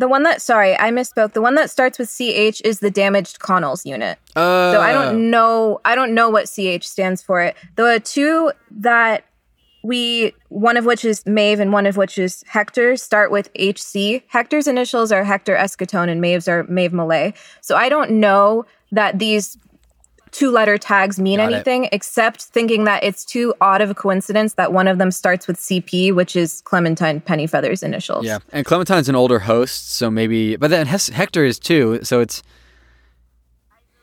The 0.00 0.08
one 0.08 0.22
that, 0.22 0.40
sorry, 0.40 0.78
I 0.78 0.90
misspoke. 0.90 1.34
The 1.34 1.42
one 1.42 1.56
that 1.56 1.68
starts 1.68 1.98
with 1.98 2.08
CH 2.08 2.62
is 2.64 2.80
the 2.80 2.90
damaged 2.90 3.38
Connell's 3.38 3.84
unit. 3.84 4.18
Uh, 4.34 4.72
So 4.72 4.80
I 4.80 4.92
don't 4.92 5.30
know. 5.30 5.78
I 5.84 5.94
don't 5.94 6.14
know 6.14 6.30
what 6.30 6.46
CH 6.48 6.88
stands 6.88 7.20
for. 7.20 7.42
It. 7.42 7.54
The 7.76 8.00
two 8.02 8.50
that 8.70 9.24
we 9.82 10.32
one 10.48 10.78
of 10.78 10.86
which 10.86 11.04
is 11.04 11.26
Maeve 11.26 11.60
and 11.60 11.70
one 11.70 11.84
of 11.84 11.98
which 11.98 12.16
is 12.16 12.42
Hector 12.46 12.96
start 12.96 13.30
with 13.30 13.50
HC. 13.54 14.22
Hector's 14.28 14.66
initials 14.66 15.12
are 15.12 15.22
Hector 15.22 15.54
Escaton 15.54 16.08
and 16.08 16.18
Maeve's 16.18 16.48
are 16.48 16.64
Maeve 16.64 16.94
Millay. 16.94 17.34
So 17.60 17.76
I 17.76 17.90
don't 17.90 18.12
know 18.12 18.64
that 18.92 19.18
these 19.18 19.58
two 20.30 20.50
letter 20.50 20.78
tags 20.78 21.18
mean 21.18 21.38
Got 21.38 21.52
it. 21.52 21.54
anything 21.54 21.88
except 21.92 22.42
thinking 22.42 22.84
that 22.84 23.02
it's 23.04 23.24
too 23.24 23.54
odd 23.60 23.80
of 23.80 23.90
a 23.90 23.94
coincidence 23.94 24.54
that 24.54 24.72
one 24.72 24.88
of 24.88 24.98
them 24.98 25.10
starts 25.10 25.46
with 25.46 25.58
CP, 25.58 26.14
which 26.14 26.36
is 26.36 26.60
Clementine 26.62 27.20
Pennyfeather's 27.20 27.82
initials. 27.82 28.24
Yeah, 28.24 28.38
and 28.52 28.64
Clementine's 28.64 29.08
an 29.08 29.16
older 29.16 29.40
host, 29.40 29.92
so 29.92 30.10
maybe. 30.10 30.56
But 30.56 30.70
then 30.70 30.86
Hector 30.86 31.44
is 31.44 31.58
too, 31.58 32.00
so 32.02 32.20
it's 32.20 32.42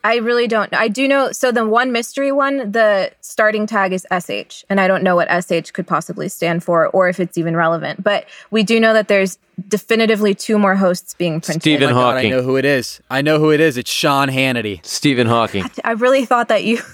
I 0.04 0.16
really 0.16 0.46
don't. 0.46 0.72
I 0.74 0.88
do 0.88 1.08
know. 1.08 1.32
So 1.32 1.50
the 1.50 1.66
one 1.66 1.90
mystery 1.90 2.30
one, 2.30 2.70
the 2.70 3.10
starting 3.20 3.66
tag 3.66 3.92
is 3.92 4.06
SH, 4.12 4.64
and 4.70 4.80
I 4.80 4.86
don't 4.86 5.02
know 5.02 5.16
what 5.16 5.28
SH 5.28 5.72
could 5.72 5.86
possibly 5.86 6.28
stand 6.28 6.62
for, 6.62 6.86
or 6.88 7.08
if 7.08 7.18
it's 7.18 7.36
even 7.36 7.56
relevant. 7.56 8.02
But 8.04 8.26
we 8.50 8.62
do 8.62 8.78
know 8.78 8.92
that 8.94 9.08
there's 9.08 9.38
definitively 9.66 10.34
two 10.34 10.58
more 10.58 10.76
hosts 10.76 11.14
being 11.14 11.40
printed. 11.40 11.62
Stephen 11.62 11.90
oh 11.90 11.94
my 11.94 12.00
God, 12.00 12.16
I 12.16 12.28
know 12.28 12.42
who 12.42 12.56
it 12.56 12.64
is. 12.64 13.00
I 13.10 13.22
know 13.22 13.38
who 13.38 13.50
it 13.50 13.60
is. 13.60 13.76
It's 13.76 13.90
Sean 13.90 14.28
Hannity. 14.28 14.84
Stephen 14.86 15.26
Hawking. 15.26 15.64
I 15.84 15.92
really 15.92 16.24
thought 16.24 16.48
that 16.48 16.64
you. 16.64 16.80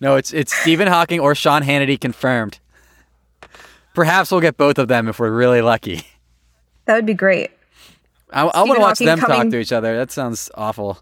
No, 0.00 0.16
it's 0.16 0.32
it's 0.32 0.52
Stephen 0.52 0.88
Hawking 0.88 1.20
or 1.20 1.36
Sean 1.36 1.62
Hannity 1.62 1.98
confirmed. 1.98 2.58
Perhaps 3.94 4.32
we'll 4.32 4.40
get 4.40 4.56
both 4.56 4.76
of 4.76 4.88
them 4.88 5.06
if 5.06 5.20
we're 5.20 5.30
really 5.30 5.62
lucky. 5.62 6.02
That 6.86 6.96
would 6.96 7.06
be 7.06 7.14
great. 7.14 7.52
I, 8.32 8.42
I 8.42 8.62
want 8.64 8.74
to 8.74 8.80
watch 8.80 8.98
Hawking 8.98 9.06
them 9.06 9.20
talk 9.20 9.48
to 9.48 9.58
each 9.58 9.70
other. 9.70 9.96
That 9.96 10.10
sounds 10.10 10.50
awful. 10.56 11.00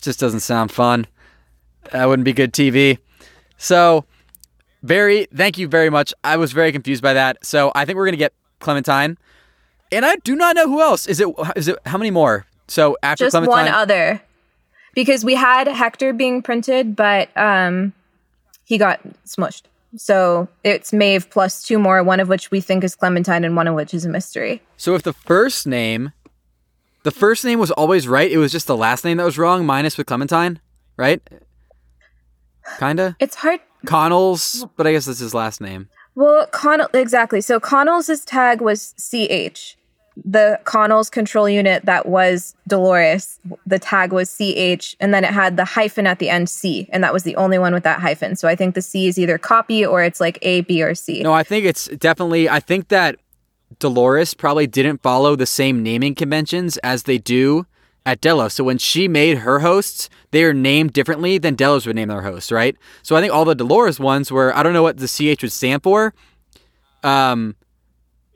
Just 0.00 0.20
doesn't 0.20 0.40
sound 0.40 0.70
fun. 0.72 1.06
That 1.92 2.06
wouldn't 2.06 2.24
be 2.24 2.32
good 2.32 2.52
TV. 2.52 2.98
So, 3.56 4.04
very, 4.82 5.26
thank 5.34 5.58
you 5.58 5.68
very 5.68 5.90
much. 5.90 6.14
I 6.24 6.36
was 6.36 6.52
very 6.52 6.72
confused 6.72 7.02
by 7.02 7.14
that. 7.14 7.44
So, 7.44 7.72
I 7.74 7.84
think 7.84 7.96
we're 7.96 8.06
gonna 8.06 8.16
get 8.16 8.32
Clementine, 8.60 9.18
and 9.92 10.06
I 10.06 10.16
do 10.16 10.36
not 10.36 10.56
know 10.56 10.68
who 10.68 10.80
else. 10.80 11.06
Is 11.06 11.20
it? 11.20 11.28
Is 11.56 11.68
it? 11.68 11.78
How 11.86 11.98
many 11.98 12.10
more? 12.10 12.46
So 12.68 12.96
after 13.02 13.24
Just 13.24 13.32
Clementine, 13.32 13.64
one 13.64 13.68
other, 13.68 14.22
because 14.94 15.24
we 15.24 15.34
had 15.34 15.66
Hector 15.66 16.12
being 16.12 16.40
printed, 16.40 16.94
but 16.94 17.36
um, 17.36 17.92
he 18.64 18.78
got 18.78 19.00
smushed. 19.26 19.62
So 19.96 20.48
it's 20.62 20.92
Maeve 20.92 21.28
plus 21.30 21.64
two 21.64 21.80
more, 21.80 22.02
one 22.04 22.20
of 22.20 22.28
which 22.28 22.52
we 22.52 22.60
think 22.60 22.84
is 22.84 22.94
Clementine, 22.94 23.44
and 23.44 23.56
one 23.56 23.66
of 23.66 23.74
which 23.74 23.92
is 23.92 24.04
a 24.04 24.08
mystery. 24.08 24.62
So 24.76 24.94
if 24.94 25.02
the 25.02 25.12
first 25.12 25.66
name, 25.66 26.12
the 27.02 27.10
first 27.10 27.44
name 27.44 27.58
was 27.58 27.70
always 27.70 28.06
right, 28.06 28.30
it 28.30 28.38
was 28.38 28.52
just 28.52 28.66
the 28.66 28.76
last 28.76 29.04
name 29.04 29.16
that 29.18 29.24
was 29.24 29.38
wrong, 29.38 29.64
minus 29.64 29.96
with 29.96 30.06
Clementine, 30.06 30.60
right? 30.96 31.22
Kinda. 32.78 33.16
It's 33.18 33.36
hard. 33.36 33.60
Connells, 33.86 34.66
but 34.76 34.86
I 34.86 34.92
guess 34.92 35.06
that's 35.06 35.18
his 35.20 35.34
last 35.34 35.60
name. 35.60 35.88
Well, 36.14 36.46
Connell 36.48 36.88
exactly. 36.92 37.40
So 37.40 37.58
Connell's 37.58 38.10
tag 38.24 38.60
was 38.60 38.94
CH. 38.98 39.76
The 40.22 40.60
Connell's 40.64 41.08
control 41.08 41.48
unit 41.48 41.86
that 41.86 42.04
was 42.04 42.54
Dolores, 42.68 43.38
the 43.64 43.78
tag 43.78 44.12
was 44.12 44.28
CH, 44.28 44.96
and 45.00 45.14
then 45.14 45.24
it 45.24 45.30
had 45.30 45.56
the 45.56 45.64
hyphen 45.64 46.06
at 46.06 46.18
the 46.18 46.28
end 46.28 46.50
C, 46.50 46.88
and 46.92 47.02
that 47.02 47.14
was 47.14 47.22
the 47.22 47.36
only 47.36 47.58
one 47.58 47.72
with 47.72 47.84
that 47.84 48.00
hyphen. 48.00 48.36
So 48.36 48.46
I 48.46 48.54
think 48.54 48.74
the 48.74 48.82
C 48.82 49.06
is 49.06 49.18
either 49.18 49.38
copy 49.38 49.86
or 49.86 50.02
it's 50.02 50.20
like 50.20 50.38
A, 50.42 50.60
B, 50.62 50.82
or 50.82 50.94
C. 50.94 51.22
No, 51.22 51.32
I 51.32 51.42
think 51.42 51.64
it's 51.64 51.86
definitely. 51.88 52.50
I 52.50 52.60
think 52.60 52.88
that 52.88 53.16
Dolores 53.80 54.34
probably 54.34 54.66
didn't 54.66 55.02
follow 55.02 55.34
the 55.34 55.46
same 55.46 55.82
naming 55.82 56.14
conventions 56.14 56.76
as 56.78 57.02
they 57.02 57.18
do 57.18 57.66
at 58.06 58.20
Delos. 58.20 58.54
So 58.54 58.64
when 58.64 58.78
she 58.78 59.08
made 59.08 59.38
her 59.38 59.60
hosts, 59.60 60.08
they 60.30 60.44
are 60.44 60.54
named 60.54 60.92
differently 60.92 61.38
than 61.38 61.54
Delos 61.54 61.86
would 61.86 61.96
name 61.96 62.08
their 62.08 62.22
hosts, 62.22 62.52
right? 62.52 62.76
So 63.02 63.16
I 63.16 63.20
think 63.20 63.32
all 63.32 63.44
the 63.44 63.54
Dolores 63.54 63.98
ones 64.00 64.30
were. 64.30 64.56
I 64.56 64.62
don't 64.62 64.72
know 64.72 64.82
what 64.82 64.98
the 64.98 65.08
CH 65.08 65.42
would 65.42 65.52
stand 65.52 65.82
for. 65.82 66.14
Um, 67.02 67.56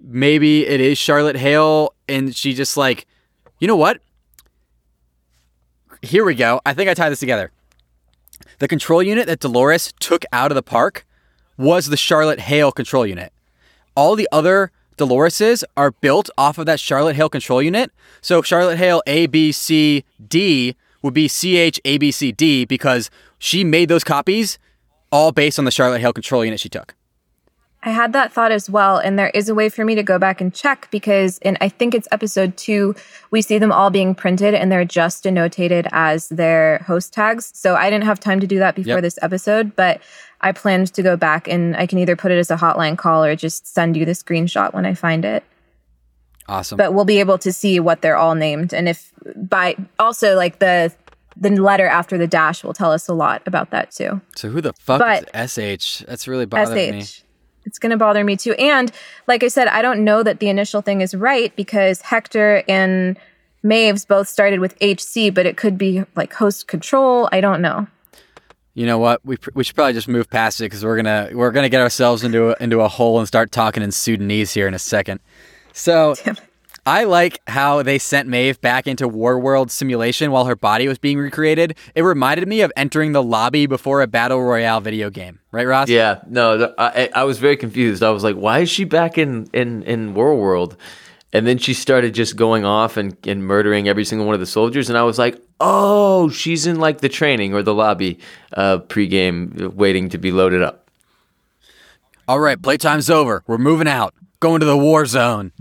maybe 0.01 0.66
it 0.66 0.80
is 0.80 0.99
Charlotte 0.99 1.36
Hale, 1.36 1.95
and 2.09 2.34
she 2.34 2.55
just 2.55 2.76
like, 2.76 3.07
you 3.59 3.68
know 3.68 3.76
what? 3.76 4.01
Here 6.03 6.24
we 6.24 6.34
go. 6.34 6.61
I 6.66 6.74
think 6.74 6.90
I 6.90 6.95
tied 6.95 7.11
this 7.11 7.20
together. 7.20 7.51
The 8.59 8.68
control 8.68 9.03
unit 9.03 9.26
that 9.26 9.40
Dolores 9.40 9.92
took 10.01 10.24
out 10.32 10.51
of 10.51 10.55
the 10.55 10.62
park 10.62 11.07
was 11.57 11.86
the 11.86 11.97
Charlotte 11.97 12.40
Hale 12.40 12.72
control 12.72 13.07
unit. 13.07 13.32
All 13.97 14.16
the 14.16 14.28
other 14.32 14.70
Doloreses 14.97 15.64
are 15.76 15.90
built 15.90 16.30
off 16.38 16.59
of 16.59 16.66
that 16.66 16.80
Charlotte 16.80 17.16
Hale 17.16 17.28
control 17.28 17.62
unit. 17.62 17.90
So 18.20 18.42
Charlotte 18.42 18.78
Hale 18.78 19.03
A, 19.07 19.26
B, 19.26 19.53
C, 19.53 20.05
D 20.28 20.76
would 21.03 21.14
be 21.14 21.28
CH, 21.28 21.80
A, 21.84 21.99
B, 21.99 22.11
C, 22.11 22.32
D 22.32 22.64
because 22.64 23.11
she 23.38 23.64
made 23.64 23.88
those 23.88 24.05
copies 24.05 24.59
all 25.12 25.32
based 25.32 25.59
on 25.59 25.64
the 25.64 25.70
Charlotte 25.70 26.01
Hale 26.01 26.12
control 26.12 26.45
unit 26.45 26.61
she 26.61 26.68
took. 26.68 26.95
I 27.86 27.90
had 27.90 28.14
that 28.14 28.32
thought 28.32 28.51
as 28.51 28.70
well, 28.70 28.97
and 28.97 29.18
there 29.18 29.28
is 29.34 29.51
a 29.51 29.55
way 29.55 29.68
for 29.68 29.84
me 29.84 29.95
to 29.95 30.03
go 30.03 30.18
back 30.18 30.40
and 30.40 30.55
check 30.55 30.88
because 30.90 31.36
in 31.38 31.59
I 31.61 31.68
think 31.68 31.95
it's 31.95 32.09
episode 32.11 32.57
two, 32.57 32.95
we 33.30 33.42
see 33.42 33.59
them 33.59 33.70
all 33.70 33.90
being 33.90 34.14
printed 34.14 34.55
and 34.55 34.72
they're 34.72 34.86
just 34.86 35.24
denotated 35.24 35.86
as 35.92 36.30
their 36.30 36.78
host 36.86 37.12
tags. 37.12 37.51
So 37.55 37.74
I 37.74 37.90
didn't 37.90 38.07
have 38.07 38.18
time 38.18 38.40
to 38.40 38.47
do 38.47 38.59
that 38.59 38.74
before 38.74 38.95
Yep. 38.95 39.03
this 39.03 39.18
episode, 39.20 39.76
but 39.76 40.01
I 40.41 40.53
planned 40.53 40.93
to 40.95 41.03
go 41.03 41.16
back 41.16 41.49
and 41.49 41.76
I 41.76 41.87
can 41.87 41.99
either 41.99 42.16
put 42.16 42.30
it 42.32 42.39
as 42.39 42.51
a 42.51 42.57
hotline 42.57 42.99
call 42.99 43.24
or 43.24 43.35
just 43.35 43.66
send 43.66 43.97
you 43.97 44.05
the 44.05 44.12
screenshot 44.12 44.74
when 44.74 44.85
I 44.85 44.95
find 44.95 45.24
it. 45.24 45.43
Awesome. 46.49 46.76
But 46.76 46.93
we'll 46.93 47.07
be 47.07 47.20
able 47.20 47.39
to 47.39 47.53
see 47.53 47.80
what 47.80 48.03
they're 48.03 48.16
all 48.16 48.35
named, 48.35 48.74
and 48.74 48.87
if 48.89 49.12
by 49.35 49.76
also 49.99 50.37
like 50.37 50.59
the 50.59 50.93
the 51.37 51.51
letter 51.51 51.87
after 51.87 52.18
the 52.18 52.26
dash 52.26 52.62
will 52.62 52.74
tell 52.74 52.93
us 52.93 53.09
a 53.09 53.14
lot 53.14 53.43
about 53.47 53.70
that 53.70 53.91
too. 53.91 54.20
so 54.37 54.49
who 54.51 54.61
the 54.61 54.72
fuck 54.74 55.01
but- 55.01 55.30
is 55.35 55.53
SH? 55.53 56.05
That's 56.07 56.28
really 56.28 56.47
bothering 56.47 56.97
me. 56.97 57.03
SH. 57.03 57.22
It's 57.66 57.78
going 57.78 57.91
to 57.91 57.97
bother 57.97 58.22
me 58.24 58.37
too. 58.37 58.53
And 58.53 58.93
like 59.26 59.43
I 59.43 59.49
said, 59.49 59.68
I 59.68 59.80
don't 59.80 60.05
know 60.05 60.22
that 60.22 60.39
the 60.39 60.51
initial 60.51 60.82
thing 60.82 61.01
is 61.01 61.14
right 61.14 61.55
because 61.57 62.03
Hector 62.03 62.62
and 62.68 63.16
Maeve's 63.62 64.05
both 64.05 64.28
started 64.28 64.61
with 64.61 64.76
HC, 64.82 65.30
but 65.32 65.47
it 65.47 65.57
could 65.57 65.78
be 65.78 66.05
like 66.14 66.35
host 66.35 66.68
control. 66.68 67.28
I 67.32 67.41
don't 67.41 67.62
know. 67.62 67.87
You 68.74 68.86
know 68.86 68.98
what? 68.98 69.24
We, 69.24 69.36
pr- 69.36 69.50
we 69.54 69.62
should 69.64 69.76
probably 69.76 69.92
just 69.92 70.08
move 70.08 70.28
past 70.28 70.60
it 70.60 70.64
because 70.64 70.84
we're 70.84 70.96
gonna 70.96 71.30
we're 71.32 71.52
gonna 71.52 71.68
get 71.68 71.80
ourselves 71.80 72.24
into 72.24 72.50
a, 72.50 72.56
into 72.62 72.80
a 72.80 72.88
hole 72.88 73.18
and 73.18 73.28
start 73.28 73.52
talking 73.52 73.82
in 73.82 73.92
Sudanese 73.92 74.52
here 74.52 74.66
in 74.66 74.74
a 74.74 74.78
second. 74.80 75.20
So 75.72 76.14
I 76.86 77.04
like 77.04 77.40
how 77.46 77.82
they 77.82 77.98
sent 77.98 78.28
Maeve 78.28 78.60
back 78.60 78.86
into 78.86 79.08
War 79.08 79.38
World 79.38 79.70
simulation 79.70 80.32
while 80.32 80.44
her 80.44 80.56
body 80.56 80.86
was 80.86 80.98
being 80.98 81.18
recreated. 81.18 81.76
It 81.94 82.02
reminded 82.02 82.46
me 82.48 82.60
of 82.60 82.72
entering 82.76 83.12
the 83.12 83.22
lobby 83.22 83.66
before 83.66 84.02
a 84.02 84.06
battle 84.06 84.42
royale 84.42 84.80
video 84.80 85.08
game, 85.08 85.38
right, 85.50 85.66
Ross? 85.66 85.88
Yeah, 85.88 86.20
no, 86.28 86.58
th- 86.58 86.70
I, 86.76 87.08
I 87.14 87.24
was 87.24 87.38
very 87.38 87.56
confused. 87.56 88.02
I 88.02 88.10
was 88.10 88.22
like, 88.24 88.36
why 88.36 88.58
is 88.60 88.68
she 88.70 88.84
back 88.84 89.16
in 89.16 89.48
in 89.54 89.82
in 89.84 90.14
War 90.14 90.34
World? 90.36 90.76
And 91.35 91.47
then 91.47 91.59
she 91.59 91.74
started 91.74 92.14
just 92.14 92.37
going 92.37 92.64
off 92.64 92.97
and, 92.97 93.16
and 93.26 93.45
murdering 93.45 93.89
every 93.89 94.05
single 94.05 94.24
one 94.24 94.35
of 94.35 94.41
the 94.41 94.47
soldiers, 94.47 94.89
and 94.89 94.97
I 94.97 95.03
was 95.03 95.18
like, 95.18 95.37
oh, 95.61 96.28
she's 96.28 96.64
in 96.64 96.78
like 96.78 97.01
the 97.01 97.09
training 97.09 97.53
or 97.55 97.62
the 97.62 97.74
lobby 97.74 98.20
uh, 98.53 98.78
pregame, 98.78 99.74
waiting 99.74 100.09
to 100.11 100.18
be 100.18 100.30
loaded 100.30 100.62
up. 100.62 100.89
All 102.28 102.39
right, 102.39 102.61
playtime's 102.61 103.11
over. 103.11 103.43
We're 103.47 103.59
moving 103.59 103.89
out. 103.89 104.14
Going 104.39 104.61
to 104.61 104.66
the 104.66 104.76
war 104.76 105.07
zone. 105.07 105.53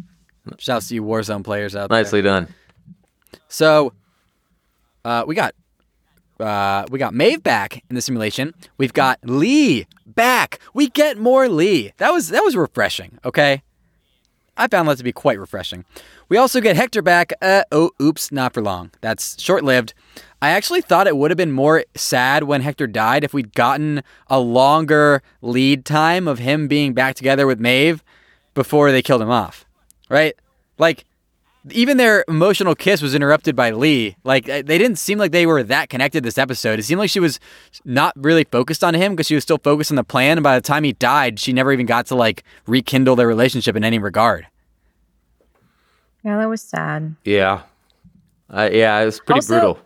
Shouts 0.59 0.89
to 0.89 0.95
you 0.95 1.03
Warzone 1.03 1.43
players 1.43 1.75
out 1.75 1.89
there. 1.89 1.97
Nicely 1.97 2.21
done. 2.21 2.53
So, 3.47 3.93
uh, 5.05 5.23
we 5.25 5.35
got 5.35 5.55
uh, 6.39 6.85
we 6.91 6.99
got 6.99 7.13
Maeve 7.13 7.41
back 7.41 7.83
in 7.89 7.95
the 7.95 8.01
simulation. 8.01 8.53
We've 8.77 8.93
got 8.93 9.19
Lee 9.23 9.87
back. 10.05 10.59
We 10.73 10.89
get 10.89 11.17
more 11.17 11.47
Lee. 11.47 11.93
That 11.97 12.11
was 12.11 12.29
that 12.29 12.43
was 12.43 12.55
refreshing. 12.55 13.19
Okay, 13.23 13.61
I 14.55 14.67
found 14.67 14.87
that 14.87 14.97
to 14.97 15.03
be 15.03 15.11
quite 15.11 15.39
refreshing. 15.39 15.83
We 16.29 16.37
also 16.37 16.61
get 16.61 16.75
Hector 16.75 17.01
back. 17.01 17.33
Uh, 17.41 17.63
oh, 17.71 17.91
oops, 18.01 18.31
not 18.31 18.53
for 18.53 18.61
long. 18.61 18.91
That's 19.01 19.41
short 19.41 19.63
lived. 19.63 19.93
I 20.41 20.49
actually 20.49 20.81
thought 20.81 21.07
it 21.07 21.17
would 21.17 21.31
have 21.31 21.37
been 21.37 21.51
more 21.51 21.85
sad 21.95 22.43
when 22.43 22.61
Hector 22.61 22.85
died 22.85 23.23
if 23.23 23.33
we'd 23.33 23.55
gotten 23.55 24.03
a 24.27 24.39
longer 24.39 25.23
lead 25.41 25.85
time 25.85 26.27
of 26.27 26.39
him 26.39 26.67
being 26.67 26.93
back 26.93 27.15
together 27.15 27.47
with 27.47 27.59
Maeve 27.59 28.03
before 28.53 28.91
they 28.91 29.01
killed 29.01 29.21
him 29.21 29.31
off. 29.31 29.65
Right? 30.09 30.35
Like, 30.77 31.05
even 31.71 31.97
their 31.97 32.25
emotional 32.27 32.75
kiss 32.75 33.01
was 33.01 33.15
interrupted 33.15 33.55
by 33.55 33.71
Lee. 33.71 34.15
Like 34.23 34.49
uh, 34.49 34.63
they 34.65 34.77
didn't 34.77 34.97
seem 34.97 35.17
like 35.17 35.31
they 35.31 35.45
were 35.45 35.63
that 35.63 35.89
connected 35.89 36.23
this 36.23 36.37
episode. 36.37 36.79
It 36.79 36.83
seemed 36.83 36.99
like 36.99 37.09
she 37.09 37.19
was 37.19 37.39
not 37.85 38.13
really 38.17 38.43
focused 38.43 38.83
on 38.83 38.93
him 38.93 39.13
because 39.13 39.27
she 39.27 39.35
was 39.35 39.43
still 39.43 39.57
focused 39.59 39.91
on 39.91 39.95
the 39.95 40.03
plan. 40.03 40.37
And 40.37 40.43
by 40.43 40.55
the 40.55 40.61
time 40.61 40.83
he 40.83 40.93
died, 40.93 41.39
she 41.39 41.53
never 41.53 41.71
even 41.71 41.85
got 41.85 42.05
to 42.07 42.15
like 42.15 42.43
rekindle 42.67 43.15
their 43.15 43.27
relationship 43.27 43.75
in 43.75 43.83
any 43.83 43.99
regard. 43.99 44.47
Yeah, 46.23 46.37
that 46.37 46.47
was 46.49 46.61
sad. 46.61 47.15
Yeah, 47.25 47.63
uh, 48.49 48.69
yeah, 48.71 48.99
it 48.99 49.05
was 49.05 49.19
pretty 49.19 49.37
Also- 49.39 49.53
brutal. 49.53 49.79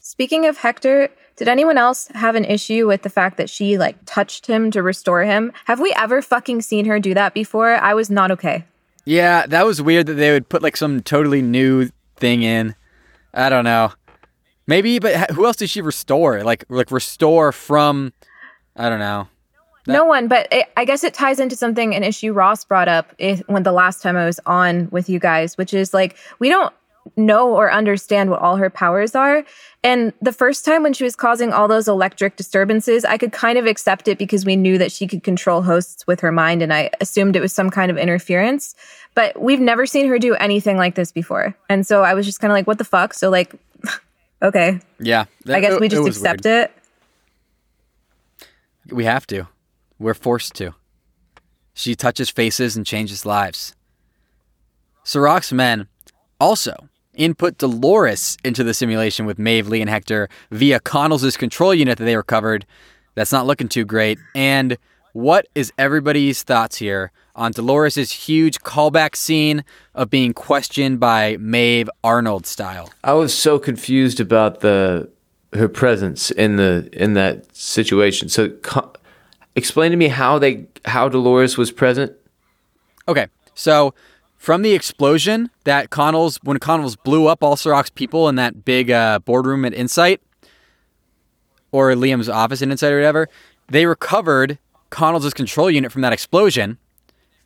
Speaking 0.00 0.46
of 0.46 0.56
Hector, 0.56 1.10
did 1.36 1.48
anyone 1.48 1.76
else 1.78 2.08
have 2.14 2.34
an 2.34 2.44
issue 2.44 2.86
with 2.88 3.02
the 3.02 3.10
fact 3.10 3.36
that 3.36 3.50
she 3.50 3.76
like 3.78 3.96
touched 4.06 4.46
him 4.46 4.70
to 4.70 4.82
restore 4.82 5.22
him? 5.22 5.52
Have 5.66 5.80
we 5.80 5.92
ever 5.96 6.22
fucking 6.22 6.62
seen 6.62 6.86
her 6.86 6.98
do 6.98 7.12
that 7.14 7.34
before? 7.34 7.74
I 7.74 7.92
was 7.94 8.08
not 8.10 8.30
okay. 8.30 8.64
Yeah, 9.08 9.46
that 9.46 9.64
was 9.64 9.80
weird 9.80 10.04
that 10.08 10.14
they 10.14 10.32
would 10.32 10.50
put 10.50 10.60
like 10.62 10.76
some 10.76 11.00
totally 11.00 11.40
new 11.40 11.88
thing 12.16 12.42
in. 12.42 12.74
I 13.32 13.48
don't 13.48 13.64
know. 13.64 13.90
Maybe, 14.66 14.98
but 14.98 15.30
who 15.30 15.46
else 15.46 15.56
did 15.56 15.70
she 15.70 15.80
restore? 15.80 16.42
Like, 16.42 16.66
like 16.68 16.90
restore 16.90 17.50
from? 17.50 18.12
I 18.76 18.90
don't 18.90 18.98
know. 18.98 19.26
no 19.86 20.04
one, 20.04 20.28
but 20.28 20.46
it, 20.52 20.66
I 20.76 20.84
guess 20.84 21.04
it 21.04 21.14
ties 21.14 21.40
into 21.40 21.56
something 21.56 21.94
an 21.94 22.04
issue 22.04 22.34
Ross 22.34 22.66
brought 22.66 22.86
up 22.86 23.14
if, 23.16 23.40
when 23.48 23.62
the 23.62 23.72
last 23.72 24.02
time 24.02 24.14
I 24.14 24.26
was 24.26 24.40
on 24.44 24.90
with 24.90 25.08
you 25.08 25.18
guys, 25.18 25.56
which 25.56 25.72
is 25.72 25.94
like 25.94 26.18
we 26.38 26.50
don't 26.50 26.74
know 27.16 27.54
or 27.54 27.70
understand 27.72 28.30
what 28.30 28.40
all 28.40 28.56
her 28.56 28.70
powers 28.70 29.14
are. 29.14 29.44
And 29.84 30.12
the 30.20 30.32
first 30.32 30.64
time 30.64 30.82
when 30.82 30.92
she 30.92 31.04
was 31.04 31.14
causing 31.16 31.52
all 31.52 31.68
those 31.68 31.86
electric 31.88 32.36
disturbances, 32.36 33.04
I 33.04 33.16
could 33.18 33.32
kind 33.32 33.58
of 33.58 33.66
accept 33.66 34.08
it 34.08 34.18
because 34.18 34.44
we 34.44 34.56
knew 34.56 34.78
that 34.78 34.90
she 34.92 35.06
could 35.06 35.22
control 35.22 35.62
hosts 35.62 36.06
with 36.06 36.20
her 36.20 36.32
mind 36.32 36.62
and 36.62 36.72
I 36.72 36.90
assumed 37.00 37.36
it 37.36 37.40
was 37.40 37.52
some 37.52 37.70
kind 37.70 37.90
of 37.90 37.96
interference. 37.98 38.74
But 39.14 39.40
we've 39.40 39.60
never 39.60 39.86
seen 39.86 40.08
her 40.08 40.18
do 40.18 40.34
anything 40.34 40.76
like 40.76 40.94
this 40.94 41.12
before. 41.12 41.54
And 41.68 41.86
so 41.86 42.02
I 42.02 42.14
was 42.14 42.26
just 42.26 42.40
kind 42.40 42.50
of 42.50 42.54
like, 42.56 42.66
what 42.66 42.78
the 42.78 42.84
fuck? 42.84 43.14
So, 43.14 43.30
like, 43.30 43.54
okay. 44.42 44.80
Yeah. 45.00 45.24
I 45.48 45.60
guess 45.60 45.74
it- 45.74 45.80
we 45.80 45.88
just 45.88 46.02
was 46.02 46.16
accept 46.16 46.44
weird. 46.44 46.70
it. 48.86 48.94
We 48.94 49.04
have 49.04 49.26
to. 49.28 49.48
We're 49.98 50.14
forced 50.14 50.54
to. 50.56 50.74
She 51.74 51.94
touches 51.94 52.30
faces 52.30 52.76
and 52.76 52.84
changes 52.86 53.24
lives. 53.26 53.74
Serac's 55.04 55.52
men 55.52 55.88
also 56.40 56.88
input 57.18 57.58
Dolores 57.58 58.38
into 58.42 58.64
the 58.64 58.72
simulation 58.72 59.26
with 59.26 59.38
Maeve, 59.38 59.68
Lee, 59.68 59.82
and 59.82 59.90
Hector 59.90 60.28
via 60.50 60.80
Connell's 60.80 61.36
control 61.36 61.74
unit 61.74 61.98
that 61.98 62.04
they 62.04 62.16
recovered. 62.16 62.64
That's 63.14 63.32
not 63.32 63.46
looking 63.46 63.68
too 63.68 63.84
great. 63.84 64.18
And 64.34 64.78
what 65.12 65.48
is 65.54 65.72
everybody's 65.76 66.42
thoughts 66.42 66.76
here 66.76 67.10
on 67.34 67.52
Dolores' 67.52 68.10
huge 68.10 68.60
callback 68.60 69.16
scene 69.16 69.64
of 69.94 70.10
being 70.10 70.32
questioned 70.32 71.00
by 71.00 71.36
Maeve 71.38 71.90
Arnold 72.02 72.46
style? 72.46 72.92
I 73.04 73.12
was 73.14 73.36
so 73.36 73.58
confused 73.58 74.20
about 74.20 74.60
the 74.60 75.10
her 75.54 75.68
presence 75.68 76.30
in 76.30 76.56
the 76.56 76.88
in 76.92 77.14
that 77.14 77.54
situation. 77.56 78.28
So, 78.28 78.50
co- 78.62 78.92
explain 79.56 79.90
to 79.90 79.96
me 79.96 80.08
how 80.08 80.38
they 80.38 80.66
how 80.84 81.08
Dolores 81.08 81.56
was 81.56 81.72
present. 81.72 82.12
Okay, 83.08 83.28
so 83.54 83.94
from 84.38 84.62
the 84.62 84.72
explosion 84.72 85.50
that 85.64 85.90
Connell's 85.90 86.38
when 86.42 86.58
Connell's 86.58 86.96
blew 86.96 87.26
up 87.26 87.42
all 87.42 87.56
Serac's 87.56 87.90
people 87.90 88.28
in 88.28 88.36
that 88.36 88.64
big 88.64 88.90
uh, 88.90 89.18
boardroom 89.18 89.64
at 89.64 89.74
Insight, 89.74 90.22
or 91.72 91.92
Liam's 91.92 92.28
office 92.28 92.62
in 92.62 92.70
Insight 92.70 92.92
or 92.92 92.96
whatever, 92.96 93.28
they 93.66 93.84
recovered 93.84 94.58
Connell's 94.90 95.34
control 95.34 95.70
unit 95.70 95.92
from 95.92 96.02
that 96.02 96.12
explosion, 96.12 96.78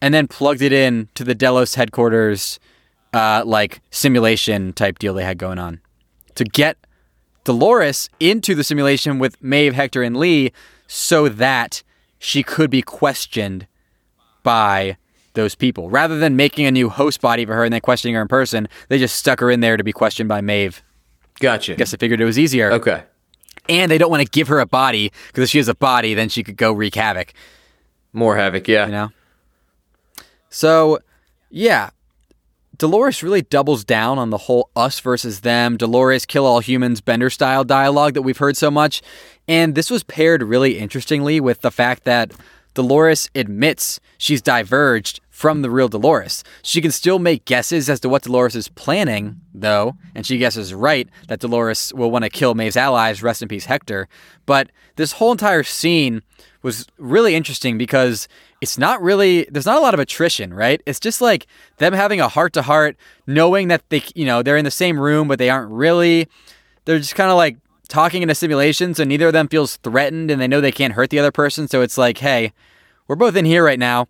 and 0.00 0.14
then 0.14 0.28
plugged 0.28 0.62
it 0.62 0.72
in 0.72 1.08
to 1.14 1.24
the 1.24 1.34
Delos 1.34 1.74
headquarters, 1.74 2.60
uh, 3.12 3.42
like 3.44 3.80
simulation 3.90 4.72
type 4.72 4.98
deal 4.98 5.14
they 5.14 5.24
had 5.24 5.38
going 5.38 5.58
on, 5.58 5.80
to 6.36 6.44
get 6.44 6.76
Dolores 7.44 8.08
into 8.20 8.54
the 8.54 8.62
simulation 8.62 9.18
with 9.18 9.42
Maeve, 9.42 9.74
Hector, 9.74 10.02
and 10.02 10.16
Lee, 10.16 10.52
so 10.86 11.28
that 11.28 11.82
she 12.18 12.44
could 12.44 12.70
be 12.70 12.82
questioned 12.82 13.66
by 14.44 14.96
those 15.34 15.54
people. 15.54 15.90
Rather 15.90 16.18
than 16.18 16.36
making 16.36 16.66
a 16.66 16.70
new 16.70 16.88
host 16.88 17.20
body 17.20 17.44
for 17.44 17.54
her 17.54 17.64
and 17.64 17.72
then 17.72 17.80
questioning 17.80 18.14
her 18.14 18.22
in 18.22 18.28
person, 18.28 18.68
they 18.88 18.98
just 18.98 19.16
stuck 19.16 19.40
her 19.40 19.50
in 19.50 19.60
there 19.60 19.76
to 19.76 19.84
be 19.84 19.92
questioned 19.92 20.28
by 20.28 20.40
Maeve. 20.40 20.82
Gotcha. 21.40 21.74
Guess 21.74 21.92
they 21.92 21.96
figured 21.96 22.20
it 22.20 22.24
was 22.24 22.38
easier. 22.38 22.72
Okay. 22.72 23.02
And 23.68 23.90
they 23.90 23.98
don't 23.98 24.10
want 24.10 24.22
to 24.22 24.28
give 24.28 24.48
her 24.48 24.60
a 24.60 24.66
body 24.66 25.12
because 25.28 25.44
if 25.44 25.50
she 25.50 25.58
has 25.58 25.68
a 25.68 25.74
body, 25.74 26.14
then 26.14 26.28
she 26.28 26.42
could 26.42 26.56
go 26.56 26.72
wreak 26.72 26.94
havoc, 26.94 27.32
More 28.12 28.36
havoc. 28.36 28.66
Yeah. 28.68 28.86
you 28.86 28.92
know? 28.92 29.08
So, 30.50 30.98
yeah. 31.50 31.90
Dolores 32.76 33.22
really 33.22 33.42
doubles 33.42 33.84
down 33.84 34.18
on 34.18 34.30
the 34.30 34.38
whole 34.38 34.68
us 34.74 34.98
versus 34.98 35.40
them, 35.40 35.76
Dolores 35.76 36.26
kill 36.26 36.44
all 36.44 36.58
humans 36.60 37.00
Bender 37.00 37.30
style 37.30 37.62
dialogue 37.62 38.14
that 38.14 38.22
we've 38.22 38.38
heard 38.38 38.56
so 38.56 38.70
much. 38.70 39.02
And 39.46 39.74
this 39.74 39.90
was 39.90 40.02
paired 40.02 40.42
really 40.42 40.78
interestingly 40.78 41.38
with 41.38 41.60
the 41.60 41.70
fact 41.70 42.04
that 42.04 42.32
Dolores 42.74 43.30
admits 43.34 44.00
she's 44.18 44.42
diverged 44.42 45.20
from 45.42 45.62
the 45.62 45.70
real 45.70 45.88
Dolores. 45.88 46.44
She 46.62 46.80
can 46.80 46.92
still 46.92 47.18
make 47.18 47.44
guesses 47.46 47.90
as 47.90 47.98
to 47.98 48.08
what 48.08 48.22
Dolores 48.22 48.54
is 48.54 48.68
planning, 48.68 49.40
though, 49.52 49.96
and 50.14 50.24
she 50.24 50.38
guesses 50.38 50.72
right 50.72 51.08
that 51.26 51.40
Dolores 51.40 51.92
will 51.96 52.12
want 52.12 52.22
to 52.22 52.30
kill 52.30 52.54
Maeve's 52.54 52.76
allies, 52.76 53.24
rest 53.24 53.42
in 53.42 53.48
peace 53.48 53.64
Hector. 53.64 54.08
But 54.46 54.70
this 54.94 55.14
whole 55.14 55.32
entire 55.32 55.64
scene 55.64 56.22
was 56.62 56.86
really 56.96 57.34
interesting 57.34 57.76
because 57.76 58.28
it's 58.60 58.78
not 58.78 59.02
really 59.02 59.48
there's 59.50 59.66
not 59.66 59.78
a 59.78 59.80
lot 59.80 59.94
of 59.94 59.98
attrition, 59.98 60.54
right? 60.54 60.80
It's 60.86 61.00
just 61.00 61.20
like 61.20 61.48
them 61.78 61.92
having 61.92 62.20
a 62.20 62.28
heart 62.28 62.52
to 62.52 62.62
heart, 62.62 62.96
knowing 63.26 63.66
that 63.66 63.82
they 63.88 64.04
you 64.14 64.24
know, 64.24 64.44
they're 64.44 64.56
in 64.56 64.64
the 64.64 64.70
same 64.70 64.96
room 64.96 65.26
but 65.26 65.40
they 65.40 65.50
aren't 65.50 65.72
really. 65.72 66.28
They're 66.84 67.00
just 67.00 67.16
kind 67.16 67.32
of 67.32 67.36
like 67.36 67.56
talking 67.88 68.22
in 68.22 68.30
a 68.30 68.36
simulation, 68.36 68.94
so 68.94 69.02
neither 69.02 69.26
of 69.26 69.32
them 69.32 69.48
feels 69.48 69.74
threatened 69.78 70.30
and 70.30 70.40
they 70.40 70.46
know 70.46 70.60
they 70.60 70.70
can't 70.70 70.94
hurt 70.94 71.10
the 71.10 71.18
other 71.18 71.32
person, 71.32 71.66
so 71.66 71.82
it's 71.82 71.98
like, 71.98 72.18
"Hey, 72.18 72.52
we're 73.08 73.16
both 73.16 73.34
in 73.34 73.44
here 73.44 73.64
right 73.64 73.80
now. 73.80 74.06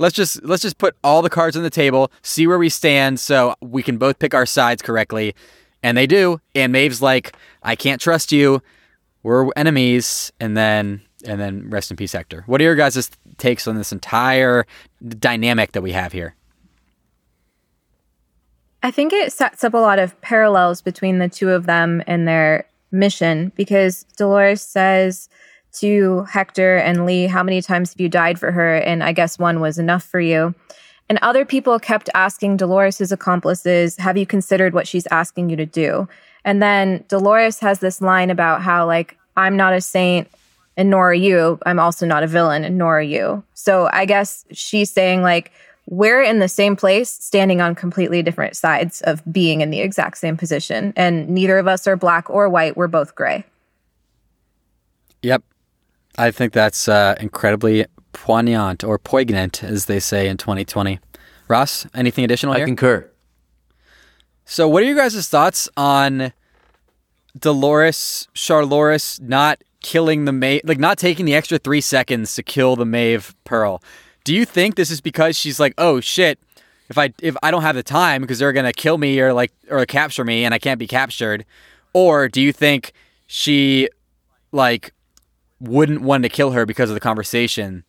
Let's 0.00 0.16
just 0.16 0.42
let's 0.44 0.62
just 0.62 0.78
put 0.78 0.96
all 1.04 1.20
the 1.20 1.30
cards 1.30 1.56
on 1.56 1.62
the 1.62 1.70
table, 1.70 2.10
see 2.22 2.46
where 2.46 2.58
we 2.58 2.70
stand 2.70 3.20
so 3.20 3.54
we 3.60 3.82
can 3.82 3.98
both 3.98 4.18
pick 4.18 4.34
our 4.34 4.46
sides 4.46 4.82
correctly." 4.82 5.34
And 5.82 5.96
they 5.96 6.06
do. 6.06 6.40
And 6.54 6.72
Maeve's 6.72 7.02
like, 7.02 7.34
"I 7.62 7.76
can't 7.76 8.00
trust 8.00 8.32
you. 8.32 8.62
We're 9.22 9.50
enemies." 9.56 10.32
And 10.40 10.56
then 10.56 11.02
and 11.24 11.38
then 11.38 11.68
rest 11.68 11.90
in 11.90 11.98
peace 11.98 12.12
Hector. 12.12 12.44
What 12.46 12.60
are 12.60 12.64
your 12.64 12.76
guys' 12.76 13.10
takes 13.36 13.68
on 13.68 13.76
this 13.76 13.92
entire 13.92 14.66
dynamic 15.06 15.72
that 15.72 15.82
we 15.82 15.92
have 15.92 16.12
here? 16.12 16.34
I 18.82 18.90
think 18.90 19.12
it 19.12 19.32
sets 19.32 19.62
up 19.62 19.74
a 19.74 19.78
lot 19.78 19.98
of 19.98 20.18
parallels 20.22 20.80
between 20.80 21.18
the 21.18 21.28
two 21.28 21.50
of 21.50 21.66
them 21.66 22.02
and 22.06 22.26
their 22.26 22.66
mission 22.90 23.52
because 23.54 24.04
Dolores 24.16 24.62
says 24.62 25.28
to 25.74 26.24
Hector 26.24 26.76
and 26.76 27.06
Lee, 27.06 27.26
How 27.26 27.42
many 27.42 27.62
times 27.62 27.92
have 27.92 28.00
you 28.00 28.08
died 28.08 28.38
for 28.38 28.50
her? 28.52 28.76
And 28.76 29.02
I 29.02 29.12
guess 29.12 29.38
one 29.38 29.60
was 29.60 29.78
enough 29.78 30.02
for 30.02 30.20
you. 30.20 30.54
And 31.08 31.18
other 31.22 31.44
people 31.44 31.78
kept 31.78 32.08
asking 32.14 32.56
Dolores's 32.56 33.12
accomplices, 33.12 33.96
Have 33.96 34.16
you 34.16 34.26
considered 34.26 34.74
what 34.74 34.86
she's 34.86 35.06
asking 35.08 35.50
you 35.50 35.56
to 35.56 35.66
do? 35.66 36.08
And 36.44 36.62
then 36.62 37.04
Dolores 37.08 37.58
has 37.60 37.80
this 37.80 38.00
line 38.00 38.30
about 38.30 38.62
how, 38.62 38.86
like, 38.86 39.18
I'm 39.36 39.56
not 39.56 39.74
a 39.74 39.80
saint 39.80 40.28
and 40.76 40.90
nor 40.90 41.10
are 41.10 41.14
you. 41.14 41.58
I'm 41.66 41.78
also 41.78 42.06
not 42.06 42.22
a 42.22 42.26
villain 42.26 42.64
and 42.64 42.78
nor 42.78 42.98
are 42.98 43.02
you. 43.02 43.42
So 43.54 43.90
I 43.92 44.06
guess 44.06 44.44
she's 44.52 44.90
saying, 44.90 45.22
like, 45.22 45.52
we're 45.86 46.22
in 46.22 46.38
the 46.38 46.48
same 46.48 46.76
place, 46.76 47.10
standing 47.10 47.60
on 47.60 47.74
completely 47.74 48.22
different 48.22 48.56
sides 48.56 49.00
of 49.02 49.22
being 49.30 49.60
in 49.60 49.70
the 49.70 49.80
exact 49.80 50.18
same 50.18 50.36
position. 50.36 50.92
And 50.96 51.28
neither 51.28 51.58
of 51.58 51.66
us 51.66 51.86
are 51.86 51.96
black 51.96 52.30
or 52.30 52.48
white. 52.48 52.76
We're 52.76 52.86
both 52.86 53.14
gray. 53.14 53.44
Yep. 55.22 55.42
I 56.18 56.30
think 56.30 56.52
that's 56.52 56.88
uh, 56.88 57.16
incredibly 57.20 57.86
poignant 58.12 58.84
or 58.84 58.98
poignant, 58.98 59.62
as 59.62 59.86
they 59.86 60.00
say 60.00 60.28
in 60.28 60.36
2020. 60.36 60.98
Ross, 61.48 61.86
anything 61.94 62.24
additional 62.24 62.54
I 62.54 62.58
here? 62.58 62.66
concur. 62.66 63.10
So, 64.44 64.68
what 64.68 64.82
are 64.82 64.86
your 64.86 64.96
guys' 64.96 65.28
thoughts 65.28 65.68
on 65.76 66.32
Dolores 67.38 68.28
Charloris 68.34 69.20
not 69.20 69.62
killing 69.82 70.24
the 70.24 70.32
Maeve, 70.32 70.62
like 70.64 70.78
not 70.78 70.98
taking 70.98 71.24
the 71.24 71.34
extra 71.34 71.58
three 71.58 71.80
seconds 71.80 72.34
to 72.34 72.42
kill 72.42 72.76
the 72.76 72.84
Maeve 72.84 73.34
Pearl? 73.44 73.82
Do 74.24 74.34
you 74.34 74.44
think 74.44 74.74
this 74.74 74.90
is 74.90 75.00
because 75.00 75.36
she's 75.36 75.58
like, 75.58 75.74
oh 75.78 76.00
shit, 76.00 76.38
if 76.88 76.98
I 76.98 77.12
if 77.22 77.36
I 77.42 77.50
don't 77.50 77.62
have 77.62 77.76
the 77.76 77.82
time 77.82 78.22
because 78.22 78.38
they're 78.38 78.52
gonna 78.52 78.72
kill 78.72 78.98
me 78.98 79.20
or 79.20 79.32
like 79.32 79.52
or 79.70 79.84
capture 79.86 80.24
me 80.24 80.44
and 80.44 80.52
I 80.52 80.58
can't 80.58 80.78
be 80.78 80.86
captured, 80.86 81.44
or 81.92 82.28
do 82.28 82.40
you 82.40 82.52
think 82.52 82.92
she 83.26 83.88
like 84.52 84.92
wouldn't 85.60 86.00
want 86.02 86.22
to 86.22 86.28
kill 86.28 86.52
her 86.52 86.64
because 86.66 86.90
of 86.90 86.94
the 86.94 87.00
conversation 87.00 87.84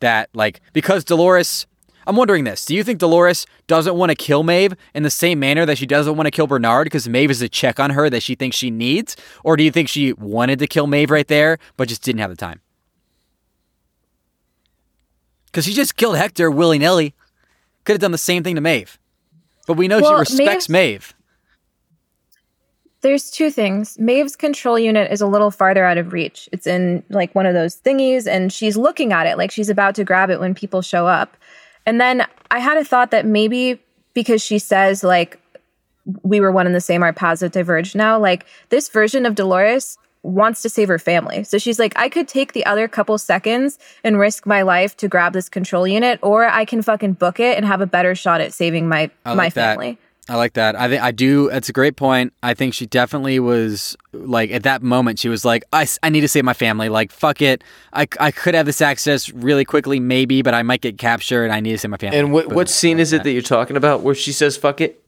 that 0.00 0.28
like 0.34 0.60
because 0.72 1.04
Dolores 1.04 1.66
I'm 2.08 2.14
wondering 2.14 2.44
this. 2.44 2.64
Do 2.64 2.72
you 2.76 2.84
think 2.84 3.00
Dolores 3.00 3.46
doesn't 3.66 3.96
want 3.96 4.10
to 4.10 4.14
kill 4.14 4.44
Maeve 4.44 4.74
in 4.94 5.02
the 5.02 5.10
same 5.10 5.40
manner 5.40 5.66
that 5.66 5.76
she 5.76 5.86
doesn't 5.86 6.14
want 6.16 6.28
to 6.28 6.30
kill 6.30 6.46
Bernard 6.46 6.84
because 6.84 7.08
Maeve 7.08 7.32
is 7.32 7.42
a 7.42 7.48
check 7.48 7.80
on 7.80 7.90
her 7.90 8.08
that 8.10 8.22
she 8.22 8.36
thinks 8.36 8.56
she 8.56 8.70
needs? 8.70 9.16
Or 9.42 9.56
do 9.56 9.64
you 9.64 9.72
think 9.72 9.88
she 9.88 10.12
wanted 10.12 10.60
to 10.60 10.68
kill 10.68 10.86
Maeve 10.86 11.10
right 11.10 11.26
there 11.26 11.58
but 11.76 11.88
just 11.88 12.02
didn't 12.04 12.20
have 12.20 12.30
the 12.30 12.36
time? 12.36 12.60
Because 15.46 15.64
she 15.64 15.72
just 15.72 15.96
killed 15.96 16.16
Hector 16.16 16.48
willy 16.50 16.78
nilly. 16.78 17.12
Could 17.84 17.94
have 17.94 18.00
done 18.00 18.12
the 18.12 18.18
same 18.18 18.44
thing 18.44 18.54
to 18.54 18.60
Maeve. 18.60 18.98
But 19.66 19.74
we 19.76 19.88
know 19.88 20.00
Well, 20.00 20.22
she 20.24 20.32
respects 20.32 20.68
Maeve's- 20.68 20.68
Maeve. 20.68 21.14
There's 23.02 23.30
two 23.30 23.50
things. 23.50 23.98
Maeve's 23.98 24.36
control 24.36 24.78
unit 24.78 25.12
is 25.12 25.20
a 25.20 25.26
little 25.26 25.50
farther 25.50 25.84
out 25.84 25.98
of 25.98 26.12
reach. 26.12 26.48
It's 26.50 26.66
in 26.66 27.04
like 27.08 27.34
one 27.34 27.46
of 27.46 27.54
those 27.54 27.76
thingies, 27.76 28.26
and 28.26 28.52
she's 28.52 28.76
looking 28.76 29.12
at 29.12 29.26
it 29.26 29.36
like 29.36 29.50
she's 29.50 29.68
about 29.68 29.94
to 29.96 30.04
grab 30.04 30.30
it 30.30 30.40
when 30.40 30.54
people 30.54 30.82
show 30.82 31.06
up. 31.06 31.36
And 31.84 32.00
then 32.00 32.26
I 32.50 32.58
had 32.58 32.78
a 32.78 32.84
thought 32.84 33.10
that 33.12 33.26
maybe 33.26 33.80
because 34.14 34.42
she 34.42 34.58
says, 34.58 35.04
like, 35.04 35.38
we 36.22 36.40
were 36.40 36.50
one 36.50 36.66
and 36.66 36.74
the 36.74 36.80
same, 36.80 37.02
our 37.02 37.12
paths 37.12 37.42
have 37.42 37.52
diverged 37.52 37.94
now, 37.94 38.18
like, 38.18 38.46
this 38.70 38.88
version 38.88 39.26
of 39.26 39.34
Dolores 39.34 39.98
wants 40.22 40.62
to 40.62 40.68
save 40.68 40.88
her 40.88 40.98
family. 40.98 41.44
So 41.44 41.58
she's 41.58 41.78
like, 41.78 41.92
I 41.96 42.08
could 42.08 42.26
take 42.26 42.52
the 42.52 42.66
other 42.66 42.88
couple 42.88 43.16
seconds 43.18 43.78
and 44.02 44.18
risk 44.18 44.46
my 44.46 44.62
life 44.62 44.96
to 44.96 45.08
grab 45.08 45.32
this 45.32 45.48
control 45.48 45.86
unit, 45.86 46.18
or 46.22 46.46
I 46.46 46.64
can 46.64 46.82
fucking 46.82 47.12
book 47.14 47.38
it 47.38 47.56
and 47.56 47.64
have 47.66 47.80
a 47.80 47.86
better 47.86 48.14
shot 48.14 48.40
at 48.40 48.52
saving 48.52 48.88
my, 48.88 49.10
I 49.24 49.34
my 49.34 49.44
like 49.44 49.52
family. 49.52 49.98
I 50.28 50.34
like 50.34 50.54
that. 50.54 50.74
I 50.74 50.88
think 50.88 51.02
I 51.02 51.12
do. 51.12 51.48
That's 51.50 51.68
a 51.68 51.72
great 51.72 51.94
point. 51.94 52.32
I 52.42 52.52
think 52.52 52.74
she 52.74 52.86
definitely 52.86 53.38
was 53.38 53.96
like 54.12 54.50
at 54.50 54.64
that 54.64 54.82
moment. 54.82 55.20
She 55.20 55.28
was 55.28 55.44
like, 55.44 55.62
I, 55.72 55.86
I 56.02 56.08
need 56.08 56.22
to 56.22 56.28
save 56.28 56.44
my 56.44 56.52
family. 56.52 56.88
Like 56.88 57.12
fuck 57.12 57.40
it. 57.40 57.62
I, 57.92 58.08
I 58.18 58.32
could 58.32 58.54
have 58.54 58.66
this 58.66 58.80
access 58.80 59.30
really 59.30 59.64
quickly, 59.64 60.00
maybe, 60.00 60.42
but 60.42 60.52
I 60.52 60.64
might 60.64 60.80
get 60.80 60.98
captured. 60.98 61.44
and 61.44 61.52
I 61.52 61.60
need 61.60 61.72
to 61.72 61.78
save 61.78 61.92
my 61.92 61.96
family. 61.96 62.18
And 62.18 62.32
what 62.32 62.48
Boom. 62.48 62.56
what 62.56 62.68
scene 62.68 62.98
is 62.98 63.12
it 63.12 63.22
that 63.22 63.30
you're 63.30 63.42
talking 63.42 63.76
about 63.76 64.00
where 64.00 64.16
she 64.16 64.32
says 64.32 64.56
"fuck 64.56 64.80
it"? 64.80 65.00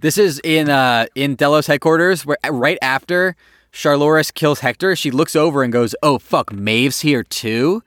This 0.00 0.18
is 0.18 0.40
in 0.44 0.68
uh 0.68 1.06
in 1.14 1.34
Delos 1.34 1.66
headquarters, 1.66 2.26
where 2.26 2.36
right 2.50 2.78
after 2.82 3.36
Charloris 3.70 4.30
kills 4.30 4.60
Hector, 4.60 4.94
she 4.96 5.10
looks 5.10 5.34
over 5.34 5.62
and 5.62 5.72
goes, 5.72 5.94
"Oh 6.02 6.18
fuck, 6.18 6.52
Maeve's 6.52 7.00
here 7.00 7.22
too." 7.22 7.82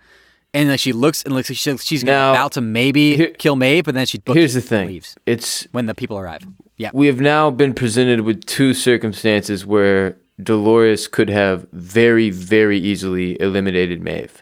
And 0.56 0.70
then 0.70 0.78
she 0.78 0.94
looks 0.94 1.22
and 1.24 1.34
looks 1.36 1.50
like 1.50 1.58
she, 1.58 1.78
she's 1.78 2.04
Now, 2.04 2.32
about 2.32 2.54
to 2.54 2.62
maybe 2.62 3.16
here- 3.18 3.32
kill 3.32 3.56
Maeve, 3.58 3.84
but 3.84 3.94
then 3.94 4.06
she 4.06 4.22
Here's 4.26 4.54
the 4.54 4.62
thing: 4.62 4.88
leaves 4.88 5.16
it's 5.26 5.68
when 5.74 5.86
the 5.86 5.94
people 5.94 6.18
arrive. 6.18 6.42
Yeah, 6.78 6.92
we 6.94 7.08
have 7.08 7.20
now 7.20 7.52
been 7.52 7.74
presented 7.74 8.22
with 8.22 8.46
two 8.46 8.74
circumstances 8.74 9.66
where 9.66 10.18
Dolores 10.42 11.08
could 11.08 11.30
have 11.30 11.68
very, 11.74 12.30
very 12.30 12.78
easily 12.78 13.40
eliminated 13.42 14.02
Maeve. 14.02 14.42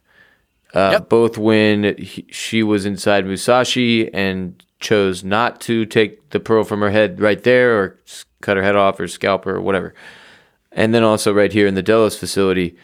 Uh, 0.74 0.90
Yep. 0.94 1.10
Both 1.10 1.38
when 1.38 1.96
he, 1.98 2.26
she 2.32 2.64
was 2.64 2.86
inside 2.86 3.26
Musashi 3.26 4.12
and 4.14 4.64
chose 4.80 5.24
not 5.24 5.62
to 5.62 5.86
take 5.86 6.30
the 6.32 6.40
pearl 6.40 6.64
from 6.64 6.82
her 6.82 6.90
head 6.92 7.20
right 7.22 7.42
there, 7.44 7.78
or 7.78 8.00
cut 8.42 8.58
her 8.58 8.64
head 8.64 8.76
off, 8.76 9.00
or 9.00 9.08
scalp 9.08 9.46
her, 9.46 9.56
or 9.58 9.62
whatever. 9.62 9.94
And 10.72 10.94
then 10.94 11.04
also 11.04 11.32
right 11.34 11.52
here 11.54 11.68
in 11.68 11.76
the 11.76 11.84
Delos 11.84 12.18
facility, 12.18 12.76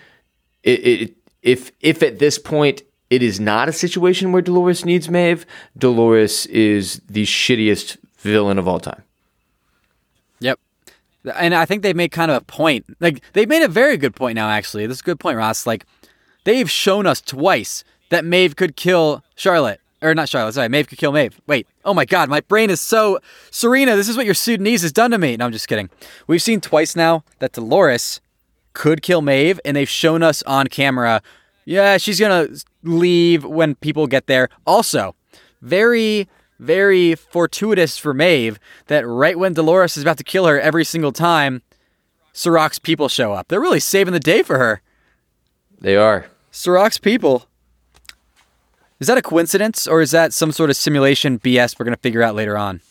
it, 0.63 0.79
it, 0.87 1.15
if 1.41 1.71
if 1.79 2.03
at 2.03 2.19
this 2.19 2.37
point 2.37 2.83
it 3.09 3.23
is 3.23 3.39
not 3.39 3.67
a 3.67 3.73
situation 3.73 4.31
where 4.31 4.41
Dolores 4.41 4.85
needs 4.85 5.09
Maeve, 5.09 5.45
Dolores 5.77 6.45
is 6.47 7.01
the 7.09 7.25
shittiest 7.25 7.97
villain 8.17 8.59
of 8.59 8.67
all 8.67 8.79
time. 8.79 9.03
Yep. 10.39 10.59
And 11.35 11.53
I 11.53 11.65
think 11.65 11.83
they've 11.83 11.95
made 11.95 12.11
kind 12.11 12.31
of 12.31 12.37
a 12.37 12.45
point. 12.45 12.85
Like 12.99 13.21
they've 13.33 13.49
made 13.49 13.63
a 13.63 13.67
very 13.67 13.97
good 13.97 14.15
point 14.15 14.35
now. 14.35 14.49
Actually, 14.49 14.87
this 14.87 14.97
is 14.97 15.01
a 15.01 15.05
good 15.05 15.19
point, 15.19 15.37
Ross. 15.37 15.65
Like 15.65 15.85
they've 16.43 16.69
shown 16.69 17.05
us 17.05 17.21
twice 17.21 17.83
that 18.09 18.25
Maeve 18.25 18.55
could 18.55 18.75
kill 18.75 19.23
Charlotte, 19.35 19.81
or 20.01 20.15
not 20.15 20.29
Charlotte. 20.29 20.53
Sorry, 20.53 20.69
Maeve 20.69 20.87
could 20.87 20.97
kill 20.97 21.11
Maeve. 21.11 21.39
Wait. 21.47 21.67
Oh 21.83 21.93
my 21.93 22.05
God, 22.05 22.29
my 22.29 22.41
brain 22.41 22.69
is 22.69 22.79
so 22.79 23.19
Serena. 23.51 23.95
This 23.95 24.07
is 24.07 24.15
what 24.15 24.25
your 24.25 24.35
Sudanese 24.35 24.81
has 24.83 24.91
done 24.91 25.11
to 25.11 25.17
me. 25.17 25.35
No, 25.35 25.45
I'm 25.45 25.51
just 25.51 25.67
kidding. 25.67 25.89
We've 26.27 26.41
seen 26.41 26.61
twice 26.61 26.95
now 26.95 27.23
that 27.39 27.53
Dolores 27.53 28.21
could 28.73 29.01
kill 29.01 29.21
Maeve, 29.21 29.59
and 29.65 29.75
they've 29.75 29.89
shown 29.89 30.23
us 30.23 30.43
on 30.43 30.67
camera. 30.67 31.21
Yeah, 31.65 31.97
she's 31.97 32.19
gonna 32.19 32.47
leave 32.83 33.43
when 33.43 33.75
people 33.75 34.07
get 34.07 34.27
there. 34.27 34.49
Also, 34.65 35.15
very, 35.61 36.27
very 36.59 37.15
fortuitous 37.15 37.97
for 37.97 38.13
Maeve 38.13 38.59
that 38.87 39.07
right 39.07 39.37
when 39.37 39.53
Dolores 39.53 39.97
is 39.97 40.03
about 40.03 40.17
to 40.17 40.23
kill 40.23 40.45
her 40.45 40.59
every 40.59 40.85
single 40.85 41.11
time, 41.11 41.61
Serac's 42.33 42.79
people 42.79 43.09
show 43.09 43.33
up. 43.33 43.47
They're 43.47 43.61
really 43.61 43.79
saving 43.79 44.13
the 44.13 44.19
day 44.19 44.43
for 44.43 44.57
her. 44.57 44.81
They 45.79 45.95
are. 45.95 46.27
Serac's 46.51 46.97
people. 46.97 47.45
Is 48.99 49.07
that 49.07 49.17
a 49.17 49.21
coincidence 49.21 49.87
or 49.87 50.01
is 50.01 50.11
that 50.11 50.33
some 50.33 50.51
sort 50.51 50.69
of 50.69 50.75
simulation 50.75 51.39
BS 51.39 51.79
we're 51.79 51.85
going 51.85 51.95
to 51.95 52.01
figure 52.01 52.21
out 52.21 52.35
later 52.35 52.57
on? 52.57 52.81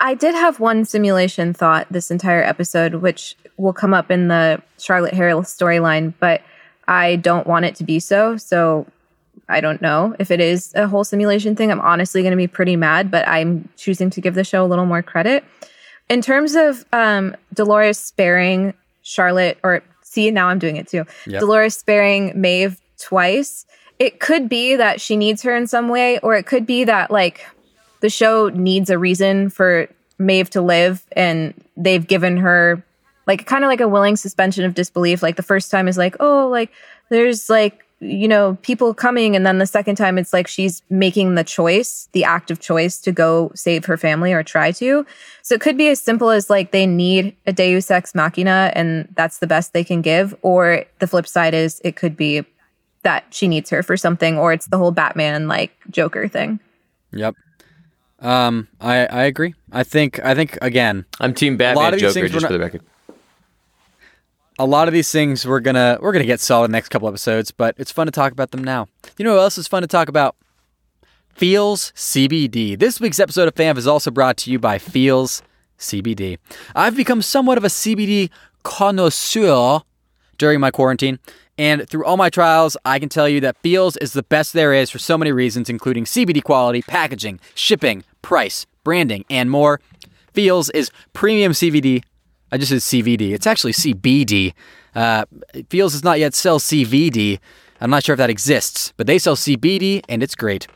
I 0.00 0.14
did 0.14 0.34
have 0.34 0.58
one 0.58 0.84
simulation 0.84 1.54
thought 1.54 1.86
this 1.90 2.10
entire 2.10 2.42
episode, 2.42 2.96
which 2.96 3.36
will 3.56 3.72
come 3.72 3.94
up 3.94 4.10
in 4.10 4.28
the 4.28 4.60
Charlotte 4.78 5.14
Harrell 5.14 5.42
storyline, 5.42 6.12
but 6.18 6.42
I 6.92 7.16
don't 7.16 7.46
want 7.46 7.64
it 7.64 7.74
to 7.76 7.84
be 7.84 8.00
so. 8.00 8.36
So 8.36 8.86
I 9.48 9.62
don't 9.62 9.80
know 9.80 10.14
if 10.18 10.30
it 10.30 10.40
is 10.40 10.74
a 10.74 10.86
whole 10.86 11.04
simulation 11.04 11.56
thing. 11.56 11.70
I'm 11.72 11.80
honestly 11.80 12.20
going 12.20 12.32
to 12.32 12.36
be 12.36 12.46
pretty 12.46 12.76
mad, 12.76 13.10
but 13.10 13.26
I'm 13.26 13.70
choosing 13.78 14.10
to 14.10 14.20
give 14.20 14.34
the 14.34 14.44
show 14.44 14.62
a 14.62 14.68
little 14.68 14.84
more 14.84 15.02
credit. 15.02 15.42
In 16.10 16.20
terms 16.20 16.54
of 16.54 16.84
um, 16.92 17.34
Dolores 17.54 17.98
sparing 17.98 18.74
Charlotte, 19.00 19.58
or 19.64 19.82
see, 20.02 20.30
now 20.30 20.48
I'm 20.48 20.58
doing 20.58 20.76
it 20.76 20.86
too. 20.86 21.06
Yep. 21.26 21.40
Dolores 21.40 21.74
sparing 21.74 22.38
Maeve 22.38 22.78
twice. 22.98 23.64
It 23.98 24.20
could 24.20 24.50
be 24.50 24.76
that 24.76 25.00
she 25.00 25.16
needs 25.16 25.40
her 25.42 25.56
in 25.56 25.66
some 25.66 25.88
way, 25.88 26.18
or 26.18 26.34
it 26.34 26.44
could 26.44 26.66
be 26.66 26.84
that 26.84 27.10
like 27.10 27.46
the 28.00 28.10
show 28.10 28.50
needs 28.50 28.90
a 28.90 28.98
reason 28.98 29.48
for 29.48 29.88
Maeve 30.18 30.50
to 30.50 30.60
live, 30.60 31.02
and 31.12 31.54
they've 31.74 32.06
given 32.06 32.36
her 32.36 32.84
like 33.26 33.46
kind 33.46 33.64
of 33.64 33.68
like 33.68 33.80
a 33.80 33.88
willing 33.88 34.16
suspension 34.16 34.64
of 34.64 34.74
disbelief. 34.74 35.22
Like 35.22 35.36
the 35.36 35.42
first 35.42 35.70
time 35.70 35.88
is 35.88 35.98
like, 35.98 36.16
oh, 36.20 36.48
like 36.48 36.70
there's 37.08 37.48
like 37.48 37.84
you 38.00 38.26
know 38.26 38.58
people 38.62 38.92
coming, 38.94 39.36
and 39.36 39.46
then 39.46 39.58
the 39.58 39.66
second 39.66 39.96
time 39.96 40.18
it's 40.18 40.32
like 40.32 40.48
she's 40.48 40.82
making 40.90 41.36
the 41.36 41.44
choice, 41.44 42.08
the 42.12 42.24
active 42.24 42.60
choice 42.60 42.98
to 43.00 43.12
go 43.12 43.52
save 43.54 43.84
her 43.84 43.96
family 43.96 44.32
or 44.32 44.42
try 44.42 44.72
to. 44.72 45.06
So 45.42 45.54
it 45.54 45.60
could 45.60 45.76
be 45.76 45.88
as 45.88 46.00
simple 46.00 46.30
as 46.30 46.50
like 46.50 46.72
they 46.72 46.86
need 46.86 47.36
a 47.46 47.52
Deus 47.52 47.90
ex 47.90 48.14
machina, 48.14 48.72
and 48.74 49.08
that's 49.14 49.38
the 49.38 49.46
best 49.46 49.72
they 49.72 49.84
can 49.84 50.02
give, 50.02 50.34
or 50.42 50.84
the 50.98 51.06
flip 51.06 51.26
side 51.26 51.54
is 51.54 51.80
it 51.84 51.96
could 51.96 52.16
be 52.16 52.44
that 53.02 53.24
she 53.30 53.48
needs 53.48 53.70
her 53.70 53.82
for 53.82 53.96
something, 53.96 54.38
or 54.38 54.52
it's 54.52 54.66
the 54.66 54.78
whole 54.78 54.92
Batman 54.92 55.48
like 55.48 55.72
Joker 55.90 56.28
thing. 56.28 56.60
Yep. 57.12 57.36
Um, 58.20 58.68
I, 58.80 59.06
I 59.06 59.24
agree. 59.24 59.54
I 59.72 59.82
think 59.82 60.24
I 60.24 60.34
think 60.34 60.56
again, 60.62 61.04
I'm 61.20 61.34
Team 61.34 61.54
lot 61.54 61.58
Batman 61.58 61.94
of 61.94 62.00
these 62.00 62.14
Joker, 62.14 62.28
just 62.28 62.42
we're 62.42 62.48
for 62.48 62.52
the 62.52 62.60
record. 62.60 62.82
A 64.62 64.66
lot 64.72 64.86
of 64.86 64.94
these 64.94 65.10
things 65.10 65.44
we're 65.44 65.58
gonna 65.58 65.98
we're 66.00 66.12
gonna 66.12 66.24
get 66.24 66.38
solid 66.38 66.66
in 66.66 66.70
the 66.70 66.76
next 66.76 66.90
couple 66.90 67.08
episodes, 67.08 67.50
but 67.50 67.74
it's 67.78 67.90
fun 67.90 68.06
to 68.06 68.12
talk 68.12 68.30
about 68.30 68.52
them 68.52 68.62
now. 68.62 68.86
You 69.18 69.24
know 69.24 69.34
what 69.34 69.40
else 69.40 69.58
is 69.58 69.66
fun 69.66 69.82
to 69.82 69.88
talk 69.88 70.08
about? 70.08 70.36
Feals 71.30 71.92
CBD. 71.96 72.78
This 72.78 73.00
week's 73.00 73.18
episode 73.18 73.48
of 73.48 73.56
FAMF 73.56 73.76
is 73.76 73.88
also 73.88 74.12
brought 74.12 74.36
to 74.36 74.52
you 74.52 74.60
by 74.60 74.78
Feals 74.78 75.42
CBD. 75.80 76.38
I've 76.76 76.94
become 76.94 77.22
somewhat 77.22 77.58
of 77.58 77.64
a 77.64 77.68
CBD 77.68 78.30
connoisseur 78.62 79.80
during 80.38 80.60
my 80.60 80.70
quarantine, 80.70 81.18
and 81.58 81.88
through 81.88 82.04
all 82.04 82.16
my 82.16 82.30
trials, 82.30 82.76
I 82.84 83.00
can 83.00 83.08
tell 83.08 83.28
you 83.28 83.40
that 83.40 83.56
Feals 83.64 83.96
is 83.96 84.12
the 84.12 84.22
best 84.22 84.52
there 84.52 84.72
is 84.72 84.90
for 84.90 85.00
so 85.00 85.18
many 85.18 85.32
reasons, 85.32 85.70
including 85.70 86.04
CBD 86.04 86.40
quality, 86.40 86.82
packaging, 86.82 87.40
shipping, 87.56 88.04
price, 88.22 88.66
branding, 88.84 89.24
and 89.28 89.50
more. 89.50 89.80
Feals 90.34 90.70
is 90.70 90.92
premium 91.14 91.50
CBD 91.50 92.04
I 92.52 92.58
just 92.58 92.68
said 92.68 92.80
CVD. 92.80 93.32
It's 93.32 93.46
actually 93.46 93.72
CBD. 93.72 94.52
Uh, 94.94 95.24
Feals 95.70 95.92
does 95.92 96.04
not 96.04 96.18
yet 96.18 96.34
sell 96.34 96.60
CVD. 96.60 97.40
I'm 97.80 97.90
not 97.90 98.04
sure 98.04 98.12
if 98.12 98.18
that 98.18 98.30
exists, 98.30 98.92
but 98.98 99.06
they 99.06 99.18
sell 99.18 99.36
CBD 99.36 100.04
and 100.08 100.22
it's 100.22 100.34
great. 100.34 100.68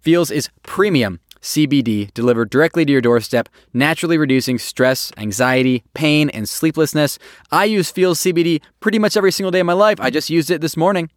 Feals 0.00 0.30
is 0.30 0.48
premium 0.62 1.20
CBD 1.42 2.12
delivered 2.14 2.48
directly 2.48 2.86
to 2.86 2.92
your 2.92 3.02
doorstep, 3.02 3.48
naturally 3.74 4.16
reducing 4.16 4.58
stress, 4.58 5.12
anxiety, 5.18 5.84
pain, 5.92 6.30
and 6.30 6.48
sleeplessness. 6.48 7.18
I 7.52 7.66
use 7.66 7.90
Feals 7.90 8.18
CBD 8.20 8.62
pretty 8.80 8.98
much 8.98 9.16
every 9.16 9.32
single 9.32 9.50
day 9.50 9.60
of 9.60 9.66
my 9.66 9.74
life. 9.74 10.00
I 10.00 10.08
just 10.08 10.30
used 10.30 10.50
it 10.50 10.62
this 10.62 10.76
morning 10.76 11.10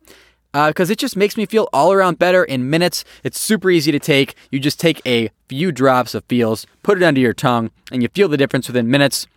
because 0.51 0.89
it 0.89 0.99
just 0.99 1.15
makes 1.15 1.37
me 1.37 1.45
feel 1.45 1.69
all 1.73 1.93
around 1.93 2.19
better 2.19 2.43
in 2.43 2.69
minutes. 2.69 3.05
It's 3.23 3.39
super 3.39 3.69
easy 3.69 3.91
to 3.93 3.99
take. 3.99 4.35
You 4.51 4.59
just 4.59 4.79
take 4.81 5.01
a 5.05 5.29
few 5.47 5.71
drops 5.71 6.13
of 6.13 6.25
Feals, 6.25 6.67
put 6.83 6.97
it 6.97 7.03
under 7.03 7.21
your 7.21 7.33
tongue, 7.33 7.71
and 7.91 8.03
you 8.03 8.09
feel 8.09 8.27
the 8.27 8.37
difference 8.37 8.67
within 8.67 8.91
minutes. 8.91 9.27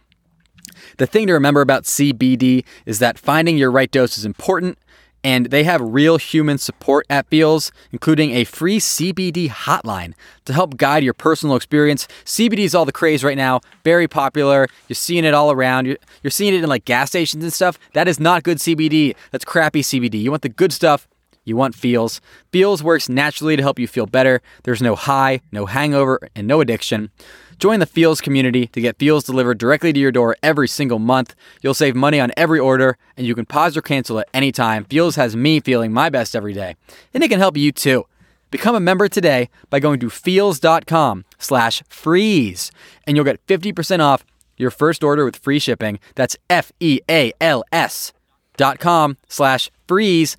The 0.99 1.07
thing 1.07 1.27
to 1.27 1.33
remember 1.33 1.61
about 1.61 1.85
CBD 1.85 2.65
is 2.85 2.99
that 2.99 3.19
finding 3.19 3.59
your 3.59 3.71
right 3.71 3.91
dose 3.91 4.19
is 4.19 4.25
important, 4.25 4.79
and 5.25 5.47
they 5.47 5.65
have 5.65 5.81
real 5.81 6.19
human 6.19 6.57
support 6.57 7.05
at 7.11 7.27
Feals, 7.29 7.73
including 7.91 8.31
a 8.31 8.45
free 8.45 8.79
CBD 8.79 9.49
hotline 9.49 10.15
to 10.45 10.53
help 10.53 10.77
guide 10.77 11.03
your 11.03 11.15
personal 11.15 11.57
experience. 11.57 12.07
CBD 12.25 12.61
is 12.61 12.75
all 12.75 12.85
the 12.85 12.93
craze 12.93 13.25
right 13.25 13.37
now, 13.37 13.61
very 13.83 14.07
popular. 14.07 14.69
You're 14.87 14.95
seeing 14.95 15.25
it 15.25 15.35
all 15.35 15.51
around. 15.51 15.87
You're, 15.87 15.97
you're 16.23 16.31
seeing 16.31 16.55
it 16.55 16.63
in 16.63 16.69
like 16.69 16.85
gas 16.85 17.09
stations 17.09 17.43
and 17.43 17.53
stuff. 17.53 17.79
That 17.93 18.07
is 18.07 18.21
not 18.21 18.45
good 18.45 18.59
CBD. 18.59 19.17
That's 19.33 19.45
crappy 19.45 19.83
CBD. 19.83 20.23
You 20.23 20.31
want 20.31 20.43
the 20.43 20.49
good 20.49 20.73
stuff. 20.73 21.09
You 21.45 21.57
want 21.57 21.75
Feals. 21.75 22.21
Feals 22.53 22.83
works 22.83 23.09
naturally 23.09 23.57
to 23.57 23.63
help 23.63 23.79
you 23.79 23.87
feel 23.87 24.07
better. 24.07 24.43
There's 24.65 24.83
no 24.83 24.95
high, 24.97 25.41
no 25.53 25.67
hangover, 25.67 26.21
and 26.35 26.47
no 26.47 26.61
addiction. 26.61 27.11
Join 27.59 27.81
the 27.81 27.87
Feals 27.87 28.21
community 28.21 28.67
to 28.69 28.83
get 28.83 28.99
Feals 28.99 29.25
delivered 29.25 29.57
directly 29.57 29.91
to 29.93 29.99
your 29.99 30.13
door 30.13 30.37
every 30.43 30.69
single 30.69 30.99
month. 30.99 31.35
You'll 31.63 31.73
save 31.73 31.97
money 31.97 32.21
on 32.21 32.31
every 32.37 32.59
order, 32.59 32.99
and 33.17 33.27
you 33.27 33.35
can 33.35 33.47
pause 33.47 33.77
or 33.79 33.83
cancel 33.83 34.19
at 34.19 34.29
any 34.35 34.53
time. 34.53 34.85
Feals 34.85 35.17
has 35.17 35.35
me 35.35 35.61
feeling 35.61 35.91
my 35.91 36.11
best 36.11 36.37
every 36.37 36.53
day, 36.53 36.77
and 37.15 37.25
it 37.25 37.29
can 37.29 37.39
help 37.39 37.57
you 37.57 37.73
too. 37.73 38.05
Become 38.51 38.75
a 38.75 38.81
member 38.81 39.09
today 39.09 39.49
by 39.71 39.81
going 39.81 40.01
to 40.01 40.11
feals.com 40.11 41.25
slash 41.39 41.83
freeze, 41.89 42.71
and 43.07 43.17
you'll 43.17 43.25
get 43.25 43.45
50% 43.47 44.01
off 44.01 44.25
your 44.59 44.71
first 44.71 45.03
order 45.03 45.25
with 45.25 45.37
free 45.37 45.59
shipping. 45.59 45.99
That's 46.15 46.37
F-E-A-L-S 46.51 48.13
dot 48.59 48.79
com 48.79 49.17
slash 49.29 49.71
freeze 49.89 50.37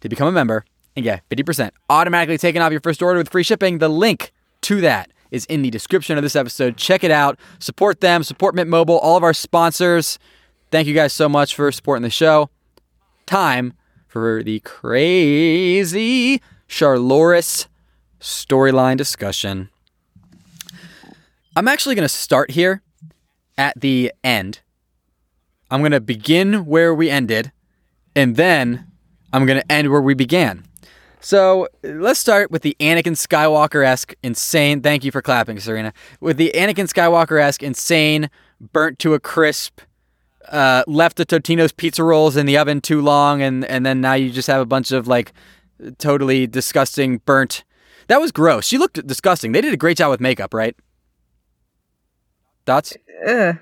to 0.00 0.08
become 0.08 0.28
a 0.28 0.32
member 0.32 0.64
and 0.96 1.04
get 1.04 1.28
50% 1.28 1.70
automatically 1.88 2.38
taken 2.38 2.60
off 2.60 2.72
your 2.72 2.80
first 2.80 3.02
order 3.02 3.18
with 3.18 3.28
free 3.28 3.42
shipping. 3.44 3.78
The 3.78 3.88
link 3.88 4.32
to 4.62 4.80
that 4.80 5.10
is 5.36 5.44
in 5.46 5.62
the 5.62 5.70
description 5.70 6.16
of 6.16 6.22
this 6.24 6.34
episode. 6.34 6.76
Check 6.76 7.04
it 7.04 7.12
out. 7.12 7.38
Support 7.60 8.00
them, 8.00 8.24
support 8.24 8.54
Mint 8.54 8.68
Mobile, 8.68 8.98
all 8.98 9.16
of 9.16 9.22
our 9.22 9.34
sponsors. 9.34 10.18
Thank 10.72 10.88
you 10.88 10.94
guys 10.94 11.12
so 11.12 11.28
much 11.28 11.54
for 11.54 11.70
supporting 11.70 12.02
the 12.02 12.10
show. 12.10 12.50
Time 13.26 13.74
for 14.08 14.42
the 14.42 14.60
crazy 14.60 16.40
Charloris 16.66 17.68
storyline 18.20 18.96
discussion. 18.96 19.68
I'm 21.54 21.68
actually 21.68 21.94
going 21.94 22.04
to 22.04 22.08
start 22.08 22.50
here 22.50 22.82
at 23.56 23.80
the 23.80 24.12
end. 24.24 24.60
I'm 25.70 25.80
going 25.80 25.92
to 25.92 26.00
begin 26.00 26.66
where 26.66 26.94
we 26.94 27.10
ended, 27.10 27.52
and 28.14 28.36
then 28.36 28.86
I'm 29.32 29.46
going 29.46 29.60
to 29.60 29.72
end 29.72 29.90
where 29.90 30.00
we 30.00 30.14
began. 30.14 30.64
So 31.20 31.68
let's 31.82 32.20
start 32.20 32.50
with 32.50 32.62
the 32.62 32.76
Anakin 32.78 33.16
Skywalker 33.16 33.84
esque 33.84 34.14
insane. 34.22 34.80
Thank 34.80 35.04
you 35.04 35.10
for 35.10 35.22
clapping, 35.22 35.58
Serena. 35.58 35.92
With 36.20 36.36
the 36.36 36.52
Anakin 36.54 36.92
Skywalker 36.92 37.40
esque 37.40 37.62
insane, 37.62 38.30
burnt 38.60 38.98
to 39.00 39.14
a 39.14 39.20
crisp, 39.20 39.80
uh, 40.48 40.84
left 40.86 41.16
the 41.16 41.26
Totino's 41.26 41.72
pizza 41.72 42.04
rolls 42.04 42.36
in 42.36 42.46
the 42.46 42.56
oven 42.56 42.80
too 42.80 43.00
long, 43.00 43.42
and, 43.42 43.64
and 43.64 43.84
then 43.84 44.00
now 44.00 44.14
you 44.14 44.30
just 44.30 44.46
have 44.46 44.60
a 44.60 44.66
bunch 44.66 44.92
of 44.92 45.08
like 45.08 45.32
totally 45.98 46.46
disgusting 46.46 47.18
burnt. 47.26 47.64
That 48.08 48.20
was 48.20 48.30
gross. 48.30 48.66
She 48.66 48.78
looked 48.78 49.04
disgusting. 49.06 49.52
They 49.52 49.60
did 49.60 49.74
a 49.74 49.76
great 49.76 49.96
job 49.96 50.10
with 50.10 50.20
makeup, 50.20 50.54
right? 50.54 50.76
Thoughts? 52.66 52.96
Ugh. 53.26 53.56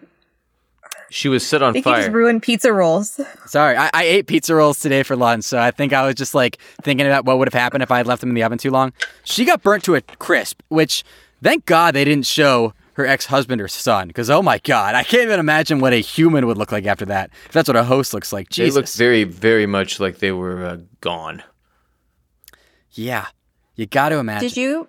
She 1.15 1.29
was 1.29 1.47
set 1.47 1.63
I 1.63 1.67
on 1.69 1.73
think 1.75 1.87
you 1.87 1.93
fire. 1.93 2.03
just 2.03 2.13
ruined 2.13 2.43
pizza 2.43 2.73
rolls. 2.73 3.21
Sorry, 3.47 3.77
I, 3.77 3.89
I 3.95 4.03
ate 4.03 4.27
pizza 4.27 4.53
rolls 4.53 4.81
today 4.81 5.05
for 5.05 5.15
lunch, 5.15 5.45
so 5.45 5.61
I 5.61 5.71
think 5.71 5.93
I 5.93 6.05
was 6.05 6.17
just 6.17 6.35
like 6.35 6.59
thinking 6.83 7.07
about 7.07 7.25
what 7.25 7.39
would 7.39 7.47
have 7.47 7.55
happened 7.61 7.85
if 7.85 7.93
I 7.93 7.99
had 7.99 8.09
left 8.09 8.21
them 8.21 8.31
in 8.31 8.35
the 8.35 8.43
oven 8.43 8.59
too 8.59 8.73
long. 8.73 8.93
She 9.23 9.45
got 9.45 9.63
burnt 9.63 9.85
to 9.85 9.95
a 9.95 10.01
crisp, 10.01 10.61
which 10.71 11.05
thank 11.41 11.67
God 11.67 11.95
they 11.95 12.05
didn't 12.05 12.27
show 12.27 12.75
her 12.95 13.07
ex-husband 13.07 13.61
or 13.61 13.69
son, 13.69 14.09
because 14.09 14.29
oh 14.29 14.43
my 14.43 14.59
God, 14.65 14.97
I 14.97 15.05
can't 15.05 15.23
even 15.23 15.39
imagine 15.39 15.79
what 15.79 15.93
a 15.93 16.01
human 16.01 16.49
would 16.49 16.59
look 16.59 16.73
like 16.73 16.85
after 16.85 17.05
that. 17.07 17.31
If 17.47 17.53
that's 17.53 17.69
what 17.69 17.77
a 17.77 17.85
host 17.85 18.13
looks 18.13 18.33
like, 18.33 18.49
They 18.49 18.65
Jesus. 18.65 18.75
looked 18.75 18.97
very, 18.97 19.23
very 19.23 19.67
much 19.67 20.01
like 20.01 20.19
they 20.19 20.33
were 20.33 20.65
uh, 20.67 20.77
gone. 21.01 21.45
yeah, 22.91 23.27
you 23.77 23.87
got 23.87 24.09
to 24.11 24.17
imagine. 24.19 24.49
Did 24.49 24.57
you 24.57 24.89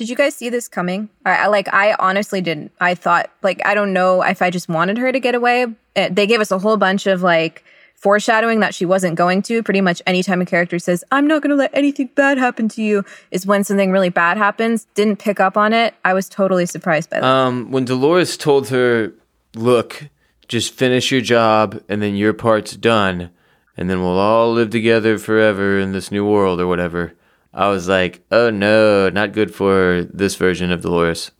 did 0.00 0.08
you 0.08 0.16
guys 0.16 0.34
see 0.34 0.48
this 0.48 0.66
coming? 0.66 1.10
I, 1.26 1.44
I 1.44 1.46
like 1.48 1.68
I 1.74 1.94
honestly 1.98 2.40
didn't. 2.40 2.72
I 2.80 2.94
thought 2.94 3.30
like 3.42 3.60
I 3.66 3.74
don't 3.74 3.92
know 3.92 4.22
if 4.22 4.40
I 4.40 4.48
just 4.48 4.66
wanted 4.66 4.96
her 4.96 5.12
to 5.12 5.20
get 5.20 5.34
away. 5.34 5.66
Uh, 5.94 6.08
They 6.10 6.26
gave 6.26 6.40
us 6.40 6.50
a 6.50 6.58
whole 6.58 6.78
bunch 6.78 7.06
of 7.06 7.20
like 7.20 7.62
foreshadowing 7.96 8.60
that 8.60 8.74
she 8.74 8.86
wasn't 8.86 9.16
going 9.16 9.42
to. 9.42 9.62
Pretty 9.62 9.82
much 9.82 10.00
anytime 10.06 10.40
a 10.40 10.46
character 10.46 10.78
says, 10.78 11.04
"I'm 11.12 11.26
not 11.26 11.42
going 11.42 11.50
to 11.50 11.56
let 11.56 11.70
anything 11.74 12.08
bad 12.14 12.38
happen 12.38 12.66
to 12.70 12.82
you," 12.82 13.04
is 13.30 13.44
when 13.44 13.62
something 13.62 13.90
really 13.92 14.08
bad 14.08 14.38
happens. 14.38 14.86
Didn't 14.94 15.18
pick 15.18 15.38
up 15.38 15.58
on 15.58 15.74
it. 15.74 15.92
I 16.02 16.14
was 16.14 16.30
totally 16.30 16.64
surprised 16.64 17.10
by 17.10 17.20
that. 17.20 17.26
Um, 17.26 17.70
when 17.70 17.84
Dolores 17.84 18.38
told 18.38 18.70
her, 18.70 19.12
"Look, 19.54 20.08
just 20.48 20.72
finish 20.72 21.12
your 21.12 21.20
job, 21.20 21.78
and 21.90 22.00
then 22.00 22.16
your 22.16 22.32
part's 22.32 22.74
done, 22.74 23.28
and 23.76 23.90
then 23.90 24.00
we'll 24.00 24.18
all 24.18 24.50
live 24.50 24.70
together 24.70 25.18
forever 25.18 25.78
in 25.78 25.92
this 25.92 26.10
new 26.10 26.24
world 26.24 26.58
or 26.58 26.66
whatever," 26.66 27.12
I 27.52 27.68
was 27.68 27.88
like, 27.88 28.22
"Oh 28.30 28.50
no, 28.50 29.08
not 29.08 29.32
good 29.32 29.54
for 29.54 30.06
this 30.12 30.36
version 30.36 30.70
of 30.70 30.82
Dolores." 30.82 31.32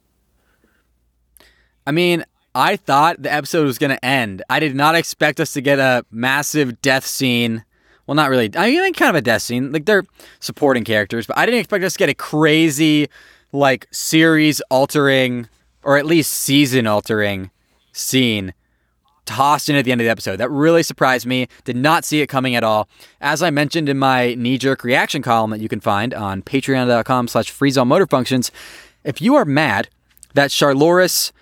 I 1.87 1.93
mean, 1.93 2.25
I 2.55 2.77
thought 2.77 3.23
the 3.23 3.33
episode 3.33 3.65
was 3.65 3.79
going 3.79 3.91
to 3.91 4.05
end. 4.05 4.43
I 4.51 4.61
did 4.61 4.75
not 4.75 4.95
expect 4.95 5.41
us 5.41 5.53
to 5.53 5.61
get 5.61 5.79
a 5.79 6.05
massive 6.11 6.83
death 6.83 7.07
scene. 7.07 7.65
Well, 8.07 8.17
not 8.17 8.31
really. 8.31 8.51
I 8.57 8.71
mean, 8.71 8.93
kind 8.93 9.11
of 9.11 9.15
a 9.17 9.23
death 9.23 9.43
scene. 9.43 9.71
Like 9.71 9.87
they're 9.87 10.05
supporting 10.41 10.85
characters, 10.85 11.27
but 11.27 11.39
I 11.39 11.47
didn't 11.47 11.61
expect 11.61 11.85
us 11.85 11.93
to 11.93 11.99
get 11.99 12.09
a 12.09 12.15
crazy, 12.15 13.09
like 13.53 13.87
series 13.93 14.61
altering, 14.63 15.49
or 15.85 15.97
at 15.97 16.07
least 16.07 16.33
season 16.33 16.87
altering 16.87 17.51
scene 17.93 18.53
tossed 19.31 19.69
in 19.69 19.77
at 19.77 19.85
the 19.85 19.93
end 19.93 20.01
of 20.01 20.05
the 20.05 20.11
episode. 20.11 20.37
That 20.37 20.51
really 20.51 20.83
surprised 20.83 21.25
me. 21.25 21.47
Did 21.65 21.77
not 21.77 22.05
see 22.05 22.21
it 22.21 22.27
coming 22.27 22.57
at 22.57 22.65
all. 22.65 22.89
As 23.21 23.43
I 23.43 23.51
mentioned 23.51 23.89
in 23.89 23.99
my 23.99 24.35
knee-jerk 24.35 24.83
reaction 24.83 25.23
column 25.23 25.51
that 25.51 25.61
you 25.61 25.69
can 25.69 25.81
find 25.81 26.13
on 26.13 26.43
patreon.com 26.43 27.29
slash 27.29 27.53
freezeallmotorfunctions, 27.53 28.51
if 29.05 29.23
you 29.23 29.37
are 29.37 29.45
mad 29.45 29.89
that 30.35 30.51
Charloris 30.51 31.33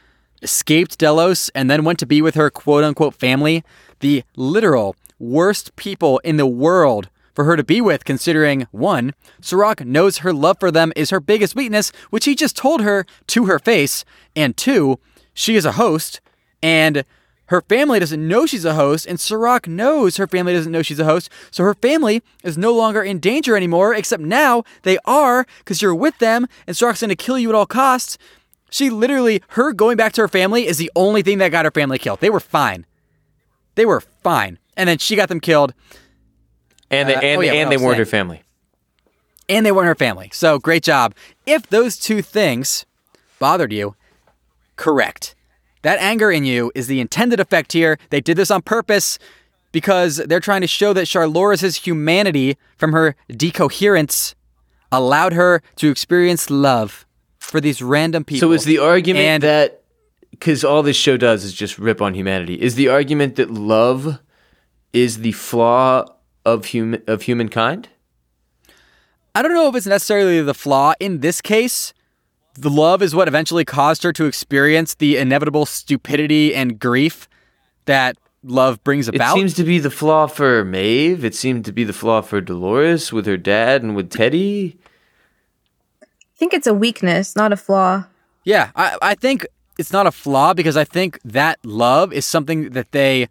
escaped 0.42 0.98
Delos 0.98 1.48
and 1.54 1.70
then 1.70 1.82
went 1.82 1.98
to 2.00 2.06
be 2.06 2.20
with 2.20 2.34
her 2.34 2.50
quote-unquote 2.50 3.14
family, 3.14 3.64
the 4.00 4.22
literal 4.36 4.94
worst 5.18 5.74
people 5.76 6.18
in 6.18 6.36
the 6.36 6.46
world 6.46 7.08
for 7.34 7.44
her 7.44 7.56
to 7.56 7.64
be 7.64 7.80
with, 7.80 8.04
considering 8.04 8.66
one, 8.70 9.14
Serac 9.40 9.84
knows 9.84 10.18
her 10.18 10.32
love 10.32 10.58
for 10.60 10.70
them 10.70 10.92
is 10.94 11.10
her 11.10 11.20
biggest 11.20 11.56
weakness, 11.56 11.90
which 12.10 12.24
he 12.24 12.34
just 12.34 12.56
told 12.56 12.82
her 12.82 13.06
to 13.28 13.46
her 13.46 13.58
face, 13.58 14.04
and 14.36 14.56
two, 14.56 14.98
she 15.34 15.54
is 15.56 15.64
a 15.64 15.72
host, 15.72 16.20
and 16.62 17.04
her 17.48 17.60
family 17.62 17.98
doesn't 17.98 18.26
know 18.26 18.46
she's 18.46 18.64
a 18.64 18.74
host, 18.74 19.06
and 19.06 19.18
Serac 19.18 19.66
knows 19.66 20.16
her 20.16 20.26
family 20.26 20.52
doesn't 20.52 20.72
know 20.72 20.82
she's 20.82 20.98
a 20.98 21.04
host, 21.04 21.30
so 21.50 21.64
her 21.64 21.74
family 21.74 22.22
is 22.42 22.56
no 22.58 22.72
longer 22.74 23.02
in 23.02 23.18
danger 23.18 23.56
anymore, 23.56 23.94
except 23.94 24.22
now 24.22 24.64
they 24.82 24.98
are, 25.04 25.46
because 25.58 25.80
you're 25.82 25.94
with 25.94 26.18
them, 26.18 26.46
and 26.66 26.76
Serac's 26.76 27.00
gonna 27.00 27.16
kill 27.16 27.38
you 27.38 27.48
at 27.48 27.54
all 27.54 27.66
costs. 27.66 28.16
She 28.70 28.90
literally, 28.90 29.42
her 29.50 29.72
going 29.72 29.96
back 29.96 30.12
to 30.14 30.20
her 30.20 30.28
family 30.28 30.66
is 30.66 30.76
the 30.78 30.90
only 30.94 31.22
thing 31.22 31.38
that 31.38 31.48
got 31.50 31.64
her 31.64 31.70
family 31.70 31.98
killed. 31.98 32.20
They 32.20 32.30
were 32.30 32.40
fine. 32.40 32.84
They 33.76 33.86
were 33.86 34.00
fine. 34.00 34.58
And 34.76 34.88
then 34.88 34.98
she 34.98 35.16
got 35.16 35.28
them 35.28 35.40
killed, 35.40 35.72
And 36.90 37.08
they, 37.08 37.14
Uh, 37.14 37.20
and, 37.20 37.38
oh, 37.38 37.40
yeah, 37.42 37.52
and 37.52 37.72
they 37.72 37.76
weren't 37.78 37.98
her 37.98 38.04
family. 38.06 38.42
and 39.48 39.64
they 39.64 39.72
weren't 39.72 39.86
her 39.88 39.94
family. 39.94 40.28
So 40.34 40.58
great 40.58 40.82
job. 40.82 41.14
If 41.46 41.66
those 41.68 41.96
two 41.98 42.20
things 42.22 42.84
bothered 43.38 43.72
you, 43.72 43.94
correct. 44.76 45.34
That 45.82 45.98
anger 46.00 46.30
in 46.30 46.44
you 46.44 46.72
is 46.74 46.86
the 46.86 47.00
intended 47.00 47.40
effect 47.40 47.72
here. 47.72 47.98
They 48.10 48.20
did 48.20 48.36
this 48.36 48.50
on 48.50 48.62
purpose 48.62 49.18
because 49.72 50.16
they're 50.16 50.40
trying 50.40 50.62
to 50.62 50.66
show 50.66 50.92
that 50.92 51.06
Charloris's 51.06 51.76
humanity 51.76 52.56
from 52.76 52.92
her 52.92 53.14
decoherence 53.30 54.34
allowed 54.90 55.34
her 55.34 55.62
to 55.76 55.90
experience 55.90 56.50
love 56.50 57.06
for 57.38 57.60
these 57.60 57.82
random 57.82 58.24
people. 58.24 58.48
So 58.48 58.52
is 58.52 58.64
the 58.64 58.78
argument 58.78 59.24
And- 59.24 59.42
that 59.42 59.82
because 60.30 60.64
all 60.64 60.82
this 60.82 60.96
show 60.96 61.16
does 61.16 61.44
is 61.44 61.52
just 61.52 61.78
rip 61.78 62.00
on 62.00 62.14
humanity? 62.14 62.54
Is 62.60 62.74
the 62.76 62.88
argument 62.88 63.36
that 63.36 63.50
love 63.50 64.18
is 64.92 65.18
the 65.18 65.32
flaw 65.32 66.04
of 66.44 66.66
human 66.66 67.02
of 67.06 67.22
humankind? 67.22 67.88
I 69.34 69.42
don't 69.42 69.54
know 69.54 69.68
if 69.68 69.74
it's 69.74 69.86
necessarily 69.86 70.40
the 70.40 70.54
flaw 70.54 70.94
in 71.00 71.20
this 71.20 71.40
case. 71.40 71.92
The 72.60 72.70
love 72.70 73.02
is 73.02 73.14
what 73.14 73.28
eventually 73.28 73.64
caused 73.64 74.02
her 74.02 74.12
to 74.14 74.24
experience 74.26 74.94
the 74.94 75.16
inevitable 75.16 75.64
stupidity 75.64 76.54
and 76.54 76.78
grief 76.78 77.28
that 77.84 78.16
love 78.42 78.82
brings 78.82 79.06
about. 79.08 79.36
It 79.36 79.40
seems 79.40 79.54
to 79.54 79.64
be 79.64 79.78
the 79.78 79.90
flaw 79.90 80.26
for 80.26 80.64
Maeve. 80.64 81.24
It 81.24 81.34
seemed 81.34 81.64
to 81.66 81.72
be 81.72 81.84
the 81.84 81.92
flaw 81.92 82.20
for 82.20 82.40
Dolores 82.40 83.12
with 83.12 83.26
her 83.26 83.36
dad 83.36 83.82
and 83.82 83.94
with 83.94 84.10
Teddy. 84.10 84.76
I 86.02 86.06
think 86.36 86.52
it's 86.52 86.66
a 86.66 86.74
weakness, 86.74 87.36
not 87.36 87.52
a 87.52 87.56
flaw. 87.56 88.04
yeah, 88.44 88.70
I, 88.74 88.96
I 89.02 89.14
think 89.14 89.46
it's 89.78 89.92
not 89.92 90.06
a 90.06 90.12
flaw 90.12 90.52
because 90.54 90.76
I 90.76 90.84
think 90.84 91.20
that 91.24 91.58
love 91.64 92.12
is 92.12 92.24
something 92.26 92.70
that 92.70 92.90
they 92.92 93.28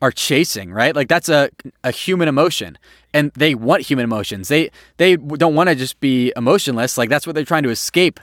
are 0.00 0.12
chasing, 0.12 0.70
right? 0.72 0.94
Like 0.94 1.08
that's 1.08 1.28
a 1.28 1.50
a 1.82 1.90
human 1.90 2.28
emotion, 2.28 2.78
and 3.12 3.32
they 3.34 3.56
want 3.56 3.82
human 3.82 4.04
emotions. 4.04 4.46
They 4.46 4.70
they 4.96 5.16
don't 5.16 5.56
want 5.56 5.68
to 5.68 5.74
just 5.74 5.98
be 5.98 6.32
emotionless. 6.36 6.96
Like 6.96 7.08
that's 7.08 7.26
what 7.26 7.34
they're 7.34 7.44
trying 7.44 7.64
to 7.64 7.70
escape. 7.70 8.20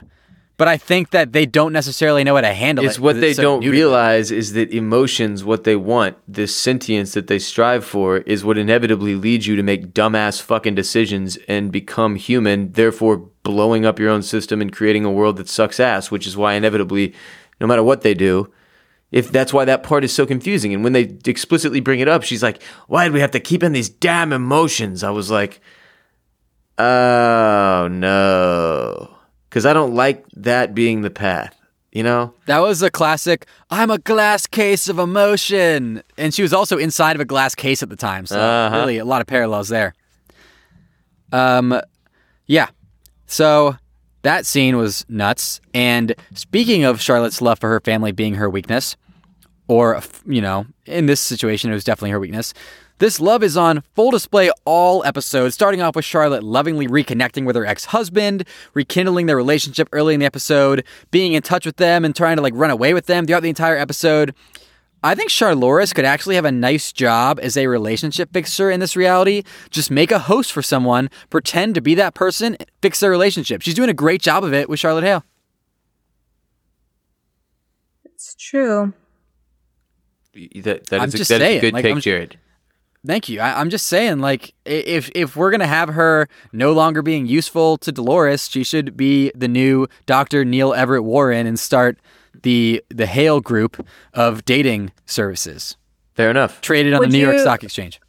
But 0.58 0.68
I 0.68 0.78
think 0.78 1.10
that 1.10 1.34
they 1.34 1.44
don't 1.44 1.74
necessarily 1.74 2.24
know 2.24 2.34
how 2.34 2.40
to 2.40 2.54
handle 2.54 2.82
it. 2.84 2.88
It's 2.88 2.98
what 2.98 3.16
'cause 3.16 3.20
they 3.20 3.34
don't 3.34 3.60
realize 3.60 4.30
is 4.30 4.54
that 4.54 4.72
emotions, 4.72 5.44
what 5.44 5.64
they 5.64 5.76
want, 5.76 6.16
this 6.26 6.54
sentience 6.54 7.12
that 7.12 7.26
they 7.26 7.38
strive 7.38 7.84
for, 7.84 8.18
is 8.18 8.42
what 8.42 8.56
inevitably 8.56 9.16
leads 9.16 9.46
you 9.46 9.54
to 9.56 9.62
make 9.62 9.92
dumbass 9.92 10.40
fucking 10.40 10.74
decisions 10.74 11.36
and 11.46 11.70
become 11.70 12.14
human, 12.16 12.72
therefore 12.72 13.28
blowing 13.42 13.84
up 13.84 13.98
your 13.98 14.08
own 14.08 14.22
system 14.22 14.62
and 14.62 14.72
creating 14.72 15.04
a 15.04 15.10
world 15.10 15.36
that 15.36 15.48
sucks 15.48 15.78
ass, 15.78 16.10
which 16.10 16.26
is 16.26 16.38
why 16.38 16.54
inevitably, 16.54 17.12
no 17.60 17.66
matter 17.66 17.82
what 17.82 18.00
they 18.00 18.14
do, 18.14 18.48
if 19.12 19.30
that's 19.30 19.52
why 19.52 19.66
that 19.66 19.82
part 19.82 20.04
is 20.04 20.12
so 20.12 20.24
confusing. 20.24 20.72
And 20.72 20.82
when 20.82 20.94
they 20.94 21.16
explicitly 21.26 21.80
bring 21.80 22.00
it 22.00 22.08
up, 22.08 22.22
she's 22.22 22.42
like, 22.42 22.62
Why 22.88 23.06
do 23.06 23.12
we 23.12 23.20
have 23.20 23.30
to 23.32 23.40
keep 23.40 23.62
in 23.62 23.72
these 23.72 23.90
damn 23.90 24.32
emotions? 24.32 25.04
I 25.04 25.10
was 25.10 25.30
like, 25.30 25.60
Oh 26.78 27.88
no. 27.90 29.15
Because 29.56 29.64
I 29.64 29.72
don't 29.72 29.94
like 29.94 30.22
that 30.36 30.74
being 30.74 31.00
the 31.00 31.08
path, 31.08 31.58
you 31.90 32.02
know? 32.02 32.34
That 32.44 32.58
was 32.58 32.82
a 32.82 32.90
classic. 32.90 33.46
I'm 33.70 33.90
a 33.90 33.96
glass 33.96 34.46
case 34.46 34.86
of 34.86 34.98
emotion, 34.98 36.02
and 36.18 36.34
she 36.34 36.42
was 36.42 36.52
also 36.52 36.76
inside 36.76 37.16
of 37.16 37.20
a 37.22 37.24
glass 37.24 37.54
case 37.54 37.82
at 37.82 37.88
the 37.88 37.96
time. 37.96 38.26
So 38.26 38.38
Uh-huh. 38.38 38.76
really, 38.76 38.98
a 38.98 39.06
lot 39.06 39.22
of 39.22 39.26
parallels 39.26 39.70
there. 39.70 39.94
Um, 41.32 41.80
yeah. 42.46 42.68
So 43.24 43.76
that 44.20 44.44
scene 44.44 44.76
was 44.76 45.06
nuts. 45.08 45.62
And 45.72 46.14
speaking 46.34 46.84
of 46.84 47.00
Charlotte's 47.00 47.40
love 47.40 47.58
for 47.58 47.70
her 47.70 47.80
family 47.80 48.12
being 48.12 48.34
her 48.34 48.50
weakness, 48.50 48.94
or 49.68 50.02
you 50.26 50.42
know, 50.42 50.66
in 50.84 51.06
this 51.06 51.22
situation, 51.22 51.70
it 51.70 51.74
was 51.74 51.82
definitely 51.84 52.10
her 52.10 52.20
weakness. 52.20 52.52
This 52.98 53.20
love 53.20 53.42
is 53.42 53.58
on 53.58 53.82
full 53.94 54.10
display 54.10 54.50
all 54.64 55.04
episodes, 55.04 55.54
starting 55.54 55.82
off 55.82 55.96
with 55.96 56.04
Charlotte 56.06 56.42
lovingly 56.42 56.88
reconnecting 56.88 57.44
with 57.44 57.54
her 57.54 57.66
ex 57.66 57.86
husband, 57.86 58.46
rekindling 58.72 59.26
their 59.26 59.36
relationship 59.36 59.88
early 59.92 60.14
in 60.14 60.20
the 60.20 60.26
episode, 60.26 60.82
being 61.10 61.34
in 61.34 61.42
touch 61.42 61.66
with 61.66 61.76
them 61.76 62.04
and 62.06 62.16
trying 62.16 62.36
to 62.36 62.42
like 62.42 62.54
run 62.56 62.70
away 62.70 62.94
with 62.94 63.04
them 63.06 63.26
throughout 63.26 63.42
the 63.42 63.50
entire 63.50 63.76
episode. 63.76 64.34
I 65.02 65.14
think 65.14 65.28
Charloris 65.30 65.92
could 65.92 66.06
actually 66.06 66.36
have 66.36 66.46
a 66.46 66.50
nice 66.50 66.90
job 66.90 67.38
as 67.42 67.56
a 67.58 67.66
relationship 67.66 68.32
fixer 68.32 68.70
in 68.70 68.80
this 68.80 68.96
reality. 68.96 69.42
Just 69.70 69.90
make 69.90 70.10
a 70.10 70.18
host 70.18 70.50
for 70.50 70.62
someone, 70.62 71.10
pretend 71.28 71.74
to 71.74 71.82
be 71.82 71.94
that 71.96 72.14
person, 72.14 72.56
fix 72.80 73.00
their 73.00 73.10
relationship. 73.10 73.60
She's 73.60 73.74
doing 73.74 73.90
a 73.90 73.94
great 73.94 74.22
job 74.22 74.42
of 74.42 74.54
it 74.54 74.70
with 74.70 74.80
Charlotte 74.80 75.04
Hale. 75.04 75.22
It's 78.06 78.34
true. 78.34 78.94
That, 80.34 80.86
that 80.86 81.00
I'm 81.00 81.08
is 81.08 81.14
a, 81.14 81.18
just 81.18 81.28
that 81.28 81.42
is 81.42 81.58
a 81.58 81.60
good 81.60 81.74
like, 81.74 81.82
take, 81.82 81.92
I'm- 81.92 82.00
Jared. 82.00 82.38
Thank 83.06 83.28
you. 83.28 83.40
I, 83.40 83.60
I'm 83.60 83.70
just 83.70 83.86
saying, 83.86 84.18
like, 84.18 84.54
if 84.64 85.10
if 85.14 85.36
we're 85.36 85.50
gonna 85.50 85.66
have 85.66 85.90
her 85.90 86.28
no 86.52 86.72
longer 86.72 87.02
being 87.02 87.26
useful 87.26 87.78
to 87.78 87.92
Dolores, 87.92 88.48
she 88.48 88.64
should 88.64 88.96
be 88.96 89.30
the 89.34 89.48
new 89.48 89.86
Dr. 90.06 90.44
Neil 90.44 90.74
Everett 90.74 91.04
Warren 91.04 91.46
and 91.46 91.58
start 91.58 91.98
the 92.42 92.82
the 92.88 93.06
Hale 93.06 93.40
Group 93.40 93.86
of 94.12 94.44
dating 94.44 94.92
services 95.06 95.76
Fair 96.14 96.30
enough. 96.30 96.60
traded 96.60 96.94
on 96.94 97.00
Would 97.00 97.10
the 97.10 97.18
New 97.18 97.24
York 97.24 97.38
Stock 97.38 97.62
Exchange. 97.62 98.00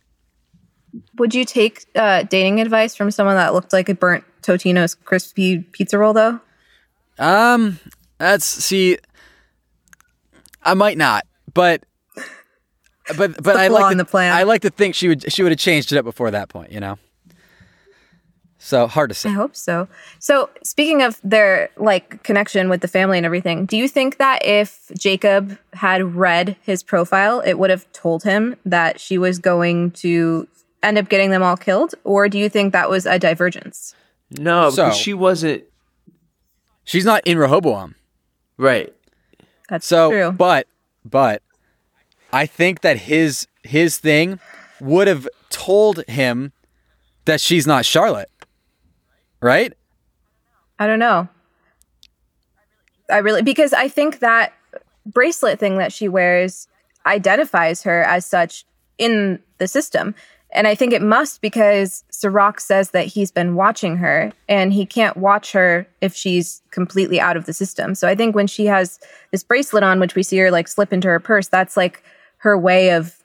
Would 1.17 1.35
you 1.35 1.45
take 1.45 1.85
uh, 1.95 2.23
dating 2.23 2.59
advice 2.59 2.95
from 2.95 3.11
someone 3.11 3.35
that 3.35 3.53
looked 3.53 3.73
like 3.73 3.89
a 3.89 3.93
burnt 3.93 4.23
Totino's 4.41 4.95
crispy 4.95 5.59
pizza 5.59 5.97
roll, 5.97 6.13
though? 6.13 6.39
Um, 7.19 7.79
that's 8.17 8.45
see, 8.45 8.97
I 10.63 10.73
might 10.73 10.97
not, 10.97 11.25
but 11.53 11.83
but 13.15 13.41
but 13.43 13.55
I 13.55 13.67
like 13.67 13.91
to, 13.91 13.97
the 13.97 14.05
plan. 14.05 14.33
I 14.33 14.43
like 14.43 14.61
to 14.63 14.69
think 14.69 14.95
she 14.95 15.07
would 15.07 15.31
she 15.31 15.43
would 15.43 15.51
have 15.51 15.59
changed 15.59 15.91
it 15.91 15.97
up 15.97 16.05
before 16.05 16.31
that 16.31 16.49
point, 16.49 16.71
you 16.71 16.79
know. 16.79 16.97
So 18.59 18.87
hard 18.87 19.09
to 19.09 19.13
say. 19.13 19.29
I 19.29 19.33
hope 19.33 19.55
so. 19.55 19.87
So, 20.19 20.49
speaking 20.63 21.01
of 21.03 21.19
their 21.23 21.69
like 21.77 22.23
connection 22.23 22.69
with 22.69 22.81
the 22.81 22.87
family 22.87 23.17
and 23.17 23.25
everything, 23.25 23.65
do 23.65 23.77
you 23.77 23.87
think 23.87 24.17
that 24.17 24.43
if 24.43 24.91
Jacob 24.97 25.57
had 25.73 26.15
read 26.15 26.55
his 26.63 26.81
profile, 26.83 27.39
it 27.41 27.53
would 27.59 27.69
have 27.69 27.89
told 27.93 28.23
him 28.23 28.55
that 28.65 28.99
she 28.99 29.17
was 29.17 29.37
going 29.37 29.91
to 29.91 30.47
end 30.81 30.97
up 30.97 31.07
getting 31.07 31.29
them 31.29 31.43
all 31.43 31.55
killed, 31.55 31.93
or 32.03 32.27
do 32.27 32.37
you 32.39 32.49
think 32.49 32.73
that 32.73 32.89
was 32.89 33.05
a 33.05 33.19
divergence? 33.19 33.95
No, 34.31 34.69
So- 34.71 34.85
because 34.85 34.97
she 34.97 35.13
wasn't 35.13 35.63
She's 36.83 37.05
not 37.05 37.21
in 37.27 37.37
Rehoboam. 37.37 37.95
right. 38.57 38.93
That's 39.69 39.85
So, 39.85 40.09
true. 40.09 40.31
but 40.31 40.67
but 41.05 41.41
I 42.37 42.45
think 42.45 42.81
that 42.81 42.97
his 42.97 43.47
his 43.63 43.97
thing 43.97 44.39
would 44.79 45.07
have 45.07 45.27
told 45.49 46.03
him 46.07 46.51
that 47.25 47.41
she's 47.41 47.65
not 47.65 47.83
Charlotte, 47.83 48.29
right? 49.41 49.73
I 50.77 50.85
don't 50.85 50.99
know. 50.99 51.27
I 53.09 53.17
really 53.17 53.41
because 53.41 53.73
I 53.73 53.87
think 53.87 54.19
that 54.19 54.53
bracelet 55.03 55.57
thing 55.57 55.79
that 55.79 55.91
she 55.91 56.07
wears 56.07 56.67
identifies 57.07 57.81
her 57.81 58.03
as 58.03 58.23
such 58.23 58.65
in 58.99 59.39
the 59.57 59.67
system. 59.67 60.13
And 60.51 60.67
I 60.67 60.75
think 60.75 60.93
it 60.93 61.01
must 61.01 61.41
because 61.41 62.03
Serac 62.11 62.59
says 62.59 62.91
that 62.91 63.07
he's 63.07 63.31
been 63.31 63.55
watching 63.55 63.97
her 63.97 64.31
and 64.47 64.71
he 64.71 64.85
can't 64.85 65.17
watch 65.17 65.53
her 65.53 65.87
if 66.01 66.13
she's 66.13 66.61
completely 66.69 67.19
out 67.19 67.35
of 67.35 67.47
the 67.47 67.53
system. 67.53 67.95
So 67.95 68.07
I 68.07 68.13
think 68.13 68.35
when 68.35 68.47
she 68.47 68.67
has 68.67 68.99
this 69.31 69.43
bracelet 69.43 69.83
on, 69.83 69.99
which 69.99 70.13
we 70.13 70.21
see 70.21 70.37
her 70.37 70.51
like 70.51 70.67
slip 70.67 70.93
into 70.93 71.07
her 71.07 71.19
purse, 71.19 71.47
that's 71.47 71.75
like 71.75 72.03
her 72.37 72.57
way 72.57 72.91
of 72.91 73.17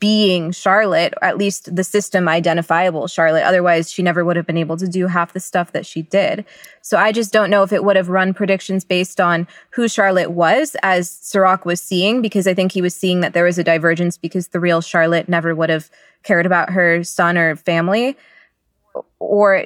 being 0.00 0.52
Charlotte, 0.52 1.14
at 1.22 1.38
least 1.38 1.74
the 1.74 1.82
system 1.82 2.28
identifiable 2.28 3.06
Charlotte. 3.06 3.44
Otherwise, 3.44 3.90
she 3.90 4.02
never 4.02 4.22
would 4.22 4.36
have 4.36 4.46
been 4.46 4.58
able 4.58 4.76
to 4.76 4.86
do 4.86 5.06
half 5.06 5.32
the 5.32 5.40
stuff 5.40 5.72
that 5.72 5.86
she 5.86 6.02
did. 6.02 6.44
So 6.82 6.98
I 6.98 7.10
just 7.10 7.32
don't 7.32 7.48
know 7.48 7.62
if 7.62 7.72
it 7.72 7.84
would 7.84 7.96
have 7.96 8.10
run 8.10 8.34
predictions 8.34 8.84
based 8.84 9.18
on 9.18 9.48
who 9.70 9.88
Charlotte 9.88 10.32
was, 10.32 10.76
as 10.82 11.08
Serac 11.10 11.64
was 11.64 11.80
seeing, 11.80 12.20
because 12.20 12.46
I 12.46 12.52
think 12.52 12.72
he 12.72 12.82
was 12.82 12.94
seeing 12.94 13.20
that 13.20 13.32
there 13.32 13.44
was 13.44 13.56
a 13.56 13.64
divergence 13.64 14.18
because 14.18 14.48
the 14.48 14.60
real 14.60 14.82
Charlotte 14.82 15.26
never 15.26 15.54
would 15.54 15.70
have 15.70 15.90
cared 16.22 16.44
about 16.44 16.70
her 16.70 17.02
son 17.02 17.38
or 17.38 17.56
family. 17.56 18.14
Or 19.20 19.64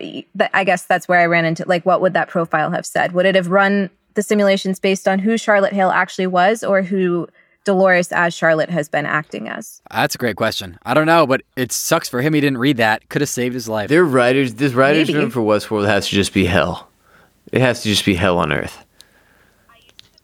I 0.54 0.62
guess 0.62 0.84
that's 0.84 1.08
where 1.08 1.18
I 1.18 1.26
ran 1.26 1.46
into 1.46 1.64
like, 1.66 1.84
what 1.84 2.00
would 2.00 2.12
that 2.12 2.28
profile 2.28 2.70
have 2.70 2.86
said? 2.86 3.10
Would 3.10 3.26
it 3.26 3.34
have 3.34 3.48
run 3.48 3.90
the 4.14 4.22
simulations 4.22 4.78
based 4.78 5.08
on 5.08 5.18
who 5.18 5.36
Charlotte 5.36 5.72
Hale 5.72 5.90
actually 5.90 6.28
was 6.28 6.62
or 6.62 6.82
who 6.82 7.26
Dolores 7.68 8.12
as 8.12 8.32
Charlotte 8.32 8.70
has 8.70 8.88
been 8.88 9.04
acting 9.04 9.46
as? 9.46 9.82
That's 9.90 10.14
a 10.14 10.18
great 10.18 10.36
question. 10.36 10.78
I 10.86 10.94
don't 10.94 11.04
know, 11.04 11.26
but 11.26 11.42
it 11.54 11.70
sucks 11.70 12.08
for 12.08 12.22
him. 12.22 12.32
He 12.32 12.40
didn't 12.40 12.56
read 12.56 12.78
that. 12.78 13.06
Could 13.10 13.20
have 13.20 13.28
saved 13.28 13.52
his 13.52 13.68
life. 13.68 13.90
Their 13.90 14.06
writers, 14.06 14.54
this 14.54 14.72
writers' 14.72 15.08
Maybe. 15.08 15.18
room 15.18 15.30
for 15.30 15.40
Westworld 15.40 15.86
has 15.86 16.08
to 16.08 16.14
just 16.14 16.32
be 16.32 16.46
hell. 16.46 16.88
It 17.52 17.60
has 17.60 17.82
to 17.82 17.90
just 17.90 18.06
be 18.06 18.14
hell 18.14 18.38
on 18.38 18.52
earth. 18.52 18.86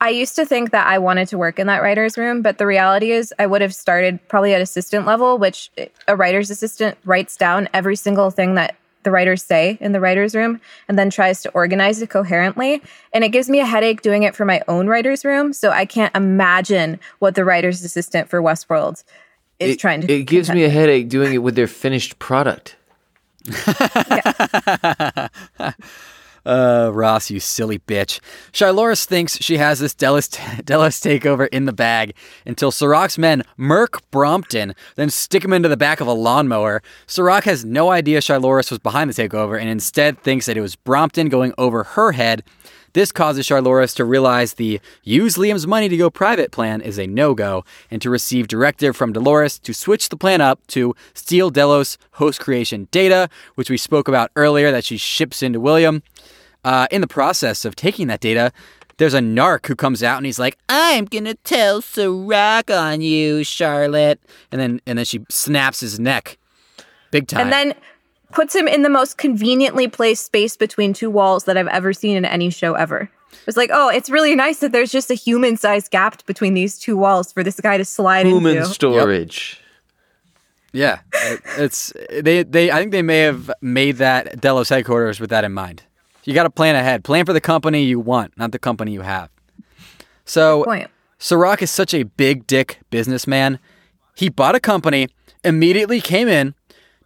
I 0.01 0.09
used 0.09 0.37
to 0.37 0.47
think 0.47 0.71
that 0.71 0.87
I 0.87 0.99
wanted 0.99 1.29
to 1.29 1.39
work 1.39 1.59
in 1.59 1.67
that 1.67 1.83
writer's 1.83 2.17
room, 2.17 2.41
but 2.41 2.57
the 2.57 2.67
reality 2.67 3.13
is 3.13 3.35
I 3.39 3.47
would 3.47 3.61
have 3.61 3.75
started 3.75 4.27
probably 4.27 4.55
at 4.55 4.63
assistant 4.63 5.05
level, 5.05 5.37
which 5.37 5.71
a 6.09 6.17
writer's 6.17 6.49
assistant 6.49 6.97
writes 7.05 7.37
down 7.37 7.69
every 7.75 7.97
single 7.97 8.31
thing 8.31 8.55
that 8.55 8.75
the 9.05 9.11
writers 9.11 9.43
say 9.43 9.79
in 9.81 9.93
the 9.93 10.01
writer's 10.01 10.35
room 10.35 10.61
and 10.89 10.99
then 10.99 11.11
tries 11.11 11.43
to 11.43 11.51
organize 11.53 12.03
it 12.03 12.11
coherently. 12.11 12.83
And 13.13 13.23
it 13.23 13.29
gives 13.29 13.49
me 13.49 13.61
a 13.61 13.67
headache 13.67 14.03
doing 14.03 14.25
it 14.25 14.35
for 14.35 14.45
my 14.45 14.63
own 14.67 14.89
writer's 14.89 15.25
room. 15.25 15.53
So 15.53 15.71
I 15.71 15.85
can't 15.85 16.15
imagine 16.17 16.99
what 17.21 17.35
the 17.35 17.45
writer's 17.45 17.85
assistant 17.85 18.29
for 18.29 18.43
Westworld 18.43 19.05
is 19.61 19.77
It, 19.77 19.79
trying 19.79 20.01
to 20.01 20.13
it 20.13 20.25
gives 20.25 20.51
me 20.51 20.65
a 20.65 20.69
headache 20.69 21.09
doing 21.09 21.33
it 21.35 21.39
with 21.39 21.55
their 21.55 21.69
finished 21.69 22.19
product. 22.19 22.77
Uh, 26.45 26.91
Ross, 26.93 27.31
you 27.31 27.41
silly 27.41 27.79
bitch. 27.79 28.21
Charloris 28.53 29.07
thinks 29.07 29.39
she 29.39 29.57
has 29.57 29.79
this 29.79 29.95
Delos, 29.95 30.29
Delos 30.65 31.01
takeover 31.01 31.49
in 31.49 31.65
the 31.65 31.73
bag 31.73 32.15
until 32.45 32.71
Serac's 32.71 33.17
men 33.17 33.43
murk 33.57 34.09
Brompton, 34.11 34.75
then 34.97 35.11
stick 35.11 35.45
him 35.45 35.53
into 35.53 35.69
the 35.69 35.77
back 35.77 36.01
of 36.01 36.07
a 36.07 36.13
lawnmower. 36.13 36.83
Serac 37.07 37.45
has 37.45 37.65
no 37.65 37.91
idea 37.91 38.21
Charloris 38.21 38.71
was 38.71 38.79
behind 38.79 39.11
the 39.11 39.29
takeover 39.29 39.59
and 39.59 39.69
instead 39.69 40.19
thinks 40.21 40.47
that 40.47 40.57
it 40.57 40.61
was 40.61 40.77
Brompton 40.77 41.29
going 41.29 41.55
over 41.57 41.85
her 41.85 42.13
head. 42.13 42.43
This 42.95 43.11
causes 43.11 43.45
Charloris 43.45 43.93
to 43.95 44.05
realize 44.05 44.55
the 44.55 44.81
use 45.03 45.37
Liam's 45.37 45.67
money 45.67 45.89
to 45.89 45.97
go 45.97 46.11
private 46.11 46.53
plan 46.53 46.81
is 46.81 46.97
a 46.97 47.09
no 47.09 47.35
go 47.35 47.65
and 47.91 48.01
to 48.01 48.09
receive 48.09 48.47
directive 48.47 48.97
from 48.97 49.13
Dolores 49.13 49.59
to 49.59 49.75
switch 49.75 50.11
the 50.11 50.17
plan 50.17 50.41
up 50.41 50.65
to 50.69 50.95
steal 51.13 51.51
Delos 51.51 51.99
host 52.13 52.39
creation 52.39 52.87
data, 52.93 53.29
which 53.57 53.69
we 53.69 53.77
spoke 53.77 54.07
about 54.07 54.31
earlier 54.37 54.71
that 54.71 54.85
she 54.85 54.97
ships 54.97 55.43
into 55.43 55.59
William. 55.59 56.05
Uh, 56.65 56.87
in 56.91 57.01
the 57.01 57.07
process 57.07 57.65
of 57.65 57.77
taking 57.77 58.07
that 58.09 58.21
data, 58.21 58.51
there's 58.97 59.15
a 59.15 59.21
narc 59.21 59.67
who 59.67 59.75
comes 59.75 60.03
out 60.03 60.17
and 60.17 60.27
he's 60.27 60.39
like, 60.39 60.57
"I'm 60.69 61.05
gonna 61.05 61.35
tell 61.35 61.81
Serac 61.83 62.71
on 62.71 63.01
you, 63.01 63.45
Charlotte," 63.45 64.21
and 64.51 64.61
then 64.61 64.81
and 64.87 64.99
then 64.99 65.05
she 65.05 65.21
snaps 65.29 65.81
his 65.81 65.99
neck, 66.01 66.39
big 67.11 67.27
time. 67.29 67.43
and 67.43 67.53
then 67.53 67.75
puts 68.33 68.55
him 68.55 68.67
in 68.67 68.83
the 68.83 68.89
most 68.89 69.17
conveniently 69.19 69.87
placed 69.89 70.25
space 70.25 70.57
between 70.57 70.93
two 70.93 71.11
walls 71.11 71.45
that 71.45 71.57
I've 71.57 71.69
ever 71.69 71.93
seen 71.93 72.17
in 72.17 72.25
any 72.25 72.51
show 72.51 72.75
ever. 72.75 73.09
It's 73.47 73.57
like, 73.57 73.71
oh, 73.73 73.89
it's 73.91 74.09
really 74.11 74.35
nice 74.35 74.59
that 74.61 74.73
there's 74.73 74.91
just 74.93 75.11
a 75.11 75.15
human 75.15 75.57
sized 75.57 75.91
gap 75.91 76.25
between 76.27 76.55
these 76.55 76.79
two 76.79 76.97
walls 76.97 77.33
for 77.33 77.43
this 77.43 77.61
guy 77.61 77.77
to 77.77 77.85
slide 77.85 78.21
into. 78.27 78.37
Human 78.37 78.57
into. 78.59 78.69
storage. 78.69 79.61
Yeah, 80.73 81.01
it- 81.13 81.41
it's 81.59 81.93
they 82.23 82.43
they 82.43 82.71
I 82.71 82.79
think 82.81 82.93
they 82.93 83.03
may 83.03 83.21
have 83.21 83.51
made 83.61 83.97
that 83.99 84.41
Delos 84.41 84.69
headquarters 84.69 85.21
with 85.21 85.31
that 85.31 85.45
in 85.45 85.53
mind. 85.53 85.83
You 86.25 86.35
got 86.35 86.45
to 86.45 86.51
plan 86.51 86.75
ahead. 86.75 87.05
Plan 87.05 87.27
for 87.27 87.33
the 87.33 87.41
company 87.41 87.85
you 87.85 88.01
want, 88.01 88.37
not 88.37 88.53
the 88.53 88.59
company 88.59 88.93
you 88.93 89.03
have. 89.03 89.31
So. 90.25 90.65
Serac 91.19 91.63
is 91.63 91.71
such 91.71 91.95
a 91.95 92.03
big 92.03 92.47
dick 92.47 92.81
businessman. 92.91 93.59
He 94.15 94.29
bought 94.29 94.55
a 94.55 94.61
company, 94.61 95.09
immediately 95.43 96.01
came 96.01 96.29
in, 96.29 96.55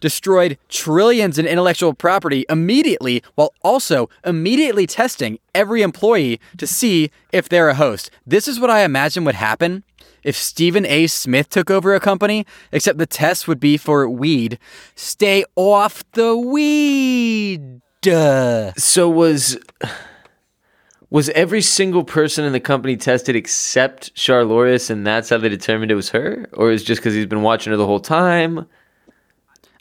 destroyed 0.01 0.57
trillions 0.67 1.37
in 1.37 1.45
intellectual 1.45 1.93
property 1.93 2.45
immediately, 2.49 3.23
while 3.35 3.53
also 3.61 4.09
immediately 4.25 4.85
testing 4.85 5.39
every 5.55 5.81
employee 5.81 6.39
to 6.57 6.67
see 6.67 7.11
if 7.31 7.47
they're 7.47 7.69
a 7.69 7.75
host. 7.75 8.11
This 8.25 8.47
is 8.47 8.59
what 8.59 8.69
I 8.69 8.83
imagine 8.83 9.23
would 9.25 9.35
happen 9.35 9.83
if 10.23 10.35
Stephen 10.35 10.85
A. 10.85 11.07
Smith 11.07 11.49
took 11.49 11.71
over 11.71 11.95
a 11.95 11.99
company, 11.99 12.45
except 12.71 12.97
the 12.97 13.05
test 13.05 13.47
would 13.47 13.59
be 13.59 13.77
for 13.77 14.09
weed. 14.09 14.59
Stay 14.95 15.45
off 15.55 16.03
the 16.11 16.35
weed. 16.35 17.81
Duh. 18.01 18.73
So 18.77 19.09
was 19.09 19.57
was 21.09 21.29
every 21.29 21.61
single 21.61 22.03
person 22.03 22.45
in 22.45 22.53
the 22.53 22.59
company 22.59 22.95
tested 22.95 23.35
except 23.35 24.15
Charloris, 24.15 24.89
and 24.89 25.05
that's 25.05 25.29
how 25.29 25.37
they 25.37 25.49
determined 25.49 25.91
it 25.91 25.95
was 25.95 26.09
her, 26.09 26.47
or 26.53 26.71
is 26.71 26.83
it 26.83 26.85
just 26.85 27.01
because 27.01 27.13
he's 27.13 27.25
been 27.25 27.41
watching 27.41 27.71
her 27.71 27.77
the 27.77 27.85
whole 27.85 27.99
time? 27.99 28.67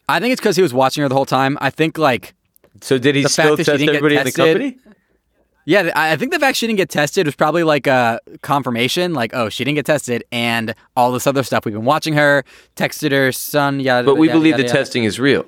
I 0.09 0.20
think 0.20 0.32
it's 0.32 0.40
because 0.40 0.57
he 0.57 0.62
was 0.62 0.73
watching 0.73 1.03
her 1.03 1.09
the 1.09 1.15
whole 1.15 1.27
time. 1.27 1.59
I 1.61 1.70
think 1.70 1.99
like 1.99 2.35
So 2.81 2.99
did 2.99 3.15
he 3.15 3.24
still 3.24 3.57
test 3.57 3.69
everybody 3.69 4.16
in 4.16 4.24
the 4.24 4.32
company? 4.32 4.78
Yeah, 5.66 5.90
I 5.95 6.12
I 6.12 6.16
think 6.16 6.32
the 6.32 6.39
fact 6.40 6.57
she 6.57 6.66
didn't 6.66 6.78
get 6.78 6.89
tested 6.89 7.27
was 7.27 7.36
probably 7.36 7.62
like 7.62 7.86
a 7.86 8.20
confirmation, 8.40 9.12
like, 9.12 9.35
oh, 9.35 9.51
she 9.51 9.65
didn't 9.65 9.77
get 9.77 9.85
tested, 9.86 10.24
and 10.32 10.74
all 10.97 11.12
this 11.12 11.27
other 11.27 11.43
stuff. 11.43 11.66
We've 11.66 11.74
been 11.74 11.85
watching 11.85 12.15
her, 12.15 12.43
texted 12.74 13.12
her 13.12 13.32
son, 13.32 13.78
yada. 13.78 14.07
But 14.07 14.15
we 14.15 14.28
yada, 14.28 14.39
believe 14.39 14.51
yada, 14.53 14.62
the 14.62 14.66
yada. 14.66 14.78
testing 14.78 15.05
is 15.05 15.20
real. 15.20 15.45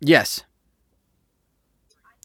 Yes. 0.00 0.44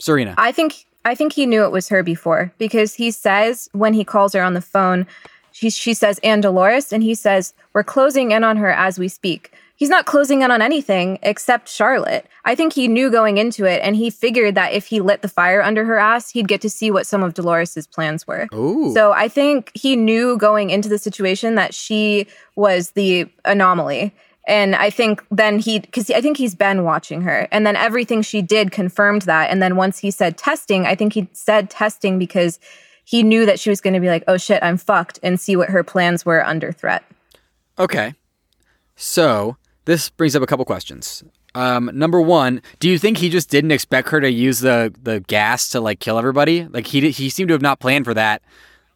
Serena. 0.02 0.36
I 0.38 0.52
think 0.52 0.86
I 1.06 1.16
think 1.16 1.34
he 1.34 1.46
knew 1.46 1.64
it 1.64 1.72
was 1.72 1.90
her 1.90 2.04
before 2.04 2.52
because 2.58 2.96
he 2.96 3.12
says 3.12 3.70
when 3.72 3.94
he 3.94 4.04
calls 4.04 4.34
her 4.34 4.44
on 4.44 4.54
the 4.54 4.62
phone, 4.62 5.08
she 5.52 5.70
she 5.70 5.94
says 5.94 6.20
and 6.24 6.42
Dolores, 6.44 6.92
and 6.94 7.04
he 7.04 7.16
says 7.16 7.54
we're 7.74 7.84
closing 7.84 8.32
in 8.32 8.44
on 8.44 8.58
her 8.58 8.72
as 8.72 9.00
we 9.00 9.08
speak. 9.08 9.52
he's 9.82 9.90
not 9.90 10.06
closing 10.06 10.44
in 10.44 10.52
on 10.52 10.62
anything 10.62 11.18
except 11.24 11.68
Charlotte. 11.68 12.28
I 12.46 12.54
think 12.54 12.74
he 12.74 12.88
knew 12.88 13.10
going 13.10 13.40
into 13.40 13.66
it, 13.66 13.82
and 13.84 13.96
he 13.96 14.12
figured 14.12 14.54
that 14.54 14.74
if 14.74 14.86
he 14.86 15.02
lit 15.02 15.24
the 15.24 15.28
fire 15.28 15.60
under 15.62 15.86
her 15.86 15.98
ass, 15.98 16.30
he'd 16.30 16.48
get 16.48 16.62
to 16.62 16.70
see 16.70 16.92
what 16.92 17.08
some 17.08 17.24
of 17.24 17.34
Dolores's 17.34 17.88
plans 17.88 18.28
were. 18.28 18.48
Ooh. 18.54 18.94
So 18.94 19.12
I 19.12 19.28
think 19.28 19.72
he 19.74 19.96
knew 19.96 20.38
going 20.38 20.70
into 20.70 20.88
the 20.88 21.00
situation 21.00 21.56
that 21.56 21.74
she 21.74 22.28
was 22.56 22.92
the 22.92 23.28
anomaly. 23.44 24.14
And 24.48 24.76
I 24.76 24.90
think 24.90 25.24
then 25.30 25.60
he, 25.60 25.80
because 25.80 26.10
I 26.10 26.22
think 26.22 26.38
he's 26.38 26.56
been 26.56 26.84
watching 26.84 27.22
her. 27.22 27.48
And 27.52 27.66
then 27.66 27.76
everything 27.76 28.22
she 28.22 28.42
did 28.42 28.72
confirmed 28.72 29.24
that. 29.24 29.52
And 29.52 29.62
then 29.62 29.76
once 29.76 30.00
he 30.00 30.10
said 30.10 30.38
testing, 30.38 30.86
I 30.86 30.96
think 30.96 31.14
he 31.14 31.30
said 31.34 31.70
testing 31.70 32.18
because 32.18 32.60
he 33.04 33.24
knew 33.24 33.46
that 33.46 33.60
she 33.60 33.70
was 33.70 33.82
going 33.82 33.94
to 33.94 34.00
be 34.00 34.08
like, 34.08 34.24
oh 34.28 34.38
shit, 34.38 34.64
I'm 34.64 34.78
fucked, 34.78 35.20
and 35.22 35.40
see 35.40 35.56
what 35.56 35.70
her 35.70 35.84
plans 35.84 36.26
were 36.26 36.46
under 36.46 36.72
threat. 36.72 37.04
Okay. 37.78 38.14
So 38.96 39.58
this 39.86 40.10
brings 40.10 40.36
up 40.36 40.44
a 40.44 40.46
couple 40.46 40.66
questions. 40.66 41.24
Um, 41.54 41.92
number 41.94 42.22
one, 42.22 42.62
do 42.80 42.90
you 42.90 42.98
think 42.98 43.18
he 43.18 43.30
just 43.30 43.50
didn't 43.50 43.72
expect 43.72 44.10
her 44.10 44.22
to 44.22 44.32
use 44.32 44.60
the 44.60 44.94
the 45.04 45.20
gas 45.22 45.70
to 45.70 45.82
like 45.82 46.00
kill 46.00 46.18
everybody? 46.18 46.66
Like 46.66 46.88
he 46.88 47.12
he 47.12 47.30
seemed 47.30 47.50
to 47.50 47.54
have 47.54 47.62
not 47.62 47.80
planned 47.80 48.06
for 48.06 48.14
that. 48.14 48.42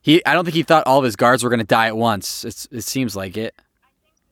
He 0.01 0.25
I 0.25 0.33
don't 0.33 0.45
think 0.45 0.55
he 0.55 0.63
thought 0.63 0.87
all 0.87 0.99
of 0.99 1.03
his 1.03 1.15
guards 1.15 1.43
were 1.43 1.49
going 1.49 1.59
to 1.59 1.65
die 1.65 1.87
at 1.87 1.97
once. 1.97 2.45
It's, 2.45 2.67
it 2.71 2.83
seems 2.83 3.15
like 3.15 3.35
it. 3.35 3.55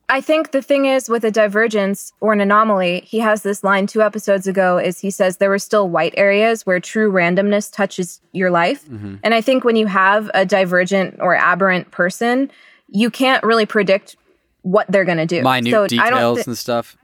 I 0.09 0.21
think 0.21 0.51
the 0.51 0.61
thing 0.61 0.85
is 0.85 1.09
with 1.09 1.23
a 1.23 1.31
divergence 1.31 2.13
or 2.19 2.34
an 2.34 2.41
anomaly, 2.41 3.01
he 3.05 3.19
has 3.19 3.41
this 3.41 3.63
line 3.63 3.88
two 3.88 4.01
episodes 4.01 4.47
ago 4.47 4.77
is 4.77 4.99
he 4.99 5.09
says 5.09 5.38
there 5.38 5.49
were 5.49 5.57
still 5.59 5.89
white 5.89 6.13
areas 6.17 6.65
where 6.65 6.80
true 6.80 7.11
randomness 7.11 7.71
touches 7.73 8.21
your 8.31 8.51
life. 8.51 8.85
Mm-hmm. 8.89 9.15
And 9.23 9.34
I 9.34 9.41
think 9.41 9.63
when 9.63 9.75
you 9.75 9.88
have 9.88 10.30
a 10.34 10.45
divergent 10.45 11.17
or 11.19 11.35
aberrant 11.35 11.91
person, 11.91 12.51
you 12.89 13.09
can't 13.09 13.43
really 13.43 13.65
predict 13.65 14.15
what 14.61 14.85
they're 14.89 15.05
going 15.05 15.17
to 15.17 15.25
do. 15.25 15.41
Minute 15.41 15.71
So 15.71 15.84
I 15.84 16.09
don't 16.09 16.19
details 16.19 16.38
thi- 16.43 16.43
and 16.51 16.57
stuff. 16.57 16.97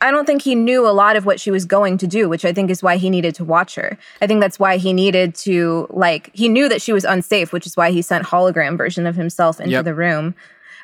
I 0.00 0.10
don't 0.10 0.26
think 0.26 0.42
he 0.42 0.54
knew 0.54 0.86
a 0.86 0.90
lot 0.92 1.16
of 1.16 1.26
what 1.26 1.40
she 1.40 1.50
was 1.50 1.64
going 1.64 1.98
to 1.98 2.06
do, 2.06 2.28
which 2.28 2.44
I 2.44 2.52
think 2.52 2.70
is 2.70 2.82
why 2.82 2.96
he 2.98 3.10
needed 3.10 3.34
to 3.36 3.44
watch 3.44 3.74
her. 3.74 3.98
I 4.22 4.26
think 4.28 4.40
that's 4.40 4.58
why 4.58 4.76
he 4.76 4.92
needed 4.92 5.34
to 5.36 5.86
like 5.90 6.30
he 6.34 6.48
knew 6.48 6.68
that 6.68 6.80
she 6.80 6.92
was 6.92 7.04
unsafe, 7.04 7.52
which 7.52 7.66
is 7.66 7.76
why 7.76 7.90
he 7.90 8.00
sent 8.00 8.24
hologram 8.24 8.76
version 8.78 9.06
of 9.06 9.16
himself 9.16 9.58
into 9.58 9.72
Yep. 9.72 9.84
the 9.84 9.94
room. 9.94 10.34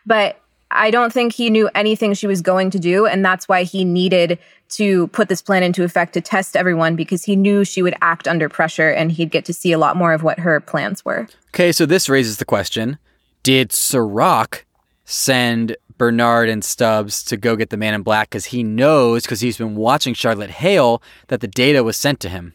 But 0.04 0.40
I 0.74 0.90
don't 0.90 1.12
think 1.12 1.32
he 1.32 1.50
knew 1.50 1.70
anything 1.74 2.14
she 2.14 2.26
was 2.26 2.42
going 2.42 2.70
to 2.70 2.78
do, 2.78 3.06
and 3.06 3.24
that's 3.24 3.48
why 3.48 3.62
he 3.62 3.84
needed 3.84 4.38
to 4.70 5.06
put 5.08 5.28
this 5.28 5.40
plan 5.40 5.62
into 5.62 5.84
effect 5.84 6.14
to 6.14 6.20
test 6.20 6.56
everyone 6.56 6.96
because 6.96 7.22
he 7.24 7.36
knew 7.36 7.64
she 7.64 7.80
would 7.80 7.94
act 8.02 8.26
under 8.26 8.48
pressure 8.48 8.90
and 8.90 9.12
he'd 9.12 9.30
get 9.30 9.44
to 9.44 9.52
see 9.52 9.70
a 9.70 9.78
lot 9.78 9.96
more 9.96 10.12
of 10.12 10.24
what 10.24 10.40
her 10.40 10.60
plans 10.60 11.04
were. 11.04 11.28
Okay, 11.48 11.70
so 11.70 11.86
this 11.86 12.08
raises 12.08 12.38
the 12.38 12.44
question: 12.44 12.98
Did 13.44 13.72
Serac 13.72 14.66
send 15.04 15.76
Bernard 15.96 16.48
and 16.48 16.64
Stubbs 16.64 17.22
to 17.24 17.36
go 17.36 17.54
get 17.54 17.70
the 17.70 17.76
Man 17.76 17.94
in 17.94 18.02
Black 18.02 18.30
because 18.30 18.46
he 18.46 18.64
knows 18.64 19.22
because 19.22 19.40
he's 19.40 19.58
been 19.58 19.76
watching 19.76 20.12
Charlotte 20.12 20.50
Hale 20.50 21.00
that 21.28 21.40
the 21.40 21.46
data 21.46 21.84
was 21.84 21.96
sent 21.96 22.18
to 22.20 22.28
him? 22.28 22.54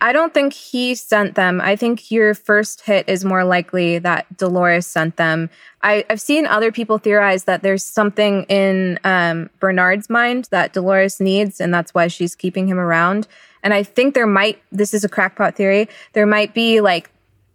I 0.00 0.12
don't 0.12 0.34
think 0.34 0.52
he 0.52 0.94
sent 0.94 1.36
them. 1.36 1.60
I 1.60 1.74
think 1.74 2.10
your 2.10 2.34
first 2.34 2.82
hit 2.82 3.08
is 3.08 3.24
more 3.24 3.44
likely 3.44 3.98
that 3.98 4.36
Dolores 4.36 4.86
sent 4.86 5.16
them. 5.16 5.48
I, 5.82 6.04
I've 6.10 6.20
seen 6.20 6.46
other 6.46 6.70
people 6.70 6.98
theorize 6.98 7.44
that 7.44 7.62
there's 7.62 7.82
something 7.82 8.42
in 8.44 8.98
um, 9.04 9.48
Bernard's 9.58 10.10
mind 10.10 10.48
that 10.50 10.74
Dolores 10.74 11.18
needs, 11.18 11.60
and 11.60 11.72
that's 11.72 11.94
why 11.94 12.08
she's 12.08 12.34
keeping 12.34 12.68
him 12.68 12.78
around. 12.78 13.26
And 13.62 13.72
I 13.72 13.82
think 13.82 14.14
there 14.14 14.26
might, 14.26 14.62
this 14.70 14.92
is 14.92 15.02
a 15.02 15.08
crackpot 15.08 15.56
theory, 15.56 15.88
there 16.12 16.26
might 16.26 16.52
be 16.52 16.80
like 16.80 17.10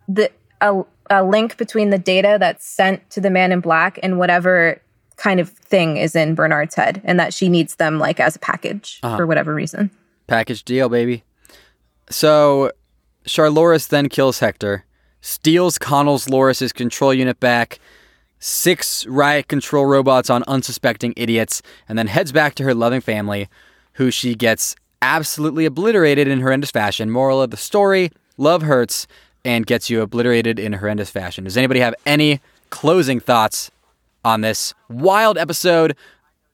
the 0.08 0.32
a, 0.62 0.84
a 1.10 1.24
link 1.24 1.58
between 1.58 1.92
the 1.92 2.00
data 2.00 2.38
that's 2.40 2.66
sent 2.66 3.08
to 3.12 3.22
the 3.22 3.30
man 3.30 3.52
in 3.52 3.60
black 3.60 4.00
and 4.02 4.18
whatever 4.18 4.82
kind 5.16 5.40
of 5.40 5.50
thing 5.50 5.98
is 5.98 6.16
in 6.16 6.34
Bernard's 6.34 6.74
head, 6.74 7.02
and 7.04 7.20
that 7.20 7.36
she 7.36 7.50
needs 7.50 7.76
them 7.76 8.00
like 8.00 8.20
as 8.20 8.36
a 8.36 8.40
package 8.40 9.00
for 9.02 9.28
whatever 9.28 9.54
reason. 9.54 9.92
Package 10.26 10.64
deal, 10.64 10.90
baby. 10.90 11.24
So, 12.12 12.72
Charloris 13.26 13.88
then 13.88 14.10
kills 14.10 14.40
Hector, 14.40 14.86
steals 15.22 15.78
Connell's 15.78 16.30
Loris's 16.30 16.74
control 16.74 17.14
unit 17.14 17.40
back, 17.40 17.80
six 18.40 19.06
riot 19.06 19.48
control 19.48 19.86
robots 19.86 20.30
on 20.30 20.44
unsuspecting 20.48 21.14
idiots, 21.16 21.62
and 21.88 21.98
then 21.98 22.08
heads 22.08 22.32
back 22.32 22.56
to 22.56 22.64
her 22.64 22.74
loving 22.74 23.02
family, 23.02 23.48
who 23.94 24.12
she 24.12 24.36
gets 24.36 24.76
absolutely 25.02 25.66
obliterated 25.66 26.28
in 26.28 26.42
horrendous 26.42 26.72
fashion. 26.72 27.10
Moral 27.10 27.42
of 27.42 27.52
the 27.52 27.58
story 27.58 28.12
love 28.38 28.64
hurts 28.64 29.08
and 29.44 29.66
gets 29.66 29.90
you 29.90 30.02
obliterated 30.02 30.60
in 30.60 30.74
horrendous 30.74 31.10
fashion. 31.10 31.44
Does 31.46 31.58
anybody 31.58 31.80
have 31.80 31.96
any 32.06 32.40
closing 32.70 33.20
thoughts 33.20 33.72
on 34.24 34.42
this 34.42 34.74
wild 34.90 35.38
episode? 35.38 35.96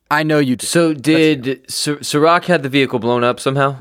I 0.10 0.24
know 0.24 0.40
you 0.40 0.56
do. 0.56 0.66
So 0.66 0.94
did 0.94 1.70
Sir- 1.70 2.02
Serac 2.02 2.46
had 2.46 2.64
the 2.64 2.70
vehicle 2.70 3.00
blown 3.00 3.24
up 3.24 3.40
somehow? 3.40 3.78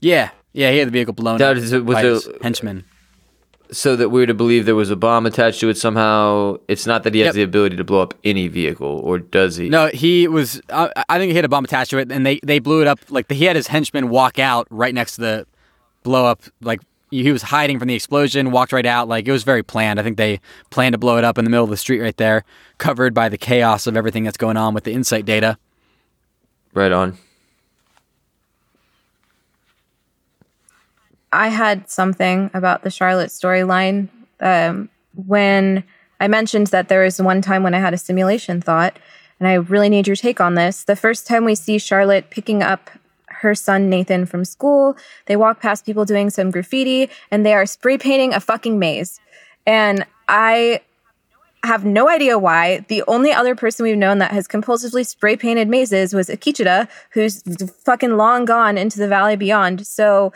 Yeah, 0.00 0.30
yeah, 0.52 0.70
he 0.70 0.78
had 0.78 0.88
the 0.88 0.92
vehicle 0.92 1.14
blown 1.14 1.38
That 1.38 1.52
up 1.56 1.62
is- 1.62 1.72
was 1.72 1.82
by 1.82 2.02
there- 2.02 2.12
his 2.12 2.28
henchmen. 2.42 2.84
So 3.72 3.96
that 3.96 4.10
we're 4.10 4.26
to 4.26 4.34
believe 4.34 4.64
there 4.64 4.76
was 4.76 4.90
a 4.90 4.96
bomb 4.96 5.26
attached 5.26 5.58
to 5.58 5.68
it 5.68 5.76
somehow. 5.76 6.58
It's 6.68 6.86
not 6.86 7.02
that 7.02 7.14
he 7.14 7.20
has 7.22 7.28
Yep. 7.28 7.34
the 7.34 7.42
ability 7.42 7.74
to 7.76 7.82
blow 7.82 8.00
up 8.00 8.14
any 8.22 8.46
vehicle, 8.46 9.00
or 9.02 9.18
does 9.18 9.56
he? 9.56 9.68
No, 9.68 9.88
he 9.88 10.28
was. 10.28 10.60
I 10.72 10.88
I 11.08 11.18
think 11.18 11.30
he 11.30 11.36
had 11.36 11.44
a 11.44 11.48
bomb 11.48 11.64
attached 11.64 11.90
to 11.90 11.98
it, 11.98 12.12
and 12.12 12.24
they 12.24 12.38
they 12.44 12.60
blew 12.60 12.80
it 12.80 12.86
up. 12.86 13.00
Like 13.10 13.28
he 13.28 13.44
had 13.44 13.56
his 13.56 13.66
henchmen 13.66 14.08
walk 14.08 14.38
out 14.38 14.68
right 14.70 14.94
next 14.94 15.16
to 15.16 15.20
the 15.20 15.46
blow 16.04 16.26
up. 16.26 16.42
Like 16.62 16.80
he 17.10 17.32
was 17.32 17.42
hiding 17.42 17.80
from 17.80 17.88
the 17.88 17.94
explosion, 17.96 18.52
walked 18.52 18.70
right 18.72 18.86
out. 18.86 19.08
Like 19.08 19.26
it 19.26 19.32
was 19.32 19.42
very 19.42 19.64
planned. 19.64 19.98
I 19.98 20.04
think 20.04 20.16
they 20.16 20.38
planned 20.70 20.92
to 20.92 20.98
blow 20.98 21.16
it 21.18 21.24
up 21.24 21.36
in 21.36 21.44
the 21.44 21.50
middle 21.50 21.64
of 21.64 21.70
the 21.70 21.76
street 21.76 22.00
right 22.00 22.16
there, 22.16 22.44
covered 22.78 23.14
by 23.14 23.28
the 23.28 23.38
chaos 23.38 23.88
of 23.88 23.96
everything 23.96 24.22
that's 24.22 24.36
going 24.38 24.56
on 24.56 24.74
with 24.74 24.84
the 24.84 24.92
Incite 24.92 25.24
data. 25.24 25.58
Right 26.72 26.92
on. 26.92 27.18
I 31.36 31.48
had 31.48 31.88
something 31.90 32.50
about 32.54 32.82
the 32.82 32.90
Charlotte 32.90 33.30
storyline 33.30 34.08
um, 34.40 34.88
when 35.14 35.84
I 36.18 36.28
mentioned 36.28 36.68
that 36.68 36.88
there 36.88 37.02
was 37.02 37.20
one 37.20 37.42
time 37.42 37.62
when 37.62 37.74
I 37.74 37.78
had 37.78 37.94
a 37.94 37.98
simulation 37.98 38.60
thought, 38.60 38.98
and 39.38 39.46
I 39.46 39.54
really 39.54 39.88
need 39.88 40.06
your 40.06 40.16
take 40.16 40.40
on 40.40 40.54
this. 40.54 40.84
The 40.84 40.96
first 40.96 41.26
time 41.26 41.44
we 41.44 41.54
see 41.54 41.78
Charlotte 41.78 42.30
picking 42.30 42.62
up 42.62 42.90
her 43.26 43.54
son 43.54 43.90
Nathan 43.90 44.24
from 44.24 44.44
school, 44.44 44.96
they 45.26 45.36
walk 45.36 45.60
past 45.60 45.84
people 45.84 46.06
doing 46.06 46.30
some 46.30 46.50
graffiti, 46.50 47.10
and 47.30 47.44
they 47.44 47.52
are 47.52 47.66
spray 47.66 47.98
painting 47.98 48.32
a 48.32 48.40
fucking 48.40 48.78
maze. 48.78 49.20
And 49.66 50.06
I 50.28 50.80
have 51.64 51.84
no 51.84 52.08
idea 52.08 52.38
why. 52.38 52.84
The 52.88 53.02
only 53.08 53.32
other 53.32 53.54
person 53.54 53.84
we've 53.84 53.96
known 53.96 54.18
that 54.18 54.30
has 54.30 54.48
compulsively 54.48 55.04
spray 55.04 55.36
painted 55.36 55.68
mazes 55.68 56.14
was 56.14 56.28
Akecheta, 56.28 56.88
who's 57.10 57.42
fucking 57.84 58.16
long 58.16 58.44
gone 58.44 58.78
into 58.78 58.98
the 58.98 59.08
valley 59.08 59.36
beyond. 59.36 59.86
So 59.86 60.32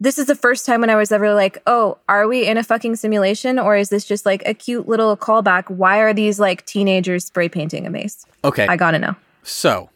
this 0.00 0.18
is 0.18 0.26
the 0.26 0.34
first 0.34 0.66
time 0.66 0.80
when 0.80 0.90
I 0.90 0.96
was 0.96 1.10
ever 1.10 1.34
like, 1.34 1.58
oh, 1.66 1.98
are 2.08 2.28
we 2.28 2.46
in 2.46 2.58
a 2.58 2.62
fucking 2.62 2.96
simulation 2.96 3.58
or 3.58 3.76
is 3.76 3.88
this 3.88 4.04
just 4.04 4.26
like 4.26 4.42
a 4.46 4.52
cute 4.52 4.88
little 4.88 5.16
callback? 5.16 5.70
Why 5.70 5.98
are 5.98 6.12
these 6.12 6.38
like 6.38 6.66
teenagers 6.66 7.24
spray 7.24 7.48
painting 7.48 7.86
a 7.86 7.90
maze? 7.90 8.26
Okay, 8.44 8.66
I 8.66 8.76
gotta 8.76 8.98
know. 8.98 9.16
so 9.42 9.90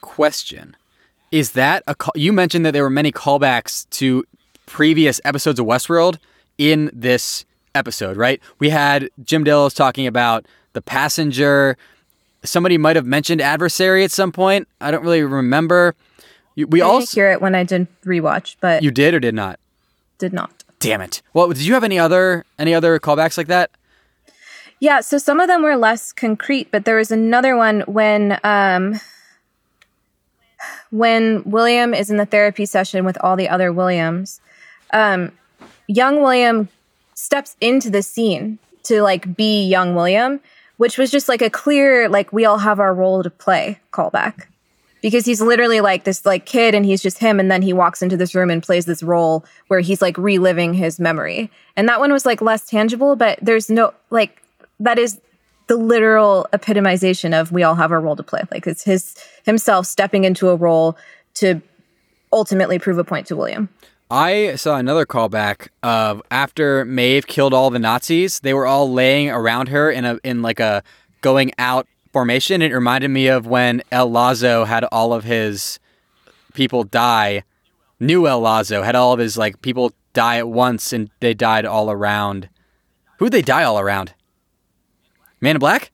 question: 0.00 0.76
Is 1.32 1.52
that 1.52 1.82
a 1.86 1.94
call? 1.94 2.12
You 2.14 2.32
mentioned 2.32 2.66
that 2.66 2.72
there 2.72 2.82
were 2.82 2.90
many 2.90 3.12
callbacks 3.12 3.88
to 3.90 4.24
previous 4.66 5.20
episodes 5.24 5.58
of 5.58 5.66
Westworld 5.66 6.18
in 6.58 6.90
this 6.92 7.44
episode, 7.74 8.16
right? 8.16 8.40
We 8.58 8.70
had 8.70 9.08
Jim 9.24 9.44
Dills 9.44 9.74
talking 9.74 10.06
about 10.06 10.46
the 10.74 10.82
passenger. 10.82 11.76
Somebody 12.44 12.76
might 12.76 12.96
have 12.96 13.06
mentioned 13.06 13.40
adversary 13.40 14.04
at 14.04 14.10
some 14.10 14.30
point. 14.30 14.68
I 14.80 14.90
don't 14.90 15.02
really 15.02 15.22
remember. 15.22 15.94
You- 16.54 16.66
We 16.66 16.80
I 16.82 16.84
also 16.86 17.14
hear 17.14 17.30
it 17.32 17.40
when 17.40 17.54
I 17.54 17.64
did 17.64 17.86
rewatch, 18.04 18.56
but 18.60 18.82
you 18.82 18.90
did 18.90 19.14
or 19.14 19.20
did 19.20 19.34
not? 19.34 19.58
did 20.18 20.32
not. 20.32 20.62
Damn 20.78 21.00
it. 21.00 21.22
Well, 21.32 21.48
did 21.48 21.62
you 21.66 21.74
have 21.74 21.84
any 21.84 21.98
other 21.98 22.44
any 22.58 22.74
other 22.74 22.98
callbacks 22.98 23.36
like 23.36 23.46
that? 23.48 23.70
Yeah, 24.80 25.00
so 25.00 25.16
some 25.18 25.40
of 25.40 25.48
them 25.48 25.62
were 25.62 25.76
less 25.76 26.12
concrete, 26.12 26.68
but 26.70 26.84
there 26.84 26.96
was 26.96 27.10
another 27.10 27.56
one 27.56 27.80
when 27.82 28.38
um 28.44 29.00
when 30.90 31.42
William 31.44 31.94
is 31.94 32.10
in 32.10 32.16
the 32.16 32.26
therapy 32.26 32.66
session 32.66 33.04
with 33.04 33.16
all 33.22 33.36
the 33.36 33.48
other 33.48 33.72
Williams. 33.72 34.40
Um 34.92 35.32
young 35.88 36.22
William 36.22 36.68
steps 37.14 37.56
into 37.60 37.90
the 37.90 38.02
scene 38.02 38.58
to 38.84 39.02
like 39.02 39.36
be 39.36 39.64
young 39.66 39.94
William, 39.94 40.40
which 40.76 40.98
was 40.98 41.10
just 41.10 41.28
like 41.28 41.42
a 41.42 41.50
clear 41.50 42.08
like 42.08 42.32
we 42.32 42.44
all 42.44 42.58
have 42.58 42.78
our 42.80 42.94
role 42.94 43.22
to 43.22 43.30
play 43.30 43.78
callback. 43.92 44.44
Because 45.04 45.26
he's 45.26 45.42
literally 45.42 45.82
like 45.82 46.04
this 46.04 46.24
like 46.24 46.46
kid 46.46 46.74
and 46.74 46.86
he's 46.86 47.02
just 47.02 47.18
him 47.18 47.38
and 47.38 47.50
then 47.50 47.60
he 47.60 47.74
walks 47.74 48.00
into 48.00 48.16
this 48.16 48.34
room 48.34 48.48
and 48.48 48.62
plays 48.62 48.86
this 48.86 49.02
role 49.02 49.44
where 49.68 49.80
he's 49.80 50.00
like 50.00 50.16
reliving 50.16 50.72
his 50.72 50.98
memory. 50.98 51.50
And 51.76 51.86
that 51.90 52.00
one 52.00 52.10
was 52.10 52.24
like 52.24 52.40
less 52.40 52.66
tangible, 52.66 53.14
but 53.14 53.38
there's 53.42 53.68
no 53.68 53.92
like 54.08 54.42
that 54.80 54.98
is 54.98 55.20
the 55.66 55.76
literal 55.76 56.46
epitomization 56.54 57.38
of 57.38 57.52
we 57.52 57.62
all 57.62 57.74
have 57.74 57.92
our 57.92 58.00
role 58.00 58.16
to 58.16 58.22
play. 58.22 58.44
Like 58.50 58.66
it's 58.66 58.84
his 58.84 59.14
himself 59.44 59.84
stepping 59.84 60.24
into 60.24 60.48
a 60.48 60.56
role 60.56 60.96
to 61.34 61.60
ultimately 62.32 62.78
prove 62.78 62.96
a 62.96 63.04
point 63.04 63.26
to 63.26 63.36
William. 63.36 63.68
I 64.10 64.54
saw 64.54 64.76
another 64.76 65.04
callback 65.04 65.68
of 65.82 66.22
after 66.30 66.86
Maeve 66.86 67.26
killed 67.26 67.52
all 67.52 67.68
the 67.68 67.78
Nazis, 67.78 68.40
they 68.40 68.54
were 68.54 68.66
all 68.66 68.90
laying 68.90 69.28
around 69.28 69.68
her 69.68 69.90
in 69.90 70.06
a 70.06 70.18
in 70.24 70.40
like 70.40 70.60
a 70.60 70.82
going 71.20 71.52
out 71.58 71.86
formation. 72.14 72.62
It 72.62 72.72
reminded 72.72 73.08
me 73.08 73.26
of 73.26 73.46
when 73.46 73.82
El 73.90 74.10
Lazo 74.10 74.64
had 74.64 74.84
all 74.84 75.12
of 75.12 75.24
his 75.24 75.80
people 76.54 76.84
die. 76.84 77.42
New 77.98 78.26
El 78.26 78.40
Lazo 78.40 78.82
had 78.82 78.94
all 78.94 79.12
of 79.12 79.18
his 79.18 79.36
like 79.36 79.60
people 79.60 79.92
die 80.12 80.38
at 80.38 80.48
once, 80.48 80.92
and 80.92 81.10
they 81.20 81.34
died 81.34 81.66
all 81.66 81.90
around. 81.90 82.48
Who'd 83.18 83.32
they 83.32 83.42
die 83.42 83.64
all 83.64 83.78
around? 83.78 84.14
Man 85.40 85.56
in 85.56 85.60
Black. 85.60 85.90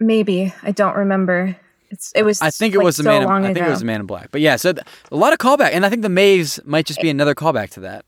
Maybe 0.00 0.54
I 0.62 0.72
don't 0.72 0.96
remember. 0.96 1.54
It's 1.90 2.12
it 2.12 2.24
was. 2.24 2.40
I 2.40 2.50
think 2.50 2.74
it 2.74 2.78
like, 2.78 2.84
was 2.86 2.96
the 2.96 3.02
so 3.02 3.10
man. 3.10 3.22
In, 3.22 3.28
I 3.28 3.42
think 3.42 3.58
ago. 3.58 3.66
it 3.66 3.70
was 3.70 3.80
the 3.80 3.84
Man 3.84 4.00
in 4.00 4.06
Black. 4.06 4.30
But 4.30 4.40
yeah, 4.40 4.56
so 4.56 4.72
th- 4.72 4.86
a 5.12 5.16
lot 5.16 5.34
of 5.34 5.38
callback, 5.38 5.70
and 5.72 5.84
I 5.84 5.90
think 5.90 6.00
the 6.00 6.08
maze 6.08 6.58
might 6.64 6.86
just 6.86 7.00
be 7.00 7.10
another 7.10 7.34
callback 7.34 7.70
to 7.70 7.80
that. 7.80 8.06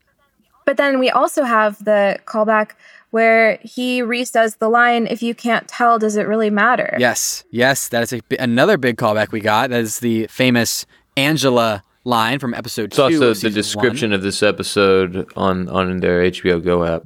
But 0.65 0.77
then 0.77 0.99
we 0.99 1.09
also 1.11 1.43
have 1.43 1.83
the 1.83 2.17
callback 2.25 2.71
where 3.13 3.59
he 3.61 4.01
re-says 4.01 4.55
the 4.55 4.67
line, 4.69 5.05
"If 5.05 5.21
you 5.21 5.35
can't 5.35 5.67
tell, 5.67 5.99
does 5.99 6.15
it 6.15 6.27
really 6.27 6.49
matter?" 6.49 6.95
Yes, 6.99 7.43
yes, 7.51 7.87
that 7.89 8.01
is 8.03 8.11
a, 8.13 8.21
another 8.39 8.77
big 8.77 8.97
callback 8.97 9.31
we 9.31 9.39
got. 9.39 9.69
That 9.69 9.81
is 9.81 9.99
the 9.99 10.25
famous 10.27 10.87
Angela 11.15 11.83
line 12.03 12.39
from 12.39 12.53
episode 12.55 12.85
It's 12.85 12.95
two. 12.97 13.03
also 13.03 13.29
of 13.29 13.39
the 13.41 13.49
description 13.51 14.09
one. 14.09 14.15
of 14.17 14.23
this 14.23 14.41
episode 14.41 15.27
on 15.35 15.69
on 15.69 15.99
their 15.99 16.23
HBO 16.23 16.59
Go 16.63 16.83
app. 16.83 17.03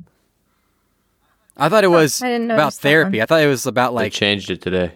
I 1.57 1.69
thought 1.69 1.84
it 1.84 1.88
oh, 1.88 1.91
was 1.91 2.21
I 2.21 2.29
about 2.29 2.73
therapy. 2.75 3.21
I 3.21 3.25
thought 3.25 3.41
it 3.41 3.47
was 3.47 3.65
about 3.65 3.93
like 3.93 4.13
They 4.13 4.17
changed 4.17 4.49
it 4.49 4.61
today. 4.61 4.93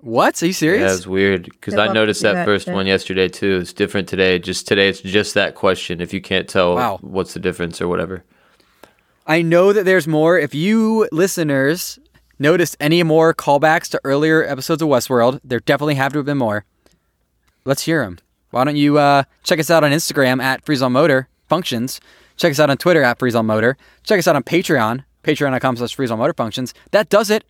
what? 0.00 0.42
Are 0.42 0.46
you 0.46 0.50
Yeah, 0.50 0.54
serious? 0.56 0.96
it's 0.98 1.06
weird 1.06 1.44
because 1.44 1.74
I 1.74 1.92
noticed 1.92 2.22
that 2.22 2.34
that 2.34 2.44
first 2.44 2.66
shit. 2.66 2.74
one 2.74 2.86
yesterday 2.86 3.28
too. 3.28 3.58
It's 3.62 3.72
different 3.72 4.08
today. 4.08 4.38
Just 4.38 4.68
today, 4.68 4.88
it's 4.88 5.00
just 5.00 5.34
that 5.34 5.54
question. 5.54 6.00
If 6.00 6.12
you 6.12 6.20
can't 6.20 6.48
tell, 6.48 6.74
Wow. 6.74 6.98
what's 7.00 7.32
the 7.32 7.40
difference 7.40 7.80
or 7.80 7.88
whatever. 7.88 8.24
I 9.26 9.42
know 9.42 9.72
that 9.72 9.84
there's 9.84 10.06
more. 10.06 10.38
If 10.38 10.54
you 10.54 11.08
listeners 11.12 11.98
noticed 12.38 12.76
any 12.78 13.02
more 13.02 13.34
callbacks 13.34 13.88
to 13.90 14.00
earlier 14.04 14.44
episodes 14.44 14.82
of 14.82 14.88
Westworld, 14.88 15.40
there 15.42 15.60
definitely 15.60 15.94
have 15.96 16.12
to 16.12 16.18
have 16.20 16.26
been 16.26 16.38
more. 16.38 16.64
Let's 17.64 17.82
hear 17.82 18.04
them. 18.04 18.18
Why 18.50 18.64
don't 18.64 18.76
you 18.76 18.98
uh, 18.98 19.24
check 19.42 19.58
us 19.58 19.70
out 19.70 19.82
on 19.84 19.90
Instagram 19.90 20.40
at 20.40 20.64
Freeze 20.64 20.80
All 20.82 20.90
Motor 20.90 21.28
Functions. 21.48 22.00
Check 22.36 22.52
us 22.52 22.60
out 22.60 22.70
on 22.70 22.76
Twitter 22.76 23.02
at 23.02 23.18
Freeze 23.18 23.34
All 23.34 23.42
Motor. 23.42 23.76
Check 24.04 24.18
us 24.18 24.28
out 24.28 24.36
on 24.36 24.42
Patreon, 24.44 25.04
patreon.com 25.24 25.76
slash 25.76 25.94
Freeze 25.96 26.10
All 26.10 26.16
Motor 26.16 26.34
Functions. 26.34 26.72
That 26.92 27.08
does 27.08 27.30
it. 27.30 27.44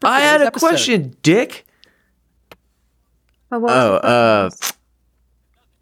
for 0.00 0.08
I 0.08 0.20
had 0.20 0.42
a 0.42 0.46
episode. 0.46 0.68
question, 0.68 1.16
Dick. 1.22 1.64
But 3.48 3.62
Oh, 3.62 3.94
uh, 3.96 4.50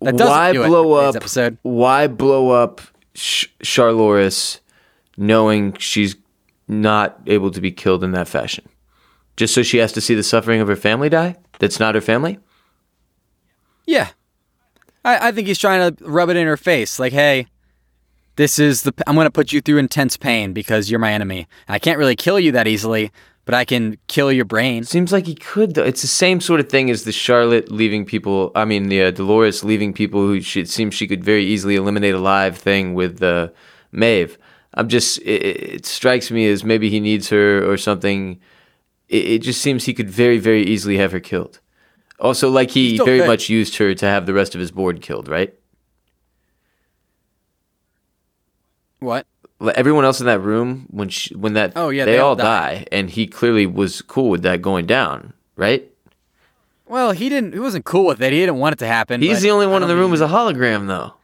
That 0.01 0.17
doesn't 0.17 0.27
why 0.29 0.51
it 0.51 0.55
blow 0.55 0.93
up? 0.95 1.17
episode. 1.17 1.59
Why 1.63 2.07
blow 2.07 2.51
up 2.51 2.81
Sh- 3.15 3.47
Charloris, 3.63 4.60
knowing 5.21 5.75
she's 5.75 6.17
not 6.67 7.21
able 7.27 7.51
to 7.51 7.61
be 7.61 7.71
killed 7.71 8.03
in 8.03 8.13
that 8.13 8.27
fashion? 8.27 8.69
Just 9.37 9.55
so 9.55 9.63
she 9.63 9.79
has 9.79 9.93
to 9.93 10.01
see 10.01 10.15
the 10.15 10.23
suffering 10.23 10.61
of 10.61 10.69
her 10.69 10.77
family 10.77 11.09
die? 11.09 11.37
That's 11.61 11.79
not 11.79 11.95
her 11.95 12.01
family. 12.01 12.39
Yeah. 13.87 14.09
I, 15.05 15.29
I 15.29 15.33
think 15.33 15.47
he's 15.47 15.59
trying 15.59 15.95
to 15.95 16.05
rub 16.05 16.31
it 16.31 16.37
in 16.37 16.47
her 16.47 16.57
face. 16.57 16.99
Like, 16.99 17.13
hey, 17.13 17.47
this 18.37 18.59
is 18.59 18.83
the, 18.83 18.93
I'm 19.07 19.15
going 19.15 19.27
to 19.27 19.31
put 19.31 19.53
you 19.53 19.61
through 19.61 19.79
intense 19.79 20.17
pain 20.17 20.53
because 20.53 20.91
you're 20.91 21.01
my 21.01 21.13
enemy. 21.13 21.47
I 21.69 21.79
can't 21.79 21.99
really 21.99 22.17
kill 22.17 22.39
you 22.41 22.53
that 22.53 22.67
easily, 22.67 23.11
but 23.45 23.55
I 23.55 23.65
can 23.65 23.99
kill 24.07 24.31
your 24.31 24.45
brain. 24.45 24.85
Seems 24.85 25.13
like 25.13 25.27
he 25.27 25.35
could 25.35 25.75
though. 25.75 25.85
It's 25.85 26.03
the 26.03 26.09
same 26.09 26.41
sort 26.41 26.61
of 26.61 26.69
thing 26.69 26.91
as 26.91 27.05
the 27.05 27.13
Charlotte 27.13 27.71
leaving 27.71 28.05
people. 28.05 28.53
I 28.55 28.65
mean, 28.65 28.89
the 28.89 29.03
uh, 29.03 29.11
Dolores 29.11 29.65
leaving 29.65 29.93
people 29.93 30.21
who 30.21 30.41
she, 30.41 30.61
it 30.61 30.69
seems 30.69 30.95
she 30.95 31.07
could 31.07 31.25
very 31.25 31.45
easily 31.45 31.77
eliminate 31.77 32.15
alive 32.15 32.57
thing 32.57 32.95
with 32.95 33.23
uh, 33.23 33.49
Maeve. 33.93 34.39
I'm 34.75 34.89
just. 34.89 35.19
It, 35.19 35.43
it 35.77 35.87
strikes 35.87 36.31
me 36.31 36.47
as 36.49 36.65
maybe 36.65 36.91
he 36.91 37.01
needs 37.01 37.29
her 37.31 37.69
or 37.71 37.77
something. 37.77 38.41
It, 39.09 39.25
it 39.27 39.39
just 39.43 39.61
seems 39.61 39.85
he 39.85 39.95
could 39.95 40.11
very 40.11 40.39
very 40.39 40.63
easily 40.63 40.99
have 40.99 41.13
her 41.13 41.21
killed. 41.21 41.61
Also, 42.21 42.51
like 42.51 42.71
he 42.71 42.99
very 42.99 43.27
much 43.27 43.49
used 43.49 43.77
her 43.79 43.95
to 43.95 44.07
have 44.07 44.27
the 44.27 44.35
rest 44.35 44.55
of 44.55 44.61
his 44.61 44.71
board 44.71 45.01
killed, 45.01 45.27
right? 45.29 45.55
What? 49.01 49.27
Like, 49.59 49.77
Everyone 49.77 50.05
else 50.05 50.21
in 50.21 50.27
that 50.27 50.41
room 50.41 50.87
when 50.91 51.09
she, 51.09 51.35
when 51.35 51.55
that 51.55 51.73
Oh, 51.77 51.89
yeah, 51.91 52.05
they, 52.05 52.13
they 52.13 52.19
all 52.19 52.31
all 52.31 52.37
die, 52.37 52.87
and 52.93 53.11
he 53.11 53.27
clearly 53.27 53.67
was 53.67 54.03
cool 54.03 54.31
with 54.31 54.43
that 54.43 54.63
going 54.63 54.87
down, 54.87 55.33
right? 55.57 55.87
Well, 56.87 57.13
he 57.13 57.29
didn't, 57.29 57.53
he 57.53 57.59
wasn't 57.59 57.85
cool 57.85 58.07
with 58.07 58.21
it. 58.21 58.33
He 58.33 58.41
didn't 58.41 58.57
want 58.57 58.75
it 58.75 58.79
to 58.81 58.87
happen. 58.87 59.23
He's 59.23 59.43
the 59.43 59.51
only 59.51 59.67
one 59.67 59.83
in 59.83 59.89
the 59.89 59.97
room 59.97 60.11
who's 60.11 60.21
a 60.21 60.27
hologram, 60.29 60.87
though. 60.89 61.15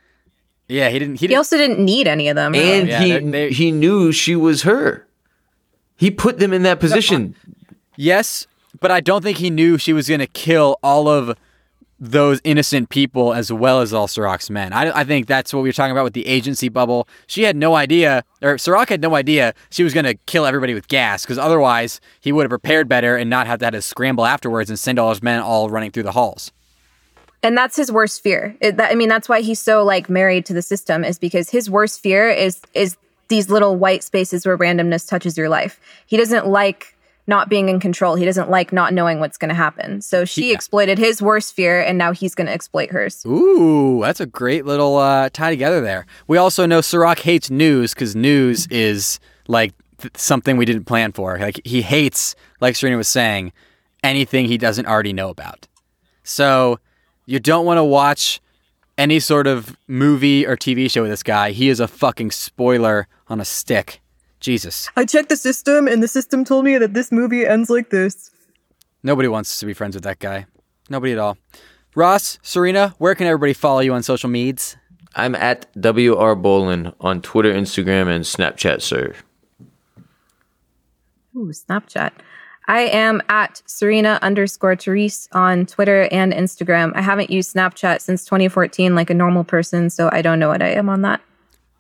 Yeah, 0.69 0.89
he 0.89 0.99
didn't, 0.99 1.17
he 1.17 1.21
he 1.21 1.27
didn't. 1.29 1.39
also 1.39 1.57
didn't 1.57 1.79
need 1.79 2.09
any 2.09 2.29
of 2.29 2.35
them. 2.37 2.53
really. 2.53 2.81
and 2.81 2.89
Yeah, 2.89 3.01
he 3.03 3.11
they're- 3.13 3.31
they- 3.31 3.53
he 3.53 3.71
knew 3.71 4.11
she 4.13 4.35
was 4.37 4.63
her. 4.63 5.07
He 5.97 6.11
put 6.11 6.39
them 6.39 6.53
in 6.53 6.63
that 6.65 6.81
position. 6.81 7.35
yes, 7.97 8.47
but 8.81 8.91
I 8.91 9.01
don't 9.01 9.23
think 9.23 9.39
he 9.39 9.49
knew 9.51 9.79
she 9.79 9.93
was 9.93 10.09
going 10.09 10.21
to 10.21 10.27
kill 10.27 10.79
all 10.83 11.09
of 11.09 11.37
those 11.99 12.43
innocent 12.45 12.91
people 12.91 13.33
as 13.33 13.51
well 13.51 13.81
as 13.81 13.95
all 13.95 14.07
Serac's 14.07 14.51
men. 14.51 14.75
I, 14.75 15.01
I 15.01 15.05
think 15.05 15.27
that's 15.27 15.55
what 15.55 15.63
we 15.63 15.69
were 15.71 15.73
talking 15.73 15.93
about 15.93 16.05
with 16.05 16.13
the 16.13 16.27
agency 16.27 16.69
bubble. 16.69 17.09
She 17.27 17.45
had 17.45 17.57
no 17.57 17.75
idea, 17.75 18.23
or 18.43 18.59
Serac 18.59 18.91
had 18.91 19.01
no 19.01 19.15
idea 19.15 19.55
she 19.71 19.83
was 19.83 19.95
going 19.95 20.05
to 20.05 20.13
kill 20.27 20.45
everybody 20.45 20.75
with 20.75 20.89
gas 20.89 21.23
because 21.23 21.39
otherwise 21.39 21.99
he 22.21 22.33
would 22.33 22.43
have 22.43 22.51
prepared 22.51 22.87
better 22.87 23.17
and 23.17 23.31
not 23.31 23.47
have 23.47 23.61
to 23.61 23.65
have 23.65 23.73
to 23.73 23.81
scramble 23.81 24.27
afterwards 24.27 24.69
and 24.69 24.79
send 24.79 24.99
all 24.99 25.09
his 25.09 25.23
men 25.23 25.41
all 25.41 25.71
running 25.71 25.91
through 25.91 26.03
the 26.03 26.13
halls. 26.13 26.53
And 27.47 27.57
that's 27.57 27.77
his 27.77 27.93
worst 27.93 28.23
fear. 28.23 28.57
It, 28.61 28.77
that, 28.79 28.91
I 28.91 28.97
mean, 28.97 29.09
that's 29.09 29.29
why 29.29 29.41
he's 29.41 29.61
so 29.61 29.85
like 29.85 30.11
married 30.11 30.45
to 30.47 30.53
the 30.53 30.63
system 30.63 31.05
is 31.05 31.17
because 31.17 31.49
his 31.51 31.71
worst 31.71 32.01
fear 32.01 32.29
is 32.29 32.61
is 32.75 32.97
these 33.29 33.49
little 33.49 33.77
white 33.77 34.03
spaces 34.03 34.45
where 34.45 34.59
randomness 34.59 35.09
touches 35.09 35.39
your 35.39 35.49
life. 35.49 35.79
He 36.07 36.17
doesn't 36.17 36.49
like 36.49 36.97
not 37.29 37.49
being 37.49 37.69
in 37.69 37.79
control. 37.79 38.17
He 38.17 38.25
doesn't 38.25 38.51
like 38.51 38.73
not 38.73 38.93
knowing 38.93 39.21
what's 39.21 39.39
going 39.39 39.49
to 39.51 39.55
happen. 39.55 40.01
So 40.01 40.25
she 40.25 40.49
Yeah. 40.49 40.55
exploited 40.55 40.99
his 40.99 41.23
worst 41.23 41.55
fear, 41.55 41.81
and 41.81 41.97
now 41.99 42.11
he's 42.13 42.35
going 42.35 42.47
to 42.49 42.53
exploit 42.53 42.91
hers. 42.91 43.25
Ooh, 43.27 44.01
that's 44.03 44.21
a 44.21 44.27
great 44.27 44.65
little 44.65 44.97
uh, 44.97 45.29
tie 45.33 45.51
together 45.51 45.81
there. 45.81 46.05
We 46.27 46.39
also 46.39 46.67
know 46.67 46.81
Serac 46.81 47.21
hates 47.21 47.49
news 47.49 47.95
because 47.95 48.17
news 48.17 48.67
is 48.71 49.21
like 49.47 49.73
th- 49.99 50.17
something 50.17 50.57
we 50.57 50.65
didn't 50.65 50.85
plan 50.85 51.13
for. 51.13 51.39
Like 51.39 51.61
he 51.65 51.83
hates, 51.83 52.35
like 52.61 52.75
Serena 52.77 52.97
was 52.97 53.09
saying, 53.09 53.53
anything 54.03 54.47
he 54.47 54.59
doesn't 54.59 54.87
already 54.87 55.13
know 55.13 55.29
about. 55.29 55.69
So 56.25 56.79
you 57.27 57.41
don't 57.41 57.67
want 57.67 57.79
to 57.79 57.85
watch 57.85 58.41
any 58.97 59.21
sort 59.21 59.47
of 59.47 59.77
movie 59.87 60.47
or 60.47 60.57
TV 60.57 60.91
show 60.91 61.03
with 61.03 61.11
this 61.11 61.23
guy. 61.23 61.51
He 61.51 61.69
is 61.69 61.81
a 61.81 61.89
fucking 61.89 62.31
spoiler 62.31 63.09
on 63.29 63.41
a 63.41 63.45
stick. 63.45 64.01
Jesus. 64.39 64.89
I 64.97 65.05
checked 65.05 65.29
the 65.29 65.37
system, 65.37 65.89
and 65.89 66.03
the 66.03 66.09
system 66.09 66.45
told 66.45 66.65
me 66.65 66.79
that 66.79 66.95
this 66.95 67.11
movie 67.11 67.45
ends 67.45 67.69
like 67.69 67.91
this. 67.91 68.31
Nobody 69.03 69.29
wants 69.29 69.59
to 69.61 69.67
be 69.67 69.73
friends 69.73 69.97
with 69.97 70.05
that 70.05 70.19
guy. 70.19 70.47
Nobody 70.89 71.13
at 71.13 71.19
all. 71.19 71.37
Ross, 71.95 72.39
Serena, 72.43 72.95
where 72.99 73.15
can 73.15 73.27
everybody 73.27 73.55
follow 73.55 73.81
you 73.81 73.93
on 73.95 74.03
social 74.03 74.29
medias? 74.29 74.77
I'm 75.15 75.35
at 75.35 75.67
WR 75.75 76.37
Bolin 76.37 76.95
on 77.01 77.23
Twitter, 77.23 77.53
Instagram, 77.53 78.09
and 78.09 78.25
Snapchat, 78.25 78.83
sir. 78.83 79.15
Ooh, 81.35 81.51
Snapchat. 81.53 82.13
I 82.69 82.81
am 82.81 83.23
at 83.29 83.63
Serena 83.67 84.19
underscore 84.23 84.75
Therese 84.75 85.29
on 85.33 85.67
Twitter 85.67 86.09
and 86.11 86.33
Instagram. 86.33 86.93
I 86.97 87.03
haven't 87.03 87.31
used 87.31 87.55
Snapchat 87.55 88.01
since 88.01 88.25
2014 88.25 88.95
like 88.95 89.09
a 89.09 89.15
normal 89.15 89.45
person, 89.45 89.89
so 89.89 90.09
I 90.13 90.21
don't 90.21 90.41
know 90.41 90.49
what 90.49 90.63
I 90.63 90.71
am 90.71 90.89
on 90.89 91.03
that. 91.03 91.21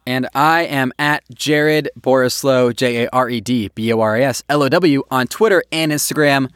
And 0.06 0.28
I 0.32 0.62
am 0.62 0.92
at 1.00 1.24
Jared 1.34 1.88
Boraslow, 1.98 2.74
J 2.74 3.04
A 3.04 3.08
R 3.10 3.28
E 3.28 3.40
D 3.40 3.68
B 3.74 3.92
O 3.92 4.00
R 4.00 4.16
A 4.16 4.22
S 4.22 4.44
L 4.48 4.62
O 4.62 4.68
W, 4.68 5.02
on 5.10 5.26
Twitter 5.26 5.64
and 5.72 5.90
Instagram. 5.90 6.50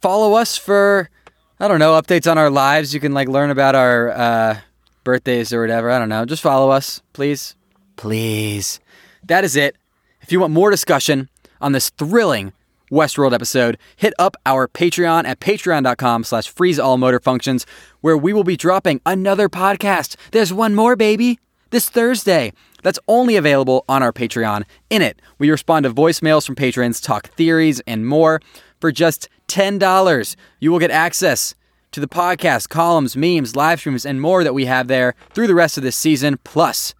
Follow 0.00 0.34
us 0.34 0.56
for, 0.56 1.10
I 1.58 1.66
don't 1.66 1.80
know, 1.80 2.00
updates 2.00 2.30
on 2.30 2.38
our 2.38 2.50
lives. 2.50 2.94
You 2.94 3.00
can 3.00 3.12
like 3.12 3.26
learn 3.26 3.50
about 3.50 3.74
our 3.74 4.10
uh, 4.10 4.58
birthdays 5.02 5.52
or 5.52 5.60
whatever. 5.60 5.90
I 5.90 5.98
don't 5.98 6.08
know. 6.08 6.24
Just 6.24 6.42
follow 6.42 6.70
us, 6.70 7.02
please. 7.12 7.56
Please. 7.96 8.78
That 9.24 9.42
is 9.42 9.56
it. 9.56 9.76
If 10.20 10.30
you 10.30 10.38
want 10.38 10.52
more 10.52 10.70
discussion 10.70 11.28
on 11.60 11.72
this 11.72 11.90
thrilling 11.90 12.52
Westworld 12.92 13.32
episode, 13.32 13.78
hit 13.96 14.12
up 14.18 14.36
our 14.44 14.68
Patreon 14.68 15.24
at 15.24 15.40
patreon.com 15.40 16.24
slash 16.24 16.48
freeze 16.48 16.78
all 16.78 16.98
motor 16.98 17.18
functions, 17.18 17.64
where 18.02 18.18
we 18.18 18.34
will 18.34 18.44
be 18.44 18.56
dropping 18.56 19.00
another 19.06 19.48
podcast. 19.48 20.16
There's 20.32 20.52
one 20.52 20.74
more, 20.74 20.94
baby, 20.94 21.38
this 21.70 21.88
Thursday. 21.88 22.52
That's 22.82 22.98
only 23.08 23.36
available 23.36 23.84
on 23.88 24.02
our 24.02 24.12
Patreon. 24.12 24.64
In 24.90 25.00
it, 25.00 25.22
we 25.38 25.50
respond 25.50 25.84
to 25.84 25.90
voicemails 25.90 26.44
from 26.44 26.54
patrons, 26.54 27.00
talk 27.00 27.28
theories, 27.30 27.80
and 27.86 28.06
more. 28.06 28.42
For 28.78 28.92
just 28.92 29.28
$10, 29.48 30.36
you 30.60 30.70
will 30.70 30.78
get 30.78 30.90
access 30.90 31.54
to 31.92 32.00
the 32.00 32.08
podcast, 32.08 32.68
columns, 32.68 33.16
memes, 33.16 33.56
live 33.56 33.80
streams, 33.80 34.04
and 34.04 34.20
more 34.20 34.44
that 34.44 34.54
we 34.54 34.66
have 34.66 34.88
there 34.88 35.14
through 35.32 35.46
the 35.46 35.54
rest 35.54 35.76
of 35.78 35.82
this 35.82 35.96
season. 35.96 36.38
Plus, 36.44 36.94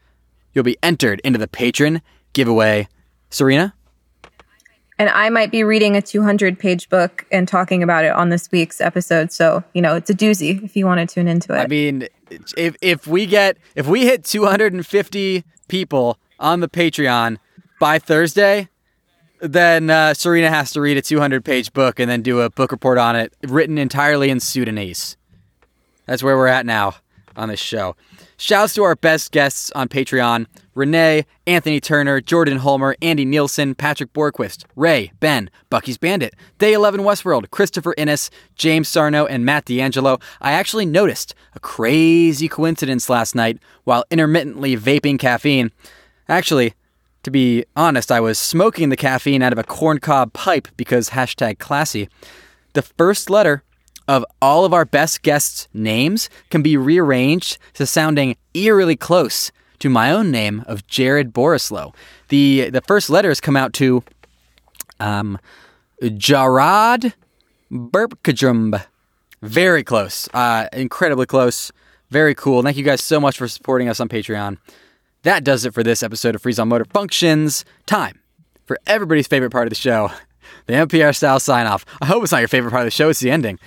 you'll 0.54 0.64
be 0.64 0.78
entered 0.82 1.20
into 1.24 1.38
the 1.38 1.48
patron 1.48 2.00
giveaway. 2.32 2.88
Serena? 3.28 3.74
And 4.98 5.08
I 5.08 5.30
might 5.30 5.50
be 5.50 5.64
reading 5.64 5.96
a 5.96 6.02
200 6.02 6.58
page 6.58 6.88
book 6.88 7.26
and 7.32 7.48
talking 7.48 7.82
about 7.82 8.04
it 8.04 8.12
on 8.12 8.28
this 8.28 8.50
week's 8.52 8.80
episode. 8.80 9.32
So, 9.32 9.64
you 9.74 9.82
know, 9.82 9.96
it's 9.96 10.10
a 10.10 10.14
doozy 10.14 10.62
if 10.62 10.76
you 10.76 10.86
want 10.86 11.08
to 11.08 11.12
tune 11.12 11.28
into 11.28 11.54
it. 11.54 11.60
I 11.60 11.66
mean, 11.66 12.08
if 12.56 12.76
if 12.80 13.06
we 13.06 13.26
get 13.26 13.56
if 13.74 13.86
we 13.86 14.04
hit 14.04 14.24
250 14.24 15.44
people 15.68 16.18
on 16.38 16.60
the 16.60 16.68
Patreon 16.68 17.38
by 17.80 17.98
Thursday, 17.98 18.68
then 19.40 19.90
uh, 19.90 20.14
Serena 20.14 20.50
has 20.50 20.70
to 20.72 20.80
read 20.80 20.96
a 20.96 21.02
200 21.02 21.44
page 21.44 21.72
book 21.72 21.98
and 21.98 22.08
then 22.10 22.22
do 22.22 22.40
a 22.40 22.50
book 22.50 22.70
report 22.70 22.98
on 22.98 23.16
it, 23.16 23.34
written 23.42 23.78
entirely 23.78 24.30
in 24.30 24.40
Sudanese. 24.40 25.16
That's 26.06 26.22
where 26.22 26.36
we're 26.36 26.46
at 26.46 26.66
now 26.66 26.96
on 27.36 27.48
this 27.48 27.60
show. 27.60 27.96
Shouts 28.36 28.74
to 28.74 28.82
our 28.82 28.96
best 28.96 29.32
guests 29.32 29.70
on 29.72 29.88
Patreon 29.88 30.46
Renee, 30.74 31.26
Anthony 31.46 31.80
Turner, 31.80 32.20
Jordan 32.20 32.58
Holmer, 32.58 32.96
Andy 33.02 33.24
Nielsen, 33.24 33.74
Patrick 33.74 34.12
Borquist, 34.12 34.64
Ray, 34.74 35.12
Ben, 35.20 35.50
Bucky's 35.70 35.98
Bandit, 35.98 36.34
Day 36.58 36.72
11 36.72 37.00
Westworld, 37.00 37.50
Christopher 37.50 37.94
Innes, 37.98 38.30
James 38.54 38.88
Sarno, 38.88 39.26
and 39.26 39.44
Matt 39.44 39.66
D'Angelo. 39.66 40.18
I 40.40 40.52
actually 40.52 40.86
noticed 40.86 41.34
a 41.54 41.60
crazy 41.60 42.48
coincidence 42.48 43.10
last 43.10 43.34
night 43.34 43.58
while 43.84 44.04
intermittently 44.10 44.76
vaping 44.76 45.18
caffeine. 45.18 45.70
Actually, 46.28 46.74
to 47.22 47.30
be 47.30 47.64
honest, 47.76 48.10
I 48.10 48.20
was 48.20 48.38
smoking 48.38 48.88
the 48.88 48.96
caffeine 48.96 49.42
out 49.42 49.52
of 49.52 49.58
a 49.58 49.64
corncob 49.64 50.32
pipe 50.32 50.68
because 50.76 51.10
hashtag 51.10 51.58
classy. 51.58 52.08
The 52.72 52.82
first 52.82 53.28
letter 53.30 53.62
of 54.08 54.24
all 54.40 54.64
of 54.64 54.72
our 54.72 54.84
best 54.84 55.22
guests' 55.22 55.68
names 55.72 56.28
can 56.50 56.62
be 56.62 56.76
rearranged 56.76 57.58
to 57.74 57.86
sounding 57.86 58.36
eerily 58.54 58.96
close 58.96 59.52
to 59.82 59.90
my 59.90 60.12
own 60.12 60.30
name 60.30 60.62
of 60.68 60.86
Jared 60.86 61.32
Boraslow. 61.32 61.92
The 62.28 62.70
the 62.70 62.80
first 62.82 63.10
letters 63.10 63.40
come 63.40 63.56
out 63.56 63.72
to 63.74 64.04
um 65.00 65.38
Jarad 66.00 67.12
Burpkadrum. 67.70 68.80
Very 69.42 69.82
close. 69.82 70.28
Uh 70.32 70.68
incredibly 70.72 71.26
close. 71.26 71.72
Very 72.10 72.34
cool. 72.34 72.62
Thank 72.62 72.76
you 72.76 72.84
guys 72.84 73.02
so 73.02 73.18
much 73.18 73.36
for 73.36 73.48
supporting 73.48 73.88
us 73.88 73.98
on 73.98 74.08
Patreon. 74.08 74.58
That 75.24 75.42
does 75.42 75.64
it 75.64 75.74
for 75.74 75.82
this 75.82 76.02
episode 76.04 76.36
of 76.36 76.42
Freeze 76.42 76.60
All 76.60 76.66
Motor 76.66 76.84
Functions. 76.84 77.64
Time 77.86 78.20
for 78.66 78.78
everybody's 78.86 79.26
favorite 79.26 79.50
part 79.50 79.66
of 79.66 79.70
the 79.70 79.76
show, 79.76 80.10
the 80.66 80.74
NPR 80.74 81.14
style 81.14 81.40
sign 81.40 81.66
off. 81.66 81.84
I 82.00 82.06
hope 82.06 82.22
it's 82.22 82.30
not 82.30 82.38
your 82.38 82.48
favorite 82.48 82.70
part 82.70 82.82
of 82.82 82.86
the 82.86 82.90
show, 82.92 83.08
it's 83.08 83.20
the 83.20 83.32
ending. 83.32 83.58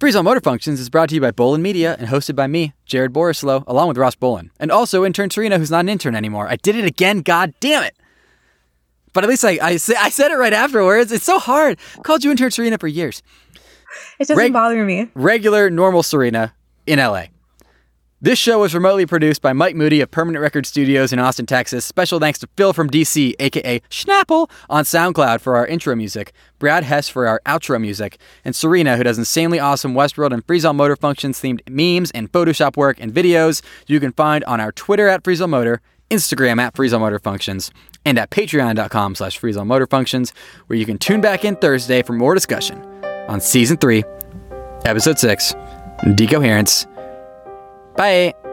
Freeze 0.00 0.16
All 0.16 0.22
Motor 0.24 0.40
Functions 0.40 0.80
is 0.80 0.90
brought 0.90 1.08
to 1.10 1.14
you 1.14 1.20
by 1.20 1.30
Bolin 1.30 1.60
Media 1.60 1.96
and 1.98 2.08
hosted 2.08 2.34
by 2.34 2.46
me, 2.46 2.74
Jared 2.84 3.12
Boraslow, 3.12 3.62
along 3.66 3.88
with 3.88 3.96
Ross 3.96 4.16
Bolin. 4.16 4.50
And 4.58 4.70
also 4.72 5.04
intern 5.04 5.30
Serena, 5.30 5.56
who's 5.56 5.70
not 5.70 5.80
an 5.80 5.88
intern 5.88 6.16
anymore. 6.16 6.48
I 6.48 6.56
did 6.56 6.74
it 6.76 6.84
again, 6.84 7.20
god 7.20 7.54
damn 7.60 7.84
it. 7.84 7.94
But 9.12 9.22
at 9.22 9.30
least 9.30 9.44
I, 9.44 9.52
I, 9.62 9.70
I 9.70 9.78
said 10.10 10.32
it 10.32 10.36
right 10.36 10.52
afterwards. 10.52 11.12
It's 11.12 11.24
so 11.24 11.38
hard. 11.38 11.78
called 12.02 12.24
you 12.24 12.32
intern 12.32 12.50
Serena 12.50 12.76
for 12.76 12.88
years. 12.88 13.22
It 14.18 14.26
doesn't 14.26 14.36
Reg- 14.36 14.52
bother 14.52 14.84
me. 14.84 15.10
Regular, 15.14 15.70
normal 15.70 16.02
Serena 16.02 16.52
in 16.86 16.98
LA. 16.98 17.26
This 18.24 18.38
show 18.38 18.60
was 18.60 18.74
remotely 18.74 19.04
produced 19.04 19.42
by 19.42 19.52
Mike 19.52 19.76
Moody 19.76 20.00
of 20.00 20.10
Permanent 20.10 20.40
Record 20.40 20.64
Studios 20.64 21.12
in 21.12 21.18
Austin, 21.18 21.44
Texas. 21.44 21.84
Special 21.84 22.18
thanks 22.18 22.38
to 22.38 22.48
Phil 22.56 22.72
from 22.72 22.88
DC, 22.88 23.34
aka 23.38 23.82
Schnapple, 23.90 24.50
on 24.70 24.84
SoundCloud 24.84 25.42
for 25.42 25.56
our 25.56 25.66
intro 25.66 25.94
music, 25.94 26.32
Brad 26.58 26.84
Hess 26.84 27.06
for 27.06 27.28
our 27.28 27.42
outro 27.44 27.78
music, 27.78 28.16
and 28.42 28.56
Serena, 28.56 28.96
who 28.96 29.02
does 29.02 29.18
insanely 29.18 29.60
awesome 29.60 29.92
Westworld 29.92 30.32
and 30.32 30.42
Freeze 30.46 30.64
All 30.64 30.72
Motor 30.72 30.96
Functions 30.96 31.38
themed 31.38 31.60
memes 31.68 32.10
and 32.12 32.32
Photoshop 32.32 32.78
work 32.78 32.96
and 32.98 33.12
videos 33.12 33.60
you 33.86 34.00
can 34.00 34.12
find 34.12 34.42
on 34.44 34.58
our 34.58 34.72
Twitter 34.72 35.06
at 35.06 35.22
Freeze 35.22 35.42
All 35.42 35.48
Motor, 35.48 35.82
Instagram 36.10 36.58
at 36.58 36.74
Freeze 36.74 36.94
All 36.94 37.00
Motor 37.00 37.18
Functions, 37.18 37.70
and 38.06 38.18
at 38.18 38.30
patreon.com 38.30 39.16
slash 39.16 39.36
Freeze 39.36 39.58
All 39.58 39.66
Motor 39.66 39.86
Functions, 39.86 40.32
where 40.68 40.78
you 40.78 40.86
can 40.86 40.96
tune 40.96 41.20
back 41.20 41.44
in 41.44 41.56
Thursday 41.56 42.00
for 42.02 42.14
more 42.14 42.32
discussion 42.32 42.82
on 43.28 43.42
Season 43.42 43.76
3, 43.76 44.02
Episode 44.86 45.18
6, 45.18 45.52
Decoherence. 46.14 46.86
拜。 47.96 48.43